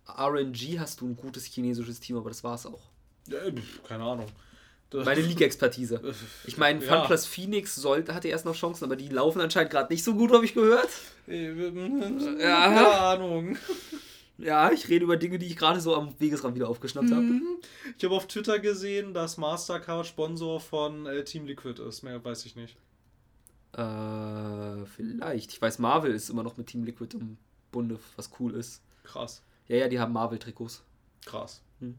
RNG 0.06 0.78
hast 0.78 1.00
du 1.00 1.06
ein 1.06 1.16
gutes 1.16 1.44
chinesisches 1.46 1.98
Team, 2.00 2.16
aber 2.18 2.28
das 2.30 2.44
war's 2.44 2.66
auch. 2.66 2.90
Äh, 3.30 3.52
pf, 3.52 3.82
keine 3.84 4.04
Ahnung. 4.04 4.26
Meine 4.92 5.20
League-Expertise. 5.22 6.02
Ich 6.46 6.58
meine, 6.58 6.84
Ja. 6.84 6.98
FunPlus 6.98 7.24
Phoenix 7.26 7.74
sollte, 7.76 8.12
hatte 8.14 8.28
erst 8.28 8.44
noch 8.44 8.54
Chancen, 8.56 8.84
aber 8.84 8.96
die 8.96 9.08
laufen 9.08 9.40
anscheinend 9.40 9.70
gerade 9.70 9.90
nicht 9.92 10.04
so 10.04 10.14
gut, 10.14 10.32
habe 10.32 10.44
ich 10.44 10.52
gehört. 10.52 10.88
Äh, 11.26 11.54
Keine 11.54 12.42
Ja. 12.42 13.12
Ahnung. 13.12 13.56
Ja, 14.40 14.72
ich 14.72 14.88
rede 14.88 15.04
über 15.04 15.16
Dinge, 15.16 15.38
die 15.38 15.46
ich 15.46 15.56
gerade 15.56 15.80
so 15.80 15.94
am 15.94 16.18
Wegesrand 16.18 16.54
wieder 16.54 16.68
aufgeschnappt 16.68 17.10
habe. 17.10 17.22
Mhm. 17.22 17.58
Ich 17.96 18.04
habe 18.04 18.14
auf 18.14 18.26
Twitter 18.26 18.58
gesehen, 18.58 19.12
dass 19.14 19.36
Mastercard 19.36 20.06
Sponsor 20.06 20.60
von 20.60 21.06
äh, 21.06 21.24
Team 21.24 21.46
Liquid 21.46 21.82
ist. 21.82 22.02
Mehr 22.02 22.24
weiß 22.24 22.46
ich 22.46 22.56
nicht. 22.56 22.76
Äh, 23.72 24.86
vielleicht. 24.86 25.52
Ich 25.52 25.62
weiß, 25.62 25.78
Marvel 25.78 26.12
ist 26.12 26.30
immer 26.30 26.42
noch 26.42 26.56
mit 26.56 26.68
Team 26.68 26.84
Liquid 26.84 27.16
im 27.16 27.36
Bunde, 27.70 27.98
was 28.16 28.30
cool 28.40 28.54
ist. 28.54 28.82
Krass. 29.04 29.42
Ja, 29.68 29.76
ja, 29.76 29.88
die 29.88 30.00
haben 30.00 30.12
Marvel-Trikots. 30.12 30.82
Krass. 31.24 31.62
Hm. 31.80 31.96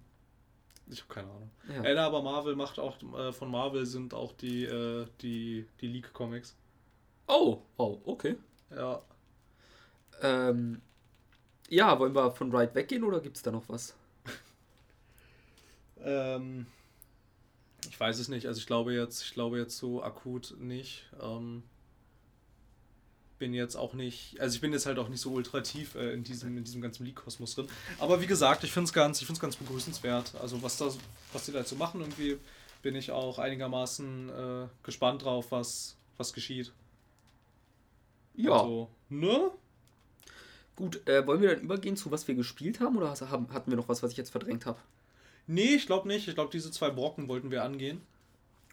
Ich 0.89 1.01
habe 1.01 1.13
keine 1.13 1.27
Ahnung. 1.29 1.49
Ja. 1.69 1.83
Äh, 1.83 1.97
aber 1.97 2.21
Marvel 2.21 2.55
macht 2.55 2.79
auch, 2.79 2.97
äh, 3.17 3.31
von 3.31 3.49
Marvel 3.49 3.85
sind 3.85 4.13
auch 4.13 4.33
die, 4.33 4.65
äh, 4.65 5.05
die, 5.21 5.65
die 5.79 5.87
League-Comics. 5.87 6.55
Oh, 7.27 7.61
wow, 7.77 8.01
okay. 8.03 8.35
Ja. 8.75 9.01
Ähm, 10.21 10.81
ja, 11.71 11.97
wollen 11.99 12.13
wir 12.13 12.31
von 12.31 12.53
Ride 12.53 12.75
weggehen 12.75 13.03
oder 13.03 13.21
gibt 13.21 13.37
es 13.37 13.43
da 13.43 13.51
noch 13.51 13.67
was? 13.67 13.95
Ähm, 16.03 16.65
ich 17.87 17.99
weiß 17.99 18.17
es 18.17 18.27
nicht. 18.27 18.47
Also 18.47 18.59
ich 18.59 18.65
glaube 18.65 18.91
jetzt, 18.91 19.21
ich 19.21 19.35
glaube 19.35 19.59
jetzt 19.59 19.77
so 19.77 20.01
akut 20.01 20.55
nicht. 20.59 21.05
Ähm, 21.21 21.61
bin 23.37 23.53
jetzt 23.53 23.75
auch 23.75 23.93
nicht, 23.93 24.39
also 24.39 24.55
ich 24.55 24.61
bin 24.61 24.73
jetzt 24.73 24.87
halt 24.87 24.97
auch 24.97 25.09
nicht 25.09 25.21
so 25.21 25.31
ultra 25.31 25.61
tief 25.61 25.93
äh, 25.93 26.13
in 26.13 26.23
diesem, 26.23 26.57
in 26.57 26.63
diesem 26.63 26.81
ganzen 26.81 27.05
League-Kosmos 27.05 27.53
drin. 27.53 27.67
Aber 27.99 28.19
wie 28.19 28.25
gesagt, 28.25 28.63
ich 28.63 28.71
finde 28.71 28.85
es 28.85 28.93
ganz, 28.93 29.21
ich 29.21 29.27
find's 29.27 29.39
ganz 29.39 29.55
begrüßenswert. 29.55 30.33
Also 30.41 30.61
was 30.63 30.77
das, 30.77 30.97
was 31.33 31.45
die 31.45 31.51
da 31.51 31.63
so 31.63 31.75
machen, 31.75 32.01
irgendwie 32.01 32.39
bin 32.81 32.95
ich 32.95 33.11
auch 33.11 33.37
einigermaßen 33.37 34.29
äh, 34.29 34.67
gespannt 34.81 35.23
drauf, 35.23 35.51
was, 35.51 35.95
was 36.17 36.33
geschieht. 36.33 36.71
Ja. 38.33 38.53
Also, 38.53 38.89
ne? 39.09 39.51
Gut, 40.81 41.07
äh, 41.07 41.27
wollen 41.27 41.41
wir 41.41 41.53
dann 41.53 41.63
übergehen 41.63 41.95
zu 41.95 42.09
was 42.09 42.27
wir 42.27 42.33
gespielt 42.33 42.79
haben 42.79 42.97
oder 42.97 43.11
hatten 43.11 43.69
wir 43.71 43.77
noch 43.77 43.87
was, 43.87 44.01
was 44.01 44.13
ich 44.13 44.17
jetzt 44.17 44.31
verdrängt 44.31 44.65
habe? 44.65 44.79
Nee, 45.45 45.75
ich 45.75 45.85
glaube 45.85 46.07
nicht. 46.07 46.27
Ich 46.27 46.33
glaube, 46.33 46.49
diese 46.51 46.71
zwei 46.71 46.89
Brocken 46.89 47.27
wollten 47.27 47.51
wir 47.51 47.63
angehen. 47.63 48.01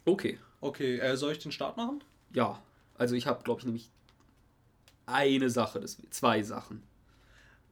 Okay. 0.06 0.38
Okay, 0.62 1.00
äh, 1.00 1.18
soll 1.18 1.32
ich 1.32 1.38
den 1.38 1.52
Start 1.52 1.76
machen? 1.76 2.02
Ja, 2.32 2.62
also 2.96 3.14
ich 3.14 3.26
habe, 3.26 3.44
glaube 3.44 3.60
ich, 3.60 3.66
nämlich 3.66 3.90
eine 5.04 5.50
Sache, 5.50 5.80
das, 5.80 5.98
zwei 6.08 6.42
Sachen. 6.42 6.82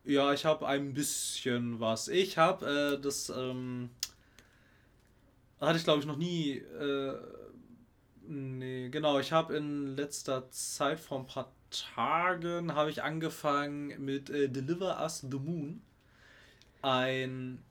Ja, 0.04 0.34
ich 0.34 0.44
habe 0.44 0.66
ein 0.66 0.92
bisschen 0.92 1.80
was. 1.80 2.08
Ich 2.08 2.36
habe 2.36 2.98
äh, 2.98 3.00
das, 3.00 3.30
ähm, 3.30 3.88
hatte 5.62 5.78
ich 5.78 5.84
glaube 5.84 6.00
ich 6.00 6.06
noch 6.06 6.18
nie. 6.18 6.58
Äh, 6.58 7.14
nee, 8.28 8.90
genau. 8.90 9.18
Ich 9.18 9.32
habe 9.32 9.56
in 9.56 9.96
letzter 9.96 10.50
Zeit 10.50 11.00
vor 11.00 11.20
ein 11.20 11.26
paar 11.26 11.50
Tagen 11.94 12.74
habe 12.74 12.90
ich 12.90 13.02
angefangen 13.02 14.04
mit 14.04 14.30
äh, 14.30 14.48
Deliver 14.48 15.00
Us 15.00 15.20
the 15.20 15.38
Moon, 15.38 15.82
ein 16.82 17.62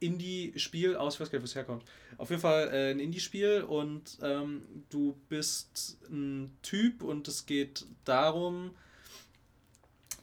Indie-Spiel 0.00 0.96
aus, 0.96 1.14
ich 1.14 1.20
weiß 1.20 1.30
gar 1.30 1.38
nicht, 1.38 1.44
wo 1.44 1.46
es 1.46 1.54
herkommt. 1.54 1.84
Auf 2.18 2.30
jeden 2.30 2.42
Fall 2.42 2.68
äh, 2.72 2.90
ein 2.90 3.00
Indie-Spiel 3.00 3.62
und 3.62 4.18
ähm, 4.22 4.62
du 4.90 5.16
bist 5.28 5.98
ein 6.10 6.56
Typ 6.62 7.02
und 7.02 7.28
es 7.28 7.46
geht 7.46 7.86
darum, 8.04 8.72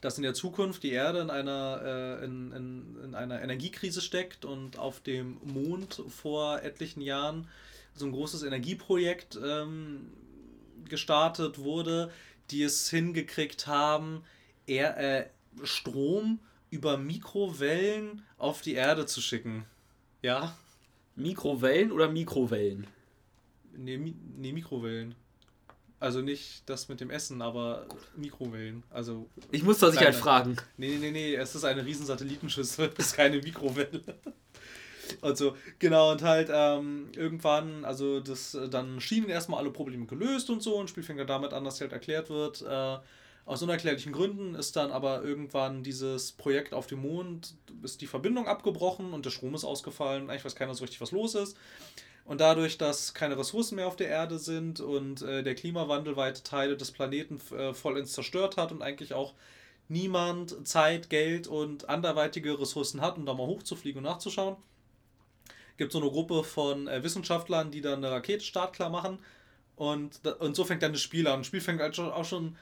dass 0.01 0.17
in 0.17 0.23
der 0.23 0.33
Zukunft 0.33 0.83
die 0.83 0.91
Erde 0.91 1.21
in 1.21 1.29
einer, 1.29 1.81
äh, 2.21 2.25
in, 2.25 2.51
in, 2.51 3.03
in 3.03 3.15
einer 3.15 3.41
Energiekrise 3.41 4.01
steckt 4.01 4.45
und 4.45 4.77
auf 4.77 4.99
dem 4.99 5.39
Mond 5.43 6.01
vor 6.09 6.61
etlichen 6.61 7.01
Jahren 7.01 7.47
so 7.95 8.05
ein 8.05 8.11
großes 8.11 8.43
Energieprojekt 8.43 9.39
ähm, 9.43 10.11
gestartet 10.89 11.59
wurde, 11.59 12.11
die 12.53 12.63
es 12.63 12.89
hingekriegt 12.89 13.67
haben, 13.67 14.23
eher, 14.67 14.97
äh, 14.97 15.25
Strom 15.63 16.39
über 16.69 16.97
Mikrowellen 16.97 18.23
auf 18.37 18.61
die 18.61 18.73
Erde 18.73 19.05
zu 19.05 19.21
schicken. 19.21 19.65
Ja? 20.21 20.55
Mikrowellen 21.15 21.91
oder 21.91 22.09
Mikrowellen? 22.09 22.87
Nee, 23.75 23.97
Mi 23.97 24.15
nee 24.37 24.51
Mikrowellen. 24.51 25.15
Also 25.99 26.21
nicht 26.21 26.63
das 26.65 26.89
mit 26.89 26.99
dem 26.99 27.09
Essen, 27.09 27.41
aber 27.41 27.87
Mikrowellen. 28.17 28.83
Also 28.89 29.29
Ich 29.51 29.63
muss 29.63 29.79
das 29.79 29.93
sich 29.93 30.03
halt 30.03 30.15
fragen. 30.15 30.57
Nee, 30.77 30.97
nee, 30.99 31.11
nee, 31.11 31.35
es 31.35 31.55
ist 31.55 31.63
eine 31.63 31.85
riesen 31.85 32.05
Satellitenschüssel, 32.05 32.91
es 32.97 33.07
ist 33.07 33.15
keine 33.15 33.37
Mikrowelle. 33.37 34.01
Also, 35.21 35.55
genau, 35.79 36.11
und 36.11 36.21
halt 36.21 36.49
ähm, 36.51 37.09
irgendwann, 37.15 37.85
also 37.85 38.19
das, 38.19 38.53
äh, 38.55 38.69
dann 38.69 38.99
schienen 38.99 39.29
erstmal 39.29 39.59
alle 39.59 39.71
Probleme 39.71 40.05
gelöst 40.05 40.49
und 40.49 40.61
so 40.61 40.75
und 40.77 40.89
Spiel 40.89 41.03
fängt 41.03 41.19
ja 41.19 41.25
damit 41.25 41.53
an, 41.53 41.63
dass 41.63 41.81
halt 41.81 41.93
erklärt 41.93 42.29
wird, 42.29 42.61
äh, 42.61 42.97
aus 43.45 43.61
unerklärlichen 43.61 44.13
Gründen 44.13 44.55
ist 44.55 44.75
dann 44.77 44.91
aber 44.91 45.21
irgendwann 45.21 45.83
dieses 45.83 46.31
Projekt 46.31 46.73
auf 46.73 46.87
dem 46.87 47.01
Mond, 47.01 47.55
ist 47.81 47.99
die 48.01 48.07
Verbindung 48.07 48.47
abgebrochen 48.47 49.13
und 49.13 49.25
der 49.25 49.31
Strom 49.31 49.53
ist 49.53 49.65
ausgefallen, 49.65 50.29
eigentlich 50.29 50.45
weiß 50.45 50.55
keiner 50.55 50.73
so 50.73 50.83
richtig, 50.83 51.01
was 51.01 51.11
los 51.11 51.35
ist. 51.35 51.57
Und 52.25 52.39
dadurch, 52.39 52.77
dass 52.77 53.13
keine 53.13 53.37
Ressourcen 53.37 53.75
mehr 53.75 53.87
auf 53.87 53.97
der 53.97 54.07
Erde 54.07 54.39
sind 54.39 54.79
und 54.79 55.21
äh, 55.23 55.43
der 55.43 55.55
Klimawandel 55.55 56.15
weite 56.15 56.41
Teile 56.43 56.77
des 56.77 56.91
Planeten 56.91 57.41
äh, 57.53 57.73
vollends 57.73 58.13
zerstört 58.13 58.55
hat 58.55 58.71
und 58.71 58.81
eigentlich 58.81 59.13
auch 59.13 59.33
niemand 59.89 60.65
Zeit, 60.65 61.09
Geld 61.09 61.47
und 61.47 61.89
anderweitige 61.89 62.59
Ressourcen 62.59 63.01
hat, 63.01 63.17
um 63.17 63.25
da 63.25 63.33
mal 63.33 63.47
hochzufliegen 63.47 63.99
und 63.99 64.05
nachzuschauen, 64.05 64.55
gibt 65.77 65.91
so 65.91 66.01
eine 66.01 66.09
Gruppe 66.09 66.43
von 66.43 66.87
äh, 66.87 67.03
Wissenschaftlern, 67.03 67.71
die 67.71 67.81
dann 67.81 68.03
eine 68.03 68.11
Rakete 68.11 68.43
startklar 68.43 68.89
machen. 68.89 69.19
Und, 69.75 70.25
und 70.39 70.55
so 70.55 70.65
fängt 70.65 70.83
dann 70.83 70.93
das 70.93 71.01
Spiel 71.01 71.27
an. 71.27 71.39
Das 71.39 71.47
Spiel 71.47 71.61
fängt 71.61 71.81
halt 71.81 71.95
schon, 71.95 72.11
auch 72.11 72.25
schon 72.25 72.55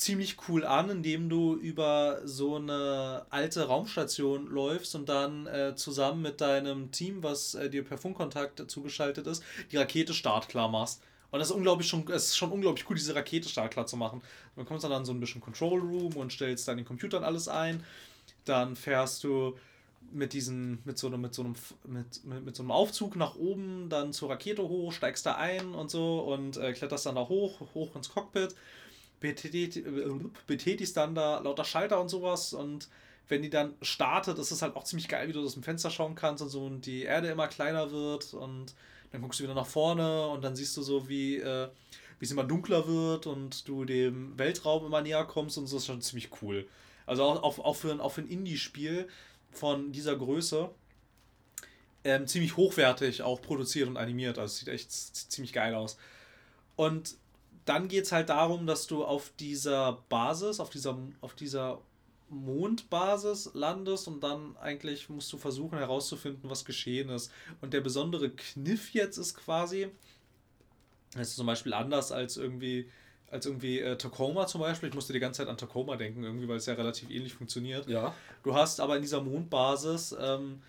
ziemlich 0.00 0.36
cool 0.48 0.64
an, 0.64 0.88
indem 0.88 1.28
du 1.28 1.54
über 1.54 2.22
so 2.24 2.56
eine 2.56 3.26
alte 3.28 3.66
Raumstation 3.66 4.46
läufst 4.46 4.94
und 4.94 5.10
dann 5.10 5.46
äh, 5.46 5.74
zusammen 5.76 6.22
mit 6.22 6.40
deinem 6.40 6.90
Team, 6.90 7.22
was 7.22 7.54
äh, 7.54 7.68
dir 7.68 7.84
per 7.84 7.98
Funkkontakt 7.98 8.70
zugeschaltet 8.70 9.26
ist, 9.26 9.42
die 9.70 9.76
Rakete 9.76 10.14
startklar 10.14 10.70
machst. 10.70 11.02
Und 11.30 11.38
das 11.38 11.50
ist 11.50 11.54
unglaublich 11.54 11.86
schon, 11.86 12.08
es 12.08 12.28
ist 12.28 12.38
schon 12.38 12.50
unglaublich 12.50 12.88
cool, 12.88 12.96
diese 12.96 13.14
Rakete 13.14 13.48
startklar 13.48 13.86
zu 13.86 13.98
machen. 13.98 14.22
Du 14.56 14.64
kommst 14.64 14.84
dann 14.84 14.92
an 14.92 15.04
so 15.04 15.12
ein 15.12 15.20
bisschen 15.20 15.42
Control 15.42 15.78
Room 15.78 16.16
und 16.16 16.32
stellst 16.32 16.66
dann 16.66 16.78
den 16.78 16.86
Computern 16.86 17.22
alles 17.22 17.46
ein. 17.46 17.84
Dann 18.46 18.76
fährst 18.76 19.22
du 19.22 19.56
mit 20.12 20.32
diesen, 20.32 20.80
mit 20.84 20.98
so 20.98 21.06
einem, 21.06 21.20
mit 21.20 21.34
so 21.34 21.42
einem, 21.42 21.54
mit, 21.86 22.24
mit, 22.24 22.44
mit 22.44 22.56
so 22.56 22.62
einem 22.62 22.70
Aufzug 22.70 23.16
nach 23.16 23.36
oben, 23.36 23.88
dann 23.88 24.12
zur 24.12 24.30
Rakete 24.30 24.68
hoch, 24.68 24.92
steigst 24.92 25.26
da 25.26 25.36
ein 25.36 25.74
und 25.74 25.90
so 25.90 26.20
und 26.20 26.56
äh, 26.56 26.72
kletterst 26.72 27.06
dann 27.06 27.14
da 27.14 27.28
hoch, 27.28 27.60
hoch 27.74 27.94
ins 27.96 28.10
Cockpit, 28.10 28.54
betätigst, 29.20 29.78
äh, 29.78 29.84
betätigst 30.46 30.96
dann 30.96 31.14
da 31.14 31.38
lauter 31.38 31.64
Schalter 31.64 32.00
und 32.00 32.08
sowas 32.08 32.52
und 32.52 32.88
wenn 33.28 33.42
die 33.42 33.50
dann 33.50 33.74
startet, 33.80 34.38
ist 34.38 34.50
es 34.50 34.60
halt 34.60 34.74
auch 34.74 34.84
ziemlich 34.84 35.08
geil, 35.08 35.28
wie 35.28 35.32
du 35.32 35.44
aus 35.44 35.54
dem 35.54 35.62
Fenster 35.62 35.90
schauen 35.90 36.16
kannst 36.16 36.42
und 36.42 36.48
so 36.48 36.64
und 36.64 36.84
die 36.84 37.02
Erde 37.02 37.28
immer 37.28 37.46
kleiner 37.46 37.92
wird 37.92 38.34
und 38.34 38.74
dann 39.12 39.22
guckst 39.22 39.40
du 39.40 39.44
wieder 39.44 39.54
nach 39.54 39.66
vorne 39.66 40.26
und 40.28 40.42
dann 40.42 40.56
siehst 40.56 40.76
du 40.76 40.82
so, 40.82 41.08
wie, 41.08 41.36
äh, 41.36 41.68
wie 42.18 42.24
es 42.24 42.30
immer 42.32 42.44
dunkler 42.44 42.86
wird 42.86 43.26
und 43.26 43.66
du 43.68 43.84
dem 43.84 44.38
Weltraum 44.38 44.84
immer 44.84 45.00
näher 45.00 45.24
kommst 45.24 45.58
und 45.58 45.66
so 45.66 45.78
ist 45.78 45.86
schon 45.86 46.02
ziemlich 46.02 46.30
cool. 46.42 46.66
Also 47.06 47.24
auch, 47.24 47.42
auch, 47.42 47.58
auch 47.58 47.76
für 47.76 47.90
ein, 47.90 48.00
auch 48.00 48.12
für 48.12 48.20
ein 48.20 48.28
Indie-Spiel 48.28 49.08
von 49.50 49.92
dieser 49.92 50.16
Größe 50.16 50.70
ähm, 52.04 52.26
ziemlich 52.26 52.56
hochwertig 52.56 53.22
auch 53.22 53.42
produziert 53.42 53.88
und 53.88 53.96
animiert. 53.96 54.38
Also 54.38 54.54
sieht 54.54 54.68
echt 54.68 54.90
ziemlich 54.90 55.52
geil 55.52 55.74
aus. 55.74 55.96
Und 56.76 57.16
dann 57.64 57.88
geht 57.88 58.04
es 58.04 58.12
halt 58.12 58.30
darum, 58.30 58.66
dass 58.66 58.86
du 58.86 59.04
auf 59.04 59.32
dieser 59.38 60.02
Basis, 60.08 60.60
auf 60.60 60.70
dieser, 60.70 60.98
auf 61.20 61.34
dieser 61.34 61.80
Mondbasis 62.30 63.50
landest 63.54 64.08
und 64.08 64.22
dann 64.22 64.56
eigentlich 64.58 65.08
musst 65.08 65.32
du 65.32 65.36
versuchen 65.36 65.78
herauszufinden, 65.78 66.48
was 66.48 66.64
geschehen 66.64 67.10
ist. 67.10 67.30
Und 67.60 67.74
der 67.74 67.80
besondere 67.80 68.30
Kniff 68.30 68.92
jetzt 68.92 69.18
ist 69.18 69.34
quasi, 69.34 69.88
das 71.14 71.28
ist 71.28 71.36
zum 71.36 71.46
Beispiel 71.46 71.74
anders 71.74 72.12
als 72.12 72.36
irgendwie, 72.36 72.88
als 73.30 73.46
irgendwie 73.46 73.80
äh, 73.80 73.96
Tacoma 73.96 74.46
zum 74.46 74.60
Beispiel. 74.60 74.88
Ich 74.88 74.94
musste 74.94 75.12
die 75.12 75.20
ganze 75.20 75.38
Zeit 75.38 75.48
an 75.48 75.56
Tacoma 75.56 75.96
denken, 75.96 76.24
irgendwie, 76.24 76.48
weil 76.48 76.56
es 76.56 76.66
ja 76.66 76.74
relativ 76.74 77.10
ähnlich 77.10 77.32
funktioniert. 77.32 77.88
Ja. 77.88 78.14
Du 78.42 78.54
hast 78.54 78.80
aber 78.80 78.96
in 78.96 79.02
dieser 79.02 79.22
Mondbasis, 79.22 80.14
ähm, 80.20 80.62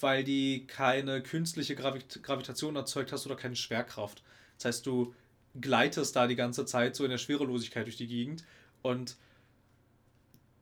weil 0.00 0.22
die 0.24 0.66
keine 0.66 1.22
künstliche 1.22 1.74
Gravit 1.74 2.22
Gravitation 2.22 2.76
erzeugt 2.76 3.12
hast 3.12 3.24
oder 3.26 3.36
keine 3.36 3.56
Schwerkraft. 3.56 4.22
Das 4.58 4.66
heißt, 4.66 4.86
du 4.86 5.14
gleitest 5.60 6.14
da 6.16 6.26
die 6.26 6.36
ganze 6.36 6.66
Zeit 6.66 6.94
so 6.94 7.04
in 7.04 7.10
der 7.10 7.18
Schwerelosigkeit 7.18 7.86
durch 7.86 7.96
die 7.96 8.06
Gegend 8.06 8.44
und 8.82 9.16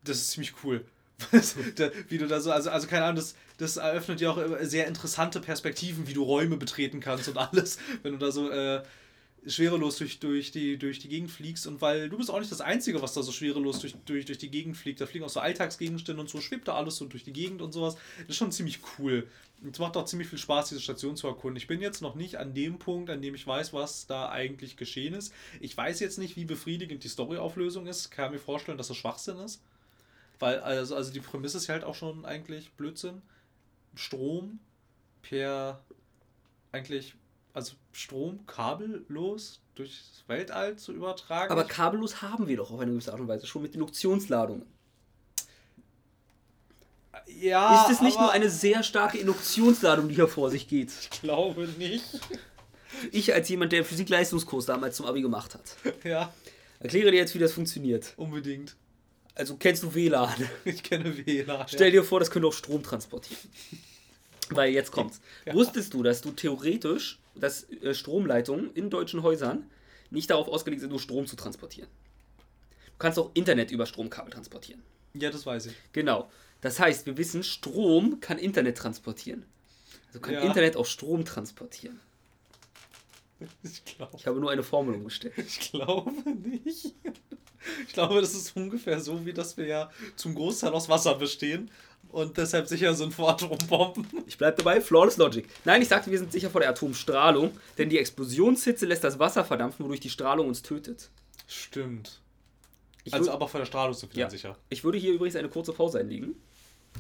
das 0.05 0.19
ist 0.19 0.31
ziemlich 0.31 0.55
cool. 0.65 0.85
Wie 2.09 2.19
du 2.19 2.27
da 2.27 2.41
so, 2.41 2.51
also, 2.51 2.71
also 2.71 2.87
keine 2.87 3.05
Ahnung, 3.05 3.17
das, 3.17 3.35
das 3.59 3.77
eröffnet 3.77 4.21
dir 4.21 4.31
auch 4.31 4.39
immer 4.39 4.65
sehr 4.65 4.87
interessante 4.87 5.41
Perspektiven, 5.41 6.09
wie 6.09 6.15
du 6.15 6.23
Räume 6.23 6.57
betreten 6.57 7.01
kannst 7.01 7.29
und 7.29 7.37
alles, 7.37 7.79
wenn 8.03 8.13
du 8.13 8.19
da 8.19 8.33
so 8.33 8.51
äh, 8.51 8.83
schwerelos 9.47 9.97
durch, 9.97 10.21
durch, 10.21 10.51
die, 10.53 10.77
durch 10.77 10.99
die 10.99 11.09
Gegend 11.09 11.31
fliegst 11.31 11.67
und 11.67 11.81
weil 11.81 12.11
du 12.11 12.19
bist 12.19 12.31
auch 12.31 12.39
nicht 12.39 12.53
das 12.53 12.61
Einzige, 12.61 13.01
was 13.01 13.15
da 13.15 13.23
so 13.23 13.33
schwerelos 13.33 13.81
durch, 13.81 13.95
durch, 14.05 14.27
durch 14.27 14.39
die 14.39 14.51
Gegend 14.51 14.77
fliegt. 14.77 15.01
Da 15.01 15.07
fliegen 15.07 15.25
auch 15.25 15.31
so 15.31 15.41
Alltagsgegenstände 15.41 16.21
und 16.21 16.29
so, 16.29 16.41
schwebt 16.41 16.69
da 16.69 16.75
alles 16.75 16.97
so 16.97 17.07
durch 17.07 17.25
die 17.25 17.33
Gegend 17.33 17.63
und 17.63 17.73
sowas. 17.73 17.97
Das 18.19 18.31
ist 18.31 18.37
schon 18.37 18.53
ziemlich 18.53 18.81
cool. 18.99 19.27
Und 19.63 19.75
es 19.75 19.79
macht 19.79 19.97
auch 19.97 20.05
ziemlich 20.05 20.29
viel 20.29 20.39
Spaß, 20.39 20.71
diese 20.71 20.81
Station 20.81 21.17
zu 21.17 21.27
erkunden. 21.27 21.57
Ich 21.57 21.67
bin 21.67 21.81
jetzt 21.81 22.03
noch 22.03 22.15
nicht 22.15 22.37
an 22.37 22.55
dem 22.55 22.79
Punkt, 22.79 23.11
an 23.11 23.23
dem 23.23 23.35
ich 23.35 23.47
weiß, 23.47 23.73
was 23.73 24.07
da 24.07 24.31
eigentlich 24.31 24.77
geschehen 24.77 25.15
ist. 25.15 25.33
Ich 25.61 25.77
weiß 25.77 26.01
jetzt 26.01 26.19
nicht, 26.19 26.37
wie 26.37 26.45
befriedigend 26.45 27.05
die 27.05 27.09
Storyauflösung 27.09 27.87
ist. 27.87 28.11
Kann 28.11 28.33
mir 28.33 28.39
vorstellen, 28.39 28.79
dass 28.79 28.91
es 28.91 28.97
Schwachsinn 28.97 29.39
ist. 29.39 29.63
Weil, 30.39 30.61
also, 30.61 30.97
also 30.97 31.13
die 31.13 31.21
Prämisse 31.21 31.59
ist 31.59 31.67
ja 31.67 31.75
halt 31.75 31.85
auch 31.85 31.95
schon 31.95 32.25
eigentlich 32.25 32.71
Blödsinn. 32.73 33.21
Strom 33.95 34.61
per 35.23 35.83
eigentlich, 36.73 37.15
also 37.53 37.75
Strom 37.93 38.47
kabellos 38.47 39.61
durchs 39.75 40.25
Weltall 40.27 40.77
zu 40.77 40.93
übertragen. 40.93 41.53
Aber 41.53 41.65
kabellos 41.65 42.23
haben 42.23 42.49
wir 42.49 42.57
doch 42.57 42.71
auf 42.71 42.81
eine 42.81 42.91
gewisse 42.91 43.13
Art 43.13 43.21
und 43.21 43.29
Weise 43.29 43.47
schon 43.47 43.63
mit 43.63 43.75
Induktionsladungen. 43.75 44.67
Ja, 47.27 47.85
ist 47.85 47.97
es 47.97 48.01
nicht 48.01 48.19
nur 48.19 48.31
eine 48.31 48.51
sehr 48.51 48.83
starke 48.83 49.19
Induktionsladung, 49.19 50.09
die 50.09 50.15
hier 50.15 50.29
vor 50.29 50.51
sich 50.51 50.69
geht? 50.69 50.91
Ich 51.01 51.11
glaube 51.11 51.69
nicht. 51.79 52.05
Ich 53.13 53.33
als 53.33 53.49
jemand, 53.49 53.73
der 53.73 53.85
Physik-Leistungskurs 53.85 54.67
damals 54.67 54.97
zum 54.97 55.07
Abi 55.07 55.23
gemacht 55.23 55.55
hat. 55.55 55.77
Ja. 56.05 56.33
Erkläre 56.81 57.11
dir 57.11 57.19
jetzt, 57.19 57.35
wie 57.35 57.39
das 57.39 57.53
funktioniert. 57.53 58.15
Unbedingt. 58.17 58.77
Also 59.35 59.57
kennst 59.57 59.83
du 59.83 59.95
WLAN? 59.95 60.35
Ich 60.65 60.83
kenne 60.83 61.17
WLAN. 61.17 61.67
Stell 61.69 61.93
dir 61.93 62.05
vor, 62.05 62.21
das 62.21 62.31
könnte 62.31 62.49
auch 62.49 62.53
Strom 62.53 62.83
transportieren. 62.83 63.41
Weil 64.51 64.73
jetzt 64.73 64.91
kommt's. 64.91 65.21
Ja. 65.47 65.55
Wusstest 65.55 65.95
du, 65.95 66.03
dass 66.03 66.21
du 66.21 66.33
theoretisch, 66.33 67.20
dass 67.35 67.69
äh, 67.71 67.95
Stromleitungen 67.95 68.73
in 68.75 68.91
deutschen 68.91 69.23
Häusern 69.23 69.71
nicht 70.11 70.31
darauf 70.31 70.49
ausgelegt 70.49 70.81
sind, 70.81 70.91
nur 70.91 71.01
Strom 71.01 71.27
zu 71.27 71.37
transportieren? 71.37 71.89
Du 72.87 72.99
kannst 72.99 73.19
auch 73.19 73.31
Internet 73.35 73.71
über 73.71 73.87
Stromkabel 73.87 74.33
transportieren. 74.33 74.83
Ja, 75.15 75.31
das 75.31 75.47
weiß 75.47 75.67
ich. 75.67 75.75
Genau. 75.93 76.31
Das 76.61 76.79
heißt, 76.79 77.07
wir 77.07 77.17
wissen, 77.17 77.43
Strom 77.43 78.21
kann 78.21 78.39
Internet 78.39 78.77
transportieren. 78.77 79.45
Also 80.09 80.21
kann 80.21 80.35
ja. 80.35 80.41
Internet 80.43 80.77
auch 80.77 80.87
Strom 80.87 81.25
transportieren. 81.25 82.01
Ich, 83.63 83.83
glaube. 83.87 84.15
ich 84.19 84.27
habe 84.27 84.39
nur 84.39 84.51
eine 84.51 84.63
Formel 84.63 84.95
umgestellt. 84.95 85.33
Ich 85.39 85.71
glaube 85.71 86.13
nicht. 86.31 86.95
Ich 87.87 87.93
glaube, 87.93 88.21
das 88.21 88.35
ist 88.35 88.55
ungefähr 88.55 89.01
so, 89.01 89.25
wie 89.25 89.33
dass 89.33 89.57
wir 89.57 89.67
ja 89.67 89.91
zum 90.17 90.35
Großteil 90.35 90.73
aus 90.73 90.91
Wasser 90.91 91.15
bestehen 91.15 91.71
und 92.13 92.37
deshalb 92.37 92.67
sicher 92.69 92.95
sind 92.95 93.15
vor 93.15 93.31
Atombomben. 93.31 94.07
Ich 94.27 94.37
bleibe 94.39 94.57
dabei, 94.59 94.81
flawless 94.81 95.17
Logic. 95.17 95.47
Nein, 95.65 95.83
ich 95.83 95.89
sagte, 95.89 96.11
wir 96.11 96.19
sind 96.19 96.33
sicher 96.33 96.51
vor 96.51 96.61
der 96.61 96.71
Atomstrahlung, 96.71 97.53
denn 97.79 97.89
die 97.89 97.99
Explosionshitze 97.99 98.87
lässt 98.87 99.05
das 99.05 99.19
Wasser 99.19 99.45
verdampfen, 99.45 99.85
wodurch 99.85 100.01
die 100.01 100.11
Strahlung 100.11 100.49
uns 100.49 100.63
tötet. 100.63 101.11
Stimmt. 101.47 102.21
Ich 103.05 103.15
also 103.15 103.31
aber 103.31 103.49
vor 103.49 103.61
der 103.61 103.67
Strahlung 103.67 103.95
sind 103.95 104.15
wir 104.15 104.21
ja. 104.21 104.31
sicher. 104.31 104.57
Ich 104.69 104.85
würde 104.85 104.99
hier 104.99 105.13
übrigens 105.13 105.37
eine 105.37 105.49
kurze 105.49 105.73
Pause 105.73 106.01
einlegen. 106.01 106.37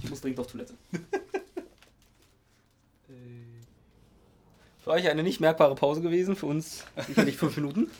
Ich 0.02 0.08
muss 0.10 0.20
dringend 0.20 0.40
auf 0.40 0.46
Toilette. 0.46 0.74
für 4.82 4.90
euch 4.90 5.08
eine 5.08 5.22
nicht 5.22 5.40
merkbare 5.40 5.74
Pause 5.74 6.00
gewesen, 6.00 6.36
für 6.36 6.46
uns 6.46 6.84
sicherlich 7.06 7.36
fünf 7.36 7.56
Minuten. 7.56 7.90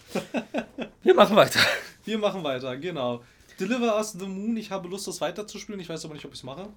Wir 1.03 1.15
machen 1.15 1.37
weiter. 1.37 1.61
Wir 2.05 2.19
machen 2.19 2.43
weiter, 2.43 2.77
genau. 2.77 3.23
Deliver 3.59 3.97
Us 3.97 4.13
the 4.13 4.27
Moon, 4.27 4.57
ich 4.57 4.71
habe 4.71 4.89
Lust, 4.89 5.07
das 5.07 5.21
weiterzuspielen. 5.21 5.81
Ich 5.81 5.89
weiß 5.89 6.05
aber 6.05 6.15
nicht, 6.15 6.25
ob 6.25 6.33
ich 6.33 6.39
es 6.39 6.45
mache. 6.45 6.69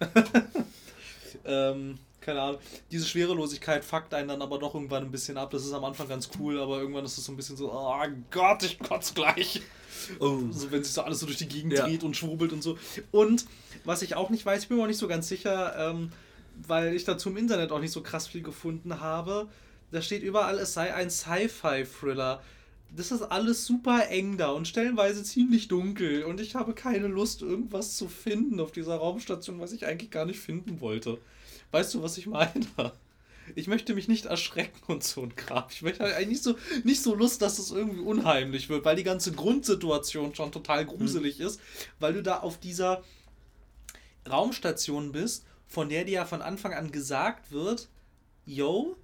ähm, 1.44 1.98
keine 2.20 2.42
Ahnung. 2.42 2.60
Diese 2.90 3.06
Schwerelosigkeit 3.06 3.84
fuckt 3.84 4.12
einen 4.12 4.28
dann 4.28 4.42
aber 4.42 4.58
doch 4.58 4.74
irgendwann 4.74 5.04
ein 5.04 5.10
bisschen 5.10 5.38
ab. 5.38 5.50
Das 5.50 5.64
ist 5.64 5.72
am 5.72 5.84
Anfang 5.84 6.08
ganz 6.08 6.28
cool, 6.38 6.60
aber 6.60 6.78
irgendwann 6.78 7.04
ist 7.04 7.16
es 7.16 7.24
so 7.24 7.32
ein 7.32 7.36
bisschen 7.36 7.56
so, 7.56 7.72
oh 7.72 7.94
Gott, 8.30 8.62
ich 8.62 8.78
kotze 8.78 9.14
gleich. 9.14 9.62
Oh. 10.20 10.40
So, 10.50 10.70
wenn 10.70 10.84
sich 10.84 10.92
so 10.92 11.02
alles 11.02 11.20
so 11.20 11.26
durch 11.26 11.38
die 11.38 11.48
Gegend 11.48 11.72
ja. 11.72 11.84
dreht 11.84 12.04
und 12.04 12.16
schwurbelt 12.16 12.52
und 12.52 12.62
so. 12.62 12.78
Und 13.10 13.46
was 13.84 14.02
ich 14.02 14.14
auch 14.14 14.30
nicht 14.30 14.44
weiß, 14.44 14.62
ich 14.62 14.68
bin 14.68 14.76
mir 14.76 14.84
auch 14.84 14.88
nicht 14.88 14.98
so 14.98 15.08
ganz 15.08 15.28
sicher, 15.28 15.74
ähm, 15.90 16.12
weil 16.66 16.94
ich 16.94 17.04
dazu 17.04 17.30
im 17.30 17.36
Internet 17.36 17.72
auch 17.72 17.80
nicht 17.80 17.92
so 17.92 18.02
krass 18.02 18.26
viel 18.26 18.42
gefunden 18.42 19.00
habe. 19.00 19.48
Da 19.90 20.02
steht 20.02 20.22
überall, 20.22 20.58
es 20.58 20.74
sei 20.74 20.94
ein 20.94 21.10
Sci-Fi-Thriller. 21.10 22.42
Das 22.96 23.12
ist 23.12 23.22
alles 23.22 23.66
super 23.66 24.08
eng 24.08 24.38
da 24.38 24.50
und 24.50 24.66
stellenweise 24.66 25.22
ziemlich 25.22 25.68
dunkel. 25.68 26.24
Und 26.24 26.40
ich 26.40 26.54
habe 26.54 26.72
keine 26.72 27.06
Lust, 27.06 27.42
irgendwas 27.42 27.96
zu 27.96 28.08
finden 28.08 28.60
auf 28.60 28.72
dieser 28.72 28.96
Raumstation, 28.96 29.60
was 29.60 29.72
ich 29.72 29.86
eigentlich 29.86 30.10
gar 30.10 30.24
nicht 30.24 30.40
finden 30.40 30.80
wollte. 30.80 31.18
Weißt 31.70 31.94
du, 31.94 32.02
was 32.02 32.18
ich 32.18 32.26
meine? 32.26 32.66
Ich 33.54 33.66
möchte 33.66 33.94
mich 33.94 34.08
nicht 34.08 34.26
erschrecken 34.26 34.80
und 34.88 35.04
so 35.04 35.22
ein 35.22 35.34
Kram. 35.36 35.64
Ich 35.70 35.82
möchte 35.82 36.04
halt 36.04 36.14
eigentlich 36.14 36.28
nicht 36.28 36.42
so, 36.42 36.56
nicht 36.84 37.02
so 37.02 37.14
Lust, 37.14 37.42
dass 37.42 37.58
es 37.58 37.70
irgendwie 37.70 38.00
unheimlich 38.00 38.68
wird, 38.68 38.84
weil 38.84 38.96
die 38.96 39.04
ganze 39.04 39.32
Grundsituation 39.32 40.34
schon 40.34 40.52
total 40.52 40.84
gruselig 40.84 41.38
mhm. 41.38 41.46
ist, 41.46 41.60
weil 41.98 42.14
du 42.14 42.22
da 42.22 42.40
auf 42.40 42.58
dieser 42.58 43.02
Raumstation 44.28 45.12
bist, 45.12 45.44
von 45.66 45.88
der 45.88 46.04
dir 46.04 46.12
ja 46.12 46.24
von 46.24 46.42
Anfang 46.42 46.74
an 46.74 46.92
gesagt 46.92 47.50
wird, 47.50 47.88
yo, 48.46 48.96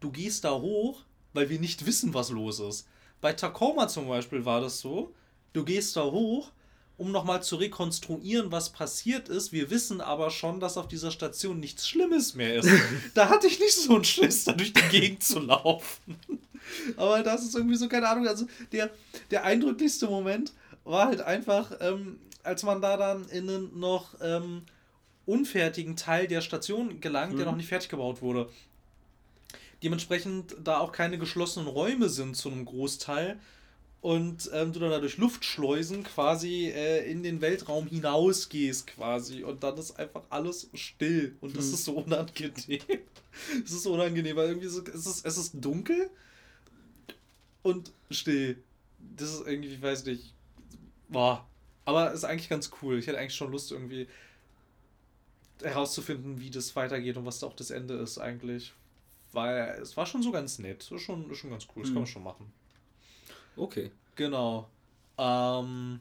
du 0.00 0.10
gehst 0.10 0.44
da 0.44 0.52
hoch, 0.60 1.02
weil 1.32 1.50
wir 1.50 1.60
nicht 1.60 1.86
wissen, 1.86 2.14
was 2.14 2.30
los 2.30 2.60
ist. 2.60 2.86
Bei 3.26 3.32
Tacoma 3.32 3.88
zum 3.88 4.06
Beispiel 4.06 4.44
war 4.44 4.60
das 4.60 4.78
so, 4.78 5.12
du 5.52 5.64
gehst 5.64 5.96
da 5.96 6.04
hoch, 6.04 6.52
um 6.96 7.10
nochmal 7.10 7.42
zu 7.42 7.56
rekonstruieren, 7.56 8.52
was 8.52 8.70
passiert 8.70 9.28
ist. 9.28 9.50
Wir 9.50 9.68
wissen 9.68 10.00
aber 10.00 10.30
schon, 10.30 10.60
dass 10.60 10.76
auf 10.76 10.86
dieser 10.86 11.10
Station 11.10 11.58
nichts 11.58 11.88
Schlimmes 11.88 12.36
mehr 12.36 12.54
ist. 12.54 12.70
da 13.14 13.28
hatte 13.28 13.48
ich 13.48 13.58
nicht 13.58 13.74
so 13.74 13.96
einen 13.96 14.04
Schiss, 14.04 14.44
da 14.44 14.52
durch 14.52 14.72
die 14.72 14.88
Gegend 14.92 15.24
zu 15.24 15.40
laufen. 15.40 16.20
aber 16.96 17.24
das 17.24 17.42
ist 17.42 17.56
irgendwie 17.56 17.74
so, 17.74 17.88
keine 17.88 18.08
Ahnung, 18.08 18.28
also 18.28 18.46
der, 18.70 18.90
der 19.32 19.42
eindrücklichste 19.42 20.06
Moment 20.06 20.52
war 20.84 21.08
halt 21.08 21.20
einfach, 21.20 21.72
ähm, 21.80 22.20
als 22.44 22.62
man 22.62 22.80
da 22.80 22.96
dann 22.96 23.28
in 23.30 23.50
einen 23.50 23.76
noch 23.76 24.14
ähm, 24.20 24.62
unfertigen 25.24 25.96
Teil 25.96 26.28
der 26.28 26.42
Station 26.42 27.00
gelangt, 27.00 27.32
mhm. 27.32 27.38
der 27.38 27.46
noch 27.46 27.56
nicht 27.56 27.68
fertig 27.68 27.88
gebaut 27.88 28.22
wurde. 28.22 28.48
Dementsprechend 29.82 30.56
da 30.62 30.78
auch 30.78 30.92
keine 30.92 31.18
geschlossenen 31.18 31.68
Räume 31.68 32.08
sind 32.08 32.36
zu 32.36 32.50
einem 32.50 32.64
Großteil, 32.64 33.38
und 34.06 34.50
ähm, 34.52 34.72
du 34.72 34.78
dann 34.78 34.90
da 34.90 35.00
durch 35.00 35.16
Luftschleusen 35.16 36.04
quasi 36.04 36.66
äh, 36.66 37.10
in 37.10 37.24
den 37.24 37.40
Weltraum 37.40 37.88
hinausgehst 37.88 38.86
quasi 38.86 39.42
und 39.42 39.64
dann 39.64 39.76
ist 39.78 39.98
einfach 39.98 40.22
alles 40.30 40.68
still 40.74 41.34
und 41.40 41.56
das 41.56 41.66
hm. 41.66 41.74
ist 41.74 41.84
so 41.84 41.92
unangenehm. 41.94 42.82
Es 43.64 43.72
ist 43.72 43.82
so 43.82 43.92
unangenehm, 43.92 44.36
weil 44.36 44.48
irgendwie 44.48 44.68
so, 44.68 44.80
es, 44.80 45.06
ist, 45.06 45.26
es 45.26 45.36
ist 45.36 45.52
dunkel 45.54 46.08
und 47.62 47.90
still. 48.10 48.62
Das 49.16 49.28
ist 49.34 49.46
irgendwie, 49.46 49.74
ich 49.74 49.82
weiß 49.82 50.06
nicht, 50.06 50.32
boah. 51.08 51.44
Aber 51.84 52.12
ist 52.12 52.24
eigentlich 52.24 52.48
ganz 52.48 52.70
cool. 52.80 52.98
Ich 52.98 53.08
hätte 53.08 53.18
eigentlich 53.18 53.34
schon 53.34 53.50
Lust 53.50 53.72
irgendwie 53.72 54.06
herauszufinden, 55.62 56.40
wie 56.40 56.50
das 56.50 56.76
weitergeht 56.76 57.16
und 57.16 57.26
was 57.26 57.40
da 57.40 57.48
auch 57.48 57.56
das 57.56 57.70
Ende 57.70 57.94
ist 57.94 58.18
eigentlich. 58.18 58.72
Weil 59.32 59.78
es 59.80 59.96
war 59.96 60.06
schon 60.06 60.22
so 60.22 60.32
ganz 60.32 60.58
nett. 60.58 60.80
Das 60.80 60.90
ist 60.90 61.02
schon, 61.02 61.30
ist 61.30 61.38
schon 61.38 61.50
ganz 61.50 61.66
cool. 61.74 61.82
Das 61.82 61.88
hm. 61.88 61.94
kann 61.94 62.02
man 62.02 62.06
schon 62.06 62.22
machen. 62.22 62.52
Okay. 63.56 63.90
Genau. 64.14 64.70
Ähm, 65.18 66.00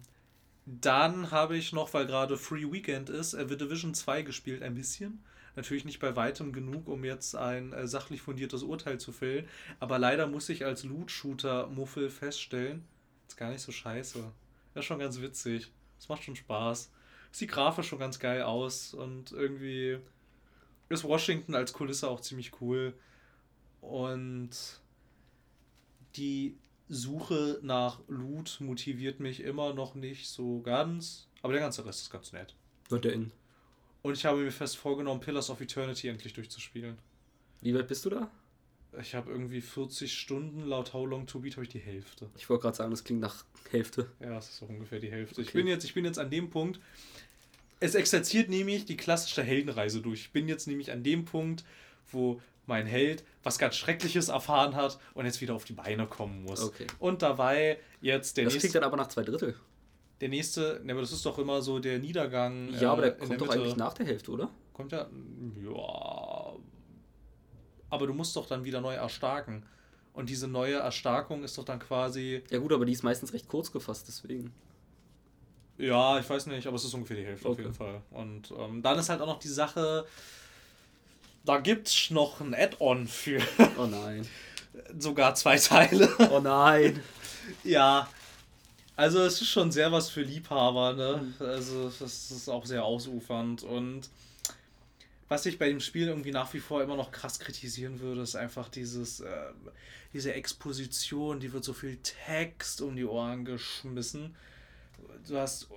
dann 0.65 1.31
habe 1.31 1.57
ich 1.57 1.73
noch, 1.73 1.93
weil 1.93 2.05
gerade 2.05 2.37
Free 2.37 2.71
Weekend 2.71 3.09
ist, 3.09 3.33
äh, 3.33 3.47
The 3.47 3.57
Division 3.57 3.93
2 3.93 4.23
gespielt, 4.23 4.63
ein 4.63 4.75
bisschen. 4.75 5.23
Natürlich 5.55 5.85
nicht 5.85 5.99
bei 5.99 6.15
weitem 6.15 6.51
genug, 6.51 6.87
um 6.87 7.05
jetzt 7.05 7.35
ein 7.35 7.71
äh, 7.71 7.87
sachlich 7.87 8.21
fundiertes 8.21 8.63
Urteil 8.63 8.99
zu 8.99 9.11
fällen. 9.11 9.47
Aber 9.79 9.99
leider 9.99 10.27
muss 10.27 10.49
ich 10.49 10.65
als 10.65 10.83
Loot-Shooter-Muffel 10.83 12.09
feststellen, 12.09 12.83
ist 13.27 13.37
gar 13.37 13.51
nicht 13.51 13.61
so 13.61 13.71
scheiße. 13.71 14.19
Das 14.73 14.81
ist 14.81 14.85
schon 14.85 14.99
ganz 14.99 15.21
witzig. 15.21 15.71
Es 15.97 16.09
macht 16.09 16.23
schon 16.23 16.35
Spaß. 16.35 16.91
Sieht 17.31 17.51
grafisch 17.51 17.87
schon 17.87 17.99
ganz 17.99 18.19
geil 18.19 18.41
aus 18.41 18.93
und 18.93 19.31
irgendwie 19.31 19.99
ist 20.89 21.03
Washington 21.03 21.55
als 21.55 21.73
Kulisse 21.73 22.09
auch 22.09 22.21
ziemlich 22.21 22.61
cool. 22.61 22.93
Und 23.89 24.49
die 26.15 26.57
Suche 26.89 27.59
nach 27.61 27.99
Loot 28.07 28.57
motiviert 28.59 29.19
mich 29.19 29.41
immer 29.41 29.73
noch 29.73 29.95
nicht 29.95 30.27
so 30.27 30.61
ganz. 30.61 31.27
Aber 31.41 31.53
der 31.53 31.61
ganze 31.61 31.85
Rest 31.85 32.01
ist 32.01 32.09
ganz 32.09 32.31
nett. 32.33 32.55
Und 32.89 33.05
der 33.05 33.13
in. 33.13 33.31
Und 34.01 34.13
ich 34.13 34.25
habe 34.25 34.39
mir 34.39 34.51
fest 34.51 34.77
vorgenommen, 34.77 35.19
Pillars 35.19 35.49
of 35.49 35.61
Eternity 35.61 36.07
endlich 36.07 36.33
durchzuspielen. 36.33 36.97
Wie 37.61 37.73
weit 37.73 37.87
bist 37.87 38.05
du 38.05 38.09
da? 38.09 38.29
Ich 39.01 39.13
habe 39.13 39.31
irgendwie 39.31 39.61
40 39.61 40.13
Stunden, 40.17 40.65
laut 40.65 40.93
How 40.93 41.07
Long 41.07 41.25
to 41.27 41.39
Beat 41.39 41.53
habe 41.53 41.63
ich 41.63 41.69
die 41.69 41.79
Hälfte. 41.79 42.29
Ich 42.37 42.49
wollte 42.49 42.63
gerade 42.63 42.77
sagen, 42.77 42.91
das 42.91 43.03
klingt 43.03 43.19
nach 43.19 43.43
Hälfte. 43.71 44.09
Ja, 44.19 44.29
das 44.29 44.49
ist 44.49 44.57
so 44.57 44.65
ungefähr 44.65 44.99
die 44.99 45.11
Hälfte. 45.11 45.41
Okay. 45.41 45.47
Ich, 45.47 45.53
bin 45.53 45.67
jetzt, 45.67 45.83
ich 45.83 45.93
bin 45.93 46.05
jetzt 46.05 46.19
an 46.19 46.29
dem 46.29 46.49
Punkt, 46.49 46.79
es 47.79 47.95
exerziert 47.95 48.49
nämlich 48.49 48.85
die 48.85 48.95
klassische 48.95 49.43
Heldenreise 49.43 50.01
durch. 50.01 50.21
Ich 50.21 50.31
bin 50.31 50.47
jetzt 50.47 50.67
nämlich 50.67 50.91
an 50.91 51.03
dem 51.03 51.25
Punkt, 51.25 51.65
wo 52.11 52.41
mein 52.67 52.85
Held 52.85 53.23
was 53.43 53.59
ganz 53.59 53.75
Schreckliches 53.75 54.29
erfahren 54.29 54.75
hat 54.75 54.99
und 55.13 55.25
jetzt 55.25 55.39
wieder 55.41 55.53
auf 55.53 55.65
die 55.65 55.73
Beine 55.73 56.07
kommen 56.07 56.43
muss. 56.43 56.63
Okay. 56.63 56.87
Und 56.99 57.21
dabei 57.21 57.77
jetzt 58.01 58.37
der 58.37 58.45
das 58.45 58.53
nächste. 58.53 58.67
Das 58.67 58.71
klingt 58.71 58.75
dann 58.75 58.83
aber 58.83 58.97
nach 58.97 59.07
zwei 59.07 59.23
Drittel. 59.23 59.55
Der 60.21 60.29
nächste, 60.29 60.81
ne, 60.83 60.93
aber 60.93 61.01
das 61.01 61.11
ist 61.11 61.25
doch 61.25 61.37
immer 61.37 61.61
so 61.61 61.79
der 61.79 61.99
Niedergang. 61.99 62.69
Ja, 62.73 62.81
äh, 62.81 62.85
aber 62.85 63.01
der 63.01 63.11
kommt 63.11 63.31
der 63.31 63.37
doch 63.37 63.47
Mitte. 63.47 63.59
eigentlich 63.59 63.75
nach 63.75 63.93
der 63.93 64.05
Hälfte, 64.05 64.31
oder? 64.31 64.49
Kommt 64.73 64.91
ja. 64.91 65.07
Ja. 65.63 66.53
Aber 67.89 68.07
du 68.07 68.13
musst 68.13 68.35
doch 68.35 68.47
dann 68.47 68.63
wieder 68.63 68.81
neu 68.81 68.95
erstarken. 68.95 69.65
Und 70.13 70.29
diese 70.29 70.47
neue 70.47 70.75
Erstarkung 70.75 71.43
ist 71.43 71.57
doch 71.57 71.65
dann 71.65 71.79
quasi. 71.79 72.41
Ja, 72.49 72.59
gut, 72.59 72.71
aber 72.71 72.85
die 72.85 72.93
ist 72.93 73.03
meistens 73.03 73.33
recht 73.33 73.47
kurz 73.49 73.71
gefasst, 73.71 74.07
deswegen. 74.07 74.53
Ja, 75.77 76.17
ich 76.19 76.29
weiß 76.29 76.45
nicht, 76.47 76.65
aber 76.67 76.77
es 76.77 76.85
ist 76.85 76.93
ungefähr 76.93 77.17
die 77.17 77.25
Hälfte 77.25 77.47
okay. 77.47 77.53
auf 77.53 77.59
jeden 77.59 77.73
Fall. 77.73 78.01
Und 78.11 78.53
ähm, 78.57 78.81
dann 78.81 78.97
ist 78.97 79.09
halt 79.09 79.19
auch 79.19 79.27
noch 79.27 79.39
die 79.39 79.49
Sache, 79.49 80.05
da 81.45 81.59
gibt's 81.59 82.09
noch 82.09 82.41
ein 82.41 82.53
Add-on 82.53 83.07
für. 83.07 83.41
Oh 83.77 83.85
nein. 83.85 84.27
Sogar 84.99 85.35
zwei 85.35 85.57
Teile. 85.57 86.09
Oh 86.31 86.39
nein. 86.39 87.01
ja. 87.63 88.09
Also 88.97 89.19
es 89.21 89.41
ist 89.41 89.49
schon 89.49 89.71
sehr 89.71 89.91
was 89.91 90.09
für 90.09 90.21
Liebhaber, 90.21 90.93
ne? 90.93 91.33
Mhm. 91.39 91.45
Also 91.45 91.91
das 91.99 92.31
ist 92.31 92.49
auch 92.49 92.65
sehr 92.65 92.83
ausufernd 92.83 93.63
und 93.63 94.09
was 95.27 95.45
ich 95.45 95.57
bei 95.57 95.67
dem 95.67 95.79
Spiel 95.79 96.07
irgendwie 96.07 96.31
nach 96.31 96.53
wie 96.53 96.59
vor 96.59 96.83
immer 96.83 96.95
noch 96.95 97.11
krass 97.11 97.39
kritisieren 97.39 97.99
würde, 97.99 98.21
ist 98.21 98.35
einfach 98.35 98.69
dieses, 98.69 99.21
äh, 99.21 99.51
diese 100.13 100.33
Exposition, 100.33 101.39
die 101.39 101.51
wird 101.51 101.63
so 101.63 101.73
viel 101.73 101.97
Text 101.97 102.81
um 102.81 102.95
die 102.95 103.05
Ohren 103.05 103.43
geschmissen. 103.43 104.35
Du 105.27 105.37
hast, 105.37 105.67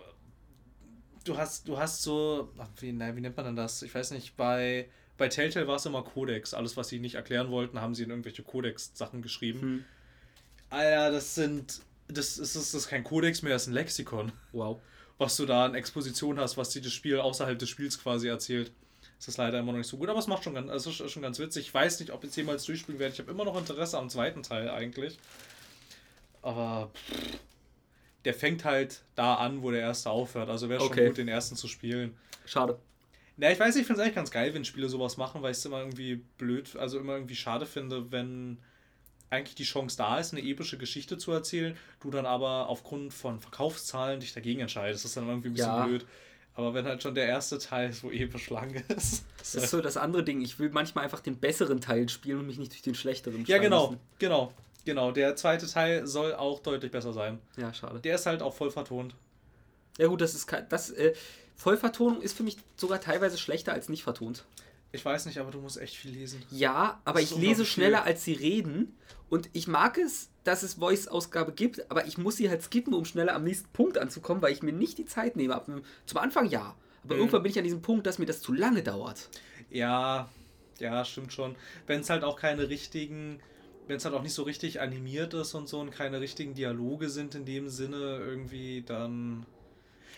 du 1.25 1.37
hast, 1.37 1.67
du 1.67 1.79
hast 1.79 2.03
so, 2.03 2.53
ach, 2.59 2.69
wie, 2.81 2.93
na, 2.93 3.17
wie 3.17 3.23
nennt 3.23 3.37
man 3.37 3.47
denn 3.47 3.57
das? 3.57 3.83
Ich 3.83 3.95
weiß 3.95 4.11
nicht, 4.11 4.37
bei, 4.37 4.89
bei 5.19 5.29
Telltale 5.29 5.67
war 5.67 5.77
es 5.77 5.85
immer 5.85 6.03
Codex. 6.03 6.55
Alles, 6.55 6.77
was 6.77 6.89
sie 6.89 7.01
nicht 7.01 7.17
erklären 7.17 7.51
wollten, 7.51 7.81
haben 7.81 7.95
sie 7.95 8.05
in 8.05 8.11
irgendwelche 8.11 8.43
Codex-Sachen 8.43 9.21
geschrieben. 9.21 9.61
Hm. 9.61 9.85
Alter, 10.71 11.11
das 11.13 11.35
sind, 11.35 11.81
das 12.07 12.39
ist, 12.39 12.57
das 12.57 12.73
ist 12.73 12.89
kein 12.89 13.05
Codex 13.05 13.43
mehr, 13.43 13.53
das 13.53 13.63
ist 13.63 13.69
ein 13.69 13.75
Lexikon. 13.75 14.33
Wow. 14.53 14.81
Was 15.19 15.37
du 15.37 15.45
da 15.45 15.65
an 15.65 15.75
Exposition 15.75 16.39
hast, 16.39 16.57
was 16.57 16.71
dir 16.71 16.81
das 16.81 16.93
Spiel 16.93 17.19
außerhalb 17.19 17.59
des 17.59 17.69
Spiels 17.69 18.01
quasi 18.01 18.29
erzählt. 18.29 18.71
Das 19.19 19.27
ist 19.27 19.37
leider 19.37 19.59
immer 19.59 19.73
noch 19.73 19.79
nicht 19.79 19.89
so 19.89 19.97
gut, 19.97 20.09
aber 20.09 20.21
es 20.21 20.29
macht 20.29 20.45
schon 20.45 20.55
ganz, 20.55 20.71
also 20.71 20.93
schon 20.93 21.23
ganz 21.23 21.41
witzig. 21.41 21.67
Ich 21.67 21.75
weiß 21.75 21.99
nicht, 21.99 22.13
ob 22.13 22.23
ich 22.23 22.31
es 22.31 22.37
jemals 22.37 22.65
durchspielen 22.65 23.01
werde. 23.01 23.15
Ich 23.15 23.19
habe 23.19 23.31
immer 23.31 23.45
noch 23.45 23.59
Interesse 23.59 23.99
am 23.99 24.09
zweiten 24.09 24.45
Teil 24.45 24.71
eigentlich. 24.71 25.19
Aber 26.41 26.93
pff, 26.95 27.39
der 28.25 28.35
fängt 28.35 28.65
halt 28.65 29.03
da 29.17 29.35
an, 29.35 29.63
wo 29.63 29.73
der 29.73 29.81
erste 29.81 30.11
aufhört. 30.11 30.49
Also 30.49 30.69
wäre 30.69 30.81
schon 30.81 30.91
okay. 30.91 31.09
gut, 31.09 31.19
den 31.19 31.27
ersten 31.27 31.57
zu 31.57 31.67
spielen. 31.67 32.17
Schade. 32.47 32.79
Na, 33.39 33.53
ich 33.53 33.59
weiß, 33.59 33.77
ich 33.77 33.87
finde 33.87 34.01
es 34.01 34.05
eigentlich 34.05 34.17
ganz 34.17 34.31
geil, 34.33 34.53
wenn 34.53 34.65
Spiele 34.65 34.89
sowas 34.89 35.17
machen, 35.17 35.43
weil 35.43 35.53
ich 35.53 35.59
es 35.59 35.65
immer 35.65 35.79
irgendwie 35.79 36.17
blöd, 36.17 36.75
also 36.77 36.99
immer 36.99 37.15
irgendwie 37.15 37.37
schade 37.37 37.67
finde, 37.67 38.11
wenn 38.11 38.59
eigentlich 39.31 39.55
die 39.55 39.65
Chance 39.65 39.97
da 39.97 40.19
ist, 40.19 40.33
eine 40.33 40.43
epische 40.43 40.77
Geschichte 40.77 41.19
zu 41.19 41.31
erzählen, 41.31 41.77
du 42.01 42.11
dann 42.11 42.27
aber 42.27 42.69
aufgrund 42.69 43.15
von 43.15 43.41
Verkaufszahlen 43.41 44.21
dich 44.21 44.33
dagegen 44.33 44.61
entscheidest. 44.61 45.05
Das 45.05 45.11
ist 45.11 45.17
dann 45.17 45.29
irgendwie 45.29 45.49
ein 45.49 45.55
bisschen 45.55 45.69
ja. 45.69 45.87
blöd. 45.87 46.07
Aber 46.55 46.75
wenn 46.75 46.87
halt 46.87 47.01
schon 47.01 47.15
der 47.15 47.27
erste 47.27 47.59
Teil 47.59 47.93
so 47.93 48.11
episch 48.11 48.51
lang 48.51 48.75
ist. 48.89 49.25
Das 49.39 49.55
ist 49.55 49.71
so 49.71 49.81
das 49.81 49.97
andere 49.97 50.25
Ding. 50.25 50.41
Ich 50.41 50.59
will 50.59 50.71
manchmal 50.71 51.05
einfach 51.05 51.21
den 51.21 51.37
besseren 51.37 51.81
Teil 51.81 52.09
spielen 52.09 52.41
und 52.41 52.49
mich 52.49 52.59
nicht 52.59 52.73
durch 52.73 52.83
den 52.83 52.97
schlechteren 52.97 53.45
Ja, 53.45 53.59
genau, 53.59 53.91
müssen. 53.91 54.01
genau, 54.19 54.53
genau. 54.85 55.13
Der 55.13 55.37
zweite 55.37 55.69
Teil 55.69 56.09
soll 56.09 56.35
auch 56.35 56.59
deutlich 56.59 56.91
besser 56.91 57.13
sein. 57.13 57.39
Ja, 57.57 57.73
schade. 57.73 58.01
Der 58.01 58.17
ist 58.17 58.27
halt 58.27 58.43
auch 58.43 58.55
voll 58.55 58.73
vertont. 58.73 59.15
Ja, 59.99 60.09
gut, 60.09 60.21
das 60.21 60.35
ist 60.35 60.53
das. 60.69 60.91
Äh, 60.91 61.15
Vollvertonung 61.59 62.23
ist 62.23 62.37
für 62.37 62.45
mich 62.45 62.57
sogar 62.77 63.01
teilweise 63.01 63.37
schlechter 63.37 63.73
als 63.73 63.89
nicht 63.89 64.05
vertont. 64.05 64.45
Ich 64.93 65.05
weiß 65.05 65.27
nicht, 65.27 65.39
aber 65.39 65.51
du 65.51 65.61
musst 65.61 65.77
echt 65.77 65.97
viel 65.97 66.13
lesen. 66.13 66.43
Ja, 66.51 67.03
aber 67.05 67.21
ich 67.21 67.37
lese 67.37 67.67
schneller, 67.67 68.05
als 68.05 68.25
sie 68.25 68.33
reden. 68.33 68.97
Und 69.29 69.51
ich 69.53 69.69
mag 69.69 69.99
es, 69.99 70.31
dass 70.45 70.63
es 70.63 70.75
Voice-Ausgabe 70.75 71.53
gibt, 71.53 71.91
aber 71.91 72.07
ich 72.07 72.17
muss 72.17 72.37
sie 72.37 72.49
halt 72.49 72.63
skippen, 72.63 72.95
um 72.95 73.05
schneller 73.05 73.35
am 73.35 73.45
nächsten 73.45 73.69
Punkt 73.73 73.99
anzukommen, 73.99 74.41
weil 74.41 74.53
ich 74.53 74.63
mir 74.63 74.73
nicht 74.73 74.97
die 74.97 75.05
Zeit 75.05 75.37
nehme. 75.37 75.61
Zum 76.07 76.19
Anfang 76.19 76.49
ja. 76.49 76.75
Aber 77.05 77.15
mhm. 77.15 77.21
irgendwann 77.21 77.43
bin 77.43 77.53
ich 77.53 77.59
an 77.59 77.65
diesem 77.65 77.83
Punkt, 77.83 78.07
dass 78.07 78.19
mir 78.19 78.27
das 78.27 78.41
zu 78.41 78.55
lange 78.55 78.83
dauert. 78.83 79.29
Ja, 79.69 80.31
ja, 80.79 81.05
stimmt 81.05 81.33
schon. 81.33 81.57
Wenn 81.87 82.01
es 82.01 82.09
halt 82.09 82.25
auch 82.25 82.37
keine 82.37 82.71
richtigen, 82.71 83.41
wenn 83.89 83.97
es 83.97 84.05
halt 84.05 84.15
auch 84.15 84.23
nicht 84.23 84.33
so 84.33 84.45
richtig 84.45 84.81
animiert 84.81 85.35
ist 85.35 85.55
und 85.55 85.69
so 85.69 85.81
und 85.81 85.91
keine 85.91 86.21
richtigen 86.21 86.55
Dialoge 86.55 87.11
sind 87.11 87.35
in 87.35 87.45
dem 87.45 87.69
Sinne 87.69 88.21
irgendwie, 88.21 88.83
dann 88.83 89.45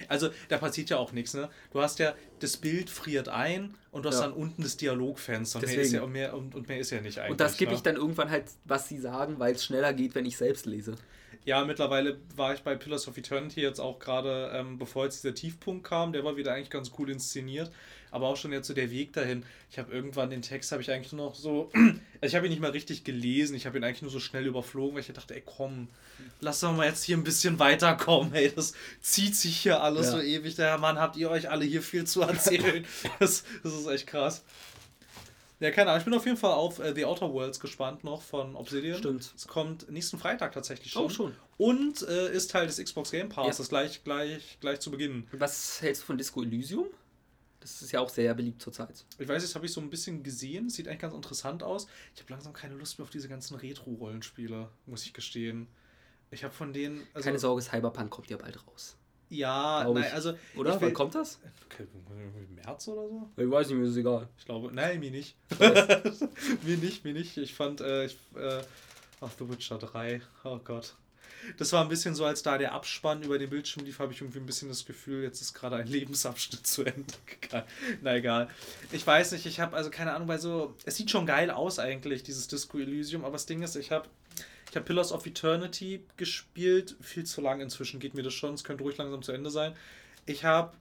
also 0.09 0.31
da 0.49 0.59
passiert 0.59 0.91
ja 0.91 0.99
auch 0.99 1.13
nichts, 1.13 1.35
ne? 1.35 1.49
Du 1.73 1.81
hast 1.81 1.99
ja, 1.99 2.15
das 2.41 2.57
Bild 2.57 2.91
friert 2.91 3.29
ein 3.29 3.75
und 3.91 4.05
du 4.05 4.09
hast 4.09 4.21
ja. 4.21 4.27
dann 4.27 4.33
unten 4.33 4.63
das 4.63 4.77
Dialogfenster 4.77 5.59
und 5.59 5.67
mehr, 5.67 5.81
ist 5.81 5.93
ja, 5.93 6.03
und, 6.03 6.13
mehr, 6.13 6.35
und, 6.35 6.55
und 6.55 6.69
mehr 6.69 6.79
ist 6.79 6.91
ja 6.91 7.01
nicht 7.01 7.19
eigentlich. 7.19 7.33
Und 7.33 7.41
das 7.41 7.57
gebe 7.57 7.71
ne? 7.71 7.77
ich 7.77 7.83
dann 7.83 7.97
irgendwann 7.97 8.31
halt, 8.31 8.45
was 8.65 8.89
sie 8.89 8.99
sagen, 8.99 9.39
weil 9.39 9.55
es 9.55 9.65
schneller 9.65 9.93
geht, 9.93 10.15
wenn 10.15 10.27
ich 10.27 10.37
selbst 10.37 10.67
lese. 10.67 10.97
Ja, 11.45 11.65
mittlerweile 11.65 12.19
war 12.37 12.53
ich 12.53 12.61
bei 12.61 12.77
Pillars 12.77 13.09
of 13.09 13.17
Eternity 13.17 13.63
jetzt 13.63 13.81
auch 13.81 13.99
gerade, 13.99 14.51
ähm, 14.55 14.79
bevor 14.79 15.05
jetzt 15.05 15.23
dieser 15.23 15.35
Tiefpunkt 15.35 15.85
kam, 15.85 16.13
der 16.13 16.23
war 16.23 16.37
wieder 16.37 16.53
eigentlich 16.53 16.71
ganz 16.71 16.93
cool 16.99 17.11
inszeniert 17.11 17.71
aber 18.11 18.29
auch 18.29 18.37
schon 18.37 18.53
jetzt 18.53 18.67
so 18.67 18.75
der 18.75 18.91
Weg 18.91 19.13
dahin. 19.13 19.45
Ich 19.71 19.79
habe 19.79 19.93
irgendwann 19.93 20.31
den 20.31 20.43
Text, 20.43 20.73
habe 20.73 20.83
ich 20.83 20.91
eigentlich 20.91 21.13
nur 21.13 21.27
noch 21.27 21.35
so, 21.35 21.71
also 21.75 21.97
ich 22.23 22.35
habe 22.35 22.47
ihn 22.47 22.51
nicht 22.51 22.63
mal 22.63 22.71
richtig 22.71 23.05
gelesen, 23.05 23.55
ich 23.55 23.67
habe 23.67 23.79
ihn 23.79 23.85
eigentlich 23.85 24.03
nur 24.03 24.11
so 24.11 24.21
schnell 24.21 24.47
überflogen, 24.47 24.95
weil 24.95 25.01
ich 25.01 25.13
dachte, 25.13 25.35
ey 25.35 25.43
komm, 25.45 25.89
lass 26.41 26.61
doch 26.61 26.75
mal 26.75 26.87
jetzt 26.87 27.05
hier 27.05 27.17
ein 27.17 27.25
bisschen 27.25 27.59
weiterkommen, 27.59 28.35
ey, 28.35 28.53
das 28.55 28.75
zieht 29.01 29.37
sich 29.37 29.57
hier 29.57 29.83
alles 29.83 30.07
ja. 30.07 30.13
so 30.13 30.21
ewig, 30.21 30.55
daher 30.55 30.79
Mann, 30.79 30.99
habt 30.99 31.17
ihr 31.17 31.31
euch 31.31 31.51
alle 31.51 31.65
hier 31.65 31.83
viel 31.83 32.05
zu 32.05 32.23
erzählen. 32.23 32.85
das, 33.19 33.45
das 33.63 33.75
ist 33.75 33.87
echt 33.87 34.07
krass. 34.07 34.43
Ja, 35.61 35.71
keine 35.71 35.91
Ahnung. 35.91 35.99
Ich 35.99 36.05
bin 36.07 36.15
auf 36.15 36.25
jeden 36.25 36.39
Fall 36.39 36.53
auf 36.53 36.79
äh, 36.79 36.95
The 36.95 37.05
Outer 37.05 37.31
Worlds 37.33 37.61
gespannt 37.61 38.03
noch 38.03 38.23
von 38.23 38.57
Obsidian. 38.57 38.97
Stimmt. 38.97 39.31
Es 39.37 39.47
kommt 39.47 39.91
nächsten 39.91 40.19
Freitag 40.19 40.53
tatsächlich 40.53 40.91
schon. 40.91 41.05
Oh, 41.05 41.09
schon. 41.11 41.37
Und 41.59 42.01
äh, 42.09 42.33
ist 42.33 42.51
Teil 42.51 42.67
des 42.67 42.83
Xbox 42.83 43.11
Game 43.11 43.29
Passes 43.29 43.67
ja. 43.67 43.69
gleich, 43.69 44.03
gleich, 44.03 44.57
gleich 44.61 44.81
zu 44.81 44.91
Beginn. 44.91 45.29
Was 45.33 45.83
hältst 45.83 46.03
du 46.03 46.07
von 46.07 46.19
Disco 46.19 46.43
Elysium? 46.43 46.87
Das 47.61 47.83
ist 47.83 47.93
ja 47.93 48.01
auch 48.01 48.09
sehr 48.09 48.33
beliebt 48.35 48.63
zurzeit. 48.63 49.05
Ich 49.19 49.29
weiß, 49.29 49.43
das 49.43 49.55
habe 49.55 49.67
ich 49.67 49.73
so 49.73 49.81
ein 49.81 49.91
bisschen 49.91 50.23
gesehen. 50.23 50.71
Sieht 50.71 50.89
eigentlich 50.89 51.01
ganz 51.01 51.15
interessant 51.15 51.63
aus. 51.63 51.87
Ich 52.15 52.23
habe 52.23 52.33
langsam 52.33 52.55
keine 52.55 52.75
Lust 52.75 52.99
mehr 52.99 53.05
auf 53.05 53.11
diese 53.11 53.29
ganzen 53.29 53.55
Retro-Rollenspiele, 53.55 54.69
muss 54.87 55.05
ich 55.05 55.13
gestehen. 55.13 55.69
Ich 56.31 56.43
habe 56.43 56.55
von 56.55 56.73
denen. 56.73 57.07
Also 57.13 57.27
keine 57.27 57.39
Sorge, 57.39 57.61
Cyberpunk 57.61 58.11
kommt 58.11 58.31
ja 58.31 58.39
bald 58.39 58.67
raus. 58.67 58.97
Ja, 59.29 59.89
nein, 59.93 60.11
also. 60.13 60.35
Oder? 60.57 60.81
Will, 60.81 60.89
Wann 60.89 60.95
kommt 60.95 61.15
das? 61.15 61.39
März 62.57 62.89
oder 62.89 63.07
so? 63.09 63.29
Ich 63.37 63.49
weiß 63.49 63.69
nicht, 63.69 63.79
mir 63.79 63.87
ist 63.87 63.97
egal. 63.97 64.29
Ich 64.39 64.45
glaube, 64.45 64.73
nein, 64.73 64.99
mir 64.99 65.11
nicht. 65.11 65.37
mir 65.59 66.77
nicht, 66.79 67.05
mir 67.05 67.13
nicht. 67.13 67.37
Ich 67.37 67.55
fand, 67.55 67.81
äh, 67.81 68.07
ich, 68.07 68.19
äh, 68.35 68.63
ach, 69.21 69.31
The 69.39 69.49
Witcher 69.49 69.79
3. 69.79 70.21
Oh 70.45 70.59
Gott 70.65 70.97
das 71.57 71.73
war 71.73 71.83
ein 71.83 71.89
bisschen 71.89 72.15
so, 72.15 72.25
als 72.25 72.43
da 72.43 72.59
der 72.59 72.73
Abspann 72.73 73.23
über 73.23 73.39
den 73.39 73.51
Bildschirm 73.51 73.85
lief, 73.85 73.99
habe 73.99 74.13
ich 74.13 74.21
irgendwie 74.21 74.39
ein 74.39 74.47
bisschen 74.47 74.69
das 74.69 74.85
Gefühl, 74.85 75.23
jetzt 75.23 75.41
ist 75.41 75.55
gerade 75.55 75.77
ein 75.77 75.87
Lebensabschnitt 75.89 76.67
zu 76.67 76.85
Ende 76.85 77.15
gegangen. 77.41 77.67
Na 78.03 78.17
egal. 78.17 78.49
Ich 78.93 79.07
weiß 79.07 79.33
nicht, 79.33 79.47
ich 79.47 79.61
habe 79.61 79.77
also 79.77 79.91
keine 79.91 80.13
Ahnung, 80.13 80.29
weil 80.29 80.39
so, 80.39 80.75
es 80.85 80.97
sieht 80.97 81.11
schon 81.11 81.27
geil 81.27 81.51
aus 81.51 81.79
eigentlich, 81.79 82.23
dieses 82.23 82.49
Disco 82.49 82.79
Elysium, 82.79 83.25
aber 83.25 83.33
das 83.33 83.47
Ding 83.47 83.63
ist, 83.63 83.77
ich 83.77 83.91
habe 83.91 84.09
ich 84.71 84.77
habe 84.77 84.87
Pillars 84.87 85.11
of 85.11 85.27
Eternity 85.27 86.05
gespielt, 86.17 86.95
viel 87.01 87.25
zu 87.25 87.41
lang 87.41 87.61
inzwischen 87.61 87.99
geht 87.99 88.15
mir 88.15 88.23
das 88.23 88.35
schon, 88.35 88.55
es 88.55 88.63
könnte 88.63 88.85
ruhig 88.85 88.97
langsam 88.99 89.21
zu 89.21 89.33
Ende 89.33 89.51
sein. 89.51 89.75
Ich 90.27 90.45
habe 90.45 90.75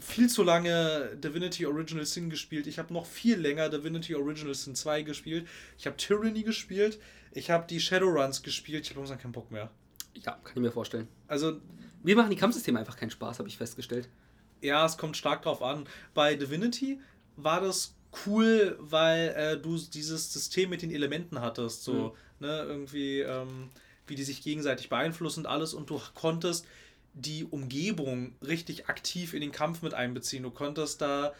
viel 0.00 0.28
zu 0.28 0.42
lange 0.42 1.16
Divinity 1.16 1.66
Original 1.66 2.04
Sin 2.04 2.30
gespielt. 2.30 2.66
Ich 2.66 2.78
habe 2.78 2.92
noch 2.92 3.06
viel 3.06 3.38
länger 3.38 3.68
Divinity 3.68 4.14
Original 4.14 4.54
Sin 4.54 4.74
2 4.74 5.02
gespielt. 5.02 5.48
Ich 5.78 5.86
habe 5.86 5.96
Tyranny 5.96 6.42
gespielt. 6.42 6.98
Ich 7.32 7.50
habe 7.50 7.66
die 7.68 7.80
Shadowruns 7.80 8.42
gespielt. 8.42 8.84
Ich 8.84 8.90
habe 8.90 9.00
langsam 9.00 9.18
keinen 9.18 9.32
Bock 9.32 9.50
mehr. 9.50 9.70
Ja, 10.14 10.32
kann 10.32 10.52
ich 10.54 10.62
mir 10.62 10.72
vorstellen. 10.72 11.08
Also. 11.28 11.60
Wir 12.02 12.16
machen 12.16 12.28
die 12.28 12.36
Kampfsysteme 12.36 12.78
einfach 12.78 12.98
keinen 12.98 13.10
Spaß, 13.10 13.38
habe 13.38 13.48
ich 13.48 13.56
festgestellt. 13.56 14.10
Ja, 14.60 14.84
es 14.84 14.98
kommt 14.98 15.16
stark 15.16 15.40
drauf 15.40 15.62
an. 15.62 15.86
Bei 16.12 16.34
Divinity 16.34 17.00
war 17.36 17.62
das 17.62 17.94
cool, 18.26 18.76
weil 18.78 19.28
äh, 19.30 19.56
du 19.56 19.78
dieses 19.78 20.30
System 20.30 20.70
mit 20.70 20.82
den 20.82 20.90
Elementen 20.90 21.40
hattest. 21.40 21.82
So, 21.82 22.14
mhm. 22.40 22.46
ne, 22.46 22.64
irgendwie, 22.68 23.20
ähm, 23.20 23.70
wie 24.06 24.16
die 24.16 24.22
sich 24.22 24.42
gegenseitig 24.42 24.90
beeinflussen 24.90 25.40
und 25.40 25.46
alles. 25.46 25.72
Und 25.72 25.88
du 25.88 26.00
konntest 26.14 26.66
die 27.14 27.44
Umgebung 27.44 28.34
richtig 28.46 28.88
aktiv 28.88 29.34
in 29.34 29.40
den 29.40 29.52
Kampf 29.52 29.82
mit 29.82 29.94
einbeziehen. 29.94 30.42
Du 30.42 30.50
konntest 30.50 31.00
da 31.00 31.32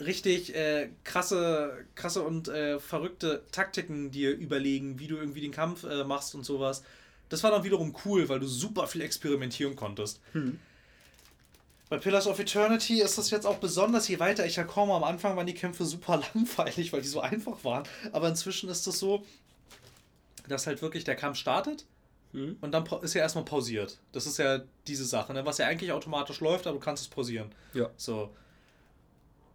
richtig 0.00 0.54
äh, 0.54 0.90
krasse, 1.04 1.84
krasse 1.94 2.22
und 2.22 2.48
äh, 2.48 2.78
verrückte 2.78 3.42
Taktiken 3.50 4.10
dir 4.10 4.36
überlegen, 4.36 4.98
wie 4.98 5.08
du 5.08 5.16
irgendwie 5.16 5.40
den 5.40 5.52
Kampf 5.52 5.84
äh, 5.84 6.04
machst 6.04 6.34
und 6.34 6.44
sowas. 6.44 6.84
Das 7.28 7.42
war 7.42 7.50
dann 7.50 7.64
wiederum 7.64 7.94
cool, 8.04 8.28
weil 8.28 8.40
du 8.40 8.46
super 8.46 8.86
viel 8.86 9.02
experimentieren 9.02 9.76
konntest. 9.76 10.20
Hm. 10.32 10.58
Bei 11.88 11.96
Pillars 11.96 12.26
of 12.26 12.38
Eternity 12.38 13.00
ist 13.00 13.16
das 13.16 13.30
jetzt 13.30 13.46
auch 13.46 13.58
besonders, 13.58 14.08
je 14.08 14.18
weiter 14.18 14.44
ich 14.44 14.56
ja 14.56 14.64
komme. 14.64 14.92
Am 14.92 15.04
Anfang 15.04 15.36
waren 15.36 15.46
die 15.46 15.54
Kämpfe 15.54 15.84
super 15.84 16.22
langweilig, 16.34 16.92
weil 16.92 17.02
die 17.02 17.08
so 17.08 17.20
einfach 17.20 17.64
waren. 17.64 17.84
Aber 18.12 18.28
inzwischen 18.28 18.68
ist 18.68 18.86
das 18.86 18.98
so, 18.98 19.24
dass 20.48 20.66
halt 20.66 20.82
wirklich 20.82 21.04
der 21.04 21.16
Kampf 21.16 21.38
startet 21.38 21.86
hm. 22.32 22.56
und 22.60 22.72
dann 22.72 22.86
ist 23.02 23.14
er 23.14 23.22
erstmal 23.22 23.44
pausiert. 23.44 23.98
Das 24.12 24.26
ist 24.26 24.38
ja 24.38 24.60
diese 24.86 25.04
Sache, 25.04 25.32
ne? 25.32 25.44
was 25.46 25.58
ja 25.58 25.66
eigentlich 25.66 25.92
automatisch 25.92 26.40
läuft, 26.40 26.66
aber 26.66 26.78
du 26.78 26.84
kannst 26.84 27.04
es 27.04 27.08
pausieren. 27.08 27.50
Ja. 27.74 27.90
So 27.96 28.30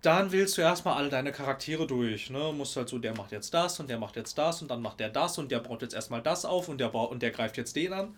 dann 0.03 0.33
wählst 0.33 0.57
du 0.57 0.61
erstmal 0.61 0.95
alle 0.95 1.09
deine 1.09 1.31
Charaktere 1.31 1.87
durch. 1.87 2.29
Ne? 2.29 2.51
Musst 2.53 2.75
halt 2.75 2.89
so, 2.89 2.99
der 2.99 3.15
macht 3.15 3.31
jetzt 3.31 3.53
das 3.53 3.79
und 3.79 3.89
der 3.89 3.97
macht 3.97 4.17
jetzt 4.17 4.37
das 4.37 4.61
und 4.61 4.69
dann 4.69 4.81
macht 4.81 4.99
der 4.99 5.09
das 5.09 5.37
und 5.37 5.49
der 5.49 5.59
baut 5.59 5.81
jetzt 5.81 5.93
erstmal 5.93 6.21
das 6.21 6.43
auf 6.43 6.67
und 6.67 6.77
der, 6.77 6.89
baut, 6.89 7.09
und 7.09 7.21
der 7.23 7.31
greift 7.31 7.57
jetzt 7.57 7.75
den 7.75 7.93
an. 7.93 8.15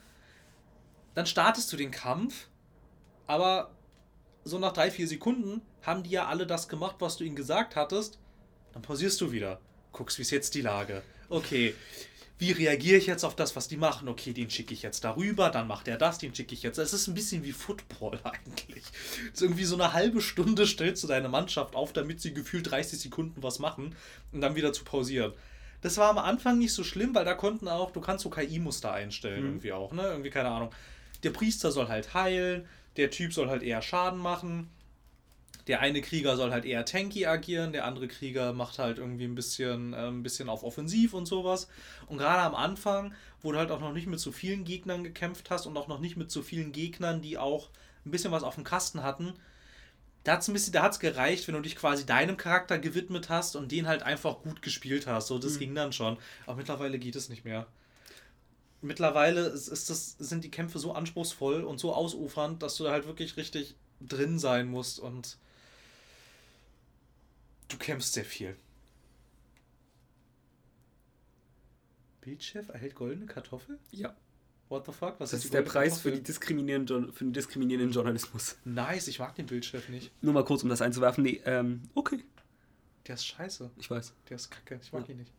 Dann 1.13 1.27
startest 1.27 1.71
du 1.71 1.77
den 1.77 1.91
Kampf, 1.91 2.47
aber 3.27 3.71
so 4.43 4.57
nach 4.57 4.73
drei, 4.73 4.89
vier 4.89 5.07
Sekunden 5.07 5.61
haben 5.83 6.01
die 6.01 6.09
ja 6.09 6.25
alle 6.25 6.47
das 6.47 6.67
gemacht, 6.67 6.95
was 6.99 7.17
du 7.17 7.23
ihnen 7.23 7.35
gesagt 7.35 7.75
hattest. 7.75 8.17
Dann 8.73 8.81
pausierst 8.81 9.21
du 9.21 9.31
wieder. 9.31 9.59
Guckst, 9.91 10.17
wie 10.17 10.23
ist 10.23 10.31
jetzt 10.31 10.55
die 10.55 10.61
Lage. 10.61 11.03
Okay, 11.29 11.75
wie 12.37 12.51
reagiere 12.51 12.97
ich 12.97 13.07
jetzt 13.07 13.23
auf 13.23 13.35
das, 13.35 13.55
was 13.55 13.67
die 13.67 13.77
machen? 13.77 14.09
Okay, 14.09 14.33
den 14.33 14.49
schicke 14.49 14.73
ich 14.73 14.81
jetzt 14.81 15.03
darüber, 15.03 15.49
dann 15.49 15.67
macht 15.67 15.87
er 15.87 15.97
das, 15.97 16.17
den 16.17 16.35
schicke 16.35 16.53
ich 16.53 16.63
jetzt. 16.63 16.77
Es 16.77 16.91
ist 16.91 17.07
ein 17.07 17.13
bisschen 17.13 17.43
wie 17.43 17.53
Football 17.53 18.19
eigentlich. 18.23 18.83
Es 19.27 19.35
ist 19.35 19.41
irgendwie 19.41 19.63
so 19.63 19.75
eine 19.75 19.93
halbe 19.93 20.21
Stunde 20.21 20.67
stellst 20.67 21.03
du 21.03 21.07
deine 21.07 21.29
Mannschaft 21.29 21.75
auf, 21.75 21.93
damit 21.93 22.19
sie 22.19 22.33
gefühlt 22.33 22.69
30 22.69 22.99
Sekunden 22.99 23.41
was 23.41 23.59
machen 23.59 23.95
und 24.33 24.41
dann 24.41 24.55
wieder 24.55 24.73
zu 24.73 24.83
pausieren. 24.83 25.33
Das 25.81 25.97
war 25.97 26.09
am 26.09 26.17
Anfang 26.17 26.57
nicht 26.57 26.73
so 26.73 26.83
schlimm, 26.83 27.15
weil 27.15 27.25
da 27.25 27.35
konnten 27.35 27.67
auch, 27.67 27.91
du 27.91 28.01
kannst 28.01 28.23
so 28.23 28.29
KI-Muster 28.29 28.91
einstellen, 28.91 29.41
mhm. 29.41 29.49
irgendwie 29.49 29.71
auch, 29.71 29.93
ne? 29.93 30.03
Irgendwie, 30.03 30.29
keine 30.29 30.49
Ahnung. 30.49 30.71
der 31.23 31.29
Priester 31.29 31.71
soll 31.71 31.87
halt 31.87 32.13
heilen, 32.13 32.65
der 32.97 33.11
Typ 33.11 33.33
soll 33.33 33.49
halt 33.49 33.63
eher 33.63 33.81
Schaden 33.81 34.19
machen. 34.19 34.69
Der 35.67 35.79
eine 35.79 36.01
Krieger 36.01 36.37
soll 36.37 36.51
halt 36.51 36.65
eher 36.65 36.85
tanky 36.85 37.25
agieren, 37.25 37.73
der 37.73 37.85
andere 37.85 38.07
Krieger 38.07 38.53
macht 38.53 38.77
halt 38.77 38.99
irgendwie 38.99 39.25
ein 39.25 39.35
bisschen, 39.35 39.93
äh, 39.93 40.07
ein 40.07 40.21
bisschen 40.21 40.47
auf 40.47 40.63
Offensiv 40.63 41.13
und 41.13 41.25
sowas. 41.25 41.67
Und 42.07 42.19
gerade 42.19 42.41
am 42.41 42.53
Anfang, 42.53 43.13
wo 43.41 43.51
du 43.51 43.57
halt 43.57 43.71
auch 43.71 43.79
noch 43.79 43.93
nicht 43.93 44.07
mit 44.07 44.19
so 44.19 44.31
vielen 44.31 44.63
Gegnern 44.63 45.03
gekämpft 45.03 45.49
hast 45.49 45.65
und 45.65 45.75
auch 45.75 45.87
noch 45.87 45.99
nicht 45.99 46.17
mit 46.17 46.29
so 46.29 46.43
vielen 46.43 46.71
Gegnern, 46.71 47.21
die 47.21 47.37
auch 47.37 47.69
ein 48.05 48.11
bisschen 48.11 48.31
was 48.31 48.43
auf 48.43 48.55
dem 48.55 48.63
Kasten 48.63 49.01
hatten, 49.01 49.33
da 50.25 50.33
hat 50.33 50.47
es 50.47 50.71
da 50.71 50.81
hat's 50.81 50.99
gereicht, 50.99 51.47
wenn 51.47 51.53
du 51.53 51.61
dich 51.61 51.75
quasi 51.75 52.05
deinem 52.05 52.35
Charakter 52.35 52.79
gewidmet 52.79 53.29
hast 53.29 53.55
und 53.55 53.71
den 53.71 53.87
halt 53.87 54.01
einfach 54.01 54.41
gut 54.41 54.63
gespielt 54.63 55.05
hast. 55.05 55.27
So, 55.27 55.37
das 55.37 55.53
mhm. 55.53 55.59
ging 55.59 55.75
dann 55.75 55.93
schon. 55.93 56.17
Aber 56.47 56.57
mittlerweile 56.57 56.97
geht 56.97 57.15
es 57.15 57.29
nicht 57.29 57.45
mehr. 57.45 57.67
Mittlerweile 58.81 59.41
ist, 59.41 59.67
ist 59.67 59.89
das, 59.89 60.15
sind 60.17 60.43
die 60.43 60.49
Kämpfe 60.49 60.79
so 60.79 60.93
anspruchsvoll 60.93 61.63
und 61.63 61.79
so 61.79 61.93
ausufernd, 61.93 62.63
dass 62.63 62.75
du 62.75 62.85
da 62.85 62.91
halt 62.91 63.05
wirklich 63.05 63.37
richtig 63.37 63.75
drin 64.01 64.39
sein 64.39 64.67
musst 64.67 64.99
und 64.99 65.37
du 67.75 67.79
kämpfst 67.79 68.13
sehr 68.13 68.25
viel. 68.25 68.55
Bildchef 72.21 72.69
erhält 72.69 72.95
goldene 72.95 73.27
Kartoffel? 73.27 73.77
Ja. 73.91 74.15
What 74.69 74.87
the 74.87 74.91
fuck? 74.91 75.19
Was 75.19 75.29
das 75.29 75.39
ist, 75.39 75.45
ist 75.45 75.53
der 75.53 75.61
Preis 75.61 75.99
für, 75.99 76.11
die 76.11 76.23
diskriminierenden, 76.23 77.13
für 77.13 77.23
den 77.23 77.33
diskriminierenden 77.33 77.91
Journalismus. 77.91 78.57
Nice, 78.65 79.07
ich 79.07 79.19
mag 79.19 79.35
den 79.35 79.45
Bildchef 79.45 79.89
nicht. 79.89 80.11
Nur 80.23 80.33
mal 80.33 80.43
kurz, 80.43 80.63
um 80.63 80.69
das 80.69 80.81
einzuwerfen. 80.81 81.23
Nee, 81.23 81.41
ähm, 81.45 81.83
okay. 81.93 82.23
Der 83.05 83.13
ist 83.13 83.27
scheiße. 83.27 83.69
Ich 83.77 83.91
weiß. 83.91 84.13
Der 84.27 84.37
ist 84.37 84.49
kacke. 84.49 84.79
Ich 84.81 84.91
mag 84.91 85.07
ja. 85.07 85.13
ihn 85.13 85.19
nicht. 85.19 85.31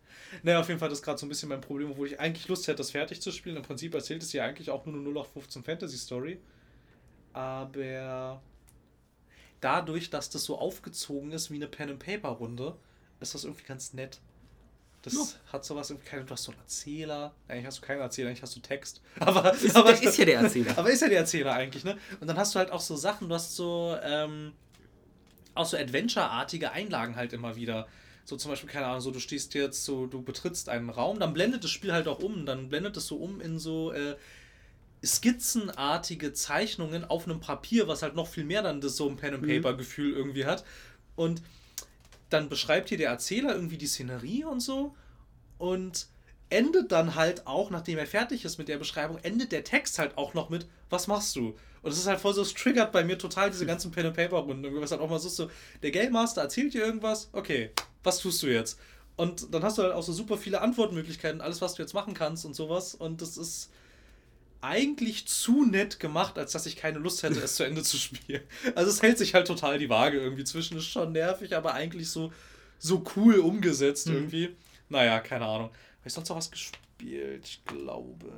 Naja, 0.44 0.60
auf 0.60 0.68
jeden 0.68 0.78
Fall, 0.78 0.88
das 0.88 0.98
ist 0.98 1.04
gerade 1.04 1.18
so 1.18 1.26
ein 1.26 1.28
bisschen 1.28 1.48
mein 1.48 1.60
Problem, 1.60 1.90
obwohl 1.90 2.06
ich 2.06 2.20
eigentlich 2.20 2.46
Lust 2.46 2.68
hätte, 2.68 2.76
das 2.76 2.92
fertig 2.92 3.20
zu 3.20 3.32
spielen. 3.32 3.56
Im 3.56 3.64
Prinzip 3.64 3.92
erzählt 3.92 4.22
es 4.22 4.32
ja 4.32 4.44
eigentlich 4.44 4.70
auch 4.70 4.86
nur 4.86 4.94
eine 4.94 5.02
0 5.02 5.18
auf 5.18 5.32
15 5.32 5.64
Fantasy 5.64 5.96
Story. 5.96 6.38
Aber 7.32 8.40
dadurch, 9.66 10.10
dass 10.10 10.30
das 10.30 10.44
so 10.44 10.56
aufgezogen 10.56 11.32
ist 11.32 11.50
wie 11.50 11.56
eine 11.56 11.66
Pen-and-Paper-Runde, 11.66 12.76
ist 13.18 13.34
das 13.34 13.42
irgendwie 13.42 13.64
ganz 13.64 13.94
nett. 13.94 14.20
Das 15.02 15.12
no. 15.14 15.26
hat 15.52 15.64
sowas, 15.64 15.88
du 15.88 15.96
hast 16.30 16.44
so 16.44 16.52
einen 16.52 16.60
Erzähler. 16.60 17.34
Eigentlich 17.48 17.66
hast 17.66 17.78
du 17.78 17.82
keinen 17.82 18.00
Erzähler, 18.00 18.28
eigentlich 18.28 18.42
hast 18.42 18.54
du 18.54 18.60
Text. 18.60 19.00
Aber 19.18 19.52
ist, 19.54 19.74
aber, 19.74 19.90
ist 19.90 20.18
ja 20.18 20.24
der 20.24 20.40
Erzähler. 20.40 20.72
Aber 20.78 20.88
ist 20.88 21.02
ja 21.02 21.08
der 21.08 21.18
Erzähler 21.18 21.52
eigentlich, 21.52 21.82
ne? 21.82 21.98
Und 22.20 22.28
dann 22.28 22.36
hast 22.36 22.54
du 22.54 22.60
halt 22.60 22.70
auch 22.70 22.80
so 22.80 22.94
Sachen, 22.94 23.28
du 23.28 23.34
hast 23.34 23.56
so, 23.56 23.96
ähm, 24.04 24.52
auch 25.56 25.66
so 25.66 25.76
Adventure-artige 25.76 26.70
Einlagen 26.70 27.16
halt 27.16 27.32
immer 27.32 27.56
wieder. 27.56 27.88
So 28.24 28.36
zum 28.36 28.52
Beispiel, 28.52 28.70
keine 28.70 28.86
Ahnung, 28.86 29.00
so 29.00 29.10
du 29.10 29.18
stehst 29.18 29.52
jetzt 29.54 29.84
so, 29.84 30.06
du 30.06 30.22
betrittst 30.22 30.68
einen 30.68 30.90
Raum, 30.90 31.18
dann 31.18 31.34
blendet 31.34 31.64
das 31.64 31.72
Spiel 31.72 31.92
halt 31.92 32.06
auch 32.06 32.20
um, 32.20 32.46
dann 32.46 32.68
blendet 32.68 32.96
es 32.96 33.08
so 33.08 33.16
um 33.16 33.40
in 33.40 33.58
so 33.58 33.92
äh, 33.92 34.14
skizzenartige 35.06 36.32
Zeichnungen 36.32 37.04
auf 37.04 37.26
einem 37.26 37.40
Papier, 37.40 37.88
was 37.88 38.02
halt 38.02 38.14
noch 38.14 38.28
viel 38.28 38.44
mehr 38.44 38.62
dann 38.62 38.80
das 38.80 38.96
so 38.96 39.08
ein 39.08 39.16
Pen-and-Paper-Gefühl 39.16 40.10
mhm. 40.10 40.16
irgendwie 40.16 40.44
hat. 40.44 40.64
Und 41.14 41.42
dann 42.30 42.48
beschreibt 42.48 42.88
hier 42.88 42.98
der 42.98 43.10
Erzähler 43.10 43.54
irgendwie 43.54 43.78
die 43.78 43.86
Szenerie 43.86 44.44
und 44.44 44.60
so 44.60 44.94
und 45.58 46.08
endet 46.48 46.92
dann 46.92 47.14
halt 47.14 47.46
auch, 47.46 47.70
nachdem 47.70 47.98
er 47.98 48.06
fertig 48.06 48.44
ist 48.44 48.58
mit 48.58 48.68
der 48.68 48.78
Beschreibung, 48.78 49.18
endet 49.22 49.52
der 49.52 49.64
Text 49.64 49.98
halt 49.98 50.16
auch 50.16 50.34
noch 50.34 50.48
mit, 50.48 50.66
was 50.90 51.06
machst 51.06 51.34
du? 51.36 51.56
Und 51.82 51.92
es 51.92 51.98
ist 51.98 52.06
halt 52.06 52.20
voll 52.20 52.34
so, 52.34 52.42
es 52.42 52.54
triggert 52.54 52.92
bei 52.92 53.04
mir 53.04 53.18
total 53.18 53.50
diese 53.50 53.66
ganzen 53.66 53.90
Pen-and-Paper-Runden. 53.90 54.80
Was 54.80 54.90
halt 54.90 55.00
auch 55.00 55.10
mal 55.10 55.18
so, 55.18 55.28
so, 55.28 55.50
der 55.82 55.90
Game 55.90 56.12
Master 56.12 56.42
erzählt 56.42 56.74
dir 56.74 56.84
irgendwas, 56.84 57.28
okay, 57.32 57.70
was 58.02 58.18
tust 58.18 58.42
du 58.42 58.48
jetzt? 58.48 58.78
Und 59.16 59.54
dann 59.54 59.62
hast 59.62 59.78
du 59.78 59.82
halt 59.82 59.92
auch 59.92 60.02
so 60.02 60.12
super 60.12 60.36
viele 60.36 60.60
Antwortmöglichkeiten, 60.60 61.40
alles, 61.40 61.60
was 61.60 61.74
du 61.74 61.82
jetzt 61.82 61.94
machen 61.94 62.14
kannst 62.14 62.44
und 62.44 62.54
sowas. 62.54 62.94
Und 62.94 63.22
das 63.22 63.36
ist 63.36 63.70
eigentlich 64.66 65.28
zu 65.28 65.64
nett 65.64 66.00
gemacht, 66.00 66.38
als 66.38 66.52
dass 66.52 66.66
ich 66.66 66.76
keine 66.76 66.98
Lust 66.98 67.22
hätte, 67.22 67.40
es 67.40 67.54
zu 67.54 67.64
Ende 67.64 67.82
zu 67.82 67.96
spielen. 67.96 68.42
Also 68.74 68.90
es 68.90 69.00
hält 69.00 69.16
sich 69.16 69.34
halt 69.34 69.46
total 69.46 69.78
die 69.78 69.88
Waage 69.88 70.18
irgendwie 70.18 70.44
zwischen. 70.44 70.76
Ist 70.76 70.86
schon 70.86 71.12
nervig, 71.12 71.54
aber 71.54 71.74
eigentlich 71.74 72.10
so, 72.10 72.32
so 72.78 73.04
cool 73.14 73.38
umgesetzt 73.38 74.08
mhm. 74.08 74.14
irgendwie. 74.14 74.56
Naja, 74.88 75.20
keine 75.20 75.46
Ahnung. 75.46 75.68
Habe 75.68 76.06
ich 76.06 76.12
sonst 76.12 76.28
noch 76.28 76.36
was 76.36 76.50
gespielt? 76.50 77.44
Ich 77.44 77.64
glaube 77.64 78.32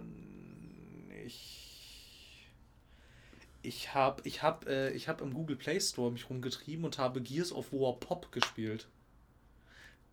nicht. 1.09 2.49
Ich 3.63 3.95
habe 3.95 4.23
ich 4.25 4.43
hab, 4.43 4.69
äh, 4.69 4.99
hab 4.99 5.21
im 5.21 5.33
Google 5.33 5.57
Play 5.57 5.81
Store 5.81 6.13
mich 6.13 6.29
rumgetrieben 6.29 6.85
und 6.85 6.99
habe 6.99 7.23
Gears 7.23 7.53
of 7.53 7.73
War 7.73 7.99
Pop 7.99 8.31
gespielt. 8.33 8.87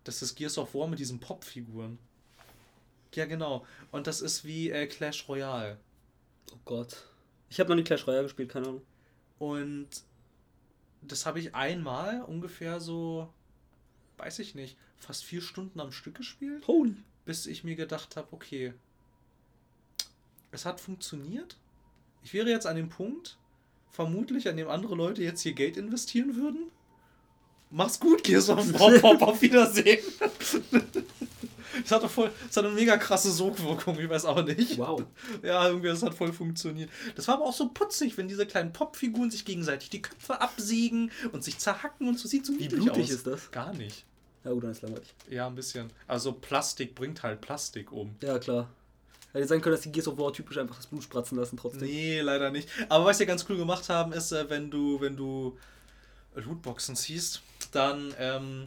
Das 0.04 0.22
ist 0.22 0.34
Gears 0.34 0.56
of 0.56 0.74
War 0.74 0.88
mit 0.88 0.98
diesen 0.98 1.20
Pop-Figuren. 1.20 1.98
Ja, 3.14 3.24
genau. 3.24 3.66
Und 3.92 4.06
das 4.06 4.20
ist 4.20 4.44
wie 4.44 4.70
äh, 4.70 4.86
Clash 4.86 5.28
Royale. 5.28 5.78
Oh 6.52 6.58
Gott. 6.64 7.04
Ich 7.48 7.60
habe 7.60 7.70
noch 7.70 7.76
nie 7.76 7.84
Clash 7.84 8.06
Royale 8.06 8.24
gespielt, 8.24 8.48
keine 8.50 8.68
Ahnung. 8.68 8.82
Und 9.38 9.88
das 11.02 11.26
habe 11.26 11.38
ich 11.40 11.54
einmal 11.54 12.22
ungefähr 12.22 12.80
so, 12.80 13.32
weiß 14.18 14.38
ich 14.40 14.54
nicht, 14.54 14.76
fast 14.96 15.24
vier 15.24 15.42
Stunden 15.42 15.80
am 15.80 15.92
Stück 15.92 16.16
gespielt. 16.16 16.66
Holy. 16.66 16.96
Bis 17.24 17.46
ich 17.46 17.64
mir 17.64 17.76
gedacht 17.76 18.16
habe, 18.16 18.28
okay, 18.32 18.72
es 20.50 20.64
hat 20.64 20.80
funktioniert. 20.80 21.56
Ich 22.22 22.32
wäre 22.32 22.48
jetzt 22.48 22.66
an 22.66 22.76
dem 22.76 22.88
Punkt, 22.88 23.38
vermutlich, 23.90 24.48
an 24.48 24.56
dem 24.56 24.68
andere 24.68 24.94
Leute 24.94 25.22
jetzt 25.22 25.42
hier 25.42 25.52
Geld 25.52 25.76
investieren 25.76 26.36
würden. 26.36 26.70
Mach's 27.70 27.98
gut, 27.98 28.22
Gears 28.24 28.48
of 28.48 28.72
War, 28.72 29.22
auf 29.22 29.42
Wiedersehen. 29.42 29.98
Das 31.86 31.92
hat 31.92 32.02
doch 32.02 32.10
voll, 32.10 32.32
das 32.48 32.56
hat 32.56 32.64
eine 32.64 32.74
mega 32.74 32.96
krasse 32.96 33.30
Sogwirkung, 33.30 33.96
ich 34.00 34.08
weiß 34.10 34.24
auch 34.24 34.44
nicht. 34.44 34.76
Wow. 34.76 35.04
Ja, 35.42 35.68
irgendwie, 35.68 35.86
das 35.86 36.02
hat 36.02 36.14
voll 36.14 36.32
funktioniert. 36.32 36.90
Das 37.14 37.28
war 37.28 37.36
aber 37.36 37.44
auch 37.44 37.52
so 37.52 37.68
putzig, 37.68 38.18
wenn 38.18 38.26
diese 38.26 38.44
kleinen 38.44 38.72
Popfiguren 38.72 39.30
sich 39.30 39.44
gegenseitig 39.44 39.88
die 39.90 40.02
Köpfe 40.02 40.40
absägen 40.40 41.12
und 41.30 41.44
sich 41.44 41.58
zerhacken 41.58 42.08
und 42.08 42.18
so 42.18 42.26
sieht 42.26 42.44
so 42.44 42.58
Wie 42.58 42.66
blutig 42.66 43.04
aus. 43.04 43.10
ist 43.10 43.26
das? 43.28 43.50
Gar 43.52 43.72
nicht. 43.74 44.04
Ja, 44.42 44.50
gut, 44.50 44.64
dann 44.64 44.72
ist 44.72 44.82
langweilig. 44.82 45.14
Ja, 45.30 45.46
ein 45.46 45.54
bisschen. 45.54 45.90
Also 46.08 46.32
Plastik 46.32 46.96
bringt 46.96 47.22
halt 47.22 47.40
Plastik 47.40 47.92
um. 47.92 48.16
Ja, 48.20 48.40
klar. 48.40 48.68
Hätte 49.32 49.46
sein 49.46 49.60
können, 49.60 49.76
dass 49.76 49.82
die 49.82 49.92
Gears 49.92 50.08
of 50.08 50.18
War 50.18 50.32
typisch 50.32 50.58
einfach 50.58 50.76
das 50.76 50.88
Blut 50.88 51.04
spratzen 51.04 51.38
lassen 51.38 51.56
trotzdem. 51.56 51.82
Nee, 51.82 52.20
leider 52.20 52.50
nicht. 52.50 52.68
Aber 52.88 53.04
was 53.04 53.18
sie 53.18 53.26
ganz 53.26 53.46
cool 53.48 53.56
gemacht 53.56 53.88
haben, 53.88 54.12
ist, 54.12 54.32
äh, 54.32 54.50
wenn 54.50 54.70
du, 54.72 55.00
wenn 55.00 55.16
du 55.16 55.56
Lootboxen 56.34 56.96
ziehst, 56.96 57.42
dann 57.70 58.12
ähm, 58.18 58.66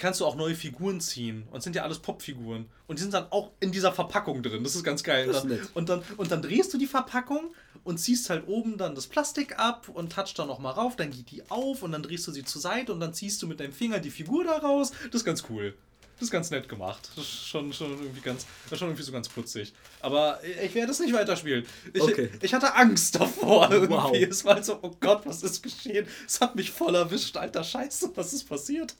kannst 0.00 0.20
du 0.20 0.26
auch 0.26 0.34
neue 0.34 0.54
Figuren 0.54 1.00
ziehen. 1.00 1.46
Und 1.50 1.62
sind 1.62 1.76
ja 1.76 1.82
alles 1.82 1.98
Popfiguren. 1.98 2.66
Und 2.86 2.98
die 2.98 3.02
sind 3.02 3.14
dann 3.14 3.26
auch 3.30 3.50
in 3.60 3.70
dieser 3.70 3.92
Verpackung 3.92 4.42
drin. 4.42 4.64
Das 4.64 4.74
ist 4.74 4.82
ganz 4.82 5.04
geil. 5.04 5.26
Das 5.26 5.44
ist 5.44 5.70
und, 5.74 5.88
dann, 5.88 6.02
und 6.16 6.30
dann 6.32 6.42
drehst 6.42 6.72
du 6.72 6.78
die 6.78 6.86
Verpackung 6.86 7.54
und 7.84 7.98
ziehst 7.98 8.30
halt 8.30 8.48
oben 8.48 8.78
dann 8.78 8.94
das 8.94 9.06
Plastik 9.06 9.58
ab 9.58 9.88
und 9.92 10.12
touchst 10.12 10.38
da 10.38 10.46
nochmal 10.46 10.72
rauf. 10.72 10.96
Dann 10.96 11.10
geht 11.10 11.30
die 11.30 11.48
auf 11.50 11.82
und 11.82 11.92
dann 11.92 12.02
drehst 12.02 12.26
du 12.26 12.32
sie 12.32 12.44
zur 12.44 12.62
Seite 12.62 12.92
und 12.92 13.00
dann 13.00 13.12
ziehst 13.12 13.42
du 13.42 13.46
mit 13.46 13.60
deinem 13.60 13.72
Finger 13.72 13.98
die 14.00 14.10
Figur 14.10 14.44
da 14.44 14.56
raus. 14.56 14.92
Das 15.04 15.20
ist 15.20 15.24
ganz 15.24 15.44
cool. 15.50 15.74
Das 16.14 16.28
ist 16.28 16.32
ganz 16.32 16.50
nett 16.50 16.68
gemacht. 16.68 17.10
Das 17.16 17.24
ist 17.24 17.46
schon, 17.46 17.72
schon 17.72 17.92
irgendwie 17.92 18.20
ganz, 18.20 18.46
das 18.64 18.72
ist 18.72 18.78
schon 18.78 18.88
irgendwie 18.88 19.04
so 19.04 19.12
ganz 19.12 19.28
putzig. 19.28 19.72
Aber 20.00 20.38
ich 20.44 20.74
werde 20.74 20.92
es 20.92 21.00
nicht 21.00 21.14
weiterspielen. 21.14 21.64
Ich, 21.94 22.02
okay. 22.02 22.30
ich 22.42 22.52
hatte 22.52 22.74
Angst 22.74 23.14
davor 23.14 23.70
irgendwie. 23.70 23.94
Wow. 23.94 24.14
Es 24.30 24.44
war 24.44 24.54
halt 24.56 24.64
so, 24.64 24.78
oh 24.82 24.94
Gott, 25.00 25.22
was 25.24 25.42
ist 25.42 25.62
geschehen? 25.62 26.06
Es 26.26 26.40
hat 26.40 26.56
mich 26.56 26.70
voll 26.70 26.94
erwischt. 26.94 27.36
Alter 27.36 27.64
Scheiße, 27.64 28.12
was 28.14 28.32
ist 28.32 28.44
passiert? 28.44 28.94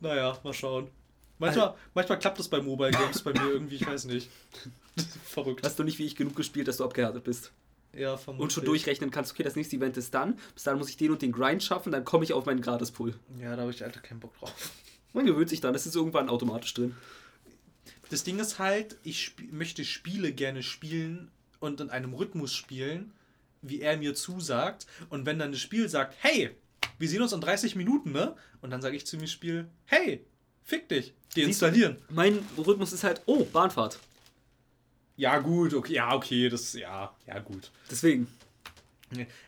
Naja, 0.00 0.38
mal 0.42 0.52
schauen. 0.52 0.88
Manchmal, 1.38 1.74
manchmal 1.94 2.18
klappt 2.18 2.38
das 2.38 2.48
bei 2.48 2.60
Mobile 2.60 2.92
Games 2.92 3.22
bei 3.22 3.32
mir 3.32 3.50
irgendwie, 3.50 3.76
ich 3.76 3.86
weiß 3.86 4.04
nicht. 4.06 4.30
Verrückt. 5.24 5.64
Hast 5.64 5.78
du 5.78 5.84
nicht 5.84 5.98
wie 5.98 6.06
ich 6.06 6.16
genug 6.16 6.36
gespielt, 6.36 6.68
dass 6.68 6.76
du 6.76 6.84
abgehärtet 6.84 7.24
bist? 7.24 7.52
Ja, 7.92 8.16
vermutlich. 8.16 8.42
Und 8.42 8.52
schon 8.52 8.64
durchrechnen 8.64 9.10
kannst, 9.10 9.32
okay, 9.32 9.42
das 9.42 9.56
nächste 9.56 9.76
Event 9.76 9.96
ist 9.96 10.14
dann, 10.14 10.38
bis 10.54 10.64
dann 10.64 10.78
muss 10.78 10.88
ich 10.88 10.96
den 10.96 11.10
und 11.10 11.22
den 11.22 11.32
Grind 11.32 11.62
schaffen, 11.62 11.92
dann 11.92 12.04
komme 12.04 12.24
ich 12.24 12.32
auf 12.32 12.46
meinen 12.46 12.60
Gratis-Pool. 12.60 13.14
Ja, 13.40 13.54
da 13.54 13.62
habe 13.62 13.70
ich 13.70 13.84
alter 13.84 14.00
keinen 14.00 14.20
Bock 14.20 14.36
drauf. 14.38 14.52
Man 15.12 15.26
gewöhnt 15.26 15.48
sich 15.48 15.60
dann, 15.60 15.72
das 15.72 15.86
ist 15.86 15.94
irgendwann 15.94 16.28
automatisch 16.28 16.74
drin. 16.74 16.96
Das 18.10 18.24
Ding 18.24 18.38
ist 18.38 18.58
halt, 18.58 18.96
ich 19.02 19.26
sp 19.30 19.46
möchte 19.50 19.84
Spiele 19.84 20.32
gerne 20.32 20.62
spielen 20.62 21.30
und 21.60 21.80
in 21.80 21.90
einem 21.90 22.14
Rhythmus 22.14 22.52
spielen, 22.52 23.12
wie 23.62 23.80
er 23.80 23.96
mir 23.96 24.14
zusagt. 24.14 24.86
Und 25.08 25.26
wenn 25.26 25.38
dann 25.38 25.52
das 25.52 25.60
Spiel 25.60 25.88
sagt, 25.88 26.16
hey, 26.20 26.50
wir 26.98 27.08
sehen 27.08 27.22
uns 27.22 27.32
in 27.32 27.40
30 27.40 27.76
Minuten, 27.76 28.12
ne? 28.12 28.36
Und 28.60 28.70
dann 28.70 28.82
sage 28.82 28.96
ich 28.96 29.06
zu 29.06 29.16
mir 29.16 29.26
Spiel, 29.26 29.68
hey, 29.86 30.24
fick 30.62 30.88
dich, 30.88 31.14
deinstallieren. 31.36 31.98
Mein 32.10 32.38
Rhythmus 32.56 32.92
ist 32.92 33.04
halt, 33.04 33.22
oh, 33.26 33.44
Bahnfahrt. 33.44 33.98
Ja, 35.16 35.38
gut, 35.38 35.74
okay, 35.74 35.94
ja, 35.94 36.14
okay, 36.14 36.48
das, 36.48 36.72
ja, 36.72 37.14
ja, 37.26 37.38
gut. 37.38 37.70
Deswegen. 37.90 38.26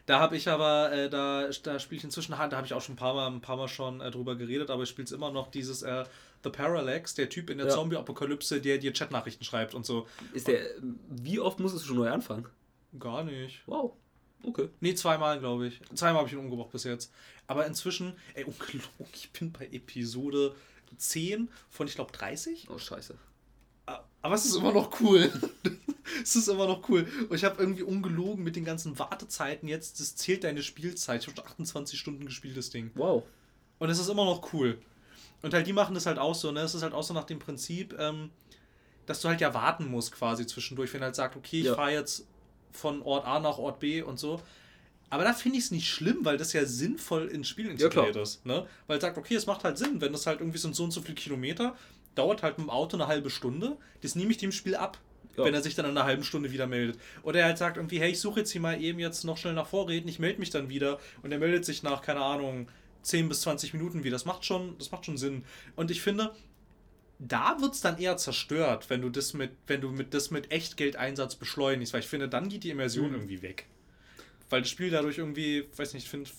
Da 0.05 0.21
habe 0.21 0.37
ich 0.37 0.49
aber, 0.49 0.93
äh, 0.93 1.11
da, 1.11 1.49
da 1.63 1.81
spiele 1.81 1.99
ich 1.99 2.05
inzwischen, 2.05 2.33
da 2.33 2.39
habe 2.39 2.67
ich 2.67 2.73
auch 2.73 2.81
schon 2.81 2.95
ein 2.95 2.99
paar 2.99 3.15
Mal, 3.15 3.27
ein 3.27 3.41
paar 3.41 3.57
Mal 3.57 3.67
schon 3.67 4.01
äh, 4.01 4.13
drüber 4.13 4.37
geredet, 4.37 4.71
aber 4.71 4.85
ich 4.85 4.89
spiele 4.89 5.07
es 5.07 5.13
immer 5.13 5.33
noch 5.33 5.51
dieses 5.51 5.83
äh, 5.83 6.05
The 6.45 6.51
Parallax, 6.51 7.15
der 7.15 7.29
Typ 7.29 7.51
in 7.51 7.59
der 7.59 7.67
ja. 7.67 7.73
Zombie-Apokalypse, 7.73 8.61
der 8.61 8.79
dir 8.79 8.93
Chatnachrichten 8.93 9.45
schreibt 9.45 9.75
und 9.75 9.85
so. 9.85 10.07
Ist 10.33 10.47
der, 10.47 10.61
wie 11.09 11.41
oft 11.41 11.59
musstest 11.59 11.85
du 11.85 11.89
schon 11.89 11.97
neu 11.97 12.11
anfangen? 12.11 12.47
Gar 12.99 13.25
nicht. 13.25 13.63
Wow. 13.67 13.97
Okay. 14.43 14.69
Nee, 14.81 14.95
zweimal, 14.95 15.39
glaube 15.41 15.69
ich. 15.69 15.81
Zweimal 15.95 16.19
habe 16.21 16.29
ich 16.29 16.33
ihn 16.35 16.39
umgebracht 16.41 16.71
bis 16.71 16.85
jetzt. 16.85 17.13
Aber 17.47 17.67
inzwischen, 17.67 18.15
ey, 18.35 18.45
ungelogen, 18.45 19.07
ich 19.13 19.31
bin 19.33 19.53
bei 19.53 19.67
Episode 19.67 20.55
10 20.97 21.49
von, 21.71 21.87
ich 21.87 21.95
glaube, 21.95 22.13
30. 22.13 22.69
Oh, 22.71 22.79
scheiße. 22.79 23.17
Aber 24.23 24.35
es 24.35 24.45
ist 24.45 24.57
immer 24.57 24.73
noch 24.73 25.01
cool. 25.01 25.31
es 26.23 26.35
ist 26.35 26.49
immer 26.49 26.67
noch 26.67 26.89
cool. 26.89 27.07
Und 27.29 27.37
ich 27.37 27.45
habe 27.45 27.61
irgendwie 27.63 27.85
ungelogen 27.85 28.43
mit 28.43 28.57
den 28.57 28.65
ganzen 28.65 28.99
Wartezeiten 28.99 29.69
jetzt, 29.69 30.01
das 30.01 30.17
zählt 30.17 30.43
deine 30.43 30.63
Spielzeit. 30.63 31.23
Ich 31.23 31.29
habe 31.29 31.37
schon 31.37 31.47
28 31.47 31.99
Stunden 31.99 32.25
gespielt, 32.27 32.57
das 32.57 32.71
Ding. 32.71 32.91
Wow. 32.97 33.23
Und 33.79 33.89
es 33.91 34.01
ist 34.01 34.09
immer 34.09 34.25
noch 34.25 34.53
cool. 34.53 34.79
Und 35.43 35.55
halt, 35.55 35.67
die 35.69 35.73
machen 35.73 35.95
das 35.95 36.07
halt 36.07 36.19
auch 36.19 36.35
so, 36.35 36.51
ne? 36.51 36.61
Es 36.61 36.75
ist 36.75 36.83
halt 36.83 36.93
auch 36.95 37.05
so 37.05 37.15
nach 37.15 37.25
dem 37.25 37.39
Prinzip, 37.39 37.95
ähm, 38.01 38.31
dass 39.07 39.21
du 39.21 39.29
halt 39.29 39.41
ja 39.41 39.55
warten 39.55 39.87
musst 39.87 40.11
quasi 40.11 40.45
zwischendurch, 40.47 40.93
wenn 40.93 41.03
er 41.03 41.07
halt 41.07 41.15
sagt, 41.17 41.37
okay, 41.37 41.61
ich 41.61 41.67
Ja. 41.67 41.75
fahre 41.77 41.93
jetzt 41.93 42.27
von 42.77 43.03
Ort 43.03 43.27
A 43.27 43.41
nach 43.41 43.59
Ort 43.59 43.81
B 43.81 44.03
und 44.03 44.19
so. 44.19 44.41
Aber 45.09 45.23
da 45.25 45.33
finde 45.33 45.59
ich 45.59 45.65
es 45.65 45.71
nicht 45.71 45.89
schlimm, 45.89 46.19
weil 46.25 46.37
das 46.37 46.53
ja 46.53 46.65
sinnvoll 46.65 47.27
ins 47.29 47.49
Spiel 47.49 47.67
Ja, 47.67 47.73
integriert 47.73 48.17
ist. 48.17 48.45
Ne? 48.45 48.67
Weil 48.87 48.99
es 48.99 49.03
sagt, 49.03 49.17
okay, 49.19 49.35
es 49.37 49.47
macht 49.47 49.63
halt 49.65 49.79
Sinn, 49.79 50.01
wenn 50.01 50.13
das 50.13 50.27
halt 50.27 50.41
irgendwie 50.41 50.59
so 50.59 50.69
und 50.69 50.75
so 50.75 50.85
und 50.85 50.91
so 50.91 51.01
viele 51.01 51.15
Kilometer, 51.15 51.77
dauert 52.17 52.43
halt 52.43 52.59
mit 52.59 52.67
dem 52.67 52.71
Auto 52.71 52.97
eine 52.97 53.07
halbe 53.07 53.31
Stunde, 53.31 53.77
das 54.03 54.15
nehme 54.17 54.31
ich 54.33 54.39
dem 54.39 54.51
Spiel 54.51 54.75
ab, 54.75 54.99
Ja. 55.37 55.45
wenn 55.45 55.55
er 55.55 55.63
sich 55.63 55.75
dann 55.77 55.85
in 55.85 55.93
einer 55.93 56.05
halben 56.05 56.25
Stunde 56.25 56.51
wieder 56.51 56.67
meldet. 56.67 56.99
Oder 57.23 57.41
er 57.41 57.47
halt 57.47 57.59
sagt 57.59 57.77
irgendwie, 57.77 58.01
hey, 58.01 58.11
ich 58.11 58.21
suche 58.21 58.41
jetzt 58.41 58.51
hier 58.51 58.61
mal 58.61 58.81
eben 58.83 58.99
jetzt 58.99 59.23
noch 59.25 59.37
schnell 59.37 59.53
nach 59.55 59.67
Vorräten, 59.69 60.09
ich 60.09 60.19
melde 60.19 60.41
mich 60.41 60.51
dann 60.51 60.69
wieder 60.69 60.99
und 61.23 61.31
er 61.31 61.39
meldet 61.39 61.65
sich 61.65 61.83
nach, 61.85 62.03
keine 62.03 62.21
Ahnung, 62.21 62.69
10 63.03 63.29
bis 63.29 63.43
20 63.43 63.75
Minuten 63.75 64.03
wieder. 64.03 64.15
Das 64.17 64.25
macht 64.25 64.45
schon, 64.45 64.77
das 64.79 64.91
macht 64.91 65.05
schon 65.07 65.17
Sinn. 65.19 65.45
Und 65.77 65.93
ich 65.93 66.01
finde, 66.03 66.33
da 67.19 67.61
wird 67.61 67.75
es 67.75 67.81
dann 67.81 67.99
eher 67.99 68.17
zerstört, 68.17 68.91
wenn 68.91 69.01
du 69.03 69.11
das 69.11 69.35
mit, 69.35 69.53
wenn 69.67 69.81
du 69.81 69.91
mit 69.91 70.15
das 70.15 70.31
mit 70.31 70.51
Echtgeldeinsatz 70.53 71.37
beschleunigst, 71.37 71.93
weil 71.93 72.01
ich 72.01 72.09
finde, 72.09 72.29
dann 72.29 72.49
geht 72.49 72.65
die 72.65 72.71
Immersion 72.71 73.11
Mhm. 73.11 73.15
irgendwie 73.15 73.43
weg. 73.43 73.67
Weil 74.51 74.63
das 74.63 74.71
Spiel 74.71 74.91
dadurch 74.91 75.19
irgendwie, 75.19 75.69
weiß 75.77 75.95
nicht, 75.95 76.05
ich 76.05 76.11
finde, 76.11 76.31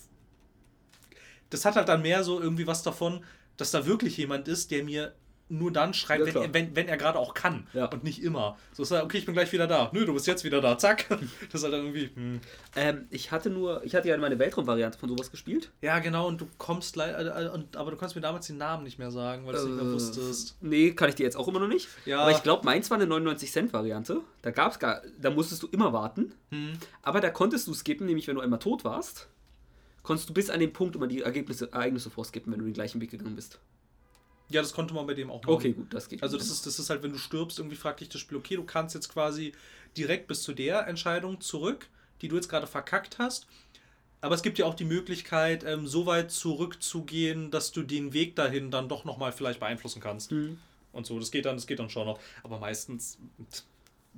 das 1.50 1.66
hat 1.66 1.76
halt 1.76 1.88
dann 1.90 2.02
mehr 2.02 2.24
so 2.24 2.40
irgendwie 2.42 2.68
was 2.68 2.84
davon, 2.84 3.24
dass 3.58 3.72
da 3.72 3.86
wirklich 3.86 4.18
jemand 4.18 4.48
ist, 4.48 4.72
der 4.72 4.84
mir 4.84 5.14
nur 5.50 5.72
dann 5.72 5.94
schreibt, 5.94 6.28
Ja, 6.28 6.34
wenn, 6.34 6.42
er, 6.44 6.54
wenn, 6.54 6.76
wenn 6.76 6.88
er 6.88 6.98
gerade 6.98 7.18
auch 7.20 7.34
kann 7.34 7.68
Ja. 7.74 7.86
und 7.86 8.04
nicht 8.04 8.22
immer. 8.22 8.58
So 8.74 8.84
ist 8.84 8.92
er, 8.92 9.04
okay, 9.04 9.18
ich 9.18 9.26
bin 9.26 9.34
gleich 9.34 9.52
wieder 9.54 9.68
da. 9.68 9.90
Nö, 9.94 10.06
du 10.06 10.14
bist 10.14 10.28
jetzt 10.28 10.44
wieder 10.44 10.60
da. 10.62 10.78
Zack. 10.78 11.06
Das 11.52 11.62
ist 11.62 11.64
halt 11.64 11.74
dann 11.74 11.82
irgendwie. 11.86 12.10
Hm. 12.14 12.40
Ähm, 12.76 13.08
ich 13.10 13.32
hatte 13.32 13.50
nur, 13.50 13.84
ich 13.86 13.96
hatte 13.96 14.08
ja 14.10 14.18
meine 14.18 14.38
Weltraum-Variante 14.40 14.98
von 15.00 15.08
sowas 15.10 15.32
gespielt. 15.32 15.72
Ja, 15.82 16.00
genau, 16.00 16.28
und 16.28 16.42
du 16.42 16.48
kommst 16.58 16.96
leider, 16.96 17.54
und, 17.54 17.78
aber 17.78 17.92
du 17.92 17.98
kannst 17.98 18.16
mir 18.16 18.22
damals 18.22 18.48
den 18.48 18.58
Namen 18.58 18.84
nicht 18.84 19.00
mehr 19.00 19.12
sagen, 19.12 19.46
weil 19.46 19.54
du 19.54 19.60
es 19.60 19.66
nicht 19.66 19.76
mehr 19.76 19.86
Äh, 19.86 19.94
wusstest. 19.94 20.58
Nee, 20.62 20.92
kann 20.92 21.10
ich 21.10 21.16
dir 21.16 21.24
jetzt 21.24 21.38
auch 21.38 21.48
immer 21.48 21.60
noch 21.60 21.68
nicht. 21.70 21.88
Ja. 22.06 22.20
Aber 22.20 22.32
ich 22.32 22.44
glaube, 22.44 22.66
meins 22.66 22.90
war 22.92 23.00
eine 23.00 23.06
99-Cent-Variante. 23.14 24.22
Da 24.42 24.52
gab's 24.52 24.80
gar, 24.80 25.02
da 25.20 25.30
musstest 25.30 25.64
du 25.64 25.68
immer 25.68 25.94
warten. 25.94 26.34
Hm. 26.52 26.74
Aber 27.02 27.22
da 27.22 27.30
konntest 27.30 27.68
du 27.68 27.74
skippen, 27.74 28.06
nämlich 28.08 28.28
wenn 28.28 28.36
du 28.36 28.42
einmal 28.42 28.60
tot 28.60 28.84
warst, 28.84 29.28
konntest 30.04 30.30
du 30.30 30.34
bis 30.34 30.50
an 30.50 30.60
den 30.60 30.74
Punkt 30.74 30.96
immer 30.96 31.08
die 31.08 31.22
Ergebnisse, 31.22 31.72
Ereignisse 31.72 32.10
vorskippen, 32.10 32.52
wenn 32.52 32.60
du 32.60 32.66
den 32.66 32.74
gleichen 32.74 33.02
Weg 33.02 33.12
gegangen 33.12 33.36
bist. 33.36 33.60
Ja, 34.50 34.62
das 34.62 34.74
konnte 34.74 34.94
man 34.94 35.06
bei 35.06 35.14
dem 35.14 35.30
auch 35.30 35.42
machen. 35.44 35.54
Okay, 35.54 35.74
gut, 35.74 35.94
das 35.94 36.08
geht. 36.08 36.24
Also 36.24 36.38
das 36.38 36.50
ist, 36.50 36.66
das 36.66 36.80
ist 36.80 36.90
halt, 36.90 37.04
wenn 37.04 37.12
du 37.12 37.18
stirbst, 37.18 37.60
irgendwie 37.60 37.76
fragt 37.76 38.00
dich 38.00 38.10
das 38.10 38.22
Spiel, 38.22 38.38
okay, 38.38 38.56
du 38.56 38.64
kannst 38.64 38.96
jetzt 38.96 39.10
quasi 39.10 39.52
direkt 39.98 40.28
bis 40.28 40.44
zu 40.44 40.54
der 40.54 40.88
Entscheidung 40.88 41.42
zurück, 41.42 41.90
die 42.22 42.28
du 42.28 42.36
jetzt 42.36 42.48
gerade 42.48 42.68
verkackt 42.68 43.20
hast. 43.20 43.48
Aber 44.22 44.34
es 44.36 44.42
gibt 44.42 44.58
ja 44.58 44.66
auch 44.66 44.74
die 44.74 44.86
Möglichkeit, 44.86 45.64
ähm, 45.64 45.86
so 45.86 46.06
weit 46.06 46.32
zurückzugehen, 46.32 47.52
dass 47.52 47.72
du 47.72 47.84
den 47.84 48.14
Weg 48.14 48.36
dahin 48.36 48.72
dann 48.72 48.90
doch 48.90 49.06
nochmal 49.06 49.32
vielleicht 49.32 49.60
beeinflussen 49.60 50.02
kannst. 50.02 50.32
Mhm. 50.32 50.58
Und 50.92 51.06
so, 51.06 51.20
das 51.20 51.30
geht 51.30 51.46
dann, 51.46 51.56
das 51.56 51.68
geht 51.68 51.80
dann 51.80 51.90
schon 51.90 52.08
noch. 52.08 52.20
Aber 52.44 52.60
meistens 52.60 53.20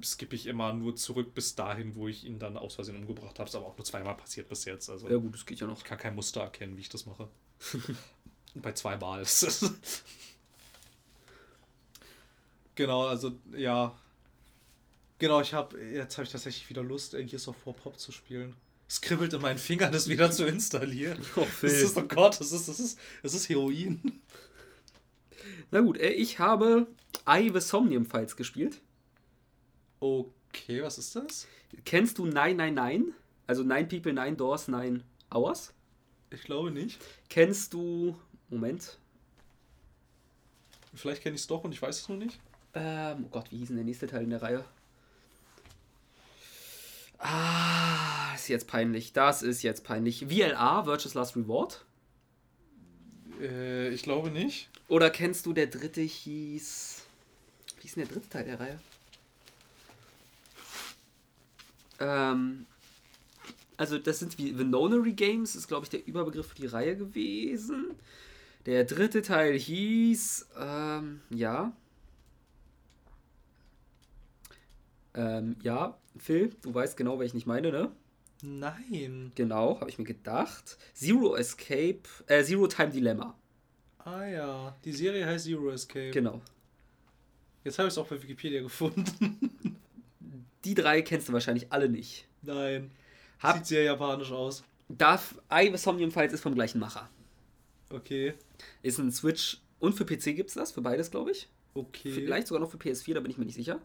skippe 0.01 0.35
ich 0.35 0.45
immer 0.45 0.71
nur 0.73 0.95
zurück 0.95 1.33
bis 1.33 1.55
dahin, 1.55 1.95
wo 1.95 2.07
ich 2.07 2.23
ihn 2.23 2.39
dann 2.39 2.55
aus 2.55 2.75
Versehen 2.75 2.95
umgebracht 2.95 3.37
habe. 3.39 3.49
Ist 3.49 3.55
aber 3.55 3.65
auch 3.65 3.77
nur 3.77 3.85
zweimal 3.85 4.15
passiert 4.15 4.47
bis 4.47 4.63
jetzt. 4.65 4.89
Also 4.89 5.09
Ja 5.09 5.17
gut, 5.17 5.33
das 5.33 5.45
geht 5.45 5.59
ja 5.59 5.67
noch. 5.67 5.77
ich 5.77 5.83
kann 5.83 5.97
kein 5.97 6.15
Muster 6.15 6.41
erkennen, 6.41 6.77
wie 6.77 6.81
ich 6.81 6.89
das 6.89 7.05
mache. 7.05 7.27
Bei 8.55 8.73
zweimal. 8.73 9.23
genau, 12.75 13.07
also 13.07 13.31
ja. 13.55 13.95
Genau, 15.19 15.41
ich 15.41 15.53
habe 15.53 15.79
jetzt 15.79 16.17
habe 16.17 16.25
ich 16.25 16.31
tatsächlich 16.31 16.69
wieder 16.69 16.81
Lust, 16.81 17.11
Gears 17.11 17.47
of 17.47 17.55
War 17.65 17.73
Pop 17.73 17.99
zu 17.99 18.11
spielen. 18.11 18.55
Es 18.87 19.01
kribbelt 19.01 19.33
in 19.33 19.41
meinen 19.41 19.59
Fingern, 19.59 19.91
das 19.91 20.09
wieder 20.09 20.31
zu 20.31 20.47
installieren. 20.47 21.23
Oh, 21.35 21.45
Das 21.61 21.73
ist, 21.73 21.95
oh 21.95 22.03
Gott, 22.03 22.39
das 22.39 22.51
ist, 22.51 22.67
das 22.67 22.79
ist, 22.79 22.97
das 23.21 23.35
ist 23.35 23.47
Heroin. 23.47 24.19
Na 25.69 25.81
gut, 25.81 25.99
äh, 25.99 26.09
ich 26.09 26.39
habe 26.39 26.87
I 27.27 27.51
the 27.53 27.59
Somnium 27.59 28.05
Files 28.05 28.35
gespielt. 28.35 28.81
Okay, 29.99 30.81
was 30.81 30.97
ist 30.97 31.15
das? 31.15 31.47
Kennst 31.85 32.17
du 32.17 32.25
999? 32.25 33.13
Also 33.45 33.63
9 33.63 33.87
People, 33.87 34.13
9 34.13 34.37
Doors, 34.37 34.67
9 34.67 35.03
Hours? 35.31 35.73
Ich 36.31 36.43
glaube 36.43 36.71
nicht. 36.71 36.99
Kennst 37.29 37.73
du. 37.73 38.19
Moment. 38.49 38.97
Vielleicht 40.93 41.21
kenne 41.21 41.35
ich 41.35 41.41
es 41.41 41.47
doch 41.47 41.63
und 41.63 41.71
ich 41.71 41.81
weiß 41.81 42.01
es 42.01 42.09
nur 42.09 42.17
nicht. 42.17 42.39
Ähm, 42.73 43.25
oh 43.25 43.29
Gott, 43.29 43.51
wie 43.51 43.57
hieß 43.57 43.67
denn 43.67 43.77
der 43.77 43.85
nächste 43.85 44.07
Teil 44.07 44.23
in 44.23 44.29
der 44.29 44.41
Reihe? 44.41 44.65
Ah, 47.19 48.33
ist 48.33 48.47
jetzt 48.47 48.67
peinlich. 48.67 49.13
Das 49.13 49.41
ist 49.41 49.61
jetzt 49.61 49.83
peinlich. 49.83 50.25
VLA, 50.29 50.85
Virtuous 50.85 51.13
Last 51.13 51.35
Reward. 51.35 51.83
Äh, 53.41 53.89
ich 53.89 54.03
glaube 54.03 54.31
nicht. 54.31 54.69
Oder 54.87 55.09
kennst 55.09 55.45
du 55.45 55.53
der 55.53 55.67
dritte 55.67 56.01
hieß. 56.01 57.03
Wie 57.79 57.87
ist 57.87 57.95
denn 57.95 58.05
der 58.05 58.13
dritte 58.13 58.29
Teil 58.29 58.45
der 58.45 58.59
Reihe? 58.59 58.79
Ähm. 61.99 62.65
Also, 63.77 63.97
das 63.97 64.19
sind 64.19 64.37
wie 64.37 64.57
Venonary 64.57 65.13
Games, 65.13 65.55
ist 65.55 65.69
glaube 65.69 65.85
ich 65.85 65.89
der 65.89 66.05
Überbegriff 66.05 66.47
für 66.47 66.55
die 66.55 66.65
Reihe 66.65 66.97
gewesen. 66.97 67.95
Der 68.65 68.83
dritte 68.83 69.21
Teil 69.21 69.57
hieß. 69.57 70.49
Ähm, 70.59 71.21
ja. 71.29 71.73
Ähm, 75.15 75.55
ja, 75.63 75.97
Phil, 76.17 76.55
du 76.61 76.73
weißt 76.73 76.95
genau, 76.97 77.19
welchen 77.19 77.37
ich 77.37 77.45
meine, 77.45 77.71
ne? 77.71 77.91
Nein. 78.41 79.31
Genau, 79.35 79.79
habe 79.79 79.89
ich 79.89 79.97
mir 79.97 80.05
gedacht. 80.05 80.77
Zero 80.93 81.35
Escape, 81.35 82.01
äh, 82.27 82.43
Zero 82.43 82.67
Time 82.67 82.89
Dilemma. 82.91 83.35
Ah 83.99 84.25
ja, 84.25 84.77
die 84.85 84.93
Serie 84.93 85.25
heißt 85.25 85.45
Zero 85.45 85.69
Escape. 85.71 86.11
Genau. 86.11 86.41
Jetzt 87.63 87.77
habe 87.79 87.87
ich 87.89 87.93
es 87.93 87.97
auch 87.97 88.07
bei 88.07 88.21
Wikipedia 88.21 88.61
gefunden. 88.61 89.05
Die 90.65 90.73
drei 90.73 91.01
kennst 91.01 91.27
du 91.29 91.33
wahrscheinlich 91.33 91.71
alle 91.71 91.89
nicht. 91.89 92.27
Nein. 92.41 92.91
Hab- 93.39 93.57
Sieht 93.57 93.65
sehr 93.65 93.83
japanisch 93.83 94.31
aus. 94.31 94.63
Darf 94.89 95.35
I 95.51 95.69
the 95.71 95.77
Somnium 95.77 96.11
Files 96.11 96.33
ist 96.33 96.41
vom 96.41 96.53
gleichen 96.55 96.79
Macher. 96.79 97.09
Okay. 97.89 98.33
Ist 98.81 98.99
ein 98.99 99.11
Switch 99.11 99.59
und 99.79 99.93
für 99.93 100.05
PC 100.05 100.35
gibt's 100.35 100.53
das, 100.53 100.71
für 100.71 100.81
beides, 100.81 101.11
glaube 101.11 101.31
ich. 101.31 101.47
Okay. 101.73 102.11
Vielleicht 102.11 102.47
sogar 102.47 102.61
noch 102.61 102.71
für 102.71 102.77
PS4, 102.77 103.13
da 103.13 103.19
bin 103.19 103.31
ich 103.31 103.37
mir 103.37 103.45
nicht 103.45 103.55
sicher. 103.55 103.79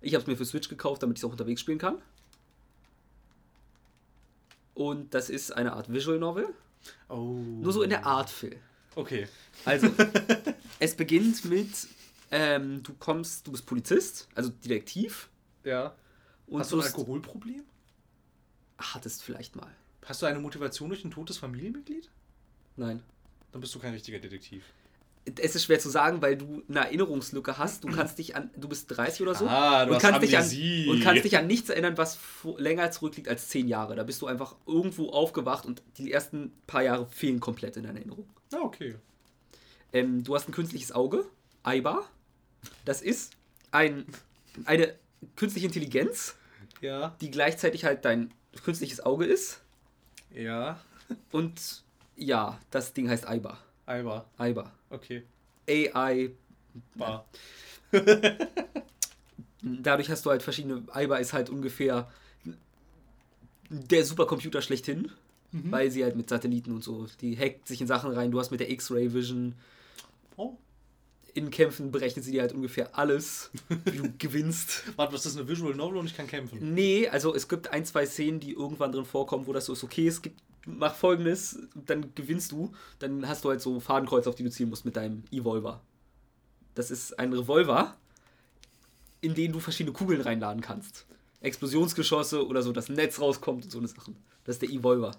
Ich 0.00 0.14
habe 0.14 0.22
es 0.22 0.26
mir 0.26 0.36
für 0.36 0.44
Switch 0.44 0.68
gekauft, 0.68 1.02
damit 1.02 1.18
ich 1.18 1.22
es 1.22 1.24
auch 1.24 1.32
unterwegs 1.32 1.60
spielen 1.60 1.78
kann. 1.78 2.00
Und 4.74 5.14
das 5.14 5.30
ist 5.30 5.52
eine 5.52 5.72
Art 5.72 5.92
Visual 5.92 6.18
Novel. 6.18 6.48
Oh. 7.08 7.36
Nur 7.60 7.72
so 7.72 7.82
in 7.82 7.90
der 7.90 8.04
Art, 8.04 8.28
Phil. 8.28 8.58
Okay. 8.96 9.28
Also, 9.64 9.88
es 10.78 10.94
beginnt 10.94 11.44
mit, 11.44 11.70
ähm, 12.30 12.82
du 12.82 12.94
kommst, 12.94 13.46
du 13.46 13.52
bist 13.52 13.66
Polizist, 13.66 14.28
also 14.34 14.50
Detektiv. 14.50 15.28
Ja. 15.62 15.94
Und 16.46 16.60
Hast 16.60 16.72
du 16.72 16.80
ein 16.80 16.86
Alkoholproblem? 16.86 17.62
Hattest 18.78 19.22
vielleicht 19.22 19.56
mal. 19.56 19.70
Hast 20.04 20.20
du 20.20 20.26
eine 20.26 20.40
Motivation 20.40 20.90
durch 20.90 21.04
ein 21.04 21.10
totes 21.10 21.38
Familienmitglied? 21.38 22.10
Nein. 22.76 23.02
Dann 23.52 23.60
bist 23.60 23.74
du 23.74 23.78
kein 23.78 23.92
richtiger 23.92 24.18
Detektiv. 24.18 24.64
Es 25.40 25.54
ist 25.54 25.64
schwer 25.64 25.78
zu 25.78 25.88
sagen, 25.88 26.20
weil 26.20 26.36
du 26.36 26.62
eine 26.68 26.80
Erinnerungslücke 26.80 27.56
hast. 27.56 27.82
Du 27.84 27.88
kannst 27.88 28.18
dich 28.18 28.36
an, 28.36 28.50
du 28.56 28.68
bist 28.68 28.90
30 28.90 29.22
oder 29.22 29.34
so. 29.34 29.46
Ah, 29.46 29.84
du 29.86 29.90
und 29.92 29.96
hast 29.96 30.02
kannst 30.02 30.22
dich 30.22 30.36
an, 30.36 30.42
Amnesie. 30.42 30.88
und 30.90 31.00
kannst 31.02 31.24
dich 31.24 31.38
an 31.38 31.46
nichts 31.46 31.70
erinnern, 31.70 31.96
was 31.96 32.18
länger 32.58 32.90
zurückliegt 32.90 33.28
als 33.28 33.48
10 33.48 33.66
Jahre. 33.68 33.96
Da 33.96 34.02
bist 34.02 34.20
du 34.20 34.26
einfach 34.26 34.54
irgendwo 34.66 35.10
aufgewacht 35.10 35.64
und 35.64 35.82
die 35.96 36.12
ersten 36.12 36.52
paar 36.66 36.82
Jahre 36.82 37.06
fehlen 37.06 37.40
komplett 37.40 37.76
in 37.78 37.84
deiner 37.84 38.00
Erinnerung. 38.00 38.28
Ah, 38.52 38.58
okay. 38.60 38.96
Ähm, 39.94 40.24
du 40.24 40.34
hast 40.34 40.46
ein 40.48 40.52
künstliches 40.52 40.92
Auge, 40.92 41.24
AIBA. 41.62 42.04
Das 42.84 43.00
ist 43.00 43.32
ein, 43.70 44.04
eine 44.66 44.94
künstliche 45.36 45.66
Intelligenz, 45.68 46.34
Ja. 46.82 47.16
die 47.22 47.30
gleichzeitig 47.30 47.84
halt 47.86 48.04
dein 48.04 48.34
künstliches 48.62 49.00
Auge 49.00 49.24
ist. 49.24 49.62
Ja. 50.34 50.80
Und 51.32 51.83
ja, 52.16 52.60
das 52.70 52.92
Ding 52.92 53.08
heißt 53.08 53.26
AIBA. 53.26 53.58
Alba. 53.86 54.24
AIBA. 54.38 54.72
Okay. 54.90 55.24
AI. 55.68 56.30
Bar. 56.94 57.24
Dadurch 59.62 60.10
hast 60.10 60.26
du 60.26 60.30
halt 60.30 60.42
verschiedene. 60.42 60.84
AIBA 60.92 61.16
ist 61.18 61.32
halt 61.32 61.50
ungefähr 61.50 62.10
der 63.68 64.04
Supercomputer 64.04 64.62
schlechthin. 64.62 65.10
Weil 65.56 65.88
sie 65.92 66.02
halt 66.02 66.16
mit 66.16 66.28
Satelliten 66.28 66.72
und 66.72 66.82
so, 66.82 67.06
die 67.20 67.38
hackt 67.38 67.68
sich 67.68 67.80
in 67.80 67.86
Sachen 67.86 68.10
rein. 68.10 68.32
Du 68.32 68.40
hast 68.40 68.50
mit 68.50 68.58
der 68.58 68.70
X-Ray 68.72 69.14
Vision 69.14 69.54
Oh. 70.36 70.56
In 71.34 71.50
Kämpfen 71.50 71.90
berechnet 71.90 72.24
sie 72.24 72.32
dir 72.32 72.42
halt 72.42 72.52
ungefähr 72.52 72.96
alles, 72.96 73.50
wie 73.84 73.98
du 73.98 74.12
gewinnst. 74.18 74.84
Warte, 74.96 75.12
was 75.12 75.26
ist 75.26 75.36
eine 75.36 75.48
Visual 75.48 75.74
Novel 75.74 75.98
und 75.98 76.06
ich 76.06 76.16
kann 76.16 76.28
kämpfen? 76.28 76.74
Nee, 76.74 77.08
also 77.08 77.34
es 77.34 77.48
gibt 77.48 77.72
ein, 77.72 77.84
zwei 77.84 78.06
Szenen, 78.06 78.40
die 78.40 78.52
irgendwann 78.52 78.92
drin 78.92 79.04
vorkommen, 79.04 79.46
wo 79.46 79.52
das 79.52 79.66
so 79.66 79.72
ist, 79.72 79.82
okay, 79.82 80.06
es 80.06 80.22
gibt, 80.22 80.40
mach 80.64 80.94
folgendes, 80.94 81.58
dann 81.74 82.14
gewinnst 82.14 82.52
du, 82.52 82.72
dann 83.00 83.28
hast 83.28 83.44
du 83.44 83.50
halt 83.50 83.60
so 83.60 83.80
Fadenkreuz, 83.80 84.28
auf 84.28 84.36
die 84.36 84.44
du 84.44 84.50
zielen 84.50 84.70
musst 84.70 84.84
mit 84.84 84.96
deinem 84.96 85.24
Evolver. 85.32 85.80
Das 86.76 86.90
ist 86.90 87.18
ein 87.18 87.32
Revolver, 87.32 87.96
in 89.20 89.34
denen 89.34 89.52
du 89.52 89.60
verschiedene 89.60 89.92
Kugeln 89.92 90.20
reinladen 90.20 90.62
kannst. 90.62 91.04
Explosionsgeschosse 91.40 92.46
oder 92.46 92.62
so, 92.62 92.72
das 92.72 92.88
Netz 92.88 93.20
rauskommt 93.20 93.64
und 93.64 93.70
so 93.70 93.78
eine 93.78 93.88
Sachen. 93.88 94.16
Das 94.44 94.56
ist 94.56 94.62
der 94.62 94.70
Evolver. 94.70 95.16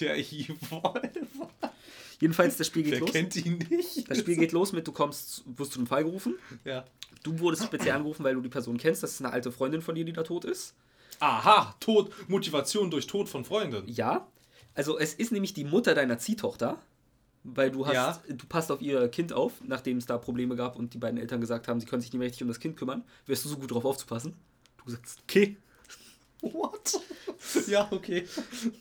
Der 0.00 0.18
Evolver. 0.18 1.02
Jedenfalls, 2.20 2.56
das 2.56 2.66
Spiel 2.66 2.82
geht 2.82 2.92
Wer 2.92 3.00
los. 3.00 3.12
kennt 3.12 3.34
ihn 3.36 3.58
nicht? 3.70 4.10
Das 4.10 4.18
Spiel 4.18 4.36
geht 4.36 4.52
los 4.52 4.72
mit, 4.72 4.86
du 4.86 4.92
kommst, 4.92 5.42
wirst 5.56 5.72
zu 5.72 5.78
einem 5.78 5.86
Fall 5.86 6.04
gerufen. 6.04 6.36
Ja. 6.64 6.84
Du 7.22 7.38
wurdest 7.40 7.64
speziell 7.64 7.94
angerufen, 7.94 8.24
weil 8.24 8.34
du 8.34 8.40
die 8.40 8.48
Person 8.48 8.76
kennst. 8.78 9.02
Das 9.02 9.12
ist 9.12 9.20
eine 9.20 9.32
alte 9.32 9.50
Freundin 9.52 9.82
von 9.82 9.94
dir, 9.94 10.04
die 10.04 10.12
da 10.12 10.22
tot 10.22 10.44
ist. 10.44 10.74
Aha, 11.18 11.74
Tod, 11.80 12.12
Motivation 12.28 12.90
durch 12.90 13.06
Tod 13.06 13.28
von 13.28 13.44
Freunden. 13.44 13.82
Ja. 13.86 14.26
Also 14.74 14.98
es 14.98 15.14
ist 15.14 15.32
nämlich 15.32 15.52
die 15.54 15.64
Mutter 15.64 15.94
deiner 15.94 16.18
Ziehtochter. 16.18 16.78
Weil 17.42 17.70
du 17.70 17.86
hast, 17.86 17.94
Ja. 17.94 18.22
du 18.28 18.44
passt 18.46 18.70
auf 18.70 18.82
ihr 18.82 19.08
Kind 19.08 19.32
auf, 19.32 19.54
nachdem 19.66 19.96
es 19.96 20.04
da 20.04 20.18
Probleme 20.18 20.56
gab 20.56 20.76
und 20.76 20.92
die 20.92 20.98
beiden 20.98 21.18
Eltern 21.18 21.40
gesagt 21.40 21.68
haben, 21.68 21.80
sie 21.80 21.86
können 21.86 22.02
sich 22.02 22.12
nicht 22.12 22.18
mehr 22.18 22.26
richtig 22.26 22.42
um 22.42 22.48
das 22.48 22.60
Kind 22.60 22.76
kümmern. 22.76 23.02
Wärst 23.24 23.46
du 23.46 23.48
so 23.48 23.56
gut 23.56 23.70
drauf 23.70 23.86
aufzupassen? 23.86 24.34
Du 24.84 24.90
sagst, 24.90 25.20
okay. 25.22 25.56
What? 26.42 27.00
Ja, 27.66 27.88
okay. 27.90 28.26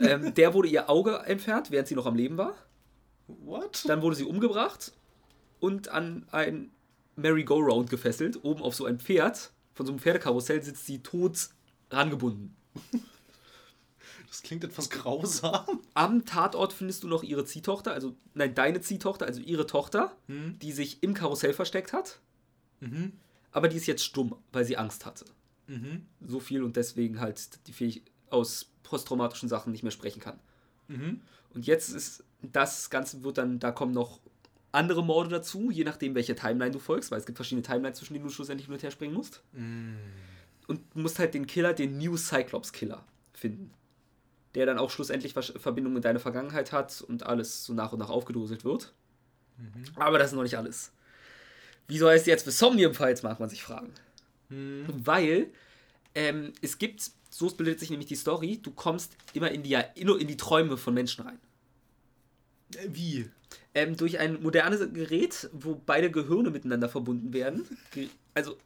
ähm, 0.01 0.33
der 0.33 0.53
wurde 0.53 0.67
ihr 0.67 0.89
Auge 0.89 1.15
entfernt, 1.25 1.71
während 1.71 1.87
sie 1.87 1.95
noch 1.95 2.05
am 2.05 2.15
Leben 2.15 2.35
war. 2.37 2.53
What? 3.45 3.83
Dann 3.87 4.01
wurde 4.01 4.15
sie 4.15 4.23
umgebracht 4.25 4.91
und 5.59 5.89
an 5.89 6.25
ein 6.31 6.71
Merry-Go-Round 7.15 7.89
gefesselt. 7.89 8.43
Oben 8.43 8.61
auf 8.61 8.75
so 8.75 8.85
ein 8.85 8.99
Pferd. 8.99 9.51
Von 9.73 9.85
so 9.85 9.91
einem 9.91 9.99
Pferdekarussell 9.99 10.61
sitzt 10.61 10.85
sie 10.85 10.99
tot 11.01 11.49
rangebunden. 11.89 12.55
Das 14.27 14.43
klingt 14.43 14.63
etwas 14.63 14.89
grausam. 14.89 15.81
Am 15.93 16.25
Tatort 16.25 16.73
findest 16.73 17.03
du 17.03 17.07
noch 17.07 17.23
ihre 17.23 17.45
Ziehtochter, 17.45 17.93
also 17.93 18.15
nein, 18.33 18.53
deine 18.53 18.81
Ziehtochter, 18.81 19.25
also 19.25 19.41
ihre 19.41 19.65
Tochter, 19.65 20.15
Hm. 20.27 20.59
die 20.59 20.71
sich 20.71 21.01
im 21.01 21.13
Karussell 21.13 21.53
versteckt 21.53 21.93
hat. 21.93 22.19
Mhm. 22.79 23.13
Aber 23.51 23.67
die 23.67 23.77
ist 23.77 23.87
jetzt 23.87 24.03
stumm, 24.03 24.35
weil 24.51 24.65
sie 24.65 24.77
Angst 24.77 25.05
hatte. 25.05 25.25
Mhm. 25.67 26.05
So 26.21 26.39
viel 26.39 26.63
und 26.63 26.75
deswegen 26.75 27.19
halt 27.19 27.67
die 27.67 27.73
Fähig 27.73 28.03
aus 28.29 28.71
posttraumatischen 28.83 29.49
Sachen 29.49 29.71
nicht 29.71 29.83
mehr 29.83 29.91
sprechen 29.91 30.19
kann. 30.19 30.39
Mhm. 30.87 31.21
Und 31.53 31.65
jetzt 31.65 31.89
ist 31.89 32.23
das 32.41 32.89
Ganze 32.89 33.23
wird 33.23 33.37
dann, 33.37 33.59
da 33.59 33.71
kommen 33.71 33.93
noch 33.93 34.19
andere 34.71 35.03
Morde 35.03 35.29
dazu, 35.29 35.71
je 35.71 35.83
nachdem, 35.83 36.15
welche 36.15 36.35
Timeline 36.35 36.71
du 36.71 36.79
folgst, 36.79 37.11
weil 37.11 37.19
es 37.19 37.25
gibt 37.25 37.37
verschiedene 37.37 37.63
Timelines, 37.63 37.97
zwischen 37.97 38.13
denen 38.13 38.25
du 38.25 38.31
schlussendlich 38.31 38.67
hin 38.67 38.73
und 38.75 38.83
her 38.83 38.91
springen 38.91 39.13
musst. 39.13 39.41
Und 40.67 40.81
du 40.93 40.99
musst 40.99 41.17
halt 41.17 41.33
den 41.33 41.47
Killer, 41.47 41.73
den 41.73 41.97
New 41.97 42.15
Cyclops 42.17 42.71
Killer, 42.71 43.03
finden. 43.33 43.71
Der 44.55 44.65
dann 44.65 44.77
auch 44.77 44.91
schlussendlich 44.91 45.33
Versch- 45.33 45.57
Verbindungen 45.57 45.97
in 45.97 46.01
deine 46.03 46.19
Vergangenheit 46.19 46.71
hat 46.71 47.01
und 47.01 47.23
alles 47.25 47.65
so 47.65 47.73
nach 47.73 47.93
und 47.93 47.99
nach 47.99 48.09
aufgedröselt 48.09 48.63
wird. 48.63 48.93
Aber 49.95 50.17
das 50.19 50.29
ist 50.29 50.35
noch 50.35 50.43
nicht 50.43 50.57
alles. 50.57 50.91
Wieso 51.87 52.07
heißt 52.07 52.27
jetzt 52.27 52.43
für 52.43 52.51
Somnium 52.51 52.93
Files, 52.93 53.23
mag 53.23 53.39
man 53.39 53.49
sich 53.49 53.63
fragen. 53.63 53.91
Weil 55.03 55.51
ähm, 56.15 56.53
es 56.61 56.77
gibt, 56.77 57.11
so 57.29 57.47
bildet 57.49 57.79
sich 57.79 57.89
nämlich 57.89 58.07
die 58.07 58.15
Story, 58.15 58.59
du 58.61 58.71
kommst 58.71 59.15
immer 59.33 59.51
in 59.51 59.63
die, 59.63 59.77
in 59.95 60.27
die 60.27 60.37
Träume 60.37 60.77
von 60.77 60.93
Menschen 60.93 61.25
rein. 61.25 61.39
Wie? 62.87 63.29
Ähm, 63.73 63.95
durch 63.95 64.19
ein 64.19 64.41
modernes 64.41 64.81
Gerät, 64.93 65.49
wo 65.53 65.79
beide 65.85 66.11
Gehirne 66.11 66.49
miteinander 66.49 66.89
verbunden 66.89 67.33
werden. 67.33 67.65
Also, 68.33 68.57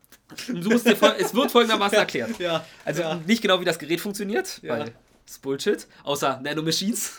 du 0.47 0.69
musst 0.69 0.85
dir 0.85 0.97
es 1.19 1.33
wird 1.33 1.51
folgendermaßen 1.51 1.97
erklärt. 1.99 2.39
Ja. 2.39 2.65
Also 2.85 3.01
ja. 3.01 3.15
nicht 3.27 3.41
genau, 3.41 3.59
wie 3.59 3.65
das 3.65 3.79
Gerät 3.79 4.01
funktioniert, 4.01 4.61
Ja. 4.61 4.73
weil 4.73 4.79
das 5.25 5.35
ist 5.35 5.41
Bullshit, 5.41 5.87
außer 6.03 6.41
Nanomachines. 6.41 7.13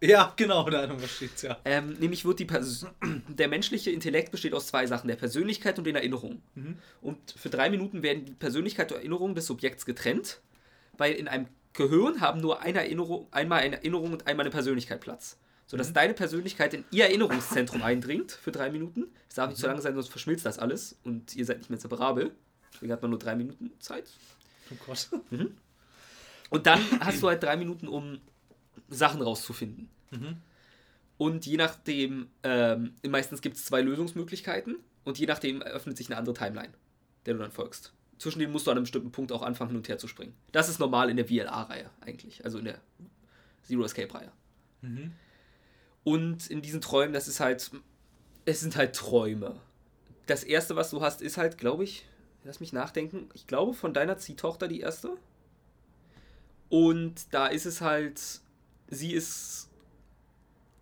ja, 0.00 0.32
genau, 0.36 0.68
steht's 1.06 1.42
ja. 1.42 1.58
Ähm, 1.64 1.94
nämlich 1.98 2.24
wird 2.24 2.38
die 2.38 2.44
Pers 2.44 2.86
der 3.28 3.48
menschliche 3.48 3.90
Intellekt 3.90 4.30
besteht 4.30 4.52
aus 4.54 4.66
zwei 4.66 4.86
Sachen, 4.86 5.08
der 5.08 5.16
Persönlichkeit 5.16 5.78
und 5.78 5.84
den 5.84 5.96
Erinnerungen. 5.96 6.42
Und 7.00 7.18
für 7.36 7.48
drei 7.50 7.70
Minuten 7.70 8.02
werden 8.02 8.24
die 8.26 8.34
Persönlichkeit 8.34 8.92
und 8.92 8.98
Erinnerung 8.98 9.34
des 9.34 9.46
Subjekts 9.46 9.86
getrennt, 9.86 10.40
weil 10.98 11.12
in 11.14 11.28
einem 11.28 11.46
Gehirn 11.74 12.20
haben 12.20 12.40
nur 12.40 12.60
eine 12.62 12.78
Erinnerung, 12.80 13.26
einmal 13.30 13.60
eine 13.60 13.76
Erinnerung 13.76 14.12
und 14.12 14.26
einmal 14.26 14.44
eine 14.44 14.50
Persönlichkeit 14.52 15.00
Platz. 15.00 15.38
Sodass 15.66 15.92
deine 15.92 16.14
Persönlichkeit 16.14 16.74
in 16.74 16.84
ihr 16.90 17.04
Erinnerungszentrum 17.04 17.82
eindringt 17.82 18.32
für 18.32 18.52
drei 18.52 18.70
Minuten. 18.70 19.06
Es 19.28 19.34
darf 19.34 19.48
nicht 19.50 19.58
zu 19.58 19.66
lange 19.66 19.82
sein, 19.82 19.94
sonst 19.94 20.08
verschmilzt 20.08 20.46
das 20.46 20.58
alles 20.58 20.96
und 21.02 21.34
ihr 21.34 21.44
seid 21.44 21.58
nicht 21.58 21.70
mehr 21.70 21.78
separabel. 21.78 22.30
Deswegen 22.72 22.92
hat 22.92 23.02
man 23.02 23.10
nur 23.10 23.18
drei 23.18 23.34
Minuten 23.34 23.72
Zeit. 23.80 24.08
Oh 24.70 24.76
Gott. 24.86 25.08
Und 26.50 26.66
dann 26.66 26.80
hast 27.00 27.22
du 27.22 27.28
halt 27.28 27.42
drei 27.42 27.56
Minuten, 27.56 27.88
um 27.88 28.20
Sachen 28.88 29.20
rauszufinden. 29.22 29.88
Und 31.18 31.46
je 31.46 31.56
nachdem, 31.56 32.28
ähm, 32.42 32.92
meistens 33.08 33.40
gibt 33.40 33.56
es 33.56 33.64
zwei 33.64 33.80
Lösungsmöglichkeiten 33.80 34.76
und 35.04 35.18
je 35.18 35.26
nachdem 35.26 35.62
eröffnet 35.62 35.96
sich 35.96 36.08
eine 36.08 36.18
andere 36.18 36.34
Timeline, 36.34 36.72
der 37.24 37.34
du 37.34 37.40
dann 37.40 37.50
folgst. 37.50 37.92
Zwischen 38.18 38.38
denen 38.38 38.52
musst 38.52 38.66
du 38.66 38.70
an 38.70 38.76
einem 38.76 38.84
bestimmten 38.84 39.10
Punkt 39.12 39.32
auch 39.32 39.42
anfangen, 39.42 39.70
hin 39.70 39.78
und 39.78 39.88
her 39.88 39.98
zu 39.98 40.08
springen. 40.08 40.34
Das 40.52 40.68
ist 40.68 40.78
normal 40.78 41.10
in 41.10 41.16
der 41.16 41.26
VLA-Reihe 41.26 41.90
eigentlich, 42.00 42.44
also 42.44 42.58
in 42.58 42.66
der 42.66 42.80
Zero 43.64 43.84
Escape-Reihe. 43.84 44.30
Und 46.06 46.46
in 46.46 46.62
diesen 46.62 46.80
Träumen, 46.80 47.12
das 47.12 47.26
ist 47.26 47.40
halt, 47.40 47.68
es 48.44 48.60
sind 48.60 48.76
halt 48.76 48.94
Träume. 48.94 49.56
Das 50.26 50.44
erste, 50.44 50.76
was 50.76 50.90
du 50.90 51.00
hast, 51.00 51.20
ist 51.20 51.36
halt, 51.36 51.58
glaube 51.58 51.82
ich, 51.82 52.06
lass 52.44 52.60
mich 52.60 52.72
nachdenken, 52.72 53.28
ich 53.34 53.48
glaube 53.48 53.74
von 53.74 53.92
deiner 53.92 54.16
Ziehtochter 54.16 54.68
die 54.68 54.78
erste. 54.78 55.16
Und 56.68 57.14
da 57.32 57.48
ist 57.48 57.66
es 57.66 57.80
halt, 57.80 58.20
sie 58.86 59.14
ist 59.14 59.68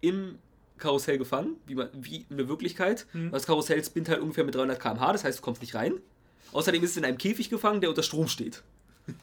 im 0.02 0.38
Karussell 0.76 1.16
gefangen, 1.16 1.56
wie, 1.66 1.74
man, 1.74 1.88
wie 1.94 2.26
in 2.28 2.36
der 2.36 2.48
Wirklichkeit. 2.50 3.06
Das 3.32 3.46
Karussell 3.46 3.82
spinnt 3.82 4.10
halt 4.10 4.20
ungefähr 4.20 4.44
mit 4.44 4.54
300 4.54 4.78
km/h, 4.78 5.12
das 5.14 5.24
heißt, 5.24 5.38
du 5.38 5.42
kommst 5.42 5.62
nicht 5.62 5.74
rein. 5.74 5.94
Außerdem 6.52 6.84
ist 6.84 6.90
es 6.90 6.96
in 6.98 7.04
einem 7.06 7.16
Käfig 7.16 7.48
gefangen, 7.48 7.80
der 7.80 7.88
unter 7.88 8.02
Strom 8.02 8.28
steht. 8.28 8.62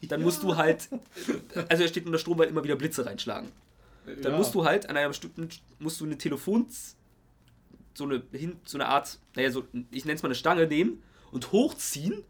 Dann 0.08 0.22
musst 0.22 0.42
du 0.42 0.56
halt, 0.56 0.88
also 1.68 1.84
er 1.84 1.88
steht 1.88 2.06
unter 2.06 2.18
Strom, 2.18 2.38
weil 2.38 2.48
immer 2.48 2.64
wieder 2.64 2.74
Blitze 2.74 3.06
reinschlagen. 3.06 3.52
Dann 4.04 4.32
ja. 4.32 4.36
musst 4.36 4.54
du 4.54 4.64
halt 4.64 4.88
an 4.88 4.96
einer 4.96 5.08
bestimmten, 5.08 5.48
musst 5.78 6.00
du 6.00 6.04
eine 6.04 6.18
Telefon, 6.18 6.66
so 7.94 8.04
eine, 8.04 8.22
hin, 8.32 8.56
so 8.64 8.78
eine 8.78 8.88
Art, 8.88 9.18
naja, 9.36 9.50
so, 9.50 9.64
ich 9.90 10.04
nenne 10.04 10.16
es 10.16 10.22
mal 10.22 10.28
eine 10.28 10.34
Stange 10.34 10.66
nehmen 10.66 11.02
und 11.30 11.52
hochziehen. 11.52 12.24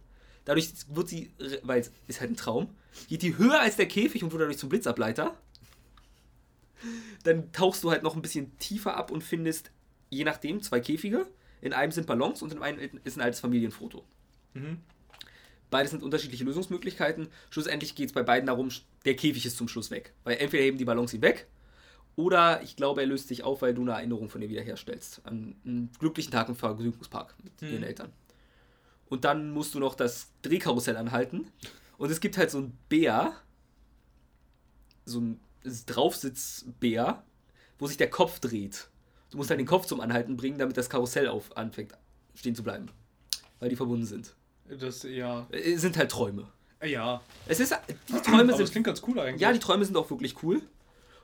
Dadurch 0.44 0.72
wird 0.88 1.08
sie, 1.08 1.30
weil 1.62 1.80
es 1.80 1.92
ist 2.08 2.20
halt 2.20 2.32
ein 2.32 2.36
Traum, 2.36 2.74
geht 3.08 3.22
die 3.22 3.38
höher 3.38 3.60
als 3.60 3.76
der 3.76 3.86
Käfig 3.86 4.22
und 4.24 4.32
wird 4.32 4.42
dadurch 4.42 4.58
zum 4.58 4.68
Blitzableiter. 4.68 5.36
Dann 7.22 7.52
tauchst 7.52 7.84
du 7.84 7.90
halt 7.90 8.02
noch 8.02 8.16
ein 8.16 8.22
bisschen 8.22 8.58
tiefer 8.58 8.96
ab 8.96 9.10
und 9.10 9.22
findest, 9.22 9.70
je 10.10 10.24
nachdem, 10.24 10.62
zwei 10.62 10.80
Käfige. 10.80 11.28
In 11.60 11.72
einem 11.72 11.92
sind 11.92 12.08
Ballons 12.08 12.42
und 12.42 12.52
in 12.52 12.60
einem 12.60 13.00
ist 13.04 13.16
ein 13.16 13.20
altes 13.20 13.38
Familienfoto. 13.38 14.04
Beides 15.70 15.92
sind 15.92 16.02
unterschiedliche 16.02 16.42
Lösungsmöglichkeiten. 16.42 17.28
Schlussendlich 17.50 17.94
geht 17.94 18.08
es 18.08 18.12
bei 18.12 18.24
beiden 18.24 18.48
darum, 18.48 18.68
der 19.04 19.14
Käfig 19.14 19.46
ist 19.46 19.56
zum 19.56 19.68
Schluss 19.68 19.92
weg. 19.92 20.12
Weil 20.24 20.38
entweder 20.38 20.64
heben 20.64 20.76
die 20.76 20.84
Ballons 20.84 21.14
ihn 21.14 21.22
weg 21.22 21.46
oder 22.16 22.62
ich 22.62 22.76
glaube, 22.76 23.00
er 23.00 23.06
löst 23.06 23.28
sich 23.28 23.42
auf, 23.42 23.62
weil 23.62 23.74
du 23.74 23.82
eine 23.82 23.92
Erinnerung 23.92 24.28
von 24.28 24.40
dir 24.40 24.48
wiederherstellst. 24.48 25.22
An 25.24 25.56
einen 25.64 25.90
glücklichen 25.98 26.30
Tag 26.30 26.48
im 26.48 26.56
Vergnügungspark 26.56 27.34
mit 27.42 27.62
ihren 27.62 27.82
Eltern. 27.82 28.12
Und 29.08 29.24
dann 29.24 29.52
musst 29.52 29.74
du 29.74 29.78
noch 29.78 29.94
das 29.94 30.28
Drehkarussell 30.42 30.96
anhalten. 30.96 31.46
Und 31.98 32.10
es 32.10 32.20
gibt 32.20 32.36
halt 32.38 32.50
so 32.50 32.58
ein 32.58 32.76
Bär, 32.88 33.34
so 35.04 35.20
ein 35.20 35.40
Draufsitzbär, 35.86 37.22
wo 37.78 37.86
sich 37.86 37.96
der 37.96 38.10
Kopf 38.10 38.40
dreht. 38.40 38.88
Du 39.30 39.38
musst 39.38 39.50
halt 39.50 39.60
den 39.60 39.66
Kopf 39.66 39.86
zum 39.86 40.00
Anhalten 40.00 40.36
bringen, 40.36 40.58
damit 40.58 40.76
das 40.76 40.90
Karussell 40.90 41.28
auf 41.28 41.56
anfängt 41.56 41.94
stehen 42.34 42.54
zu 42.54 42.62
bleiben. 42.62 42.86
Weil 43.60 43.68
die 43.68 43.76
verbunden 43.76 44.06
sind. 44.06 44.34
Das, 44.68 45.02
ja. 45.02 45.46
Es 45.50 45.80
sind 45.82 45.96
halt 45.96 46.10
Träume. 46.10 46.48
Ja. 46.82 47.20
Es 47.46 47.60
ist, 47.60 47.74
die 48.08 48.14
Träume 48.14 48.42
Aber 48.42 48.52
sind 48.52 48.60
das 48.60 48.70
klingt 48.70 48.86
ganz 48.86 49.02
cool 49.06 49.18
eigentlich. 49.20 49.40
ja, 49.40 49.52
die 49.52 49.58
Träume 49.58 49.84
sind 49.84 49.96
auch 49.96 50.10
wirklich 50.10 50.42
cool. 50.42 50.62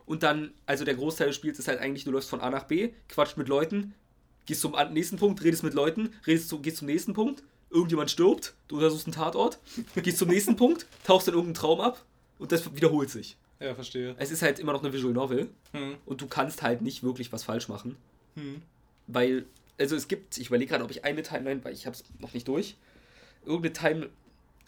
Und 0.08 0.22
dann, 0.22 0.52
also 0.64 0.86
der 0.86 0.94
Großteil 0.94 1.26
des 1.26 1.36
Spiels 1.36 1.58
ist 1.58 1.68
halt 1.68 1.80
eigentlich, 1.80 2.04
du 2.04 2.10
läufst 2.10 2.30
von 2.30 2.40
A 2.40 2.48
nach 2.48 2.64
B, 2.64 2.92
quatscht 3.10 3.36
mit 3.36 3.46
Leuten, 3.46 3.92
gehst 4.46 4.62
zum 4.62 4.74
nächsten 4.92 5.18
Punkt, 5.18 5.44
redest 5.44 5.62
mit 5.62 5.74
Leuten, 5.74 6.14
redest 6.26 6.48
zu, 6.48 6.60
gehst 6.60 6.78
zum 6.78 6.86
nächsten 6.86 7.12
Punkt, 7.12 7.42
irgendjemand 7.68 8.10
stirbt, 8.10 8.54
du 8.68 8.76
untersuchst 8.76 9.06
einen 9.06 9.14
Tatort, 9.14 9.58
gehst 10.02 10.16
zum 10.16 10.28
nächsten 10.30 10.56
Punkt, 10.56 10.86
tauchst 11.04 11.28
in 11.28 11.34
irgendeinen 11.34 11.54
Traum 11.54 11.82
ab 11.82 12.02
und 12.38 12.52
das 12.52 12.74
wiederholt 12.74 13.10
sich. 13.10 13.36
Ja, 13.60 13.74
verstehe. 13.74 14.14
Es 14.18 14.30
ist 14.30 14.40
halt 14.40 14.58
immer 14.58 14.72
noch 14.72 14.82
eine 14.82 14.94
Visual 14.94 15.12
Novel 15.12 15.50
Hm. 15.72 15.96
und 16.06 16.22
du 16.22 16.26
kannst 16.26 16.62
halt 16.62 16.80
nicht 16.80 17.02
wirklich 17.02 17.30
was 17.30 17.44
falsch 17.44 17.68
machen. 17.68 17.96
Hm. 18.34 18.62
Weil, 19.08 19.44
also 19.78 19.94
es 19.94 20.08
gibt, 20.08 20.38
ich 20.38 20.46
überlege 20.46 20.70
gerade, 20.70 20.84
ob 20.84 20.90
ich 20.90 21.04
eine 21.04 21.22
Timeline, 21.22 21.62
weil 21.64 21.74
ich 21.74 21.84
habe 21.84 21.94
es 21.94 22.02
noch 22.18 22.32
nicht 22.32 22.48
durch, 22.48 22.76
irgendeine 23.44 23.72
Time, 23.74 24.08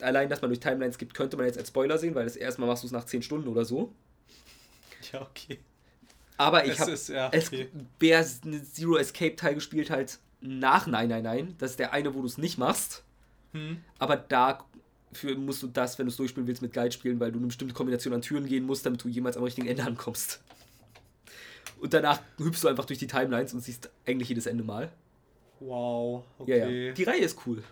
allein, 0.00 0.28
dass 0.28 0.42
man 0.42 0.50
durch 0.50 0.60
Timelines 0.60 0.98
gibt, 0.98 1.14
könnte 1.14 1.38
man 1.38 1.46
jetzt 1.46 1.56
als 1.56 1.68
Spoiler 1.68 1.96
sehen, 1.96 2.14
weil 2.14 2.24
das 2.24 2.36
erstmal 2.36 2.68
machst 2.68 2.82
du 2.82 2.88
es 2.88 2.92
nach 2.92 3.06
10 3.06 3.22
Stunden 3.22 3.48
oder 3.48 3.64
so. 3.64 3.90
Ja, 5.12 5.22
okay. 5.22 5.58
Aber 6.36 6.64
ich 6.64 6.80
habe 6.80 6.96
ja, 7.08 7.26
okay. 7.28 7.68
wer 7.98 8.26
eine 8.44 8.64
Zero 8.64 8.96
Escape 8.96 9.36
Teil 9.36 9.54
gespielt 9.54 9.90
halt 9.90 10.18
nach 10.40 10.86
Nein, 10.86 11.10
Nein, 11.10 11.22
Nein, 11.22 11.54
das 11.58 11.72
ist 11.72 11.78
der 11.78 11.92
eine, 11.92 12.14
wo 12.14 12.20
du 12.20 12.26
es 12.26 12.38
nicht 12.38 12.56
machst. 12.56 13.04
Hm. 13.52 13.82
Aber 13.98 14.16
da 14.16 14.64
für 15.12 15.34
musst 15.34 15.62
du 15.62 15.66
das, 15.66 15.98
wenn 15.98 16.06
du 16.06 16.10
es 16.10 16.16
durchspielen 16.16 16.46
willst, 16.46 16.62
mit 16.62 16.72
Guide 16.72 16.92
spielen, 16.92 17.18
weil 17.20 17.32
du 17.32 17.38
eine 17.38 17.48
bestimmte 17.48 17.74
Kombination 17.74 18.14
an 18.14 18.22
Türen 18.22 18.46
gehen 18.46 18.64
musst, 18.64 18.86
damit 18.86 19.02
du 19.02 19.08
jemals 19.08 19.36
am 19.36 19.42
richtigen 19.42 19.66
Ende 19.66 19.82
ankommst. 19.84 20.40
Und 21.80 21.94
danach 21.94 22.20
hüpfst 22.38 22.62
du 22.62 22.68
einfach 22.68 22.84
durch 22.84 22.98
die 22.98 23.06
Timelines 23.06 23.52
und 23.54 23.60
siehst 23.60 23.90
eigentlich 24.06 24.28
jedes 24.28 24.46
Ende 24.46 24.62
mal. 24.62 24.92
Wow, 25.58 26.24
Ja, 26.38 26.44
okay. 26.44 26.86
ja. 26.86 26.92
Die 26.92 27.04
Reihe 27.04 27.20
ist 27.20 27.38
cool. 27.46 27.62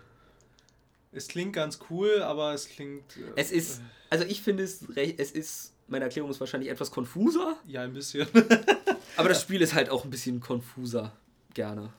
Es 1.11 1.27
klingt 1.27 1.53
ganz 1.53 1.79
cool, 1.89 2.21
aber 2.21 2.53
es 2.53 2.67
klingt. 2.67 3.17
Äh, 3.17 3.31
es 3.35 3.51
ist, 3.51 3.81
also 4.09 4.25
ich 4.25 4.41
finde 4.41 4.63
es, 4.63 4.83
es 4.95 5.31
ist, 5.31 5.73
meine 5.89 6.05
Erklärung 6.05 6.29
ist 6.29 6.39
wahrscheinlich 6.39 6.69
etwas 6.69 6.91
konfuser. 6.91 7.57
Ja, 7.67 7.83
ein 7.83 7.93
bisschen. 7.93 8.27
aber 9.17 9.29
das 9.29 9.41
Spiel 9.41 9.61
ist 9.61 9.73
halt 9.73 9.89
auch 9.89 10.03
ein 10.03 10.09
bisschen 10.09 10.39
konfuser, 10.39 11.13
gerne. 11.53 11.91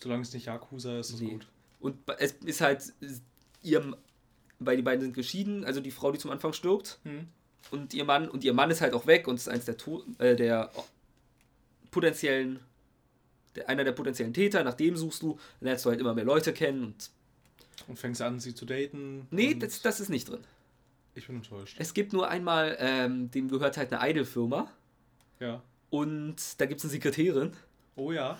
Solange 0.00 0.22
es 0.22 0.32
nicht 0.32 0.46
Yakuza 0.46 0.98
ist, 0.98 1.10
ist 1.10 1.20
nee. 1.20 1.32
gut. 1.32 1.46
Und 1.80 1.96
es 2.18 2.32
ist 2.44 2.60
halt, 2.60 2.92
ihr, 3.62 3.96
weil 4.58 4.76
die 4.76 4.82
beiden 4.82 5.02
sind 5.02 5.14
geschieden, 5.14 5.64
also 5.64 5.80
die 5.80 5.90
Frau, 5.90 6.12
die 6.12 6.18
zum 6.18 6.30
Anfang 6.30 6.52
stirbt, 6.52 6.98
hm. 7.04 7.28
und 7.70 7.94
ihr 7.94 8.04
Mann, 8.04 8.28
und 8.28 8.44
ihr 8.44 8.54
Mann 8.54 8.70
ist 8.70 8.80
halt 8.80 8.94
auch 8.94 9.06
weg 9.06 9.28
und 9.28 9.36
ist 9.36 9.48
eins 9.48 9.64
der, 9.64 9.76
äh, 10.18 10.36
der 10.36 10.70
potenziellen, 11.90 12.60
der, 13.54 13.68
einer 13.68 13.84
der 13.84 13.92
potenziellen 13.92 14.34
Täter, 14.34 14.64
nach 14.64 14.74
dem 14.74 14.96
suchst 14.96 15.22
du, 15.22 15.38
dann 15.60 15.68
lernst 15.68 15.84
du 15.84 15.90
halt 15.90 16.00
immer 16.00 16.14
mehr 16.14 16.24
Leute 16.24 16.52
kennen 16.52 16.84
und 16.84 17.10
und 17.86 17.98
fängst 17.98 18.20
an, 18.22 18.40
sie 18.40 18.54
zu 18.54 18.66
daten? 18.66 19.26
Nee, 19.30 19.54
das, 19.54 19.82
das 19.82 20.00
ist 20.00 20.08
nicht 20.08 20.28
drin. 20.28 20.44
Ich 21.18 21.26
bin 21.26 21.36
enttäuscht. 21.36 21.76
Es 21.80 21.94
gibt 21.94 22.12
nur 22.12 22.28
einmal, 22.28 22.76
ähm, 22.78 23.30
dem 23.32 23.48
gehört 23.48 23.76
halt 23.76 23.92
eine 23.92 24.08
Idol-Firma. 24.08 24.70
Ja. 25.40 25.62
Und 25.90 26.60
da 26.60 26.66
gibt 26.66 26.78
es 26.78 26.84
eine 26.84 26.92
Sekretärin. 26.92 27.52
Oh 27.96 28.12
ja. 28.12 28.38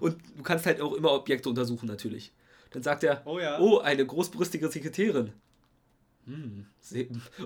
Und 0.00 0.16
du 0.36 0.42
kannst 0.44 0.64
halt 0.66 0.80
auch 0.80 0.92
immer 0.94 1.10
Objekte 1.12 1.48
untersuchen, 1.48 1.86
natürlich. 1.86 2.32
Dann 2.70 2.84
sagt 2.84 3.02
er, 3.02 3.22
oh, 3.24 3.40
ja. 3.40 3.58
oh 3.58 3.78
eine 3.80 4.06
großbrüstige 4.06 4.68
Sekretärin. 4.68 5.32
Hm. 6.26 6.66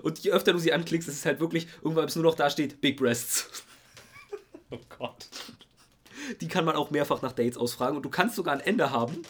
Und 0.03 0.19
je 0.19 0.33
öfter 0.33 0.53
du 0.53 0.59
sie 0.59 0.73
anklickst, 0.73 1.09
ist 1.09 1.17
es 1.17 1.27
halt 1.27 1.41
wirklich, 1.41 1.69
irgendwann 1.81 2.05
bis 2.07 2.17
nur 2.17 2.25
noch 2.25 2.35
da 2.35 2.51
steht, 2.51 2.81
Big 2.81 2.99
Breasts. 2.99 3.65
Oh 4.75 4.81
Gott. 4.99 5.29
Die 6.41 6.49
kann 6.49 6.65
man 6.65 6.77
auch 6.77 6.91
mehrfach 6.91 7.21
nach 7.21 7.33
Dates 7.33 7.59
ausfragen. 7.59 7.95
Und 7.95 8.05
du 8.05 8.09
kannst 8.09 8.37
sogar 8.37 8.55
ein 8.55 8.61
Ende 8.61 8.91
haben, 8.91 9.21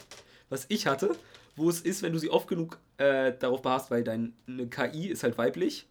was 0.50 0.66
ich 0.68 0.86
hatte, 0.86 1.16
wo 1.56 1.68
es 1.68 1.80
ist, 1.80 2.02
wenn 2.02 2.12
du 2.12 2.18
sie 2.18 2.30
oft 2.30 2.48
genug 2.48 2.78
äh, 2.98 3.32
darauf 3.38 3.62
beharrst, 3.62 3.90
weil 3.90 4.04
deine 4.04 4.32
KI 4.70 5.08
ist 5.08 5.22
halt 5.22 5.38
weiblich 5.38 5.86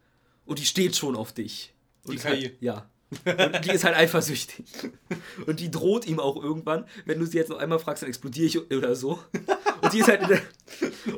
und 0.46 0.60
die 0.60 0.66
steht 0.66 0.96
schon 0.96 1.16
auf 1.16 1.34
dich. 1.34 1.74
Und 2.04 2.14
die 2.14 2.18
KI? 2.18 2.28
Halt, 2.28 2.62
ja. 2.62 2.90
Und 3.26 3.66
die 3.66 3.72
ist 3.72 3.84
halt 3.84 3.98
eifersüchtig. 3.98 4.66
Und 5.46 5.60
die 5.60 5.70
droht 5.70 6.08
ihm 6.08 6.20
auch 6.20 6.42
irgendwann, 6.42 6.86
wenn 7.06 7.20
du 7.20 7.26
sie 7.26 7.38
jetzt 7.38 7.50
noch 7.50 7.58
einmal 7.58 7.80
fragst, 7.80 8.04
dann 8.04 8.10
explodiere 8.10 8.46
ich 8.48 8.72
oder 8.72 8.96
so. 8.96 9.20
Und 9.82 9.94
die 9.94 10.00
ist 10.00 10.08
halt 10.08 10.30
der, 10.30 10.42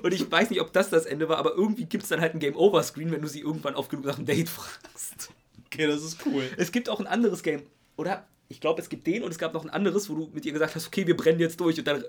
Und 0.02 0.14
ich 0.14 0.30
weiß 0.30 0.49
nicht, 0.49 0.61
ob 0.61 0.74
das 0.74 0.90
das 0.90 1.06
Ende 1.06 1.30
war, 1.30 1.38
aber 1.38 1.53
irgendwie 1.53 1.86
gibt 1.86 2.03
es 2.03 2.10
dann 2.10 2.22
halt 2.22 2.34
ein 2.34 2.40
Game-Over-Screen, 2.40 3.11
wenn 3.11 3.22
du 3.22 3.28
sie 3.28 3.41
irgendwann 3.41 3.76
oft 3.76 3.90
genug 3.90 4.06
nach 4.06 4.18
einem 4.18 4.26
Date 4.26 4.49
fragst. 4.49 5.30
Okay, 5.68 5.88
das 5.88 6.03
ist 6.03 6.26
cool. 6.26 6.44
Es 6.57 6.72
gibt 6.72 6.90
auch 6.90 6.99
ein 6.99 7.07
anderes 7.07 7.44
Game. 7.44 7.64
Oder 7.95 8.28
ich 8.49 8.60
glaube, 8.60 8.82
es 8.82 8.90
gibt 8.90 9.07
den 9.07 9.24
und 9.24 9.32
es 9.32 9.38
gab 9.38 9.53
noch 9.53 9.64
ein 9.64 9.70
anderes, 9.70 10.10
wo 10.10 10.15
du 10.15 10.30
mit 10.34 10.45
ihr 10.45 10.53
gesagt 10.53 10.76
hast, 10.76 10.88
okay, 10.88 11.07
wir 11.07 11.18
brennen 11.18 11.40
jetzt 11.40 11.60
durch 11.60 11.78
und 11.80 11.88
dann 11.88 12.03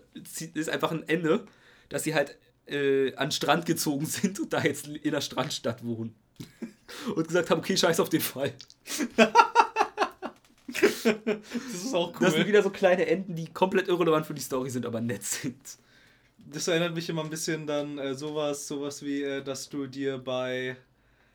ist 0.54 0.68
einfach 0.68 0.90
ein 0.90 1.08
Ende 1.08 1.46
dass 1.94 2.02
sie 2.02 2.14
halt 2.14 2.36
äh, 2.66 3.14
an 3.14 3.28
den 3.28 3.32
Strand 3.32 3.66
gezogen 3.66 4.04
sind 4.06 4.40
und 4.40 4.52
da 4.52 4.62
jetzt 4.62 4.88
in 4.88 5.12
der 5.12 5.20
Strandstadt 5.20 5.84
wohnen. 5.84 6.14
Und 7.14 7.26
gesagt 7.26 7.48
haben, 7.50 7.60
okay, 7.60 7.76
scheiß 7.76 8.00
auf 8.00 8.08
den 8.08 8.20
Fall. 8.20 8.52
das 10.66 11.04
ist 11.72 11.94
auch 11.94 12.12
cool. 12.14 12.20
Das 12.20 12.34
sind 12.34 12.46
wieder 12.46 12.62
so 12.62 12.70
kleine 12.70 13.06
Enden, 13.06 13.36
die 13.36 13.46
komplett 13.46 13.88
irrelevant 13.88 14.26
für 14.26 14.34
die 14.34 14.42
Story 14.42 14.70
sind, 14.70 14.84
aber 14.84 15.00
nett 15.00 15.22
sind. 15.22 15.56
Das 16.38 16.68
erinnert 16.68 16.94
mich 16.94 17.08
immer 17.08 17.22
ein 17.22 17.30
bisschen 17.30 17.66
dann 17.66 17.96
äh, 17.98 18.14
sowas, 18.14 18.66
sowas 18.66 19.02
wie, 19.02 19.22
äh, 19.22 19.42
dass 19.42 19.68
du 19.68 19.86
dir 19.86 20.18
bei, 20.18 20.76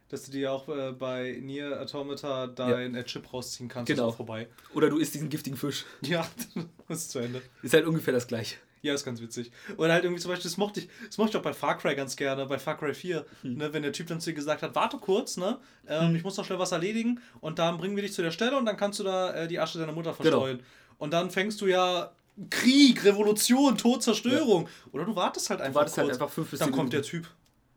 dass 0.10 0.26
du 0.26 0.32
dir 0.32 0.52
auch 0.52 0.68
äh, 0.68 0.92
bei 0.92 1.40
Nier 1.42 1.82
Automata 1.82 2.48
dein 2.48 2.94
ja. 2.96 3.04
Chip 3.04 3.34
rausziehen 3.34 3.70
kannst. 3.70 3.88
Genau. 3.88 4.12
Vorbei. 4.12 4.50
Oder 4.76 4.90
du 4.90 4.98
isst 4.98 5.16
diesen 5.16 5.30
giftigen 5.30 5.58
Fisch. 5.58 5.86
Ja, 6.02 6.30
das 6.88 7.00
ist 7.00 7.12
zu 7.12 7.20
Ende. 7.20 7.42
Ist 7.64 7.74
halt 7.74 7.88
ungefähr 7.88 8.14
das 8.14 8.28
gleiche. 8.28 8.58
Ja, 8.82 8.94
ist 8.94 9.04
ganz 9.04 9.22
witzig. 9.22 9.52
Oder 9.78 9.94
halt 9.94 10.04
irgendwie 10.04 10.22
zum 10.22 10.30
Beispiel, 10.30 10.50
das 10.50 10.58
mochte 10.58 10.80
ich, 10.80 10.90
das 11.08 11.18
mochte 11.18 11.32
ich 11.32 11.38
auch 11.38 11.44
bei 11.44 11.54
Far 11.54 11.78
Cry 11.78 11.96
ganz 11.96 12.16
gerne, 12.16 12.46
bei 12.46 12.58
Far 12.58 12.78
Cry 12.78 12.94
4, 12.94 13.26
hm. 13.42 13.56
ne, 13.56 13.74
wenn 13.74 13.84
der 13.84 13.92
Typ 13.92 14.08
dann 14.08 14.22
zu 14.22 14.30
dir 14.30 14.36
gesagt 14.36 14.62
hat, 14.62 14.74
warte 14.76 14.98
kurz, 14.98 15.38
ne, 15.38 15.60
ähm, 15.88 16.10
hm. 16.10 16.16
ich 16.16 16.24
muss 16.24 16.38
noch 16.38 16.46
schnell 16.46 16.60
was 16.60 16.72
erledigen 16.72 17.20
und 17.42 17.60
dann 17.60 17.78
bringen 17.78 17.96
wir 17.96 18.04
dich 18.04 18.14
zu 18.14 18.22
der 18.22 18.32
Stelle 18.32 18.58
und 18.58 18.66
dann 18.66 18.78
kannst 18.78 19.00
du 19.00 19.04
da 19.04 19.34
äh, 19.34 19.48
die 19.48 19.60
Asche 19.60 19.80
deiner 19.80 19.92
Mutter 19.92 20.12
genau. 20.12 20.22
verstreuen. 20.22 20.58
Genau. 20.58 20.70
Und 20.98 21.12
dann 21.12 21.30
fängst 21.30 21.60
du 21.62 21.68
ja 21.68 22.12
Krieg, 22.50 23.04
Revolution, 23.04 23.78
Tod, 23.78 24.02
Zerstörung. 24.02 24.64
Ja. 24.64 24.70
Oder 24.94 25.06
du 25.06 25.16
wartest 25.16 25.50
halt 25.50 25.62
einfach 25.62 25.82
wartest 25.82 25.98
halt 25.98 26.08
kurz. 26.08 26.14
Halt 26.14 26.22
einfach 26.22 26.34
fünf 26.34 26.50
bis 26.52 26.60
dann 26.60 26.72
kommt 26.72 26.94
der 26.94 27.02
Typ, 27.02 27.28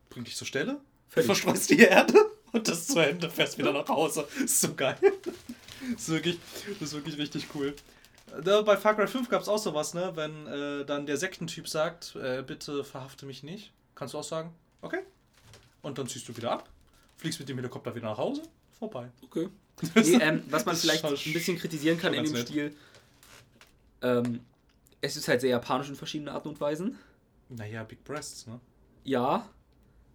bringt 0.09 0.27
dich 0.27 0.37
zur 0.37 0.47
Stelle, 0.47 0.79
du 1.15 1.21
verstreust 1.21 1.69
die 1.69 1.79
Erde 1.79 2.13
und 2.53 2.67
das 2.67 2.87
zu 2.87 2.99
Ende, 2.99 3.29
fährst 3.29 3.57
wieder 3.57 3.73
nach 3.73 3.87
Hause. 3.89 4.25
Ist 4.43 4.61
so 4.61 4.73
geil. 4.73 4.97
Das 5.01 5.91
ist 6.03 6.09
wirklich, 6.09 6.39
das 6.79 6.89
ist 6.89 6.93
wirklich 6.93 7.17
richtig 7.17 7.47
cool. 7.55 7.75
Da, 8.43 8.61
bei 8.61 8.77
Far 8.77 8.95
Cry 8.95 9.07
5 9.07 9.29
gab 9.29 9.41
es 9.41 9.47
auch 9.47 9.57
sowas, 9.57 9.93
ne? 9.93 10.11
Wenn 10.15 10.47
äh, 10.47 10.85
dann 10.85 11.05
der 11.05 11.17
Sektentyp 11.17 11.67
sagt, 11.67 12.15
äh, 12.15 12.43
bitte 12.45 12.83
verhafte 12.83 13.25
mich 13.25 13.43
nicht. 13.43 13.71
Kannst 13.95 14.13
du 14.13 14.17
auch 14.17 14.23
sagen, 14.23 14.53
okay. 14.81 14.99
Und 15.81 15.97
dann 15.97 16.07
ziehst 16.07 16.27
du 16.27 16.35
wieder 16.35 16.51
ab, 16.51 16.69
fliegst 17.17 17.39
mit 17.39 17.49
dem 17.49 17.57
Helikopter 17.57 17.93
wieder 17.93 18.09
nach 18.09 18.17
Hause, 18.17 18.43
vorbei. 18.77 19.09
Okay. 19.21 19.49
Nee, 19.95 20.17
ähm, 20.21 20.43
was 20.49 20.65
man 20.65 20.75
vielleicht 20.75 21.03
ein 21.03 21.33
bisschen 21.33 21.57
kritisieren 21.57 21.97
kann 21.97 22.13
in 22.13 22.23
dem 22.23 22.33
nett. 22.33 22.47
Stil, 22.47 22.75
ähm, 24.03 24.41
es 25.01 25.17
ist 25.17 25.27
halt 25.27 25.41
sehr 25.41 25.49
japanisch 25.49 25.89
in 25.89 25.95
verschiedenen 25.95 26.29
Arten 26.33 26.49
und 26.49 26.61
Weisen. 26.61 26.99
Naja, 27.49 27.83
Big 27.83 28.03
Breasts, 28.03 28.45
ne? 28.45 28.59
Ja. 29.03 29.49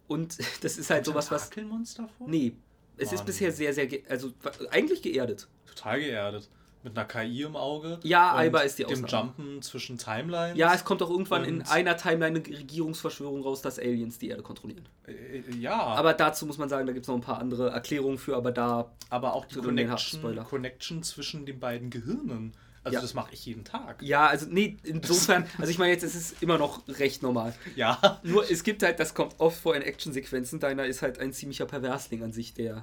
Und 0.07 0.37
das 0.63 0.77
ist 0.77 0.89
halt 0.89 1.05
sowas, 1.05 1.29
was. 1.29 1.53
Monster 1.57 2.09
vor? 2.17 2.27
Nee. 2.29 2.53
Es 2.97 3.07
Mann. 3.07 3.15
ist 3.15 3.25
bisher 3.25 3.51
sehr, 3.51 3.73
sehr. 3.73 3.87
Also 4.07 4.33
eigentlich 4.71 5.01
geerdet. 5.01 5.47
Total 5.65 5.99
geerdet 5.99 6.49
mit 6.83 6.97
einer 6.97 7.07
KI 7.07 7.43
im 7.43 7.55
Auge. 7.55 7.99
Ja, 8.03 8.35
Aiba 8.35 8.61
ist 8.61 8.79
die 8.79 8.85
Ausnahme. 8.85 9.07
Dem 9.07 9.11
Jumpen 9.11 9.61
zwischen 9.61 9.97
Timelines. 9.97 10.57
Ja, 10.57 10.73
es 10.73 10.85
kommt 10.85 11.01
auch 11.01 11.09
irgendwann 11.09 11.43
in 11.43 11.61
einer 11.63 11.97
Timeline 11.97 12.39
eine 12.39 12.57
Regierungsverschwörung 12.57 13.41
raus, 13.41 13.61
dass 13.61 13.79
Aliens 13.79 14.17
die 14.17 14.29
Erde 14.29 14.43
kontrollieren. 14.43 14.87
Äh, 15.05 15.41
ja. 15.57 15.77
Aber 15.77 16.13
dazu 16.13 16.45
muss 16.45 16.57
man 16.57 16.69
sagen, 16.69 16.87
da 16.87 16.93
gibt 16.93 17.03
es 17.03 17.07
noch 17.09 17.15
ein 17.15 17.21
paar 17.21 17.39
andere 17.39 17.69
Erklärungen 17.69 18.17
für, 18.17 18.35
aber 18.35 18.51
da. 18.51 18.91
Aber 19.09 19.33
auch 19.33 19.45
die 19.45 19.55
Connection, 19.55 20.43
Connection 20.45 21.03
zwischen 21.03 21.45
den 21.45 21.59
beiden 21.59 21.89
Gehirnen. 21.89 22.53
Also 22.81 22.95
ja. 22.95 23.01
das 23.01 23.13
mache 23.13 23.33
ich 23.33 23.45
jeden 23.45 23.65
Tag. 23.65 24.01
Ja, 24.01 24.27
also 24.27 24.47
nee, 24.49 24.77
insofern, 24.83 25.45
also 25.57 25.69
ich 25.69 25.77
meine 25.77 25.91
jetzt, 25.91 26.03
es 26.03 26.15
ist 26.15 26.41
immer 26.41 26.57
noch 26.57 26.87
recht 26.87 27.21
normal. 27.21 27.53
Ja. 27.75 28.21
Nur 28.23 28.49
es 28.49 28.63
gibt 28.63 28.83
halt, 28.83 29.01
das 29.01 29.13
kommt 29.13 29.35
oft 29.37 29.59
vor 29.59 29.75
in 29.75 29.81
Actionsequenzen, 29.81 30.61
deiner 30.61 30.85
ist 30.85 31.01
halt 31.01 31.19
ein 31.19 31.33
ziemlicher 31.33 31.65
Perversling 31.65 32.23
an 32.23 32.31
sich, 32.31 32.53
der 32.53 32.81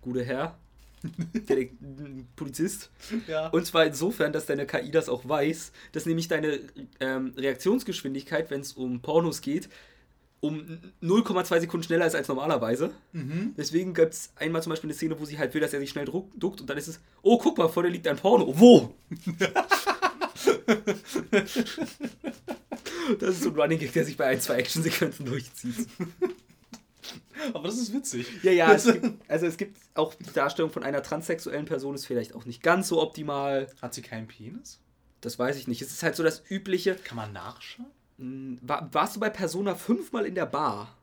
gute 0.00 0.24
Herr 0.24 0.56
der 1.48 1.66
Polizist. 2.36 2.90
Ja. 3.26 3.48
Und 3.48 3.66
zwar 3.66 3.86
insofern, 3.86 4.32
dass 4.32 4.46
deine 4.46 4.66
KI 4.66 4.90
das 4.90 5.08
auch 5.08 5.28
weiß, 5.28 5.72
dass 5.92 6.06
nämlich 6.06 6.28
deine 6.28 6.60
ähm, 7.00 7.32
Reaktionsgeschwindigkeit, 7.36 8.50
wenn 8.50 8.60
es 8.60 8.72
um 8.72 9.00
Pornos 9.00 9.40
geht, 9.40 9.68
um 10.40 10.78
0,2 11.02 11.60
Sekunden 11.60 11.84
schneller 11.84 12.06
ist 12.06 12.14
als 12.14 12.28
normalerweise. 12.28 12.92
Mhm. 13.12 13.54
Deswegen 13.56 13.92
gibt 13.94 14.14
es 14.14 14.30
einmal 14.36 14.62
zum 14.62 14.70
Beispiel 14.70 14.88
eine 14.88 14.94
Szene, 14.94 15.18
wo 15.18 15.24
sie 15.24 15.38
halt 15.38 15.52
will, 15.54 15.60
dass 15.60 15.72
er 15.72 15.80
sich 15.80 15.90
schnell 15.90 16.04
duckt 16.04 16.60
und 16.60 16.70
dann 16.70 16.78
ist 16.78 16.86
es, 16.88 17.00
oh, 17.22 17.38
guck 17.38 17.58
mal, 17.58 17.68
vor 17.68 17.82
dir 17.82 17.88
liegt 17.88 18.06
ein 18.06 18.16
Porno. 18.16 18.52
Wo? 18.56 18.94
das 23.18 23.30
ist 23.30 23.42
so 23.42 23.50
ein 23.50 23.56
Running 23.56 23.78
Gag, 23.78 23.92
der 23.92 24.04
sich 24.04 24.16
bei 24.16 24.26
ein, 24.26 24.40
zwei 24.40 24.54
Actionsequenzen 24.56 25.26
durchzieht. 25.26 25.88
Aber 27.54 27.68
das 27.68 27.78
ist 27.78 27.92
witzig. 27.92 28.26
Ja, 28.42 28.52
ja, 28.52 28.72
es 28.72 28.84
gibt, 28.84 29.06
also 29.28 29.46
es 29.46 29.56
gibt 29.56 29.78
auch 29.94 30.14
die 30.14 30.32
Darstellung 30.32 30.70
von 30.70 30.82
einer 30.82 31.02
transsexuellen 31.02 31.66
Person 31.66 31.94
ist 31.94 32.06
vielleicht 32.06 32.34
auch 32.34 32.44
nicht 32.44 32.62
ganz 32.62 32.88
so 32.88 33.00
optimal. 33.00 33.68
Hat 33.80 33.94
sie 33.94 34.02
keinen 34.02 34.26
Penis? 34.26 34.80
Das 35.20 35.38
weiß 35.38 35.56
ich 35.56 35.66
nicht. 35.66 35.82
Es 35.82 35.90
ist 35.90 36.02
halt 36.02 36.16
so 36.16 36.22
das 36.22 36.42
übliche. 36.48 36.94
Kann 36.96 37.16
man 37.16 37.32
nachschauen? 37.32 37.90
Hm, 38.18 38.58
war, 38.62 38.92
warst 38.92 39.16
du 39.16 39.20
bei 39.20 39.30
Persona 39.30 39.74
fünfmal 39.74 40.26
in 40.26 40.34
der 40.34 40.46
Bar? 40.46 40.96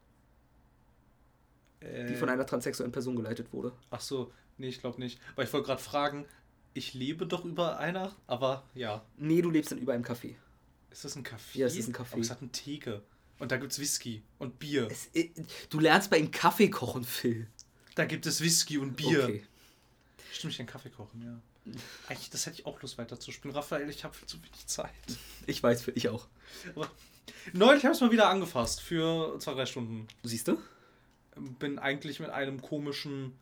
Äh, 1.79 2.07
die 2.07 2.15
von 2.15 2.29
einer 2.29 2.45
transsexuellen 2.45 2.91
Person 2.91 3.15
geleitet 3.15 3.51
wurde. 3.51 3.71
Ach 3.89 4.01
so, 4.01 4.31
nee, 4.57 4.67
ich 4.67 4.79
glaube 4.79 4.99
nicht. 4.99 5.19
Weil 5.35 5.45
ich 5.45 5.53
wollte 5.53 5.67
gerade 5.67 5.81
fragen, 5.81 6.25
ich 6.73 6.93
lebe 6.93 7.25
doch 7.25 7.45
über 7.45 7.79
einer, 7.79 8.15
aber 8.27 8.63
ja. 8.73 9.03
Nee, 9.17 9.41
du 9.41 9.49
lebst 9.49 9.71
dann 9.71 9.79
über 9.79 9.93
einem 9.93 10.03
Café. 10.03 10.35
Ist 10.91 11.05
das 11.05 11.15
ein 11.15 11.23
Café? 11.23 11.59
Ja, 11.59 11.67
es 11.67 11.75
ist 11.75 11.87
ein 11.87 11.93
Café. 11.93 12.13
Aber 12.13 12.21
es 12.21 12.29
hat 12.29 12.41
eine 12.41 12.51
Theke. 12.51 13.01
Und 13.39 13.51
da 13.51 13.57
gibt 13.57 13.71
es 13.71 13.79
Whisky 13.79 14.23
und 14.39 14.59
Bier. 14.59 14.87
Es, 14.89 15.07
äh, 15.13 15.29
du 15.69 15.79
lernst 15.79 16.09
bei 16.09 16.17
ihm 16.17 16.31
Kaffee 16.31 16.69
kochen, 16.69 17.03
Phil. 17.03 17.47
Da 17.95 18.05
gibt 18.05 18.25
es 18.25 18.41
Whisky 18.41 18.77
und 18.77 18.95
Bier. 18.95 19.23
Okay. 19.23 19.45
Stimmt, 20.31 20.51
ich 20.51 20.57
kann 20.57 20.67
Kaffee 20.67 20.89
kochen, 20.89 21.21
ja. 21.21 21.39
Eigentlich, 22.07 22.29
das 22.29 22.45
hätte 22.45 22.59
ich 22.59 22.65
auch 22.65 22.81
Lust 22.81 22.97
weiterzuspielen. 22.97 23.55
Raphael, 23.55 23.89
ich 23.89 24.03
habe 24.03 24.13
viel 24.13 24.27
zu 24.27 24.37
wenig 24.37 24.67
Zeit. 24.67 24.91
Ich 25.47 25.61
weiß, 25.63 25.87
ich 25.95 26.09
auch. 26.09 26.27
Aber 26.75 26.89
neulich 27.53 27.83
habe 27.83 27.93
ich 27.93 27.97
es 27.97 28.01
mal 28.01 28.11
wieder 28.11 28.29
angefasst 28.29 28.81
für 28.81 29.39
zwei, 29.39 29.53
drei 29.53 29.65
Stunden. 29.65 30.07
Siehst 30.23 30.47
du? 30.47 30.57
Bin 31.59 31.79
eigentlich 31.79 32.19
mit 32.19 32.29
einem 32.29 32.61
komischen 32.61 33.33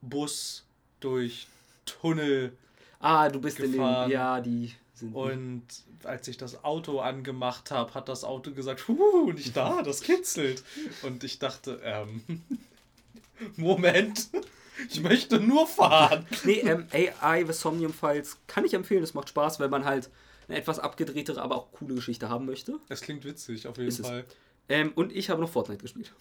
Bus 0.00 0.64
durch 1.00 1.48
Tunnel. 1.84 2.56
Ah, 3.00 3.28
du 3.28 3.40
bist 3.40 3.56
gefahren. 3.56 4.04
in 4.04 4.10
den. 4.10 4.12
Ja, 4.12 4.40
die. 4.40 4.74
Und 5.12 5.64
als 6.04 6.26
ich 6.28 6.38
das 6.38 6.64
Auto 6.64 7.00
angemacht 7.00 7.70
habe, 7.70 7.92
hat 7.94 8.08
das 8.08 8.24
Auto 8.24 8.52
gesagt, 8.52 8.88
huh, 8.88 9.32
nicht 9.32 9.56
da, 9.56 9.82
das 9.82 10.00
kitzelt. 10.00 10.62
Und 11.02 11.22
ich 11.24 11.38
dachte, 11.38 11.80
ähm, 11.82 12.22
Moment, 13.56 14.28
ich 14.90 15.00
möchte 15.00 15.40
nur 15.40 15.66
fahren. 15.66 16.26
Nee, 16.44 16.60
ähm, 16.60 16.86
AI 16.92 17.44
Somnium 17.52 17.92
Files 17.92 18.38
kann 18.46 18.64
ich 18.64 18.74
empfehlen, 18.74 19.02
es 19.02 19.14
macht 19.14 19.28
Spaß, 19.28 19.60
wenn 19.60 19.70
man 19.70 19.84
halt 19.84 20.10
eine 20.48 20.58
etwas 20.58 20.78
abgedrehtere, 20.78 21.42
aber 21.42 21.56
auch 21.56 21.72
coole 21.72 21.94
Geschichte 21.94 22.28
haben 22.28 22.46
möchte. 22.46 22.78
Es 22.88 23.00
klingt 23.00 23.24
witzig, 23.24 23.66
auf 23.66 23.76
jeden 23.76 23.88
Ist 23.88 24.00
Fall. 24.00 24.24
Ähm, 24.68 24.92
und 24.94 25.12
ich 25.12 25.30
habe 25.30 25.40
noch 25.40 25.50
Fortnite 25.50 25.82
gespielt. 25.82 26.12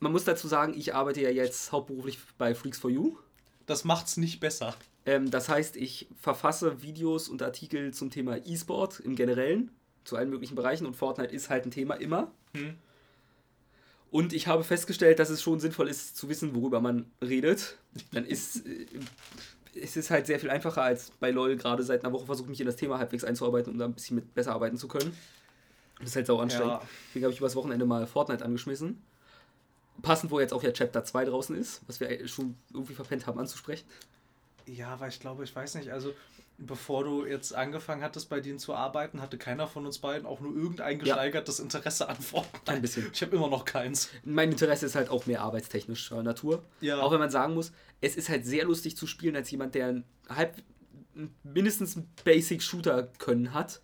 Man 0.00 0.12
muss 0.12 0.24
dazu 0.24 0.48
sagen, 0.48 0.74
ich 0.76 0.94
arbeite 0.94 1.20
ja 1.20 1.30
jetzt 1.30 1.72
hauptberuflich 1.72 2.18
bei 2.38 2.54
Freaks 2.54 2.78
for 2.78 2.90
You. 2.90 3.16
Das 3.66 3.84
macht's 3.84 4.16
nicht 4.16 4.40
besser. 4.40 4.76
Ähm, 5.06 5.30
das 5.30 5.48
heißt, 5.48 5.76
ich 5.76 6.08
verfasse 6.20 6.82
Videos 6.82 7.28
und 7.28 7.42
Artikel 7.42 7.94
zum 7.94 8.10
Thema 8.10 8.36
E-Sport 8.44 9.00
im 9.00 9.16
Generellen, 9.16 9.70
zu 10.04 10.16
allen 10.16 10.30
möglichen 10.30 10.54
Bereichen 10.54 10.86
und 10.86 10.94
Fortnite 10.94 11.34
ist 11.34 11.48
halt 11.48 11.64
ein 11.64 11.70
Thema 11.70 11.94
immer. 11.94 12.30
Hm. 12.54 12.74
Und 14.10 14.32
ich 14.32 14.46
habe 14.46 14.64
festgestellt, 14.64 15.18
dass 15.18 15.30
es 15.30 15.42
schon 15.42 15.60
sinnvoll 15.60 15.88
ist, 15.88 16.16
zu 16.16 16.28
wissen, 16.28 16.54
worüber 16.54 16.80
man 16.80 17.06
redet. 17.22 17.76
Dann 18.12 18.24
ist 18.26 18.66
äh, 18.66 18.86
es 19.80 19.96
ist 19.96 20.10
halt 20.10 20.26
sehr 20.26 20.40
viel 20.40 20.50
einfacher 20.50 20.82
als 20.82 21.10
bei 21.20 21.30
LOL 21.30 21.56
gerade 21.56 21.82
seit 21.82 22.04
einer 22.04 22.12
Woche 22.12 22.26
versucht, 22.26 22.48
mich 22.48 22.60
in 22.60 22.66
das 22.66 22.76
Thema 22.76 22.98
halbwegs 22.98 23.24
einzuarbeiten, 23.24 23.72
um 23.72 23.78
da 23.78 23.84
ein 23.84 23.92
bisschen 23.92 24.16
mit 24.16 24.34
besser 24.34 24.52
arbeiten 24.52 24.76
zu 24.76 24.88
können. 24.88 25.16
Das 25.98 26.08
ist 26.08 26.16
halt 26.16 26.26
sau 26.26 26.38
anstrengend. 26.38 26.72
Ja. 26.72 26.82
Deswegen 27.08 27.24
habe 27.24 27.32
ich 27.32 27.38
übers 27.38 27.56
Wochenende 27.56 27.86
mal 27.86 28.06
Fortnite 28.06 28.44
angeschmissen. 28.44 29.02
Passend, 30.02 30.30
wo 30.30 30.40
jetzt 30.40 30.52
auch 30.52 30.62
ja 30.62 30.72
Chapter 30.72 31.04
2 31.04 31.24
draußen 31.26 31.56
ist, 31.56 31.80
was 31.86 32.00
wir 32.00 32.28
schon 32.28 32.54
irgendwie 32.72 32.94
verpennt 32.94 33.26
haben 33.26 33.38
anzusprechen. 33.38 33.86
Ja, 34.66 34.98
weil 35.00 35.10
ich 35.10 35.20
glaube, 35.20 35.44
ich 35.44 35.54
weiß 35.54 35.76
nicht, 35.76 35.90
also 35.90 36.12
bevor 36.58 37.04
du 37.04 37.26
jetzt 37.26 37.54
angefangen 37.54 38.02
hattest, 38.02 38.28
bei 38.28 38.40
denen 38.40 38.58
zu 38.58 38.74
arbeiten, 38.74 39.20
hatte 39.20 39.38
keiner 39.38 39.66
von 39.66 39.86
uns 39.86 39.98
beiden 39.98 40.26
auch 40.26 40.40
nur 40.40 40.54
irgendein 40.54 40.98
gesteigertes 40.98 41.60
Interesse 41.60 42.08
an 42.08 42.16
Fortnite. 42.16 42.72
Ein 42.72 42.82
bisschen. 42.82 43.10
Ich 43.12 43.22
habe 43.22 43.36
immer 43.36 43.48
noch 43.48 43.64
keins. 43.64 44.10
Mein 44.24 44.50
Interesse 44.50 44.86
ist 44.86 44.94
halt 44.94 45.10
auch 45.10 45.26
mehr 45.26 45.42
arbeitstechnischer 45.42 46.22
Natur. 46.22 46.64
Ja. 46.80 47.00
Auch 47.00 47.12
wenn 47.12 47.20
man 47.20 47.30
sagen 47.30 47.54
muss, 47.54 47.72
es 48.00 48.16
ist 48.16 48.28
halt 48.28 48.46
sehr 48.46 48.64
lustig 48.64 48.96
zu 48.96 49.06
spielen 49.06 49.36
als 49.36 49.50
jemand, 49.50 49.74
der 49.74 49.88
ein 49.88 50.04
halb 50.28 50.62
mindestens 51.42 51.96
ein 51.96 52.08
Basic-Shooter 52.24 53.04
können 53.18 53.54
hat, 53.54 53.80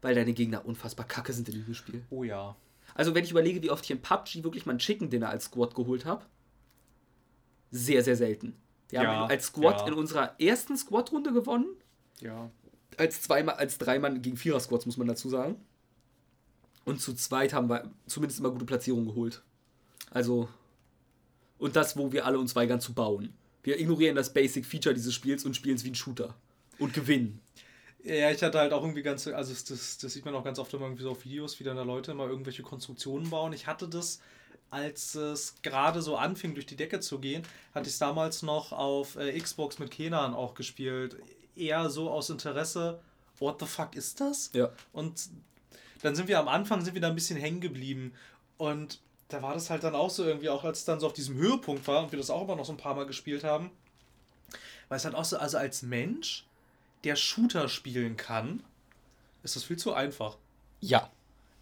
weil 0.00 0.14
deine 0.14 0.32
Gegner 0.32 0.64
unfassbar 0.64 1.06
kacke 1.06 1.32
sind 1.32 1.48
in 1.48 1.54
diesem 1.54 1.74
Spiel. 1.74 2.02
Oh 2.10 2.24
ja. 2.24 2.56
Also 2.94 3.14
wenn 3.14 3.24
ich 3.24 3.30
überlege, 3.30 3.62
wie 3.62 3.70
oft 3.70 3.84
ich 3.84 3.90
in 3.90 4.02
PUBG 4.02 4.44
wirklich 4.44 4.66
mal 4.66 4.72
ein 4.72 4.78
Chicken 4.78 5.08
Dinner 5.08 5.28
als 5.28 5.44
Squad 5.44 5.74
geholt 5.74 6.04
habe, 6.04 6.24
sehr, 7.70 8.02
sehr 8.02 8.16
selten. 8.16 8.56
Wir 8.92 9.02
Ja, 9.02 9.16
haben 9.16 9.30
als 9.30 9.46
Squad 9.46 9.80
ja. 9.80 9.88
in 9.88 9.94
unserer 9.94 10.38
ersten 10.38 10.76
Squad-Runde 10.76 11.32
gewonnen. 11.32 11.66
Ja. 12.20 12.50
Als 12.98 13.22
zweimal, 13.22 13.54
als 13.54 13.78
dreimal 13.78 14.18
gegen 14.20 14.36
Vierer-Squads, 14.36 14.84
muss 14.84 14.98
man 14.98 15.08
dazu 15.08 15.30
sagen. 15.30 15.56
Und 16.84 17.00
zu 17.00 17.14
zweit 17.14 17.54
haben 17.54 17.70
wir 17.70 17.90
zumindest 18.06 18.38
immer 18.38 18.50
gute 18.50 18.66
Platzierungen 18.66 19.06
geholt. 19.06 19.42
Also. 20.10 20.48
Und 21.58 21.74
das, 21.74 21.96
wo 21.96 22.12
wir 22.12 22.26
alle 22.26 22.38
uns 22.38 22.54
weigern 22.54 22.80
zu 22.80 22.92
bauen. 22.92 23.32
Wir 23.62 23.80
ignorieren 23.80 24.14
das 24.14 24.34
Basic-Feature 24.34 24.94
dieses 24.94 25.14
Spiels 25.14 25.44
und 25.46 25.56
spielen 25.56 25.76
es 25.76 25.84
wie 25.84 25.90
ein 25.90 25.94
Shooter. 25.94 26.34
Und 26.78 26.92
gewinnen. 26.92 27.40
Ja, 28.04 28.30
ich 28.30 28.42
hatte 28.42 28.58
halt 28.58 28.72
auch 28.72 28.82
irgendwie 28.82 29.02
ganz, 29.02 29.26
also 29.26 29.52
das, 29.52 29.64
das, 29.64 29.96
das 29.98 30.12
sieht 30.12 30.24
man 30.24 30.34
auch 30.34 30.44
ganz 30.44 30.58
oft 30.58 30.74
immer 30.74 30.86
irgendwie 30.86 31.04
so 31.04 31.12
auf 31.12 31.24
Videos, 31.24 31.58
wie 31.60 31.64
dann 31.64 31.76
da 31.76 31.82
Leute 31.82 32.10
immer 32.10 32.26
irgendwelche 32.26 32.62
Konstruktionen 32.62 33.30
bauen. 33.30 33.52
Ich 33.52 33.68
hatte 33.68 33.88
das, 33.88 34.20
als 34.72 35.14
es 35.14 35.56
gerade 35.62 36.00
so 36.00 36.16
anfing, 36.16 36.54
durch 36.54 36.64
die 36.64 36.76
Decke 36.76 36.98
zu 36.98 37.18
gehen, 37.18 37.42
hatte 37.74 37.88
ich 37.88 37.92
es 37.92 37.98
damals 37.98 38.42
noch 38.42 38.72
auf 38.72 39.16
äh, 39.16 39.38
Xbox 39.38 39.78
mit 39.78 39.90
Kenan 39.90 40.32
auch 40.32 40.54
gespielt. 40.54 41.16
Eher 41.54 41.90
so 41.90 42.10
aus 42.10 42.30
Interesse, 42.30 42.98
what 43.38 43.60
the 43.60 43.66
fuck 43.66 43.94
ist 43.94 44.20
das? 44.20 44.50
Ja. 44.54 44.70
Und 44.94 45.28
dann 46.00 46.16
sind 46.16 46.26
wir 46.26 46.40
am 46.40 46.48
Anfang, 46.48 46.80
sind 46.80 46.94
wir 46.94 47.02
da 47.02 47.08
ein 47.08 47.14
bisschen 47.14 47.38
hängen 47.38 47.60
geblieben. 47.60 48.14
Und 48.56 49.00
da 49.28 49.42
war 49.42 49.52
das 49.52 49.68
halt 49.68 49.84
dann 49.84 49.94
auch 49.94 50.08
so 50.08 50.24
irgendwie, 50.24 50.48
auch 50.48 50.64
als 50.64 50.78
es 50.78 50.84
dann 50.86 51.00
so 51.00 51.06
auf 51.06 51.12
diesem 51.12 51.36
Höhepunkt 51.36 51.86
war 51.86 52.02
und 52.02 52.10
wir 52.10 52.18
das 52.18 52.30
auch 52.30 52.42
immer 52.42 52.56
noch 52.56 52.64
so 52.64 52.72
ein 52.72 52.78
paar 52.78 52.94
Mal 52.94 53.06
gespielt 53.06 53.44
haben, 53.44 53.70
weil 54.88 54.96
es 54.96 55.04
halt 55.04 55.14
auch 55.14 55.26
so, 55.26 55.36
also 55.36 55.58
als 55.58 55.82
Mensch, 55.82 56.46
der 57.04 57.16
Shooter 57.16 57.68
spielen 57.68 58.16
kann, 58.16 58.62
ist 59.42 59.54
das 59.54 59.64
viel 59.64 59.76
zu 59.76 59.92
einfach. 59.92 60.38
Ja. 60.80 61.10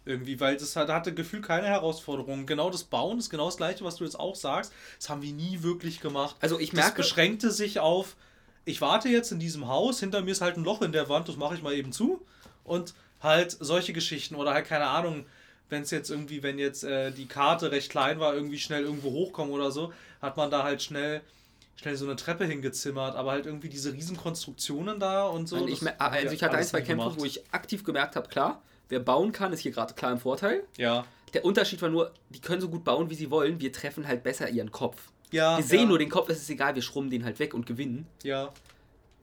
Irgendwie, 0.03 0.39
weil 0.39 0.57
das 0.57 0.75
hat, 0.75 0.89
hatte 0.89 1.13
Gefühl 1.13 1.41
keine 1.41 1.67
Herausforderung. 1.67 2.45
Genau 2.47 2.69
das 2.71 2.83
Bauen 2.83 3.19
ist 3.19 3.29
genau 3.29 3.45
das 3.45 3.57
gleiche, 3.57 3.83
was 3.83 3.97
du 3.97 4.03
jetzt 4.03 4.19
auch 4.19 4.35
sagst. 4.35 4.73
Das 4.97 5.09
haben 5.09 5.21
wir 5.21 5.31
nie 5.31 5.61
wirklich 5.61 5.99
gemacht. 6.01 6.35
Also 6.41 6.59
ich 6.59 6.71
Das 6.71 6.77
merke. 6.79 6.97
beschränkte 6.97 7.51
sich 7.51 7.79
auf, 7.79 8.15
ich 8.65 8.81
warte 8.81 9.09
jetzt 9.09 9.31
in 9.31 9.39
diesem 9.39 9.67
Haus, 9.67 9.99
hinter 9.99 10.21
mir 10.21 10.31
ist 10.31 10.41
halt 10.41 10.57
ein 10.57 10.63
Loch 10.63 10.81
in 10.81 10.91
der 10.91 11.07
Wand, 11.09 11.27
das 11.29 11.35
mache 11.35 11.55
ich 11.55 11.61
mal 11.61 11.73
eben 11.73 11.91
zu. 11.91 12.25
Und 12.63 12.93
halt 13.21 13.55
solche 13.59 13.93
Geschichten 13.93 14.35
oder 14.35 14.53
halt 14.53 14.65
keine 14.65 14.87
Ahnung, 14.87 15.25
wenn 15.69 15.83
es 15.83 15.91
jetzt 15.91 16.09
irgendwie, 16.09 16.41
wenn 16.43 16.57
jetzt 16.57 16.83
äh, 16.83 17.11
die 17.11 17.27
Karte 17.27 17.71
recht 17.71 17.89
klein 17.91 18.19
war, 18.19 18.33
irgendwie 18.33 18.59
schnell 18.59 18.83
irgendwo 18.83 19.11
hochkommen 19.11 19.53
oder 19.53 19.71
so, 19.71 19.93
hat 20.21 20.35
man 20.35 20.49
da 20.49 20.63
halt 20.63 20.81
schnell 20.81 21.21
schnell 21.75 21.95
so 21.95 22.05
eine 22.05 22.15
Treppe 22.15 22.45
hingezimmert, 22.45 23.15
aber 23.15 23.31
halt 23.31 23.45
irgendwie 23.47 23.69
diese 23.69 23.91
Riesenkonstruktionen 23.93 24.99
da 24.99 25.25
und 25.27 25.47
so. 25.47 25.65
Das 25.65 25.81
ich, 25.81 25.99
also 25.99 26.33
ich 26.33 26.43
hatte 26.43 26.57
ein, 26.57 26.63
zwei 26.63 26.81
Kämpfe, 26.81 27.05
gemacht. 27.05 27.19
wo 27.19 27.25
ich 27.25 27.41
aktiv 27.51 27.83
gemerkt 27.83 28.15
habe, 28.15 28.27
klar, 28.27 28.61
wer 28.91 28.99
bauen 28.99 29.31
kann, 29.31 29.53
ist 29.53 29.61
hier 29.61 29.71
gerade 29.71 29.93
klar 29.93 30.11
im 30.11 30.19
Vorteil. 30.19 30.63
Ja. 30.77 31.05
Der 31.33 31.45
Unterschied 31.45 31.81
war 31.81 31.89
nur, 31.89 32.13
die 32.29 32.41
können 32.41 32.61
so 32.61 32.69
gut 32.69 32.83
bauen, 32.83 33.09
wie 33.09 33.15
sie 33.15 33.31
wollen, 33.31 33.59
wir 33.59 33.71
treffen 33.71 34.07
halt 34.07 34.21
besser 34.21 34.49
ihren 34.49 34.71
Kopf. 34.71 35.09
Ja. 35.31 35.57
Wir 35.57 35.63
sehen 35.63 35.81
ja, 35.81 35.85
nur 35.87 35.97
den 35.97 36.09
Kopf, 36.09 36.29
es 36.29 36.41
ist 36.41 36.49
egal, 36.49 36.75
wir 36.75 36.81
schrubben 36.81 37.09
den 37.09 37.23
halt 37.23 37.39
weg 37.39 37.53
und 37.53 37.65
gewinnen. 37.65 38.05
Ja. 38.23 38.53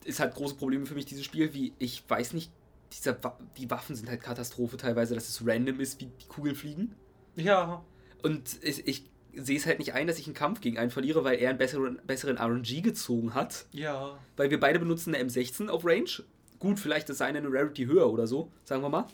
Ist 0.05 0.20
halt 0.20 0.35
große 0.35 0.55
Probleme 0.55 0.86
für 0.86 0.95
mich, 0.95 1.05
dieses 1.05 1.24
Spiel, 1.24 1.53
wie, 1.53 1.74
ich 1.78 2.03
weiß 2.09 2.32
nicht, 2.32 2.51
dieser, 2.93 3.19
die 3.59 3.70
Waffen 3.70 3.95
sind 3.95 4.09
halt 4.09 4.23
Katastrophe 4.23 4.78
teilweise, 4.78 5.15
dass 5.15 5.28
es 5.28 5.47
random 5.47 5.81
ist, 5.81 6.01
wie 6.01 6.07
die 6.07 6.27
Kugeln 6.28 6.57
fliegen. 6.57 6.95
Ja. 7.36 7.85
Und 8.23 8.59
ich, 8.62 8.86
ich 8.86 9.05
sehe 9.35 9.59
es 9.59 9.66
halt 9.66 9.78
nicht 9.78 9.93
ein, 9.93 10.07
dass 10.07 10.19
ich 10.19 10.27
einen 10.27 10.35
Kampf 10.35 10.62
gegen 10.62 10.78
einen 10.78 10.90
verliere, 10.90 11.24
weil 11.24 11.39
er 11.39 11.51
einen 11.51 11.59
besseren, 11.59 12.01
besseren 12.07 12.39
RNG 12.39 12.82
gezogen 12.82 13.35
hat. 13.35 13.66
Ja. 13.73 14.19
Weil 14.36 14.51
wir 14.51 14.59
beide 14.59 14.78
benutzen 14.78 15.15
eine 15.15 15.24
M16 15.24 15.69
auf 15.69 15.85
Range. 15.85 16.11
Gut, 16.59 16.81
vielleicht 16.81 17.09
ist 17.11 17.19
seine 17.19 17.39
eine 17.39 17.49
Rarity 17.53 17.85
höher 17.85 18.11
oder 18.11 18.27
so, 18.27 18.51
sagen 18.65 18.82
wir 18.82 18.89
mal. 18.89 19.07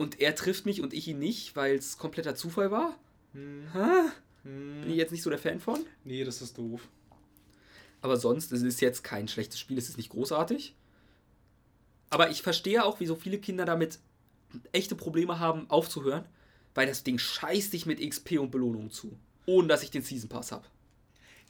Und 0.00 0.18
er 0.18 0.34
trifft 0.34 0.64
mich 0.64 0.80
und 0.80 0.94
ich 0.94 1.08
ihn 1.08 1.18
nicht, 1.18 1.56
weil 1.56 1.74
es 1.74 1.98
kompletter 1.98 2.34
Zufall 2.34 2.70
war. 2.70 2.98
Hm. 3.34 3.66
Ha? 3.74 4.10
Hm. 4.44 4.80
Bin 4.80 4.90
ich 4.92 4.96
jetzt 4.96 5.10
nicht 5.10 5.20
so 5.20 5.28
der 5.28 5.38
Fan 5.38 5.60
von. 5.60 5.84
Nee, 6.04 6.24
das 6.24 6.40
ist 6.40 6.56
doof. 6.56 6.88
Aber 8.00 8.16
sonst, 8.16 8.50
es 8.50 8.62
ist 8.62 8.80
jetzt 8.80 9.04
kein 9.04 9.28
schlechtes 9.28 9.60
Spiel, 9.60 9.76
es 9.76 9.90
ist 9.90 9.98
nicht 9.98 10.08
großartig. 10.08 10.74
Aber 12.08 12.30
ich 12.30 12.40
verstehe 12.40 12.82
auch, 12.82 12.98
wie 13.00 13.04
so 13.04 13.14
viele 13.14 13.36
Kinder 13.36 13.66
damit 13.66 13.98
echte 14.72 14.96
Probleme 14.96 15.38
haben, 15.38 15.68
aufzuhören, 15.68 16.24
weil 16.74 16.86
das 16.86 17.04
Ding 17.04 17.18
scheißt 17.18 17.74
dich 17.74 17.84
mit 17.84 18.00
XP 18.00 18.38
und 18.38 18.50
Belohnungen 18.50 18.90
zu. 18.90 19.18
Ohne 19.44 19.68
dass 19.68 19.82
ich 19.82 19.90
den 19.90 20.00
Season 20.00 20.30
Pass 20.30 20.50
habe. 20.50 20.64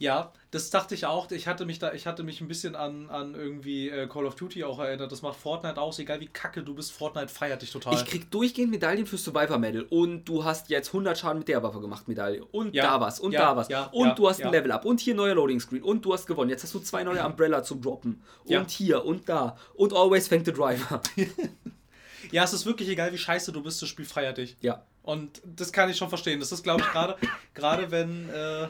Ja, 0.01 0.31
das 0.49 0.71
dachte 0.71 0.95
ich 0.95 1.05
auch. 1.05 1.29
Ich 1.29 1.47
hatte 1.47 1.63
mich 1.67 1.77
da, 1.77 1.93
ich 1.93 2.07
hatte 2.07 2.23
mich 2.23 2.41
ein 2.41 2.47
bisschen 2.47 2.75
an, 2.75 3.11
an 3.11 3.35
irgendwie 3.35 3.87
äh, 3.87 4.07
Call 4.07 4.25
of 4.25 4.33
Duty 4.33 4.63
auch 4.63 4.79
erinnert. 4.79 5.11
Das 5.11 5.21
macht 5.21 5.37
Fortnite 5.39 5.79
aus, 5.79 5.99
egal 5.99 6.19
wie 6.19 6.25
kacke 6.25 6.63
du 6.63 6.73
bist, 6.73 6.91
Fortnite 6.91 7.27
feiert 7.27 7.61
dich 7.61 7.69
total. 7.69 7.93
Ich 7.93 8.05
krieg 8.05 8.31
durchgehend 8.31 8.71
Medaillen 8.71 9.05
für 9.05 9.19
Survivor 9.19 9.59
Medal 9.59 9.83
und 9.83 10.25
du 10.25 10.43
hast 10.43 10.71
jetzt 10.71 10.87
100 10.87 11.19
Schaden 11.19 11.37
mit 11.37 11.47
der 11.49 11.61
Waffe 11.61 11.79
gemacht, 11.81 12.07
Medaille. 12.07 12.43
Und 12.45 12.73
Ja, 12.73 12.85
da 12.85 12.99
was 12.99 13.19
und 13.19 13.33
ja, 13.33 13.41
da 13.41 13.55
was. 13.55 13.69
ja, 13.69 13.83
und 13.91 14.17
du 14.17 14.27
hast 14.27 14.41
ein. 14.41 14.51
Level 14.51 14.71
Up 14.71 14.85
und 14.85 14.99
hier 14.99 15.13
neuer 15.13 15.35
Loading 15.35 15.59
Screen 15.59 15.83
und 15.83 16.03
du 16.03 16.13
hast 16.13 16.25
gewonnen. 16.25 16.49
Jetzt 16.49 16.63
hast 16.63 16.73
du 16.73 16.79
zwei 16.79 17.03
neue 17.03 17.23
Umbrella 17.23 17.61
zum 17.61 17.79
Droppen. 17.79 18.23
Und 18.45 18.71
hier 18.71 19.05
und 19.05 19.29
da. 19.29 19.55
Und 19.75 19.93
always 19.93 20.27
thank 20.27 20.45
the 20.45 20.51
driver. 20.51 20.99
ja, 22.31 22.43
es 22.43 22.53
ist 22.53 22.65
wirklich 22.65 22.89
egal, 22.89 23.13
wie 23.13 23.19
scheiße 23.19 23.51
du 23.51 23.61
bist, 23.61 23.79
das 23.83 23.89
Spiel 23.89 24.05
feiert 24.05 24.39
dich. 24.39 24.57
ja. 24.61 24.83
Und 25.03 25.41
das 25.43 25.71
kann 25.71 25.89
ich 25.89 25.97
schon 25.97 26.09
verstehen. 26.09 26.39
Das 26.39 26.51
ist, 26.51 26.61
glaube 26.61 26.81
ich, 26.81 26.91
gerade, 26.91 27.15
gerade 27.55 27.89
wenn, 27.89 28.29
äh, 28.29 28.67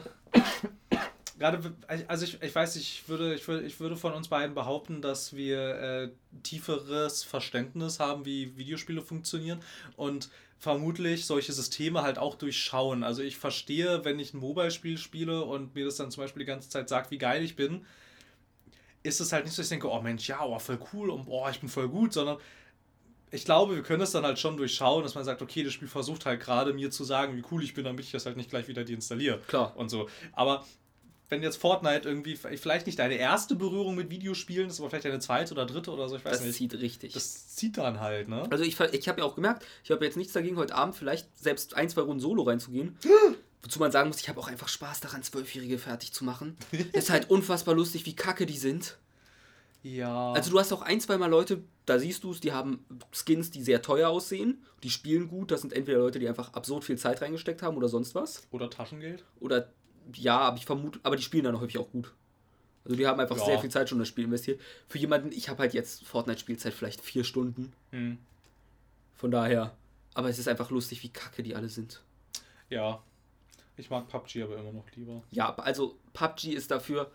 gerade, 1.42 1.64
w- 1.64 2.04
also 2.06 2.24
ich, 2.24 2.40
ich 2.40 2.54
weiß, 2.54 2.76
ich 2.76 3.08
würde, 3.08 3.34
ich 3.34 3.46
würde, 3.48 3.66
ich 3.66 3.80
würde 3.80 3.96
von 3.96 4.12
uns 4.12 4.28
beiden 4.28 4.54
behaupten, 4.54 5.02
dass 5.02 5.34
wir 5.34 5.58
äh, 5.74 6.10
tieferes 6.44 7.24
Verständnis 7.24 7.98
haben, 7.98 8.24
wie 8.24 8.56
Videospiele 8.56 9.02
funktionieren 9.02 9.58
und 9.96 10.30
vermutlich 10.56 11.26
solche 11.26 11.52
Systeme 11.52 12.02
halt 12.02 12.18
auch 12.18 12.36
durchschauen. 12.36 13.02
Also 13.02 13.22
ich 13.22 13.36
verstehe, 13.36 14.04
wenn 14.04 14.20
ich 14.20 14.32
ein 14.32 14.38
Mobile-Spiel 14.38 14.96
spiele 14.98 15.42
und 15.42 15.74
mir 15.74 15.84
das 15.84 15.96
dann 15.96 16.12
zum 16.12 16.22
Beispiel 16.22 16.40
die 16.40 16.46
ganze 16.46 16.68
Zeit 16.68 16.88
sagt, 16.88 17.10
wie 17.10 17.18
geil 17.18 17.42
ich 17.42 17.56
bin, 17.56 17.84
ist 19.02 19.20
es 19.20 19.32
halt 19.32 19.44
nicht 19.44 19.54
so, 19.54 19.62
dass 19.62 19.66
ich 19.66 19.70
denke, 19.70 19.90
oh 19.90 20.00
Mensch, 20.00 20.28
ja, 20.28 20.44
oh, 20.44 20.56
voll 20.60 20.78
cool 20.92 21.10
und 21.10 21.26
oh, 21.26 21.48
ich 21.50 21.58
bin 21.58 21.68
voll 21.68 21.88
gut, 21.88 22.12
sondern 22.12 22.38
ich 23.32 23.44
glaube, 23.44 23.74
wir 23.74 23.82
können 23.82 24.02
es 24.02 24.12
dann 24.12 24.24
halt 24.24 24.38
schon 24.38 24.56
durchschauen, 24.56 25.02
dass 25.02 25.16
man 25.16 25.24
sagt, 25.24 25.42
okay, 25.42 25.64
das 25.64 25.72
Spiel 25.72 25.88
versucht 25.88 26.24
halt 26.24 26.40
gerade 26.40 26.72
mir 26.72 26.92
zu 26.92 27.02
sagen, 27.02 27.36
wie 27.36 27.42
cool 27.50 27.64
ich 27.64 27.74
bin, 27.74 27.84
damit 27.84 28.04
ich 28.04 28.12
das 28.12 28.26
halt 28.26 28.36
nicht 28.36 28.50
gleich 28.50 28.68
wieder 28.68 28.84
deinstalliere. 28.84 29.40
Klar. 29.48 29.76
Und 29.76 29.88
so. 29.88 30.08
Aber 30.32 30.64
wenn 31.32 31.42
jetzt 31.42 31.56
Fortnite 31.56 32.08
irgendwie, 32.08 32.36
vielleicht 32.36 32.86
nicht 32.86 32.98
deine 32.98 33.14
erste 33.14 33.56
Berührung 33.56 33.96
mit 33.96 34.10
Videospielen 34.10 34.68
ist, 34.68 34.78
aber 34.78 34.90
vielleicht 34.90 35.06
deine 35.06 35.18
zweite 35.18 35.54
oder 35.54 35.66
dritte 35.66 35.90
oder 35.90 36.08
so, 36.08 36.16
ich 36.16 36.24
weiß 36.24 36.38
Das 36.38 36.46
nicht. 36.46 36.56
zieht 36.56 36.74
richtig. 36.74 37.14
das 37.14 37.56
zieht 37.56 37.78
dann 37.78 37.98
halt, 38.00 38.28
ne? 38.28 38.46
Also 38.50 38.62
ich, 38.62 38.78
ich 38.78 39.08
habe 39.08 39.20
ja 39.20 39.26
auch 39.26 39.34
gemerkt, 39.34 39.64
ich 39.82 39.90
habe 39.90 40.04
jetzt 40.04 40.16
nichts 40.16 40.34
dagegen, 40.34 40.56
heute 40.56 40.74
Abend 40.74 40.94
vielleicht 40.94 41.26
selbst 41.36 41.74
ein, 41.74 41.88
zwei 41.88 42.02
Runden 42.02 42.20
Solo 42.20 42.42
reinzugehen. 42.44 42.96
Wozu 43.62 43.78
man 43.78 43.90
sagen 43.92 44.08
muss, 44.08 44.20
ich 44.20 44.28
habe 44.28 44.38
auch 44.40 44.48
einfach 44.48 44.68
Spaß 44.68 45.00
daran, 45.00 45.22
Zwölfjährige 45.22 45.78
fertig 45.78 46.12
zu 46.12 46.24
machen. 46.24 46.56
ist 46.92 47.10
halt 47.10 47.30
unfassbar 47.30 47.74
lustig, 47.74 48.04
wie 48.06 48.14
kacke 48.14 48.44
die 48.44 48.58
sind. 48.58 48.98
Ja. 49.82 50.32
Also 50.32 50.50
du 50.50 50.58
hast 50.60 50.72
auch 50.72 50.82
ein, 50.82 51.00
zwei 51.00 51.16
Mal 51.18 51.30
Leute, 51.30 51.62
da 51.86 51.98
siehst 51.98 52.22
du 52.24 52.30
es, 52.32 52.40
die 52.40 52.52
haben 52.52 52.84
Skins, 53.12 53.50
die 53.50 53.62
sehr 53.62 53.82
teuer 53.82 54.08
aussehen. 54.10 54.62
Die 54.82 54.90
spielen 54.90 55.28
gut. 55.28 55.50
Das 55.50 55.62
sind 55.62 55.72
entweder 55.72 55.98
Leute, 55.98 56.18
die 56.18 56.28
einfach 56.28 56.52
absurd 56.52 56.84
viel 56.84 56.98
Zeit 56.98 57.20
reingesteckt 57.22 57.62
haben 57.62 57.76
oder 57.76 57.88
sonst 57.88 58.14
was. 58.14 58.42
oder 58.50 58.68
Taschengeld. 58.70 59.24
Oder 59.40 59.70
ja, 60.14 60.38
aber 60.38 60.56
ich 60.56 60.66
vermute, 60.66 61.00
aber 61.02 61.16
die 61.16 61.22
spielen 61.22 61.44
dann 61.44 61.60
häufig 61.60 61.78
auch 61.78 61.90
gut. 61.90 62.12
Also 62.84 62.96
die 62.96 63.06
haben 63.06 63.20
einfach 63.20 63.36
Ja. 63.36 63.44
sehr 63.44 63.58
viel 63.60 63.70
Zeit 63.70 63.88
schon 63.88 63.96
in 63.98 64.00
das 64.00 64.08
Spiel 64.08 64.24
investiert. 64.24 64.60
Für 64.88 64.98
jemanden, 64.98 65.30
ich 65.32 65.48
habe 65.48 65.60
halt 65.60 65.72
jetzt 65.72 66.04
Fortnite-Spielzeit 66.04 66.74
vielleicht 66.74 67.00
vier 67.00 67.22
Stunden. 67.24 67.72
Hm. 67.90 68.18
Von 69.14 69.30
daher 69.30 69.76
Aber 70.14 70.28
es 70.28 70.38
ist 70.38 70.46
einfach 70.48 70.70
lustig, 70.70 71.02
wie 71.02 71.08
kacke 71.08 71.42
die 71.42 71.54
alle 71.54 71.70
sind. 71.70 72.02
Ja. 72.68 73.02
Ich 73.78 73.88
mag 73.88 74.08
PUBG 74.08 74.42
aber 74.42 74.58
immer 74.58 74.72
noch 74.72 74.90
lieber. 74.94 75.22
Ja, 75.30 75.54
also 75.56 75.96
PUBG 76.12 76.52
ist 76.52 76.70
dafür. 76.70 77.10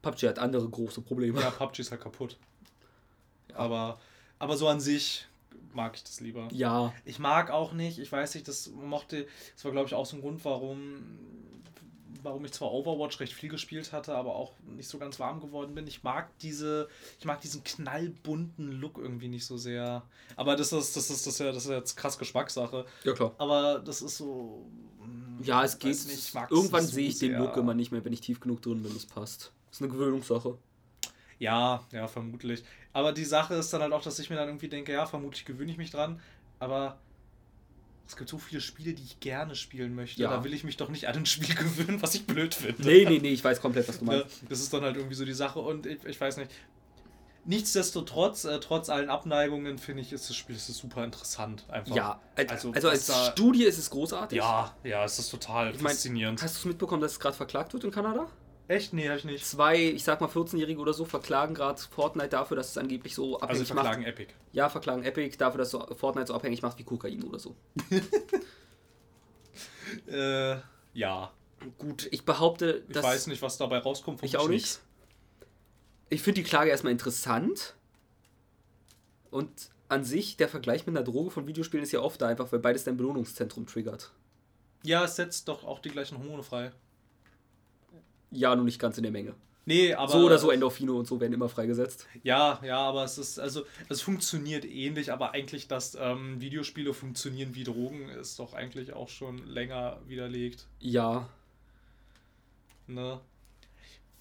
PUBG 0.00 0.28
hat 0.28 0.38
andere 0.38 0.66
große 0.68 1.02
Probleme. 1.02 1.38
Ja, 1.40 1.50
PUBG 1.50 1.80
ist 1.80 1.90
halt 1.90 2.00
kaputt. 2.00 2.38
Ja. 3.50 3.56
Aber, 3.56 4.00
aber 4.38 4.56
so 4.56 4.68
an 4.68 4.80
sich 4.80 5.26
mag 5.74 5.96
ich 5.96 6.04
das 6.04 6.20
lieber. 6.20 6.48
Ja. 6.52 6.94
Ich 7.04 7.18
mag 7.18 7.50
auch 7.50 7.72
nicht, 7.74 7.98
ich 7.98 8.10
weiß 8.10 8.34
nicht, 8.36 8.48
das 8.48 8.68
mochte, 8.70 9.26
das 9.54 9.64
war 9.66 9.72
glaube 9.72 9.88
ich 9.88 9.94
auch 9.94 10.06
so 10.06 10.16
ein 10.16 10.22
Grund, 10.22 10.42
warum 10.46 11.02
warum 12.24 12.44
ich 12.44 12.52
zwar 12.52 12.72
Overwatch 12.72 13.20
recht 13.20 13.32
viel 13.32 13.50
gespielt 13.50 13.92
hatte, 13.92 14.14
aber 14.14 14.34
auch 14.34 14.52
nicht 14.66 14.88
so 14.88 14.98
ganz 14.98 15.20
warm 15.20 15.40
geworden 15.40 15.74
bin. 15.74 15.86
Ich 15.86 16.02
mag 16.02 16.36
diese, 16.38 16.88
ich 17.18 17.24
mag 17.24 17.40
diesen 17.40 17.62
knallbunten 17.62 18.72
Look 18.72 18.98
irgendwie 18.98 19.28
nicht 19.28 19.46
so 19.46 19.56
sehr. 19.56 20.02
Aber 20.36 20.56
das 20.56 20.72
ist, 20.72 20.96
das 20.96 21.10
ist, 21.10 21.26
das 21.26 21.34
ist 21.34 21.38
ja, 21.38 21.52
das 21.52 21.64
ist 21.64 21.70
jetzt 21.70 21.96
krass 21.96 22.18
Geschmackssache. 22.18 22.86
Ja, 23.04 23.12
klar. 23.12 23.34
Aber 23.38 23.78
das 23.78 24.02
ist 24.02 24.16
so. 24.16 24.66
Hm, 25.00 25.38
ja, 25.42 25.62
es 25.62 25.78
geht. 25.78 25.90
Nicht, 26.06 26.34
irgendwann 26.50 26.86
sehe 26.86 27.08
ich 27.08 27.18
den 27.18 27.36
Look 27.36 27.56
immer 27.56 27.74
nicht 27.74 27.92
mehr, 27.92 28.04
wenn 28.04 28.12
ich 28.12 28.20
tief 28.20 28.40
genug 28.40 28.62
drin 28.62 28.82
bin, 28.82 28.94
das 28.94 29.06
passt. 29.06 29.52
Das 29.70 29.78
ist 29.78 29.82
eine 29.82 29.92
Gewöhnungssache. 29.92 30.58
Ja, 31.38 31.84
ja, 31.92 32.08
vermutlich. 32.08 32.64
Aber 32.92 33.12
die 33.12 33.24
Sache 33.24 33.54
ist 33.54 33.72
dann 33.72 33.82
halt 33.82 33.92
auch, 33.92 34.02
dass 34.02 34.18
ich 34.18 34.30
mir 34.30 34.36
dann 34.36 34.48
irgendwie 34.48 34.68
denke, 34.68 34.92
ja, 34.92 35.04
vermutlich 35.04 35.44
gewöhne 35.44 35.70
ich 35.70 35.78
mich 35.78 35.90
dran. 35.90 36.20
Aber 36.60 36.98
es 38.06 38.16
gibt 38.16 38.28
so 38.28 38.38
viele 38.38 38.60
Spiele, 38.60 38.92
die 38.92 39.02
ich 39.02 39.20
gerne 39.20 39.54
spielen 39.54 39.94
möchte. 39.94 40.22
Ja. 40.22 40.30
Da 40.30 40.44
will 40.44 40.52
ich 40.52 40.64
mich 40.64 40.76
doch 40.76 40.88
nicht 40.88 41.08
an 41.08 41.16
ein 41.16 41.26
Spiel 41.26 41.54
gewöhnen, 41.54 42.02
was 42.02 42.14
ich 42.14 42.26
blöd 42.26 42.54
finde. 42.54 42.82
Nee, 42.82 43.06
nee, 43.08 43.18
nee, 43.18 43.32
ich 43.32 43.42
weiß 43.42 43.60
komplett, 43.60 43.88
was 43.88 43.98
du 43.98 44.04
meinst. 44.04 44.42
Das 44.48 44.60
ist 44.60 44.72
dann 44.72 44.82
halt 44.82 44.96
irgendwie 44.96 45.14
so 45.14 45.24
die 45.24 45.32
Sache 45.32 45.58
und 45.60 45.86
ich, 45.86 46.04
ich 46.04 46.20
weiß 46.20 46.36
nicht. 46.36 46.50
Nichtsdestotrotz, 47.46 48.44
äh, 48.44 48.58
trotz 48.58 48.88
allen 48.88 49.10
Abneigungen, 49.10 49.76
finde 49.76 50.00
ich, 50.00 50.12
ist 50.14 50.30
das 50.30 50.36
Spiel 50.36 50.56
ist 50.56 50.66
super 50.66 51.04
interessant. 51.04 51.64
Einfach. 51.68 51.94
Ja, 51.94 52.20
also, 52.36 52.72
also 52.72 52.88
als 52.88 53.06
da, 53.06 53.32
Studie 53.32 53.64
ist 53.64 53.76
es 53.76 53.90
großartig. 53.90 54.38
Ja, 54.38 54.74
ja, 54.82 55.04
es 55.04 55.18
ist 55.18 55.30
total 55.30 55.74
ich 55.74 55.82
faszinierend. 55.82 56.38
Mein, 56.38 56.44
hast 56.44 56.56
du 56.56 56.60
es 56.60 56.64
mitbekommen, 56.64 57.02
dass 57.02 57.12
es 57.12 57.20
gerade 57.20 57.36
verklagt 57.36 57.74
wird 57.74 57.84
in 57.84 57.90
Kanada? 57.90 58.28
Echt? 58.66 58.94
Nee, 58.94 59.08
hab 59.08 59.18
ich 59.18 59.24
nicht. 59.24 59.44
Zwei, 59.44 59.76
ich 59.76 60.04
sag 60.04 60.20
mal 60.20 60.30
14-Jährige 60.30 60.80
oder 60.80 60.94
so, 60.94 61.04
verklagen 61.04 61.54
gerade 61.54 61.80
Fortnite 61.80 62.30
dafür, 62.30 62.56
dass 62.56 62.70
es 62.70 62.78
angeblich 62.78 63.14
so 63.14 63.36
abhängig 63.36 63.60
also 63.60 63.74
verklagen 63.74 64.02
macht. 64.02 64.12
Epic. 64.12 64.32
Ja, 64.52 64.70
verklagen 64.70 65.02
Epic 65.02 65.36
dafür, 65.36 65.58
dass 65.58 65.70
so 65.70 65.86
Fortnite 65.94 66.28
so 66.28 66.34
abhängig 66.34 66.62
macht 66.62 66.78
wie 66.78 66.84
Kokain 66.84 67.22
oder 67.24 67.38
so. 67.38 67.54
äh, 70.06 70.56
ja. 70.94 71.30
Gut, 71.78 72.08
ich 72.10 72.24
behaupte, 72.24 72.84
Ich 72.88 73.02
weiß 73.02 73.26
nicht, 73.26 73.42
was 73.42 73.58
dabei 73.58 73.78
rauskommt. 73.78 74.22
Ich 74.22 74.38
auch 74.38 74.48
nicht. 74.48 74.80
Ich 76.08 76.22
finde 76.22 76.42
die 76.42 76.48
Klage 76.48 76.70
erstmal 76.70 76.92
interessant. 76.92 77.74
Und 79.30 79.70
an 79.88 80.04
sich, 80.04 80.36
der 80.36 80.48
Vergleich 80.48 80.86
mit 80.86 80.96
einer 80.96 81.04
Droge 81.04 81.30
von 81.30 81.46
Videospielen 81.46 81.84
ist 81.84 81.92
ja 81.92 82.00
oft 82.00 82.20
da, 82.22 82.28
einfach 82.28 82.50
weil 82.52 82.60
beides 82.60 82.84
dein 82.84 82.96
Belohnungszentrum 82.96 83.66
triggert. 83.66 84.12
Ja, 84.82 85.04
es 85.04 85.16
setzt 85.16 85.48
doch 85.48 85.64
auch 85.64 85.80
die 85.80 85.88
gleichen 85.90 86.18
Hormone 86.18 86.42
frei. 86.42 86.72
Ja, 88.34 88.54
nur 88.54 88.64
nicht 88.64 88.78
ganz 88.78 88.96
in 88.98 89.02
der 89.02 89.12
Menge. 89.12 89.34
Nee, 89.66 89.94
aber. 89.94 90.12
So 90.12 90.18
oder 90.26 90.38
so 90.38 90.50
Endorphine 90.50 90.92
und 90.92 91.06
so 91.06 91.20
werden 91.20 91.32
immer 91.32 91.48
freigesetzt. 91.48 92.06
Ja, 92.22 92.60
ja, 92.62 92.78
aber 92.78 93.04
es 93.04 93.16
ist, 93.16 93.38
also, 93.38 93.64
es 93.88 94.02
funktioniert 94.02 94.64
ähnlich, 94.64 95.10
aber 95.10 95.32
eigentlich, 95.32 95.68
dass 95.68 95.96
ähm, 95.98 96.40
Videospiele 96.40 96.92
funktionieren 96.92 97.54
wie 97.54 97.64
Drogen, 97.64 98.08
ist 98.10 98.38
doch 98.38 98.52
eigentlich 98.52 98.92
auch 98.92 99.08
schon 99.08 99.38
länger 99.46 100.00
widerlegt. 100.06 100.66
Ja. 100.80 101.28
Ne? 102.86 103.20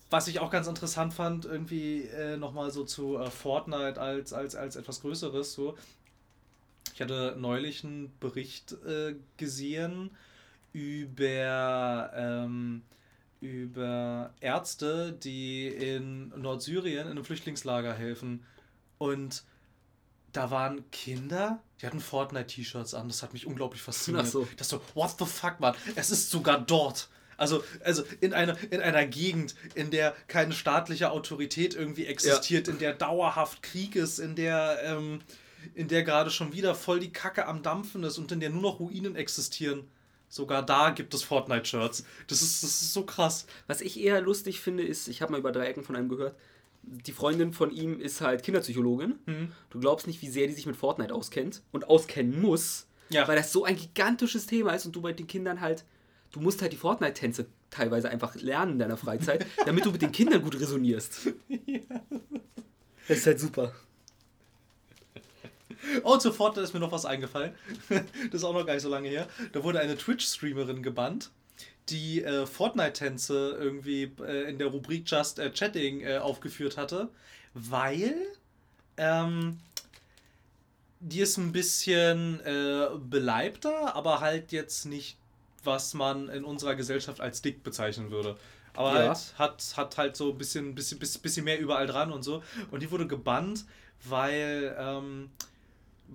Was 0.10 0.27
ich 0.27 0.40
auch 0.40 0.52
ganz 0.52 0.68
interessant 0.68 1.14
fand, 1.14 1.44
irgendwie 1.44 2.03
äh, 2.03 2.38
nochmal 2.38 2.72
so 2.72 2.85
zu 2.85 3.18
äh, 3.18 3.30
Fortnite 3.30 3.99
als, 3.99 4.31
als, 4.31 4.56
als 4.56 4.76
etwas 4.76 5.02
Größeres, 5.02 5.53
so. 5.53 5.76
Ich 6.94 7.02
hatte 7.02 7.35
neulich 7.38 7.84
einen 7.84 8.14
Bericht 8.19 8.73
äh, 8.85 9.15
gesehen 9.38 10.11
über. 10.72 12.11
Ähm, 12.15 12.84
über 13.44 14.34
Ärzte, 14.40 15.11
die 15.11 15.68
in 15.68 16.30
Nordsyrien 16.30 17.06
in 17.06 17.11
einem 17.11 17.26
Flüchtlingslager 17.26 17.94
helfen. 17.94 18.45
Und 18.98 19.44
da 20.32 20.49
waren 20.49 20.90
Kinder, 20.91 21.61
die 21.82 21.86
hatten 21.86 21.99
Fortnite-T-Shirts 21.99 22.94
an. 22.94 23.10
Das 23.10 23.22
hat 23.22 23.34
mich 23.34 23.45
unglaublich 23.45 23.82
fasziniert. 23.82 24.26
Ach 24.26 24.32
so. 24.32 24.48
Das 24.57 24.70
so, 24.70 24.82
what 24.94 25.15
the 25.20 25.26
fuck, 25.26 25.60
Mann? 25.60 25.76
Es 25.95 26.10
ist 26.10 26.32
sogar 26.32 26.60
dort. 26.60 27.10
Also, 27.38 27.64
also 27.84 28.03
in, 28.22 28.34
einer, 28.34 28.56
in 28.72 28.82
einer 28.82 29.06
Gegend, 29.06 29.56
in 29.76 29.91
der 29.91 30.15
keine 30.28 30.53
staatliche 30.53 31.11
Autorität 31.11 31.76
irgendwie 31.76 32.06
existiert, 32.06 32.68
ja. 32.68 32.74
in 32.74 32.80
der 32.80 32.94
dauerhaft 32.94 33.61
Krieg 33.64 33.95
ist, 33.95 34.20
in 34.20 34.36
der, 34.36 34.80
ähm, 34.84 35.20
in 35.74 35.88
der 35.88 36.03
gerade 36.03 36.32
schon 36.32 36.53
wieder 36.53 36.76
voll 36.76 36.99
die 36.99 37.11
Kacke 37.11 37.45
am 37.45 37.61
Dampfen 37.61 38.03
ist 38.03 38.18
und 38.18 38.32
in 38.32 38.40
der 38.40 38.49
nur 38.49 38.61
noch 38.61 38.80
Ruinen 38.80 39.15
existieren. 39.15 39.90
Sogar 40.34 40.65
da 40.65 40.89
gibt 40.89 41.14
es 41.14 41.22
Fortnite-Shirts. 41.22 42.05
Das 42.26 42.41
ist, 42.41 42.64
das 42.64 42.81
ist 42.81 42.91
so 42.91 43.05
krass. 43.05 43.45
Was 43.68 43.81
ich 43.81 43.99
eher 43.99 44.19
lustig 44.19 44.61
finde, 44.61 44.81
ist, 44.81 45.07
ich 45.07 45.22
habe 45.22 45.31
mal 45.31 45.38
über 45.38 45.51
drei 45.51 45.68
Ecken 45.68 45.84
von 45.84 45.95
einem 45.95 46.10
gehört, 46.10 46.35
die 46.81 47.11
Freundin 47.11 47.53
von 47.53 47.69
ihm 47.69 47.99
ist 47.99 48.19
halt 48.19 48.41
Kinderpsychologin. 48.41 49.19
Mhm. 49.27 49.51
Du 49.69 49.80
glaubst 49.80 50.07
nicht, 50.07 50.23
wie 50.23 50.30
sehr 50.31 50.47
die 50.47 50.53
sich 50.53 50.65
mit 50.65 50.76
Fortnite 50.76 51.14
auskennt 51.14 51.61
und 51.72 51.88
auskennen 51.88 52.41
muss. 52.41 52.88
Ja. 53.10 53.27
Weil 53.27 53.35
das 53.35 53.51
so 53.51 53.64
ein 53.64 53.76
gigantisches 53.76 54.47
Thema 54.47 54.72
ist 54.73 54.88
und 54.88 54.95
du 54.95 55.03
bei 55.03 55.14
den 55.14 55.27
Kindern 55.27 55.61
halt, 55.61 55.85
du 56.31 56.39
musst 56.39 56.64
halt 56.64 56.73
die 56.73 56.77
Fortnite-Tänze 56.77 57.45
teilweise 57.69 58.10
einfach 58.10 58.34
lernen 58.34 58.72
in 58.72 58.80
deiner 58.80 58.97
Freizeit, 58.97 59.45
damit 59.68 59.85
du 59.85 59.91
mit 59.91 60.01
den 60.01 60.11
Kindern 60.11 60.41
gut 60.41 60.60
resonierst. 60.60 61.30
Ja. 61.47 61.80
Das 63.07 63.19
ist 63.19 63.27
halt 63.27 63.39
super. 63.39 63.72
Oh, 66.04 66.18
sofort 66.20 66.58
ist 66.58 66.74
mir 66.74 66.80
noch 66.80 66.91
was 66.91 67.06
eingefallen. 67.06 67.54
das 67.90 68.04
ist 68.32 68.44
auch 68.44 68.54
noch 68.54 68.66
gar 68.66 68.74
nicht 68.74 68.84
so 68.84 68.90
lange 68.90 69.10
her. 69.10 69.28
Da 69.52 69.64
wurde 69.64 69.80
eine 69.80 69.98
Twitch-Streamerin 69.98 70.84
gebannt, 70.84 71.32
die 71.90 72.24
äh, 72.24 72.45
Fortnite-Tänze 72.45 73.58
irgendwie 73.60 74.12
äh, 74.20 74.50
in 74.50 74.58
der 74.58 74.68
Rubrik 74.68 75.10
Just 75.10 75.40
äh, 75.40 75.52
Chatting 75.52 76.02
äh, 76.02 76.18
aufgeführt 76.18 76.78
hatte, 76.78 77.10
weil 77.54 78.16
ähm, 78.98 79.60
die 81.00 81.20
ist 81.20 81.38
ein 81.38 81.52
bisschen 81.52 82.40
äh, 82.45 82.88
beleibter, 82.98 83.95
aber 83.95 84.22
halt 84.22 84.52
jetzt 84.52 84.86
nicht, 84.86 85.18
was 85.64 85.94
man 85.94 86.30
in 86.30 86.44
unserer 86.45 86.76
Gesellschaft 86.76 87.20
als 87.20 87.41
dick 87.41 87.64
bezeichnen 87.64 88.10
würde. 88.10 88.38
Aber 88.74 89.00
ja. 89.00 89.08
halt, 89.10 89.34
hat, 89.38 89.74
hat 89.76 89.98
halt 89.98 90.16
so 90.16 90.32
ein 90.32 90.38
bisschen, 90.38 90.74
bisschen, 90.76 91.00
bisschen 91.00 91.45
mehr 91.45 91.60
überall 91.60 91.88
dran 91.88 92.12
und 92.12 92.24
so. 92.24 92.41
Und 92.72 92.82
die 92.82 92.90
wurde 92.90 93.06
gebannt, 93.06 93.66
weil 94.06 94.76
ähm, 94.80 95.30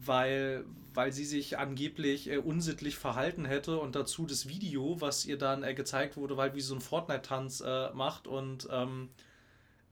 weil, 0.06 0.64
weil 0.94 1.12
sie 1.12 1.24
sich 1.24 1.58
angeblich 1.58 2.30
äh, 2.30 2.38
unsittlich 2.38 2.96
verhalten 2.96 3.44
hätte 3.44 3.78
und 3.78 3.94
dazu 3.94 4.26
das 4.26 4.48
Video, 4.48 5.00
was 5.00 5.24
ihr 5.26 5.38
dann 5.38 5.62
äh, 5.62 5.74
gezeigt 5.74 6.16
wurde, 6.16 6.36
weil 6.36 6.54
wie 6.54 6.60
so 6.60 6.74
ein 6.74 6.80
Fortnite-Tanz 6.80 7.60
äh, 7.60 7.90
macht 7.92 8.26
und 8.26 8.68
ähm, 8.70 9.08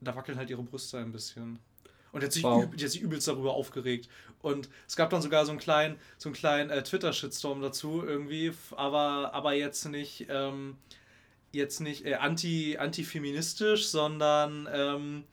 da 0.00 0.14
wackeln 0.16 0.38
halt 0.38 0.50
ihre 0.50 0.62
Brüste 0.62 0.98
ein 0.98 1.12
bisschen. 1.12 1.58
Und 2.12 2.22
die 2.22 2.26
hat 2.26 2.32
sich, 2.32 2.44
wow. 2.44 2.64
üb, 2.64 2.80
sich 2.80 3.00
übelst 3.00 3.28
darüber 3.28 3.54
aufgeregt. 3.54 4.08
Und 4.40 4.68
es 4.86 4.96
gab 4.96 5.10
dann 5.10 5.22
sogar 5.22 5.44
so 5.44 5.50
einen 5.50 5.60
kleinen, 5.60 5.96
so 6.18 6.28
einen 6.28 6.34
kleinen 6.34 6.70
äh, 6.70 6.82
Twitter-Shitstorm 6.82 7.60
dazu 7.60 8.02
irgendwie, 8.06 8.52
aber, 8.76 9.34
aber 9.34 9.52
jetzt 9.52 9.84
nicht, 9.86 10.26
ähm, 10.30 10.76
jetzt 11.52 11.80
nicht 11.80 12.06
äh, 12.06 12.14
anti, 12.14 12.78
anti-feministisch, 12.78 13.86
sondern 13.86 14.68
ähm, 14.72 15.24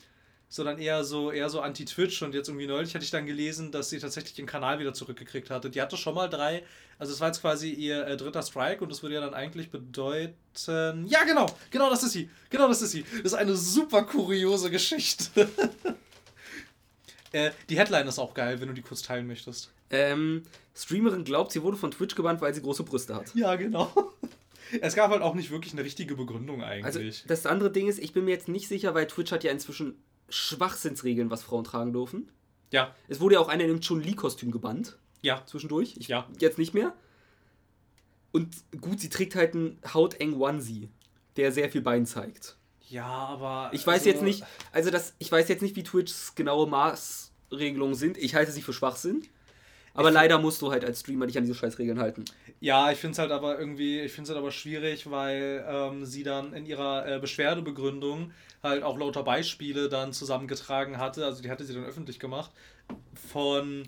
sondern 0.54 0.78
eher 0.78 1.04
so, 1.04 1.32
eher 1.32 1.50
so 1.50 1.62
anti-Twitch. 1.62 2.22
Und 2.22 2.36
jetzt 2.36 2.48
irgendwie 2.48 2.68
neulich 2.68 2.94
hatte 2.94 3.04
ich 3.04 3.10
dann 3.10 3.26
gelesen, 3.26 3.72
dass 3.72 3.90
sie 3.90 3.98
tatsächlich 3.98 4.36
den 4.36 4.46
Kanal 4.46 4.78
wieder 4.78 4.94
zurückgekriegt 4.94 5.50
hatte. 5.50 5.72
Die 5.72 5.82
hatte 5.82 5.98
schon 5.98 6.14
mal 6.14 6.30
drei, 6.30 6.62
also 7.00 7.12
es 7.12 7.20
war 7.20 7.30
jetzt 7.30 7.42
quasi 7.42 7.72
ihr 7.72 8.06
äh, 8.06 8.18
dritter 8.18 8.44
Strike 8.44 8.84
und 8.84 8.92
das 8.92 9.02
würde 9.02 9.16
ja 9.16 9.22
dann 9.22 9.34
eigentlich 9.34 9.72
bedeuten. 9.72 11.08
Ja, 11.08 11.24
genau, 11.24 11.48
genau 11.72 11.90
das 11.90 12.04
ist 12.04 12.12
sie. 12.12 12.30
Genau 12.52 12.68
das 12.68 12.84
ist 12.84 12.92
sie. 12.92 13.04
Das 13.24 13.32
ist 13.32 13.34
eine 13.34 13.56
super 13.56 14.04
kuriose 14.04 14.70
Geschichte. 14.70 15.50
äh, 17.32 17.50
die 17.68 17.80
Headline 17.80 18.08
ist 18.08 18.20
auch 18.20 18.36
geil, 18.36 18.62
wenn 18.62 18.68
du 18.68 18.76
die 18.76 18.84
kurz 18.84 19.02
teilen 19.02 19.26
möchtest. 19.26 19.72
Ähm, 19.90 20.44
Streamerin 20.76 21.24
glaubt, 21.24 21.52
sie 21.52 21.64
wurde 21.64 21.78
von 21.78 21.90
Twitch 21.90 22.14
gebannt, 22.14 22.42
weil 22.42 22.54
sie 22.54 22.62
große 22.62 22.84
Brüste 22.84 23.16
hat. 23.16 23.34
Ja, 23.34 23.56
genau. 23.56 23.92
Es 24.82 24.96
gab 24.96 25.12
halt 25.12 25.22
auch 25.22 25.36
nicht 25.36 25.52
wirklich 25.52 25.74
eine 25.74 25.84
richtige 25.84 26.16
Begründung 26.16 26.64
eigentlich. 26.64 26.86
Also 26.86 27.28
das 27.28 27.46
andere 27.46 27.72
Ding 27.72 27.88
ist, 27.88 28.00
ich 28.00 28.12
bin 28.12 28.26
mir 28.26 28.32
jetzt 28.32 28.48
nicht 28.48 28.68
sicher, 28.68 28.96
weil 28.96 29.06
Twitch 29.06 29.32
hat 29.32 29.44
ja 29.44 29.52
inzwischen 29.52 30.02
Schwachsinnsregeln, 30.30 31.30
was 31.30 31.44
Frauen 31.44 31.64
tragen 31.64 31.94
dürfen. 31.94 32.30
Ja. 32.72 32.94
Es 33.08 33.20
wurde 33.20 33.36
ja 33.36 33.42
auch 33.42 33.50
einer 33.50 33.64
in 33.64 33.70
einem 33.70 33.82
Chun-Li-Kostüm 33.82 34.52
gebannt. 34.52 34.98
Ja. 35.22 35.44
Zwischendurch. 35.46 35.96
Ich, 35.98 36.08
ja. 36.08 36.28
Jetzt 36.40 36.58
nicht 36.58 36.74
mehr. 36.74 36.94
Und 38.32 38.56
gut, 38.82 39.00
sie 39.00 39.10
trägt 39.10 39.36
halt 39.36 39.54
einen 39.54 39.80
hauteng 39.94 40.34
Onesie, 40.42 40.90
der 41.38 41.52
sehr 41.52 41.70
viel 41.70 41.82
Bein 41.82 42.06
zeigt. 42.06 42.58
Ja, 42.90 43.06
aber. 43.06 43.70
Ich 43.74 43.86
weiß 43.86 44.00
also 44.00 44.10
jetzt 44.10 44.24
nicht, 44.24 44.44
also 44.72 44.90
das, 44.90 45.14
ich 45.20 45.32
weiß 45.32 45.48
jetzt 45.50 45.62
nicht, 45.62 45.76
wie 45.76 45.84
Twitchs 45.84 46.36
genaue 46.36 46.68
Maßregelungen 46.68 47.96
sind. 47.96 48.18
Ich 48.18 48.36
halte 48.36 48.52
sie 48.52 48.62
für 48.62 48.74
Schwachsinn. 48.74 49.24
Aber 49.94 50.10
ich 50.10 50.14
leider 50.14 50.40
musst 50.40 50.62
du 50.62 50.72
halt 50.72 50.84
als 50.84 51.02
Streamer 51.02 51.28
dich 51.28 51.38
an 51.38 51.44
diese 51.44 51.56
Scheißregeln 51.56 52.00
halten. 52.00 52.26
Ja, 52.60 52.92
ich 52.92 52.98
finde 52.98 53.14
es 53.14 53.20
halt 53.20 53.32
aber 53.32 53.60
irgendwie, 53.60 54.00
ich 54.00 54.12
finde 54.12 54.24
es 54.24 54.30
halt 54.30 54.40
aber 54.40 54.52
schwierig, 54.52 55.10
weil 55.12 55.66
ähm, 55.68 56.06
sie 56.06 56.24
dann 56.24 56.54
in 56.54 56.66
ihrer 56.66 57.08
äh, 57.08 57.20
Beschwerdebegründung 57.20 58.32
halt 58.64 58.84
auch 58.84 58.98
lauter 58.98 59.24
Beispiele 59.24 59.90
dann 59.90 60.14
zusammengetragen 60.14 60.98
hatte, 60.98 61.26
also 61.26 61.44
die 61.44 61.52
hatte 61.52 61.66
sie 61.66 61.74
dann 61.74 61.86
öffentlich 61.86 62.20
gemacht, 62.20 62.52
von 63.14 63.88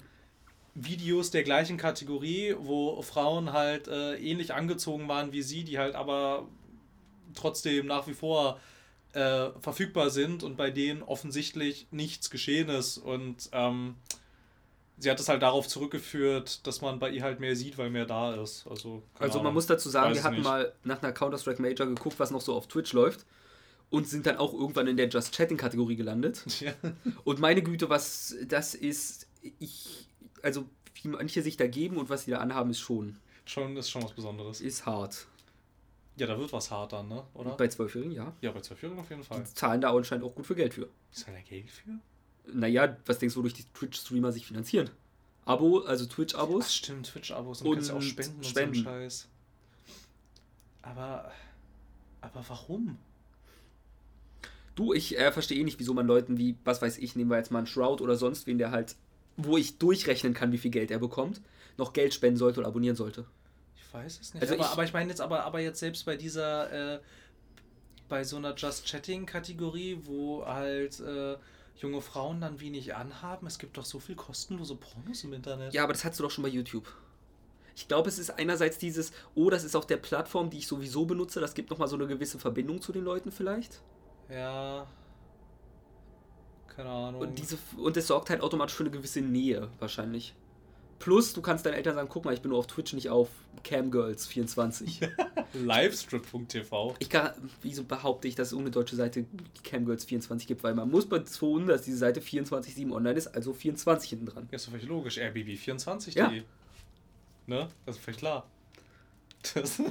Videos 0.76 1.32
der 1.32 1.44
gleichen 1.44 1.78
Kategorie, 1.78 2.56
wo 2.60 3.02
Frauen 3.02 3.54
halt 3.54 3.88
äh, 3.88 4.16
ähnlich 4.18 4.54
angezogen 4.54 5.08
waren 5.08 5.32
wie 5.32 5.42
sie, 5.42 5.64
die 5.64 5.80
halt 5.80 5.96
aber 5.96 6.48
trotzdem 7.34 7.88
nach 7.88 8.08
wie 8.08 8.14
vor 8.14 8.60
äh, 9.14 9.50
verfügbar 9.62 10.10
sind 10.10 10.44
und 10.44 10.58
bei 10.58 10.70
denen 10.72 11.02
offensichtlich 11.02 11.88
nichts 11.92 12.30
geschehen 12.30 12.70
ist. 12.70 12.98
Und 12.98 13.50
ähm, 13.54 13.96
sie 14.98 15.12
hat 15.12 15.20
es 15.20 15.30
halt 15.30 15.42
darauf 15.42 15.68
zurückgeführt, 15.68 16.66
dass 16.66 16.82
man 16.82 17.00
bei 17.00 17.10
ihr 17.10 17.24
halt 17.24 17.40
mehr 17.40 17.56
sieht, 17.56 17.78
weil 17.78 17.90
mehr 17.90 18.06
da 18.06 18.36
ist. 18.36 18.66
Also, 18.68 19.04
also 19.20 19.42
man 19.42 19.54
muss 19.54 19.68
dazu 19.68 19.90
sagen, 19.90 20.14
wir 20.14 20.24
hatten 20.24 20.36
nicht. 20.36 20.44
mal 20.44 20.74
nach 20.84 21.02
einer 21.02 21.12
Counter-Strike 21.12 21.62
Major 21.62 21.88
geguckt, 21.88 22.20
was 22.20 22.32
noch 22.32 22.42
so 22.42 22.54
auf 22.54 22.68
Twitch 22.68 22.94
läuft. 22.94 23.26
Und 23.92 24.08
sind 24.08 24.26
dann 24.26 24.38
auch 24.38 24.54
irgendwann 24.54 24.88
in 24.88 24.98
der 24.98 25.08
Just 25.08 25.36
Chatting-Kategorie 25.36 25.96
gelandet. 25.96 26.44
Ja. 26.60 26.74
Und 27.24 27.40
meine 27.40 27.62
Güte, 27.62 27.90
was 27.90 28.36
das 28.48 28.74
ist, 28.74 29.28
ich, 29.60 30.08
also 30.42 30.66
wie 31.02 31.10
manche 31.10 31.42
sich 31.42 31.56
da 31.56 31.68
geben 31.68 31.98
und 31.98 32.10
was 32.10 32.26
sie 32.26 32.32
da 32.32 32.38
anhaben, 32.40 32.72
ist 32.72 32.80
schon. 32.80 33.18
Schon 33.46 33.78
ist 33.78 33.92
schon 33.92 34.04
was 34.04 34.14
Besonderes. 34.14 34.60
Ist 34.62 34.86
hart. 34.86 35.28
Ja, 36.18 36.28
da 36.28 36.40
wird 36.40 36.52
was 36.52 36.72
hart 36.72 36.94
dann, 36.94 37.10
ne? 37.10 37.24
Oder? 37.34 37.52
Bei 37.52 37.68
Zwölfjährigen, 37.68 38.14
ja. 38.14 38.34
Ja, 38.42 38.52
bei 38.52 38.62
Zwölfjährigen 38.62 39.00
auf 39.00 39.10
jeden 39.10 39.24
Fall. 39.24 39.44
Die 39.44 39.54
zahlen 39.54 39.82
da 39.82 39.94
anscheinend 39.94 40.26
auch 40.26 40.34
gut 40.34 40.48
für 40.48 40.56
Geld 40.56 40.74
für. 40.74 40.90
Ist 41.12 41.28
da 41.28 41.32
Geld 41.48 41.70
für? 41.70 42.00
Naja, 42.54 42.98
was 43.06 43.20
denkst 43.20 43.36
du, 43.36 43.40
wodurch 43.40 43.54
die 43.54 43.66
Twitch-Streamer 43.74 44.32
sich 44.32 44.46
finanzieren? 44.46 44.90
Abo, 45.46 45.80
also 45.80 46.06
Twitch-Abos. 46.06 46.74
Stimmt, 46.74 47.08
Twitch-Abos 47.08 47.62
und, 47.62 47.68
und 47.68 47.76
kannst 47.76 47.90
ja 47.90 47.96
auch 47.96 48.02
spenden, 48.02 48.44
spenden. 48.44 48.70
und 48.70 48.76
so 48.76 48.84
Scheiß. 48.84 49.28
Aber, 50.82 51.32
aber 52.22 52.46
warum? 52.48 52.98
Du, 54.76 54.94
ich 54.94 55.18
äh, 55.18 55.32
verstehe 55.32 55.60
eh 55.60 55.64
nicht, 55.64 55.80
wieso 55.80 55.94
man 55.94 56.06
Leuten 56.06 56.38
wie, 56.38 56.56
was 56.64 56.82
weiß 56.82 56.98
ich, 56.98 57.16
nehmen 57.16 57.30
wir 57.30 57.38
jetzt 57.38 57.52
mal 57.52 57.60
einen 57.60 57.68
Shroud 57.68 58.02
oder 58.02 58.16
sonst 58.16 58.46
wen, 58.46 58.58
der 58.58 58.72
halt, 58.72 58.96
wo 59.38 59.58
ich 59.58 59.78
durchrechnen 59.78 60.34
kann, 60.34 60.52
wie 60.52 60.58
viel 60.58 60.72
Geld 60.72 60.92
er 60.92 61.00
bekommt, 61.00 61.42
noch 61.78 61.94
Geld 61.94 62.14
spenden 62.14 62.38
sollte 62.38 62.60
oder 62.60 62.68
abonnieren 62.68 62.96
sollte 62.96 63.26
weiß 63.96 64.20
es 64.22 64.34
nicht. 64.34 64.42
Also 64.42 64.56
aber, 64.56 64.64
ich, 64.64 64.70
aber 64.70 64.84
ich 64.84 64.94
meine 64.94 65.10
jetzt 65.10 65.22
aber, 65.22 65.44
aber 65.44 65.60
jetzt 65.60 65.80
selbst 65.80 66.06
bei 66.06 66.16
dieser, 66.16 66.96
äh, 66.96 67.00
bei 68.08 68.24
so 68.24 68.38
einer 68.38 68.54
Just 68.56 68.86
Chatting-Kategorie, 68.86 70.00
wo 70.04 70.46
halt 70.46 71.00
äh, 71.00 71.38
junge 71.78 72.02
Frauen 72.02 72.42
dann 72.42 72.60
wenig 72.60 72.96
anhaben, 72.96 73.48
es 73.48 73.60
gibt 73.60 73.78
doch 73.78 73.86
so 73.86 74.00
viel 74.00 74.16
kostenlose 74.16 74.76
Pornos 74.76 75.24
im 75.24 75.34
Internet. 75.34 75.74
Ja, 75.74 75.84
aber 75.84 75.94
das 75.94 76.06
hast 76.06 76.20
du 76.20 76.24
doch 76.24 76.32
schon 76.32 76.44
bei 76.44 76.50
YouTube. 76.50 76.88
Ich 77.76 77.88
glaube, 77.88 78.08
es 78.08 78.18
ist 78.18 78.30
einerseits 78.32 78.78
dieses, 78.78 79.12
oh, 79.36 79.50
das 79.50 79.66
ist 79.66 79.76
auf 79.76 79.86
der 79.86 79.98
Plattform, 79.98 80.50
die 80.50 80.60
ich 80.60 80.68
sowieso 80.68 81.06
benutze, 81.06 81.42
das 81.42 81.54
gibt 81.54 81.70
nochmal 81.70 81.90
so 81.90 81.96
eine 81.96 82.08
gewisse 82.08 82.40
Verbindung 82.40 82.82
zu 82.82 82.94
den 82.94 83.04
Leuten 83.04 83.32
vielleicht. 83.32 83.82
Ja. 84.30 84.88
Keine 86.68 86.90
Ahnung. 86.90 87.22
Und, 87.22 87.38
diese, 87.38 87.58
und 87.78 87.98
es 87.98 88.08
sorgt 88.08 88.30
halt 88.30 88.42
automatisch 88.42 88.76
für 88.76 88.84
eine 88.84 88.92
gewisse 88.92 89.22
Nähe, 89.22 89.70
wahrscheinlich. 89.80 90.34
Plus, 91.06 91.34
du 91.34 91.42
kannst 91.44 91.68
deinen 91.68 91.76
Eltern 91.76 91.94
sagen, 91.94 92.10
guck 92.10 92.26
mal, 92.26 92.34
ich 92.34 92.42
bin 92.42 92.50
nur 92.50 92.58
auf 92.58 92.66
Twitch, 92.66 92.94
nicht 92.94 93.12
auf 93.12 93.30
Camgirls24. 93.64 95.08
Livestrip.tv. 95.54 96.96
Ich 96.98 97.12
kann, 97.12 97.32
wieso 97.62 97.84
behaupte 97.84 98.28
ich, 98.28 98.34
dass 98.34 98.48
es 98.48 98.54
irgendeine 98.54 98.72
deutsche 98.72 98.96
Seite 98.96 99.28
Camgirls24 99.64 100.48
gibt? 100.48 100.64
Weil 100.64 100.74
man 100.74 100.90
muss 100.90 101.08
betonen, 101.08 101.68
dass 101.68 101.84
diese 101.84 101.98
Seite 101.98 102.22
24-7 102.22 102.92
online 102.92 103.20
ist, 103.20 103.28
also 103.28 103.54
24 103.54 104.10
hinten 104.10 104.26
dran. 104.26 104.48
Ja, 104.50 104.56
ist 104.56 104.66
doch 104.66 104.72
völlig 104.72 104.88
logisch. 104.88 105.20
RBB24.de. 105.20 106.18
Ja. 106.18 106.32
Ne? 107.46 107.70
Das 107.86 107.98
ist 107.98 108.04
völlig 108.04 108.18
klar. 108.18 108.50
Das, 109.54 109.78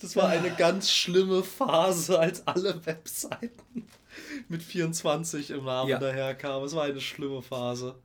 das 0.00 0.14
war 0.14 0.28
eine 0.28 0.52
ganz 0.52 0.92
schlimme 0.92 1.42
Phase, 1.42 2.20
als 2.20 2.46
alle 2.46 2.86
Webseiten 2.86 3.88
mit 4.48 4.62
24 4.62 5.50
im 5.50 5.64
Namen 5.64 5.90
ja. 5.90 5.98
daherkam. 5.98 6.62
Es 6.62 6.76
war 6.76 6.84
eine 6.84 7.00
schlimme 7.00 7.42
Phase. 7.42 7.96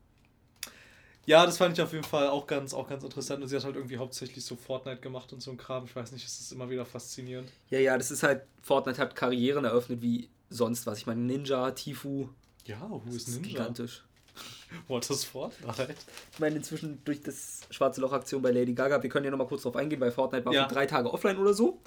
Ja, 1.28 1.46
das 1.46 1.58
fand 1.58 1.78
ich 1.78 1.84
auf 1.84 1.92
jeden 1.92 2.06
Fall 2.06 2.30
auch 2.30 2.48
ganz, 2.48 2.74
auch 2.74 2.88
ganz 2.88 3.04
interessant. 3.04 3.44
Und 3.44 3.50
sie 3.50 3.58
hat 3.58 3.66
halt 3.66 3.76
irgendwie 3.76 3.98
hauptsächlich 3.98 4.46
so 4.46 4.56
Fortnite 4.56 5.02
gemacht 5.02 5.34
und 5.34 5.42
so 5.42 5.52
ein 5.52 5.58
Kram. 5.58 5.84
Ich 5.84 5.94
weiß 5.94 6.14
nicht, 6.14 6.26
es 6.26 6.40
ist 6.40 6.54
immer 6.54 6.70
wieder 6.70 6.86
faszinierend. 6.86 7.52
Ja, 7.70 7.80
ja, 7.80 7.98
das 7.98 8.12
ist 8.12 8.24
halt, 8.24 8.44
Fortnite 8.62 8.98
hat 8.98 9.14
Karrieren 9.14 9.66
eröffnet 9.66 10.02
wie 10.02 10.30
sonst 10.50 10.88
was. 10.88 11.00
Ich 11.00 11.06
meine, 11.06 11.20
Ninja, 11.20 11.72
Tifu. 11.72 12.30
Ja, 12.64 12.80
wo 12.90 13.14
ist 13.14 13.28
Ninja? 13.28 13.50
Gigantisch. 13.50 14.06
What 14.88 15.10
is 15.10 15.26
Fortnite? 15.26 15.96
Ich 16.32 16.40
meine, 16.40 16.56
inzwischen 16.56 17.04
durch 17.04 17.22
das 17.22 17.60
Schwarze 17.72 18.00
Loch-Aktion 18.00 18.42
bei 18.42 18.52
Lady 18.52 18.74
Gaga, 18.74 19.04
wir 19.04 19.10
können 19.10 19.26
ja 19.26 19.32
nochmal 19.32 19.48
kurz 19.48 19.64
drauf 19.64 19.76
eingehen, 19.76 20.00
weil 20.00 20.12
Fortnite 20.12 20.46
war 20.46 20.54
ja. 20.54 20.66
für 20.66 20.74
drei 20.74 20.86
Tage 20.86 21.12
offline 21.12 21.38
oder 21.38 21.54
so. 21.54 21.82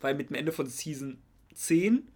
Weil 0.00 0.14
mit 0.14 0.30
dem 0.30 0.36
Ende 0.36 0.52
von 0.52 0.68
Season 0.68 1.18
10 1.52 2.06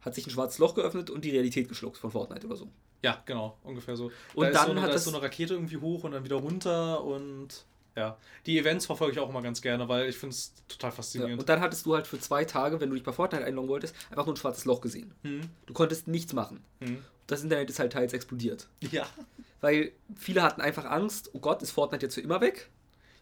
hat 0.00 0.14
sich 0.14 0.26
ein 0.26 0.30
schwarzes 0.30 0.58
Loch 0.60 0.74
geöffnet 0.74 1.10
und 1.10 1.26
die 1.26 1.30
Realität 1.30 1.68
geschluckt 1.68 1.98
von 1.98 2.10
Fortnite 2.10 2.46
oder 2.46 2.56
so. 2.56 2.70
Ja, 3.02 3.22
genau, 3.24 3.58
ungefähr 3.62 3.96
so. 3.96 4.10
Und 4.34 4.46
da 4.46 4.64
dann 4.64 4.76
so, 4.76 4.82
hat 4.82 4.92
da 4.92 4.98
so 4.98 5.10
eine 5.10 5.22
Rakete 5.22 5.54
irgendwie 5.54 5.76
hoch 5.76 6.04
und 6.04 6.12
dann 6.12 6.24
wieder 6.24 6.36
runter 6.36 7.04
und 7.04 7.64
ja. 7.96 8.18
Die 8.44 8.58
Events 8.58 8.86
verfolge 8.86 9.14
ich 9.14 9.18
auch 9.18 9.30
immer 9.30 9.42
ganz 9.42 9.62
gerne, 9.62 9.88
weil 9.88 10.08
ich 10.08 10.16
finde 10.16 10.34
es 10.34 10.52
total 10.68 10.92
faszinierend. 10.92 11.36
Ja, 11.36 11.40
und 11.40 11.48
dann 11.48 11.60
hattest 11.60 11.86
du 11.86 11.94
halt 11.94 12.06
für 12.06 12.20
zwei 12.20 12.44
Tage, 12.44 12.78
wenn 12.78 12.90
du 12.90 12.94
dich 12.94 13.04
bei 13.04 13.12
Fortnite 13.12 13.44
einloggen 13.44 13.70
wolltest, 13.70 13.96
einfach 14.10 14.26
nur 14.26 14.34
ein 14.34 14.36
schwarzes 14.36 14.66
Loch 14.66 14.82
gesehen. 14.82 15.14
Hm. 15.22 15.48
Du 15.64 15.72
konntest 15.72 16.06
nichts 16.06 16.34
machen. 16.34 16.62
Hm. 16.80 17.02
Das 17.26 17.42
Internet 17.42 17.70
ist 17.70 17.78
halt 17.78 17.92
teils 17.92 18.12
explodiert. 18.12 18.68
Ja. 18.80 19.06
Weil 19.62 19.92
viele 20.14 20.42
hatten 20.42 20.60
einfach 20.60 20.84
Angst, 20.84 21.30
oh 21.32 21.38
Gott, 21.38 21.62
ist 21.62 21.70
Fortnite 21.70 22.04
jetzt 22.04 22.14
für 22.14 22.20
immer 22.20 22.40
weg? 22.42 22.68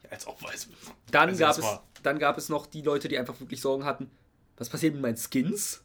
Ja, 0.03 0.11
als 0.11 0.27
ob 0.27 0.43
weiß. 0.43 0.69
Dann, 1.13 1.29
also 1.31 1.41
gab 1.41 1.59
es, 1.59 1.81
dann 2.03 2.19
gab 2.19 2.37
es 2.37 2.49
noch 2.49 2.67
die 2.67 2.83
Leute, 2.83 3.09
die 3.09 3.17
einfach 3.17 3.39
wirklich 3.39 3.61
Sorgen 3.61 3.85
hatten, 3.85 4.11
was 4.57 4.69
passiert 4.69 4.95
mit 4.95 5.03
meinen 5.03 5.17
Skins? 5.17 5.84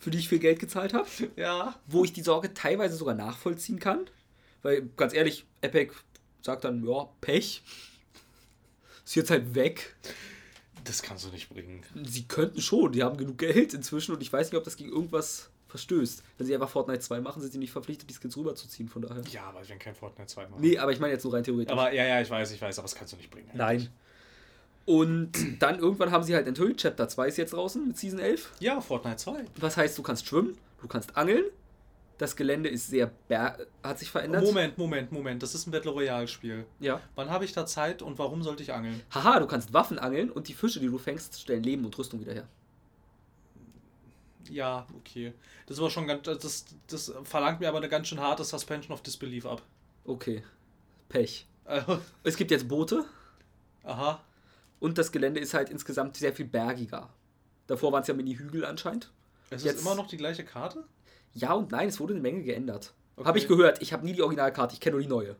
Für 0.00 0.10
die 0.10 0.18
ich 0.18 0.28
viel 0.28 0.38
Geld 0.38 0.58
gezahlt 0.58 0.94
habe. 0.94 1.08
Ja. 1.36 1.74
Wo 1.86 2.04
ich 2.04 2.12
die 2.12 2.22
Sorge 2.22 2.52
teilweise 2.54 2.96
sogar 2.96 3.14
nachvollziehen 3.14 3.78
kann. 3.78 4.06
Weil, 4.62 4.88
ganz 4.96 5.14
ehrlich, 5.14 5.44
Epic 5.60 5.92
sagt 6.42 6.64
dann, 6.64 6.86
ja, 6.86 7.08
Pech. 7.20 7.62
Ist 9.04 9.14
jetzt 9.16 9.30
halt 9.30 9.54
weg. 9.54 9.96
Das 10.84 11.02
kannst 11.02 11.24
du 11.24 11.28
nicht 11.30 11.48
bringen. 11.48 11.82
Sie 12.04 12.24
könnten 12.24 12.60
schon, 12.60 12.92
die 12.92 13.02
haben 13.02 13.16
genug 13.16 13.38
Geld 13.38 13.74
inzwischen 13.74 14.14
und 14.14 14.22
ich 14.22 14.32
weiß 14.32 14.50
nicht, 14.50 14.58
ob 14.58 14.64
das 14.64 14.76
gegen 14.76 14.90
irgendwas 14.90 15.50
verstößt. 15.68 16.22
Wenn 16.38 16.46
sie 16.46 16.54
einfach 16.54 16.68
Fortnite 16.68 17.00
2 17.00 17.20
machen, 17.20 17.40
sind 17.40 17.52
sie 17.52 17.58
nicht 17.58 17.72
verpflichtet, 17.72 18.10
die 18.10 18.14
Skins 18.14 18.36
rüberzuziehen, 18.36 18.88
von 18.88 19.02
daher. 19.02 19.22
Ja, 19.30 19.44
aber 19.44 19.66
wenn 19.68 19.78
kein 19.78 19.94
Fortnite 19.94 20.28
2 20.28 20.48
machen. 20.48 20.60
Nee, 20.60 20.78
aber 20.78 20.92
ich 20.92 21.00
meine 21.00 21.12
jetzt 21.12 21.24
nur 21.24 21.32
rein 21.32 21.44
theoretisch. 21.44 21.72
Aber 21.72 21.92
ja, 21.92 22.04
ja, 22.04 22.20
ich 22.20 22.28
weiß, 22.28 22.50
ich 22.52 22.60
weiß, 22.60 22.78
aber 22.78 22.86
das 22.86 22.94
kannst 22.94 23.12
du 23.12 23.16
nicht 23.16 23.30
bringen. 23.30 23.50
Nein. 23.54 23.88
Und 24.84 25.32
dann 25.60 25.78
irgendwann 25.78 26.10
haben 26.10 26.24
sie 26.24 26.34
halt 26.34 26.46
enthüllt, 26.46 26.78
Chapter 26.78 27.08
2 27.08 27.28
ist 27.28 27.36
jetzt 27.38 27.52
draußen 27.52 27.86
mit 27.86 27.96
Season 27.96 28.18
11. 28.18 28.52
Ja, 28.60 28.80
Fortnite 28.80 29.16
2. 29.16 29.44
Was 29.56 29.76
heißt, 29.76 29.96
du 29.96 30.02
kannst 30.02 30.26
schwimmen, 30.26 30.58
du 30.80 30.88
kannst 30.88 31.16
angeln. 31.16 31.44
Das 32.18 32.36
Gelände 32.36 32.68
ist 32.68 32.88
sehr 32.88 33.10
hat 33.82 33.98
sich 33.98 34.10
verändert. 34.10 34.44
Moment, 34.44 34.78
Moment, 34.78 35.10
Moment. 35.10 35.42
Das 35.42 35.54
ist 35.54 35.66
ein 35.66 35.72
Battle 35.72 35.90
Royale 35.90 36.28
Spiel. 36.28 36.66
Ja. 36.78 37.00
Wann 37.16 37.30
habe 37.30 37.44
ich 37.44 37.52
da 37.52 37.66
Zeit 37.66 38.00
und 38.00 38.18
warum 38.18 38.42
sollte 38.42 38.62
ich 38.62 38.72
angeln? 38.72 39.00
Haha, 39.10 39.40
du 39.40 39.46
kannst 39.46 39.72
Waffen 39.72 39.98
angeln 39.98 40.30
und 40.30 40.46
die 40.46 40.54
Fische, 40.54 40.78
die 40.78 40.86
du 40.86 40.98
fängst, 40.98 41.40
stellen 41.40 41.64
Leben 41.64 41.84
und 41.84 41.96
Rüstung 41.98 42.20
wieder 42.20 42.32
her. 42.32 42.48
Ja, 44.48 44.86
okay. 44.96 45.32
Das 45.66 45.80
war 45.80 45.90
schon 45.90 46.06
ganz. 46.06 46.22
Das, 46.24 46.66
das 46.86 47.12
verlangt 47.24 47.60
mir 47.60 47.68
aber 47.68 47.78
eine 47.78 47.88
ganz 47.88 48.08
schön 48.08 48.20
harte 48.20 48.44
Suspension 48.44 48.92
of 48.92 49.02
Disbelief 49.02 49.46
ab. 49.46 49.62
Okay. 50.04 50.44
Pech. 51.08 51.46
es 52.22 52.36
gibt 52.36 52.50
jetzt 52.50 52.68
Boote. 52.68 53.04
Aha. 53.84 54.20
Und 54.82 54.98
das 54.98 55.12
Gelände 55.12 55.38
ist 55.38 55.54
halt 55.54 55.70
insgesamt 55.70 56.16
sehr 56.16 56.32
viel 56.32 56.44
bergiger. 56.44 57.08
Davor 57.68 57.92
waren 57.92 58.02
es 58.02 58.08
ja 58.08 58.14
Mini-Hügel 58.14 58.64
anscheinend. 58.64 59.12
Es 59.48 59.62
Jetzt, 59.62 59.76
ist 59.76 59.82
immer 59.82 59.94
noch 59.94 60.08
die 60.08 60.16
gleiche 60.16 60.44
Karte? 60.44 60.82
Ja 61.34 61.52
und 61.52 61.70
nein, 61.70 61.88
es 61.88 62.00
wurde 62.00 62.14
eine 62.14 62.20
Menge 62.20 62.42
geändert. 62.42 62.92
Okay. 63.14 63.28
Habe 63.28 63.38
ich 63.38 63.46
gehört. 63.46 63.80
Ich 63.80 63.92
habe 63.92 64.04
nie 64.04 64.12
die 64.12 64.22
Originalkarte, 64.22 64.74
ich 64.74 64.80
kenne 64.80 64.94
nur 64.94 65.02
die 65.02 65.08
neue. 65.08 65.36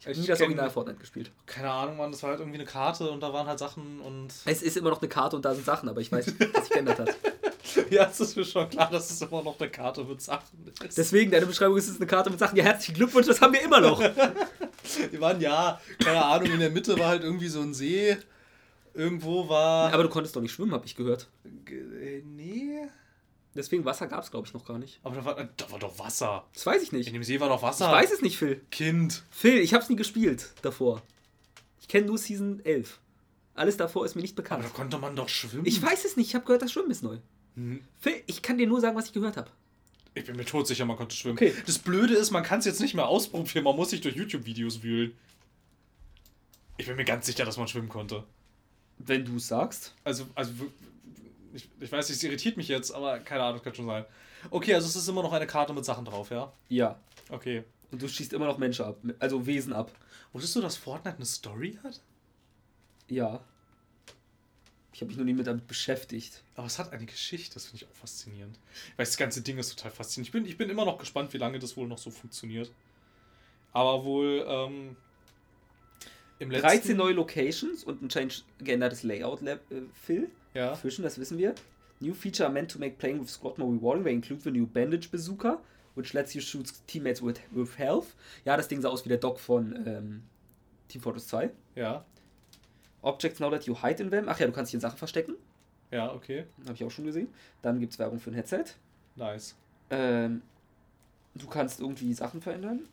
Ich 0.00 0.08
habe 0.08 0.18
nie 0.18 0.26
das 0.26 0.40
Original 0.40 0.70
Fortnite 0.70 0.98
gespielt. 0.98 1.30
Keine 1.46 1.70
Ahnung, 1.70 1.98
Mann, 1.98 2.10
das 2.10 2.20
war 2.24 2.30
halt 2.30 2.40
irgendwie 2.40 2.58
eine 2.58 2.66
Karte 2.66 3.08
und 3.12 3.20
da 3.20 3.32
waren 3.32 3.46
halt 3.46 3.60
Sachen 3.60 4.00
und. 4.00 4.32
Es 4.44 4.60
ist 4.60 4.76
immer 4.76 4.90
noch 4.90 5.00
eine 5.00 5.08
Karte 5.08 5.36
und 5.36 5.44
da 5.44 5.54
sind 5.54 5.64
Sachen, 5.64 5.88
aber 5.88 6.00
ich 6.00 6.10
weiß 6.10 6.26
nicht, 6.26 6.52
was 6.52 6.64
sich 6.64 6.72
geändert 6.72 6.98
hat. 6.98 7.14
ja, 7.90 8.08
es 8.10 8.18
ist 8.18 8.36
mir 8.36 8.44
schon 8.44 8.68
klar, 8.70 8.90
dass 8.90 9.08
es 9.08 9.22
immer 9.22 9.44
noch 9.44 9.60
eine 9.60 9.70
Karte 9.70 10.02
mit 10.02 10.20
Sachen 10.20 10.66
ist. 10.66 10.98
Deswegen, 10.98 11.30
deine 11.30 11.46
Beschreibung 11.46 11.76
ist 11.76 11.88
es 11.88 11.98
eine 11.98 12.08
Karte 12.08 12.28
mit 12.28 12.40
Sachen. 12.40 12.56
Ja, 12.56 12.64
herzlichen 12.64 12.94
Glückwunsch, 12.94 13.28
das 13.28 13.40
haben 13.40 13.52
wir 13.52 13.62
immer 13.62 13.80
noch. 13.80 14.02
die 15.12 15.20
waren 15.20 15.40
ja, 15.40 15.80
keine 16.02 16.24
Ahnung, 16.24 16.50
in 16.50 16.58
der 16.58 16.70
Mitte 16.70 16.98
war 16.98 17.06
halt 17.06 17.22
irgendwie 17.22 17.46
so 17.46 17.60
ein 17.60 17.72
See 17.72 18.18
Irgendwo 18.94 19.48
war. 19.48 19.92
Aber 19.92 20.02
du 20.02 20.08
konntest 20.08 20.36
doch 20.36 20.40
nicht 20.40 20.52
schwimmen, 20.52 20.72
habe 20.72 20.86
ich 20.86 20.96
gehört. 20.96 21.28
Äh, 21.44 22.22
nee. 22.24 22.86
Deswegen 23.54 23.84
Wasser 23.84 24.06
gab 24.06 24.22
es, 24.22 24.30
glaube 24.30 24.46
ich, 24.46 24.54
noch 24.54 24.64
gar 24.64 24.78
nicht. 24.78 25.00
Aber 25.02 25.16
da 25.16 25.24
war, 25.24 25.48
da 25.56 25.70
war 25.72 25.78
doch 25.78 25.98
Wasser. 25.98 26.46
Das 26.54 26.64
weiß 26.66 26.82
ich 26.82 26.92
nicht. 26.92 27.08
In 27.08 27.14
dem 27.14 27.24
See 27.24 27.40
war 27.40 27.48
doch 27.48 27.62
Wasser. 27.62 27.86
Ich 27.86 27.92
weiß 27.92 28.12
es 28.12 28.22
nicht, 28.22 28.38
Phil. 28.38 28.60
Kind. 28.70 29.24
Phil, 29.30 29.58
ich 29.58 29.74
habe 29.74 29.82
es 29.82 29.90
nie 29.90 29.96
gespielt 29.96 30.52
davor. 30.62 31.02
Ich 31.80 31.88
kenne 31.88 32.06
nur 32.06 32.18
Season 32.18 32.60
11. 32.64 33.00
Alles 33.54 33.76
davor 33.76 34.04
ist 34.04 34.14
mir 34.14 34.22
nicht 34.22 34.36
bekannt. 34.36 34.64
Aber 34.64 34.72
da 34.72 34.76
konnte 34.76 34.98
man 34.98 35.16
doch 35.16 35.28
schwimmen. 35.28 35.66
Ich 35.66 35.82
weiß 35.82 36.04
es 36.04 36.16
nicht. 36.16 36.28
Ich 36.28 36.34
habe 36.34 36.44
gehört, 36.44 36.62
das 36.62 36.72
Schwimmen 36.72 36.90
ist 36.90 37.02
neu. 37.02 37.18
Hm. 37.56 37.82
Phil, 37.98 38.22
ich 38.26 38.42
kann 38.42 38.58
dir 38.58 38.68
nur 38.68 38.80
sagen, 38.80 38.96
was 38.96 39.06
ich 39.06 39.12
gehört 39.12 39.36
habe. 39.36 39.50
Ich 40.14 40.24
bin 40.24 40.36
mir 40.36 40.44
todsicher, 40.44 40.84
man 40.84 40.96
konnte 40.96 41.14
schwimmen. 41.14 41.36
Okay. 41.36 41.52
Das 41.66 41.78
Blöde 41.78 42.14
ist, 42.14 42.30
man 42.30 42.42
kann 42.42 42.60
es 42.60 42.64
jetzt 42.64 42.80
nicht 42.80 42.94
mehr 42.94 43.06
ausprobieren. 43.06 43.64
Man 43.64 43.76
muss 43.76 43.90
sich 43.90 44.00
durch 44.00 44.16
YouTube-Videos 44.16 44.82
wühlen. 44.82 45.12
Ich 46.78 46.86
bin 46.86 46.96
mir 46.96 47.04
ganz 47.04 47.26
sicher, 47.26 47.44
dass 47.44 47.58
man 47.58 47.68
schwimmen 47.68 47.88
konnte. 47.88 48.24
Wenn 49.06 49.24
du 49.24 49.36
es 49.36 49.48
sagst. 49.48 49.94
Also, 50.04 50.26
also 50.34 50.52
ich, 51.54 51.68
ich 51.80 51.90
weiß 51.90 52.08
nicht, 52.08 52.18
es 52.18 52.22
irritiert 52.22 52.56
mich 52.56 52.68
jetzt, 52.68 52.92
aber 52.92 53.18
keine 53.20 53.42
Ahnung, 53.42 53.62
kann 53.62 53.74
schon 53.74 53.86
sein. 53.86 54.04
Okay, 54.50 54.74
also 54.74 54.86
es 54.86 54.96
ist 54.96 55.08
immer 55.08 55.22
noch 55.22 55.32
eine 55.32 55.46
Karte 55.46 55.72
mit 55.72 55.84
Sachen 55.84 56.04
drauf, 56.04 56.30
ja? 56.30 56.52
Ja. 56.68 56.98
Okay. 57.28 57.64
Und 57.90 58.00
du 58.00 58.08
schießt 58.08 58.32
immer 58.32 58.46
noch 58.46 58.58
Menschen 58.58 58.84
ab, 58.84 58.98
also 59.18 59.46
Wesen 59.46 59.72
ab. 59.72 59.90
Wusstest 60.32 60.56
du, 60.56 60.60
dass 60.60 60.76
Fortnite 60.76 61.16
eine 61.16 61.26
Story 61.26 61.78
hat? 61.82 62.00
Ja. 63.08 63.40
Ich 64.92 65.00
habe 65.00 65.08
mich 65.08 65.18
noch 65.18 65.24
nie 65.24 65.32
mit 65.32 65.46
damit 65.46 65.66
beschäftigt. 65.66 66.42
Aber 66.54 66.66
es 66.66 66.78
hat 66.78 66.92
eine 66.92 67.06
Geschichte, 67.06 67.54
das 67.54 67.66
finde 67.66 67.84
ich 67.84 67.90
auch 67.90 67.94
faszinierend. 67.94 68.58
Weil 68.96 69.06
das 69.06 69.16
ganze 69.16 69.42
Ding 69.42 69.58
ist 69.58 69.74
total 69.74 69.90
faszinierend. 69.90 70.28
Ich 70.28 70.32
bin, 70.32 70.46
ich 70.46 70.56
bin 70.56 70.70
immer 70.70 70.84
noch 70.84 70.98
gespannt, 70.98 71.32
wie 71.32 71.38
lange 71.38 71.58
das 71.58 71.76
wohl 71.76 71.88
noch 71.88 71.98
so 71.98 72.10
funktioniert. 72.10 72.70
Aber 73.72 74.04
wohl 74.04 74.44
ähm, 74.46 74.96
im 76.40 76.50
letzten... 76.50 76.68
13 76.68 76.96
neue 76.96 77.12
Locations 77.12 77.84
und 77.84 78.02
ein 78.02 78.08
change 78.08 78.42
geändertes 78.58 79.04
Layout, 79.04 79.42
äh, 79.42 79.58
Phil. 79.94 80.28
Ja. 80.54 80.74
Fischen, 80.74 81.04
das 81.04 81.18
wissen 81.18 81.38
wir. 81.38 81.54
New 82.00 82.14
feature 82.14 82.48
meant 82.48 82.70
to 82.70 82.78
make 82.78 82.96
playing 82.96 83.20
with 83.20 83.30
squad 83.30 83.58
more 83.58 83.70
rewarding. 83.70 84.04
They 84.04 84.14
include 84.14 84.42
the 84.42 84.50
new 84.50 84.66
Bandage 84.66 85.10
Bazooka, 85.10 85.60
which 85.94 86.12
lets 86.14 86.34
you 86.34 86.40
shoot 86.40 86.72
teammates 86.86 87.22
with, 87.22 87.40
with 87.52 87.78
health. 87.78 88.16
Ja, 88.44 88.56
das 88.56 88.68
Ding 88.68 88.80
sah 88.80 88.88
aus 88.88 89.04
wie 89.04 89.10
der 89.10 89.18
Doc 89.18 89.38
von 89.38 89.76
ähm, 89.86 90.22
Team 90.88 91.02
Fortress 91.02 91.28
2. 91.28 91.50
Ja. 91.76 92.04
Objects 93.02 93.38
now 93.38 93.50
that 93.50 93.66
you 93.66 93.76
hide 93.76 94.02
in 94.02 94.10
them. 94.10 94.26
Ach 94.28 94.38
ja, 94.40 94.46
du 94.46 94.52
kannst 94.52 94.72
in 94.72 94.80
Sachen 94.80 94.98
verstecken. 94.98 95.34
Ja, 95.90 96.12
okay. 96.12 96.44
Habe 96.64 96.74
ich 96.74 96.84
auch 96.84 96.90
schon 96.90 97.04
gesehen. 97.04 97.28
Dann 97.62 97.80
gibt 97.80 97.92
es 97.92 97.98
Werbung 97.98 98.18
für 98.18 98.30
ein 98.30 98.34
Headset. 98.34 98.64
Nice. 99.16 99.56
Ähm, 99.90 100.42
du 101.34 101.46
kannst 101.48 101.80
irgendwie 101.80 102.14
Sachen 102.14 102.40
verändern. 102.40 102.88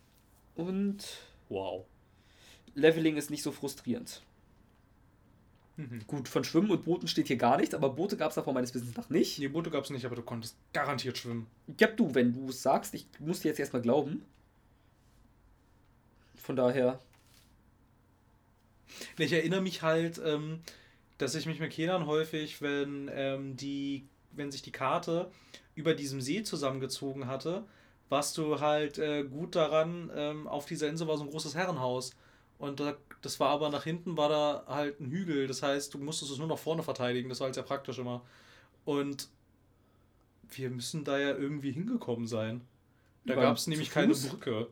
Und. 0.56 1.06
Wow. 1.50 1.86
Leveling 2.78 3.18
ist 3.18 3.32
nicht 3.32 3.44
so 3.44 3.52
frustrierend. 3.52 4.22
Mhm. 5.78 6.02
Gut, 6.08 6.28
von 6.28 6.44
Schwimmen 6.44 6.72
und 6.72 6.86
Booten 6.86 7.08
steht 7.08 7.28
hier 7.28 7.38
gar 7.38 7.58
nichts, 7.58 7.74
aber 7.74 7.90
Boote 7.90 8.18
gab 8.18 8.30
es 8.30 8.36
davor 8.36 8.54
meines 8.54 8.74
Wissens 8.74 8.96
nach 8.96 9.10
nicht. 9.10 9.40
Nee, 9.40 9.48
Boote 9.48 9.70
gab 9.70 9.84
es 9.84 9.90
nicht, 9.90 10.06
aber 10.06 10.16
du 10.16 10.22
konntest 10.22 10.56
garantiert 10.74 11.18
schwimmen. 11.18 11.48
Ja, 11.80 11.88
du, 11.88 12.14
wenn 12.14 12.34
du 12.34 12.50
es 12.50 12.62
sagst, 12.62 12.94
ich 12.94 13.08
muss 13.20 13.42
dir 13.42 13.50
jetzt 13.50 13.60
erstmal 13.60 13.82
glauben. 13.82 14.24
Von 16.36 16.56
daher. 16.56 17.00
Ich 19.18 19.34
erinnere 19.34 19.62
mich 19.62 19.82
halt, 19.82 20.22
ähm, 20.24 20.62
dass 21.18 21.36
ich 21.36 21.46
mich 21.46 21.60
mit 21.60 21.72
Kindern 21.72 22.06
häufig, 22.06 22.62
wenn 22.62 23.10
ähm, 23.14 23.58
die, 23.58 24.08
wenn 24.32 24.52
sich 24.52 24.62
die 24.62 24.72
Karte 24.72 25.32
über 25.76 25.94
diesem 25.94 26.22
See 26.22 26.44
zusammengezogen 26.44 27.28
hatte, 27.28 27.66
warst 28.10 28.38
du 28.38 28.60
halt 28.60 28.98
äh, 28.98 29.24
gut 29.24 29.56
daran, 29.56 30.12
ähm, 30.16 30.48
auf 30.48 30.66
dieser 30.66 30.88
Insel 30.90 31.08
war 31.08 31.18
so 31.18 31.24
ein 31.24 31.30
großes 31.30 31.56
Herrenhaus. 31.56 32.12
Und 32.60 32.80
da, 32.80 32.98
das 33.22 33.40
war 33.40 33.50
aber 33.50 33.70
nach 33.70 33.84
hinten 33.84 34.18
war 34.18 34.30
da 34.30 34.64
halt 34.68 35.00
ein 35.00 35.12
Hügel. 35.12 35.48
Das 35.48 35.62
heißt, 35.62 35.94
du 35.94 36.00
musstest 36.00 36.32
es 36.32 36.38
nur 36.38 36.48
nach 36.48 36.58
vorne 36.58 36.84
verteidigen. 36.84 37.30
Das 37.30 37.40
war 37.40 37.46
halt 37.46 37.56
sehr 37.56 37.64
praktisch 37.64 38.00
immer. 38.00 38.22
Und 38.86 39.30
wir 40.50 40.70
müssen 40.70 41.04
da 41.04 41.20
ja 41.20 41.36
irgendwie 41.36 41.72
hingekommen 41.72 42.28
sein. 42.28 42.62
Da 43.26 43.36
gab 43.36 43.58
es 43.58 43.68
nämlich 43.68 43.92
keine 43.92 44.14
Brücke. 44.14 44.68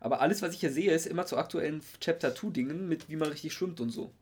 Aber 0.00 0.20
alles, 0.20 0.40
was 0.40 0.54
ich 0.54 0.60
hier 0.60 0.72
sehe, 0.72 0.92
ist 0.92 1.06
immer 1.06 1.26
zu 1.26 1.36
aktuellen 1.36 1.82
Chapter 2.00 2.34
2 2.34 2.50
Dingen 2.50 2.88
mit 2.88 3.08
wie 3.08 3.16
man 3.16 3.28
richtig 3.28 3.52
schwimmt 3.52 3.80
und 3.80 3.90
so. 3.90 4.12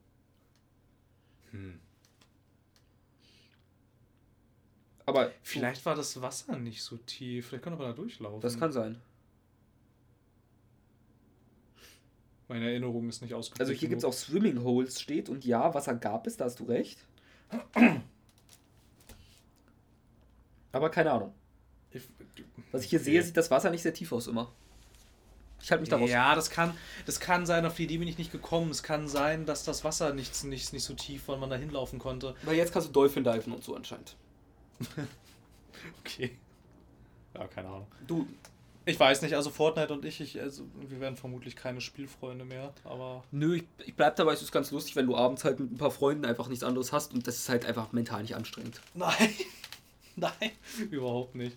Hm. 1.51 1.79
Aber 5.07 5.31
vielleicht 5.43 5.85
war 5.85 5.95
das 5.95 6.21
Wasser 6.23 6.57
nicht 6.57 6.83
so 6.83 6.97
tief. 6.97 7.49
Vielleicht 7.49 7.65
können 7.65 7.79
wir 7.79 7.87
da 7.87 7.93
durchlaufen. 7.93 8.41
Das 8.41 8.59
kann 8.59 8.73
sein. 8.73 9.01
Meine 12.49 12.69
Erinnerung 12.69 13.09
ist 13.09 13.23
nicht 13.23 13.35
ausgeprägt. 13.35 13.61
Also 13.61 13.73
hier 13.73 13.89
gibt 13.89 14.01
es 14.01 14.05
auch 14.05 14.13
Swimming 14.13 14.63
Holes 14.63 15.01
steht 15.01 15.29
und 15.29 15.45
ja, 15.45 15.73
Wasser 15.73 15.95
gab 15.95 16.27
es, 16.27 16.37
da 16.37 16.45
hast 16.45 16.61
du 16.61 16.65
recht. 16.65 16.99
Aber 20.73 20.91
keine 20.91 21.13
Ahnung. 21.13 21.33
Was 22.73 22.83
ich 22.83 22.91
hier 22.91 23.01
sehe, 23.01 23.23
sieht 23.23 23.37
das 23.37 23.51
Wasser 23.51 23.71
nicht 23.71 23.83
sehr 23.83 23.95
tief 23.95 24.13
aus 24.13 24.27
immer. 24.27 24.53
Ich 25.63 25.71
halte 25.71 25.81
mich 25.81 25.89
daraus. 25.89 26.11
Ja, 26.11 26.35
das 26.35 26.51
kann, 26.51 26.77
das 27.07 27.21
kann 27.21 27.47
sein, 27.47 27.65
auf 27.65 27.77
die 27.77 27.85
Idee 27.85 27.97
bin 27.99 28.09
ich 28.09 28.19
nicht 28.19 28.31
gekommen. 28.31 28.71
Es 28.71 28.83
kann 28.83 29.09
sein, 29.09 29.47
dass 29.47 29.65
das 29.65 29.83
Wasser 29.83 30.13
nicht, 30.13 30.45
nicht, 30.45 30.75
nicht 30.75 30.85
so 30.85 30.93
tief 30.93 31.27
war, 31.29 31.39
man 31.39 31.49
da 31.49 31.57
hinlaufen 31.57 31.99
konnte. 31.99 32.35
Weil 32.43 32.57
jetzt 32.57 32.73
kannst 32.73 32.89
du 32.89 32.93
Dolphin 32.93 33.25
diven 33.25 33.53
und 33.53 33.65
so 33.65 33.75
anscheinend. 33.75 34.17
okay. 36.01 36.37
Ja, 37.35 37.47
keine 37.47 37.69
Ahnung. 37.69 37.87
Du. 38.07 38.27
Ich 38.87 39.01
weiß 39.01 39.23
nicht, 39.23 39.35
also 39.35 39.51
Fortnite 39.51 39.93
und 39.93 40.05
ich, 40.05 40.21
ich 40.21 40.41
also, 40.41 40.65
wir 40.89 41.01
werden 41.01 41.17
vermutlich 41.17 41.57
keine 41.57 41.81
Spielfreunde 41.81 42.45
mehr, 42.45 42.75
aber. 42.85 43.25
Nö, 43.31 43.57
ich, 43.57 43.65
ich 43.87 43.95
bleib 43.95 44.17
dabei, 44.17 44.35
es 44.35 44.43
ist 44.43 44.53
ganz 44.53 44.71
lustig, 44.71 44.95
wenn 44.97 45.07
du 45.07 45.17
abends 45.17 45.45
halt 45.45 45.59
mit 45.59 45.73
ein 45.73 45.79
paar 45.79 45.91
Freunden 45.91 46.27
einfach 46.27 46.49
nichts 46.49 46.65
anderes 46.65 46.93
hast 46.93 47.15
und 47.15 47.27
das 47.27 47.37
ist 47.37 47.49
halt 47.49 47.65
einfach 47.65 47.93
mental 47.93 48.23
nicht 48.23 48.37
anstrengend. 48.37 48.81
Nein. 48.95 49.31
Nein, 50.17 50.51
überhaupt 50.91 51.35
nicht. 51.35 51.57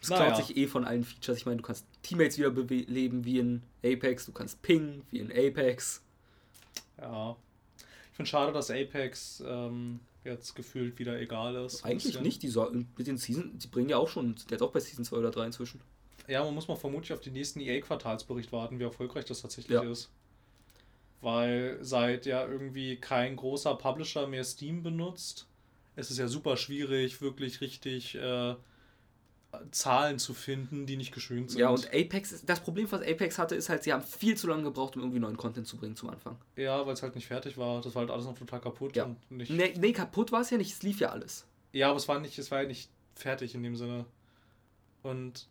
Das 0.00 0.10
naja. 0.10 0.26
klaut 0.26 0.46
sich 0.46 0.56
eh 0.56 0.66
von 0.66 0.84
allen 0.84 1.04
Features. 1.04 1.38
Ich 1.38 1.46
meine, 1.46 1.56
du 1.56 1.62
kannst 1.62 1.84
Teammates 2.02 2.38
wieder 2.38 2.50
leben 2.50 3.24
wie 3.24 3.38
in 3.38 3.62
Apex, 3.84 4.26
du 4.26 4.32
kannst 4.32 4.62
pingen 4.62 5.02
wie 5.10 5.18
in 5.18 5.32
Apex. 5.32 6.02
Ja. 7.00 7.36
Ich 8.10 8.16
finde 8.16 8.30
schade, 8.30 8.52
dass 8.52 8.70
Apex 8.70 9.42
ähm, 9.46 10.00
jetzt 10.24 10.54
gefühlt 10.54 10.98
wieder 10.98 11.18
egal 11.20 11.56
ist. 11.56 11.84
Eigentlich 11.84 12.20
nicht, 12.20 12.42
die 12.42 12.48
so, 12.48 12.70
mit 12.70 13.06
den 13.06 13.16
Season, 13.16 13.58
die 13.58 13.66
bringen 13.68 13.88
ja 13.88 13.96
auch 13.96 14.08
schon, 14.08 14.36
der 14.50 14.56
ist 14.56 14.62
auch 14.62 14.72
bei 14.72 14.80
Season 14.80 15.04
2 15.04 15.16
oder 15.16 15.30
3 15.30 15.46
inzwischen. 15.46 15.80
Ja, 16.28 16.44
man 16.44 16.54
muss 16.54 16.68
mal 16.68 16.76
vermutlich 16.76 17.12
auf 17.12 17.20
den 17.20 17.32
nächsten 17.32 17.60
EA-Quartalsbericht 17.60 18.52
warten, 18.52 18.78
wie 18.78 18.84
erfolgreich 18.84 19.24
das 19.24 19.42
tatsächlich 19.42 19.82
ja. 19.82 19.90
ist. 19.90 20.10
Weil 21.20 21.78
seit 21.80 22.26
ja 22.26 22.46
irgendwie 22.46 22.96
kein 22.96 23.34
großer 23.34 23.74
Publisher 23.74 24.26
mehr 24.26 24.44
Steam 24.44 24.82
benutzt, 24.82 25.48
es 25.96 26.10
ist 26.10 26.18
ja 26.18 26.28
super 26.28 26.56
schwierig, 26.56 27.20
wirklich 27.20 27.60
richtig 27.60 28.14
äh, 28.14 28.54
Zahlen 29.70 30.18
zu 30.18 30.34
finden, 30.34 30.86
die 30.86 30.96
nicht 30.96 31.12
geschönt 31.12 31.50
sind. 31.50 31.60
Ja, 31.60 31.70
und 31.70 31.88
Apex, 31.88 32.44
das 32.44 32.60
Problem, 32.60 32.86
was 32.92 33.00
Apex 33.00 33.38
hatte, 33.38 33.54
ist 33.54 33.70
halt, 33.70 33.82
sie 33.82 33.92
haben 33.92 34.02
viel 34.02 34.36
zu 34.36 34.46
lange 34.46 34.64
gebraucht, 34.64 34.96
um 34.96 35.02
irgendwie 35.02 35.20
neuen 35.20 35.38
Content 35.38 35.66
zu 35.66 35.78
bringen 35.78 35.96
zum 35.96 36.10
Anfang. 36.10 36.36
Ja, 36.56 36.86
weil 36.86 36.92
es 36.92 37.02
halt 37.02 37.14
nicht 37.14 37.26
fertig 37.26 37.56
war. 37.56 37.80
Das 37.80 37.94
war 37.94 38.00
halt 38.00 38.10
alles 38.10 38.26
noch 38.26 38.38
total 38.38 38.60
kaputt. 38.60 38.94
Ja. 38.94 39.04
Und 39.04 39.30
nicht 39.30 39.50
nee, 39.50 39.74
nee, 39.78 39.92
kaputt 39.92 40.30
war 40.30 40.42
es 40.42 40.50
ja 40.50 40.58
nicht, 40.58 40.72
es 40.72 40.82
lief 40.82 41.00
ja 41.00 41.08
alles. 41.08 41.46
Ja, 41.72 41.88
aber 41.88 41.96
es 41.96 42.06
war 42.06 42.20
nicht, 42.20 42.38
es 42.38 42.50
war 42.50 42.62
ja 42.62 42.68
nicht 42.68 42.90
fertig 43.14 43.54
in 43.54 43.62
dem 43.62 43.74
Sinne. 43.74 44.04
Und 45.02 45.48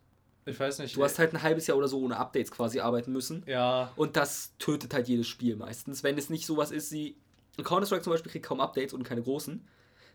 ich 0.47 0.59
weiß 0.59 0.79
nicht. 0.79 0.95
Du 0.95 1.03
hast 1.03 1.19
halt 1.19 1.33
ein 1.33 1.43
halbes 1.43 1.67
Jahr 1.67 1.77
oder 1.77 1.87
so 1.87 2.01
ohne 2.01 2.17
Updates 2.17 2.51
quasi 2.51 2.79
arbeiten 2.79 3.11
müssen. 3.11 3.43
Ja. 3.45 3.91
Und 3.95 4.15
das 4.15 4.53
tötet 4.57 4.93
halt 4.93 5.07
jedes 5.07 5.27
Spiel 5.27 5.55
meistens. 5.55 6.03
Wenn 6.03 6.17
es 6.17 6.29
nicht 6.29 6.45
sowas 6.45 6.71
ist 6.71 6.91
wie. 6.91 7.15
Counter-Strike 7.61 8.03
zum 8.03 8.13
Beispiel 8.13 8.31
kriegt 8.31 8.45
kaum 8.45 8.59
Updates 8.59 8.93
und 8.93 9.03
keine 9.03 9.23
großen. 9.23 9.65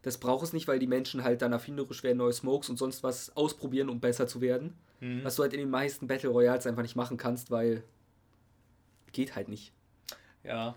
Das 0.03 0.19
braucht 0.19 0.45
es 0.45 0.53
nicht, 0.53 0.69
weil 0.69 0.79
die 0.79 0.87
Menschen 0.87 1.25
halt 1.25 1.43
dann 1.43 1.53
erfinderisch 1.53 2.03
werden, 2.03 2.19
neue 2.19 2.33
Smokes 2.33 2.69
und 2.69 2.77
sonst 2.77 3.03
was 3.03 3.37
ausprobieren, 3.37 3.89
um 3.89 4.01
besser 4.01 4.27
zu 4.27 4.41
werden. 4.41 4.75
Mhm. 5.01 5.25
Was 5.25 5.37
du 5.37 5.43
halt 5.43 5.53
in 5.53 5.61
den 5.61 5.71
meisten 5.71 6.07
Battle 6.07 6.31
Royals 6.31 6.67
einfach 6.67 6.83
nicht 6.83 6.97
machen 6.97 7.17
kannst, 7.17 7.51
weil 7.51 7.83
geht 9.13 9.37
halt 9.37 9.49
nicht. 9.49 9.73
Ja. 10.45 10.75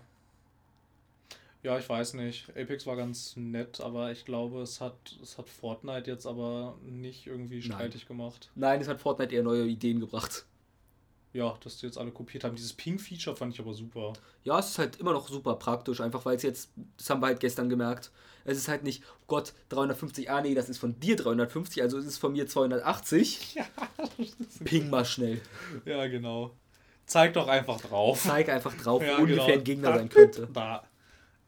Ja, 1.66 1.76
ich 1.80 1.88
weiß 1.88 2.14
nicht. 2.14 2.48
Apex 2.50 2.86
war 2.86 2.94
ganz 2.94 3.34
nett, 3.34 3.80
aber 3.80 4.12
ich 4.12 4.24
glaube, 4.24 4.62
es 4.62 4.80
hat, 4.80 4.94
es 5.20 5.36
hat 5.36 5.48
Fortnite 5.48 6.08
jetzt 6.08 6.24
aber 6.24 6.78
nicht 6.84 7.26
irgendwie 7.26 7.60
streitig 7.60 8.02
Nein. 8.02 8.18
gemacht. 8.18 8.50
Nein, 8.54 8.80
es 8.80 8.86
hat 8.86 9.00
Fortnite 9.00 9.34
eher 9.34 9.42
neue 9.42 9.66
Ideen 9.66 9.98
gebracht. 9.98 10.46
Ja, 11.32 11.58
dass 11.64 11.78
die 11.78 11.86
jetzt 11.86 11.98
alle 11.98 12.12
kopiert 12.12 12.44
haben. 12.44 12.54
Dieses 12.54 12.72
Ping-Feature 12.72 13.34
fand 13.34 13.52
ich 13.52 13.58
aber 13.58 13.74
super. 13.74 14.12
Ja, 14.44 14.60
es 14.60 14.68
ist 14.68 14.78
halt 14.78 15.00
immer 15.00 15.12
noch 15.12 15.26
super 15.26 15.56
praktisch, 15.56 16.00
einfach 16.00 16.24
weil 16.24 16.36
es 16.36 16.44
jetzt, 16.44 16.70
das 16.98 17.10
haben 17.10 17.20
wir 17.20 17.26
halt 17.26 17.40
gestern 17.40 17.68
gemerkt, 17.68 18.12
es 18.44 18.58
ist 18.58 18.68
halt 18.68 18.84
nicht, 18.84 19.02
oh 19.22 19.24
Gott, 19.26 19.52
350, 19.70 20.30
ah 20.30 20.42
nee, 20.42 20.54
das 20.54 20.68
ist 20.68 20.78
von 20.78 21.00
dir 21.00 21.16
350, 21.16 21.82
also 21.82 21.98
ist 21.98 22.06
es 22.06 22.16
von 22.16 22.30
mir 22.30 22.46
280. 22.46 23.56
Ja, 23.56 23.66
Ping 24.64 24.88
mal 24.88 25.04
schnell. 25.04 25.40
Ja, 25.84 26.06
genau. 26.06 26.52
Zeig 27.06 27.32
doch 27.32 27.48
einfach 27.48 27.80
drauf. 27.80 28.22
Zeig 28.22 28.48
einfach 28.50 28.74
drauf, 28.74 29.02
ja, 29.06 29.18
wo 29.18 29.22
ungefähr 29.22 29.46
genau. 29.46 29.58
ein 29.58 29.64
Gegner 29.64 29.88
da, 29.88 29.98
sein 29.98 30.08
könnte. 30.08 30.48
Da. 30.52 30.84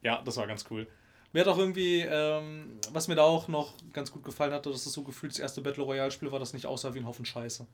Ja, 0.01 0.21
das 0.21 0.37
war 0.37 0.47
ganz 0.47 0.65
cool. 0.69 0.87
Mir 1.31 1.41
hat 1.41 1.47
auch 1.47 1.57
irgendwie, 1.57 2.01
ähm, 2.01 2.79
was 2.91 3.07
mir 3.07 3.15
da 3.15 3.23
auch 3.23 3.47
noch 3.47 3.73
ganz 3.93 4.11
gut 4.11 4.23
gefallen 4.23 4.51
hatte, 4.51 4.71
dass 4.71 4.85
es 4.85 4.93
so 4.93 5.03
gefühlt 5.03 5.31
das 5.31 5.39
erste 5.39 5.61
Battle 5.61 5.83
Royale-Spiel 5.83 6.31
war, 6.31 6.39
das 6.39 6.53
nicht 6.53 6.65
aussah 6.65 6.93
wie 6.93 6.99
ein 6.99 7.05
Haufen 7.05 7.25
Scheiße. 7.25 7.67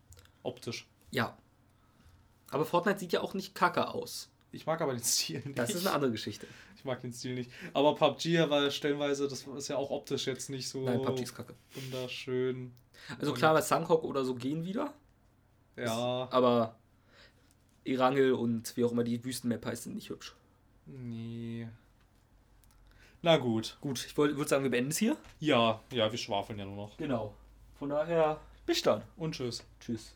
Optisch. 0.44 0.88
Ja. 1.12 1.38
Aber 2.50 2.66
Fortnite 2.66 3.00
sieht 3.00 3.14
ja 3.14 3.22
auch 3.22 3.34
nicht 3.34 3.56
kacke 3.56 3.88
aus. 3.88 4.30
Ich 4.52 4.66
mag 4.66 4.82
aber 4.82 4.94
den 4.94 5.04
Stil 5.04 5.42
nicht. 5.46 5.58
Das 5.58 5.74
ist 5.74 5.86
eine 5.86 5.96
andere 5.96 6.12
Geschichte. 6.12 6.48
Ich 6.76 6.84
mag 6.84 7.02
den 7.02 7.14
Stil 7.14 7.34
nicht. 7.34 7.52
Aber 7.74 7.96
PUBG 7.96 8.50
war 8.50 8.70
stellenweise, 8.72 9.28
das 9.28 9.44
ist 9.44 9.68
ja 9.70 9.78
auch 9.78 9.90
optisch 9.90 10.28
jetzt 10.28 10.50
nicht 10.50 10.68
so 10.68 10.82
Nein, 10.82 11.02
PUBG 11.02 11.24
ist 11.24 11.36
kacke. 11.36 11.54
wunderschön. 11.74 12.74
Also 13.20 13.34
klar, 13.34 13.54
bei 13.54 13.62
Sanghok 13.62 14.04
oder 14.04 14.26
so 14.26 14.36
gehen 14.36 14.66
wieder. 14.66 14.94
Ja. 15.78 16.26
Ist, 16.26 16.34
aber 16.34 16.78
Irangel 17.84 18.34
und 18.34 18.76
wie 18.78 18.84
auch 18.84 18.92
immer 18.92 19.04
die 19.04 19.24
Wüstenmap 19.24 19.66
heißt, 19.66 19.84
sind 19.84 19.96
nicht 19.96 20.10
hübsch. 20.10 20.36
Nee. 20.86 21.68
Na 23.26 23.38
gut. 23.38 23.76
Gut, 23.82 24.06
ich 24.06 24.16
würde 24.16 24.48
sagen, 24.48 24.62
wir 24.62 24.70
beenden 24.70 24.92
es 24.92 25.00
hier. 25.00 25.18
Ja, 25.40 25.82
ja, 25.90 26.12
wir 26.12 26.18
schwafeln 26.20 26.60
ja 26.60 26.66
nur 26.66 26.76
noch. 26.76 26.96
Genau. 26.98 27.34
Von 27.80 27.90
daher, 27.90 28.40
bis 28.68 28.84
dann. 28.84 29.02
Und 29.18 29.34
tschüss. 29.34 29.66
Tschüss. 29.80 30.16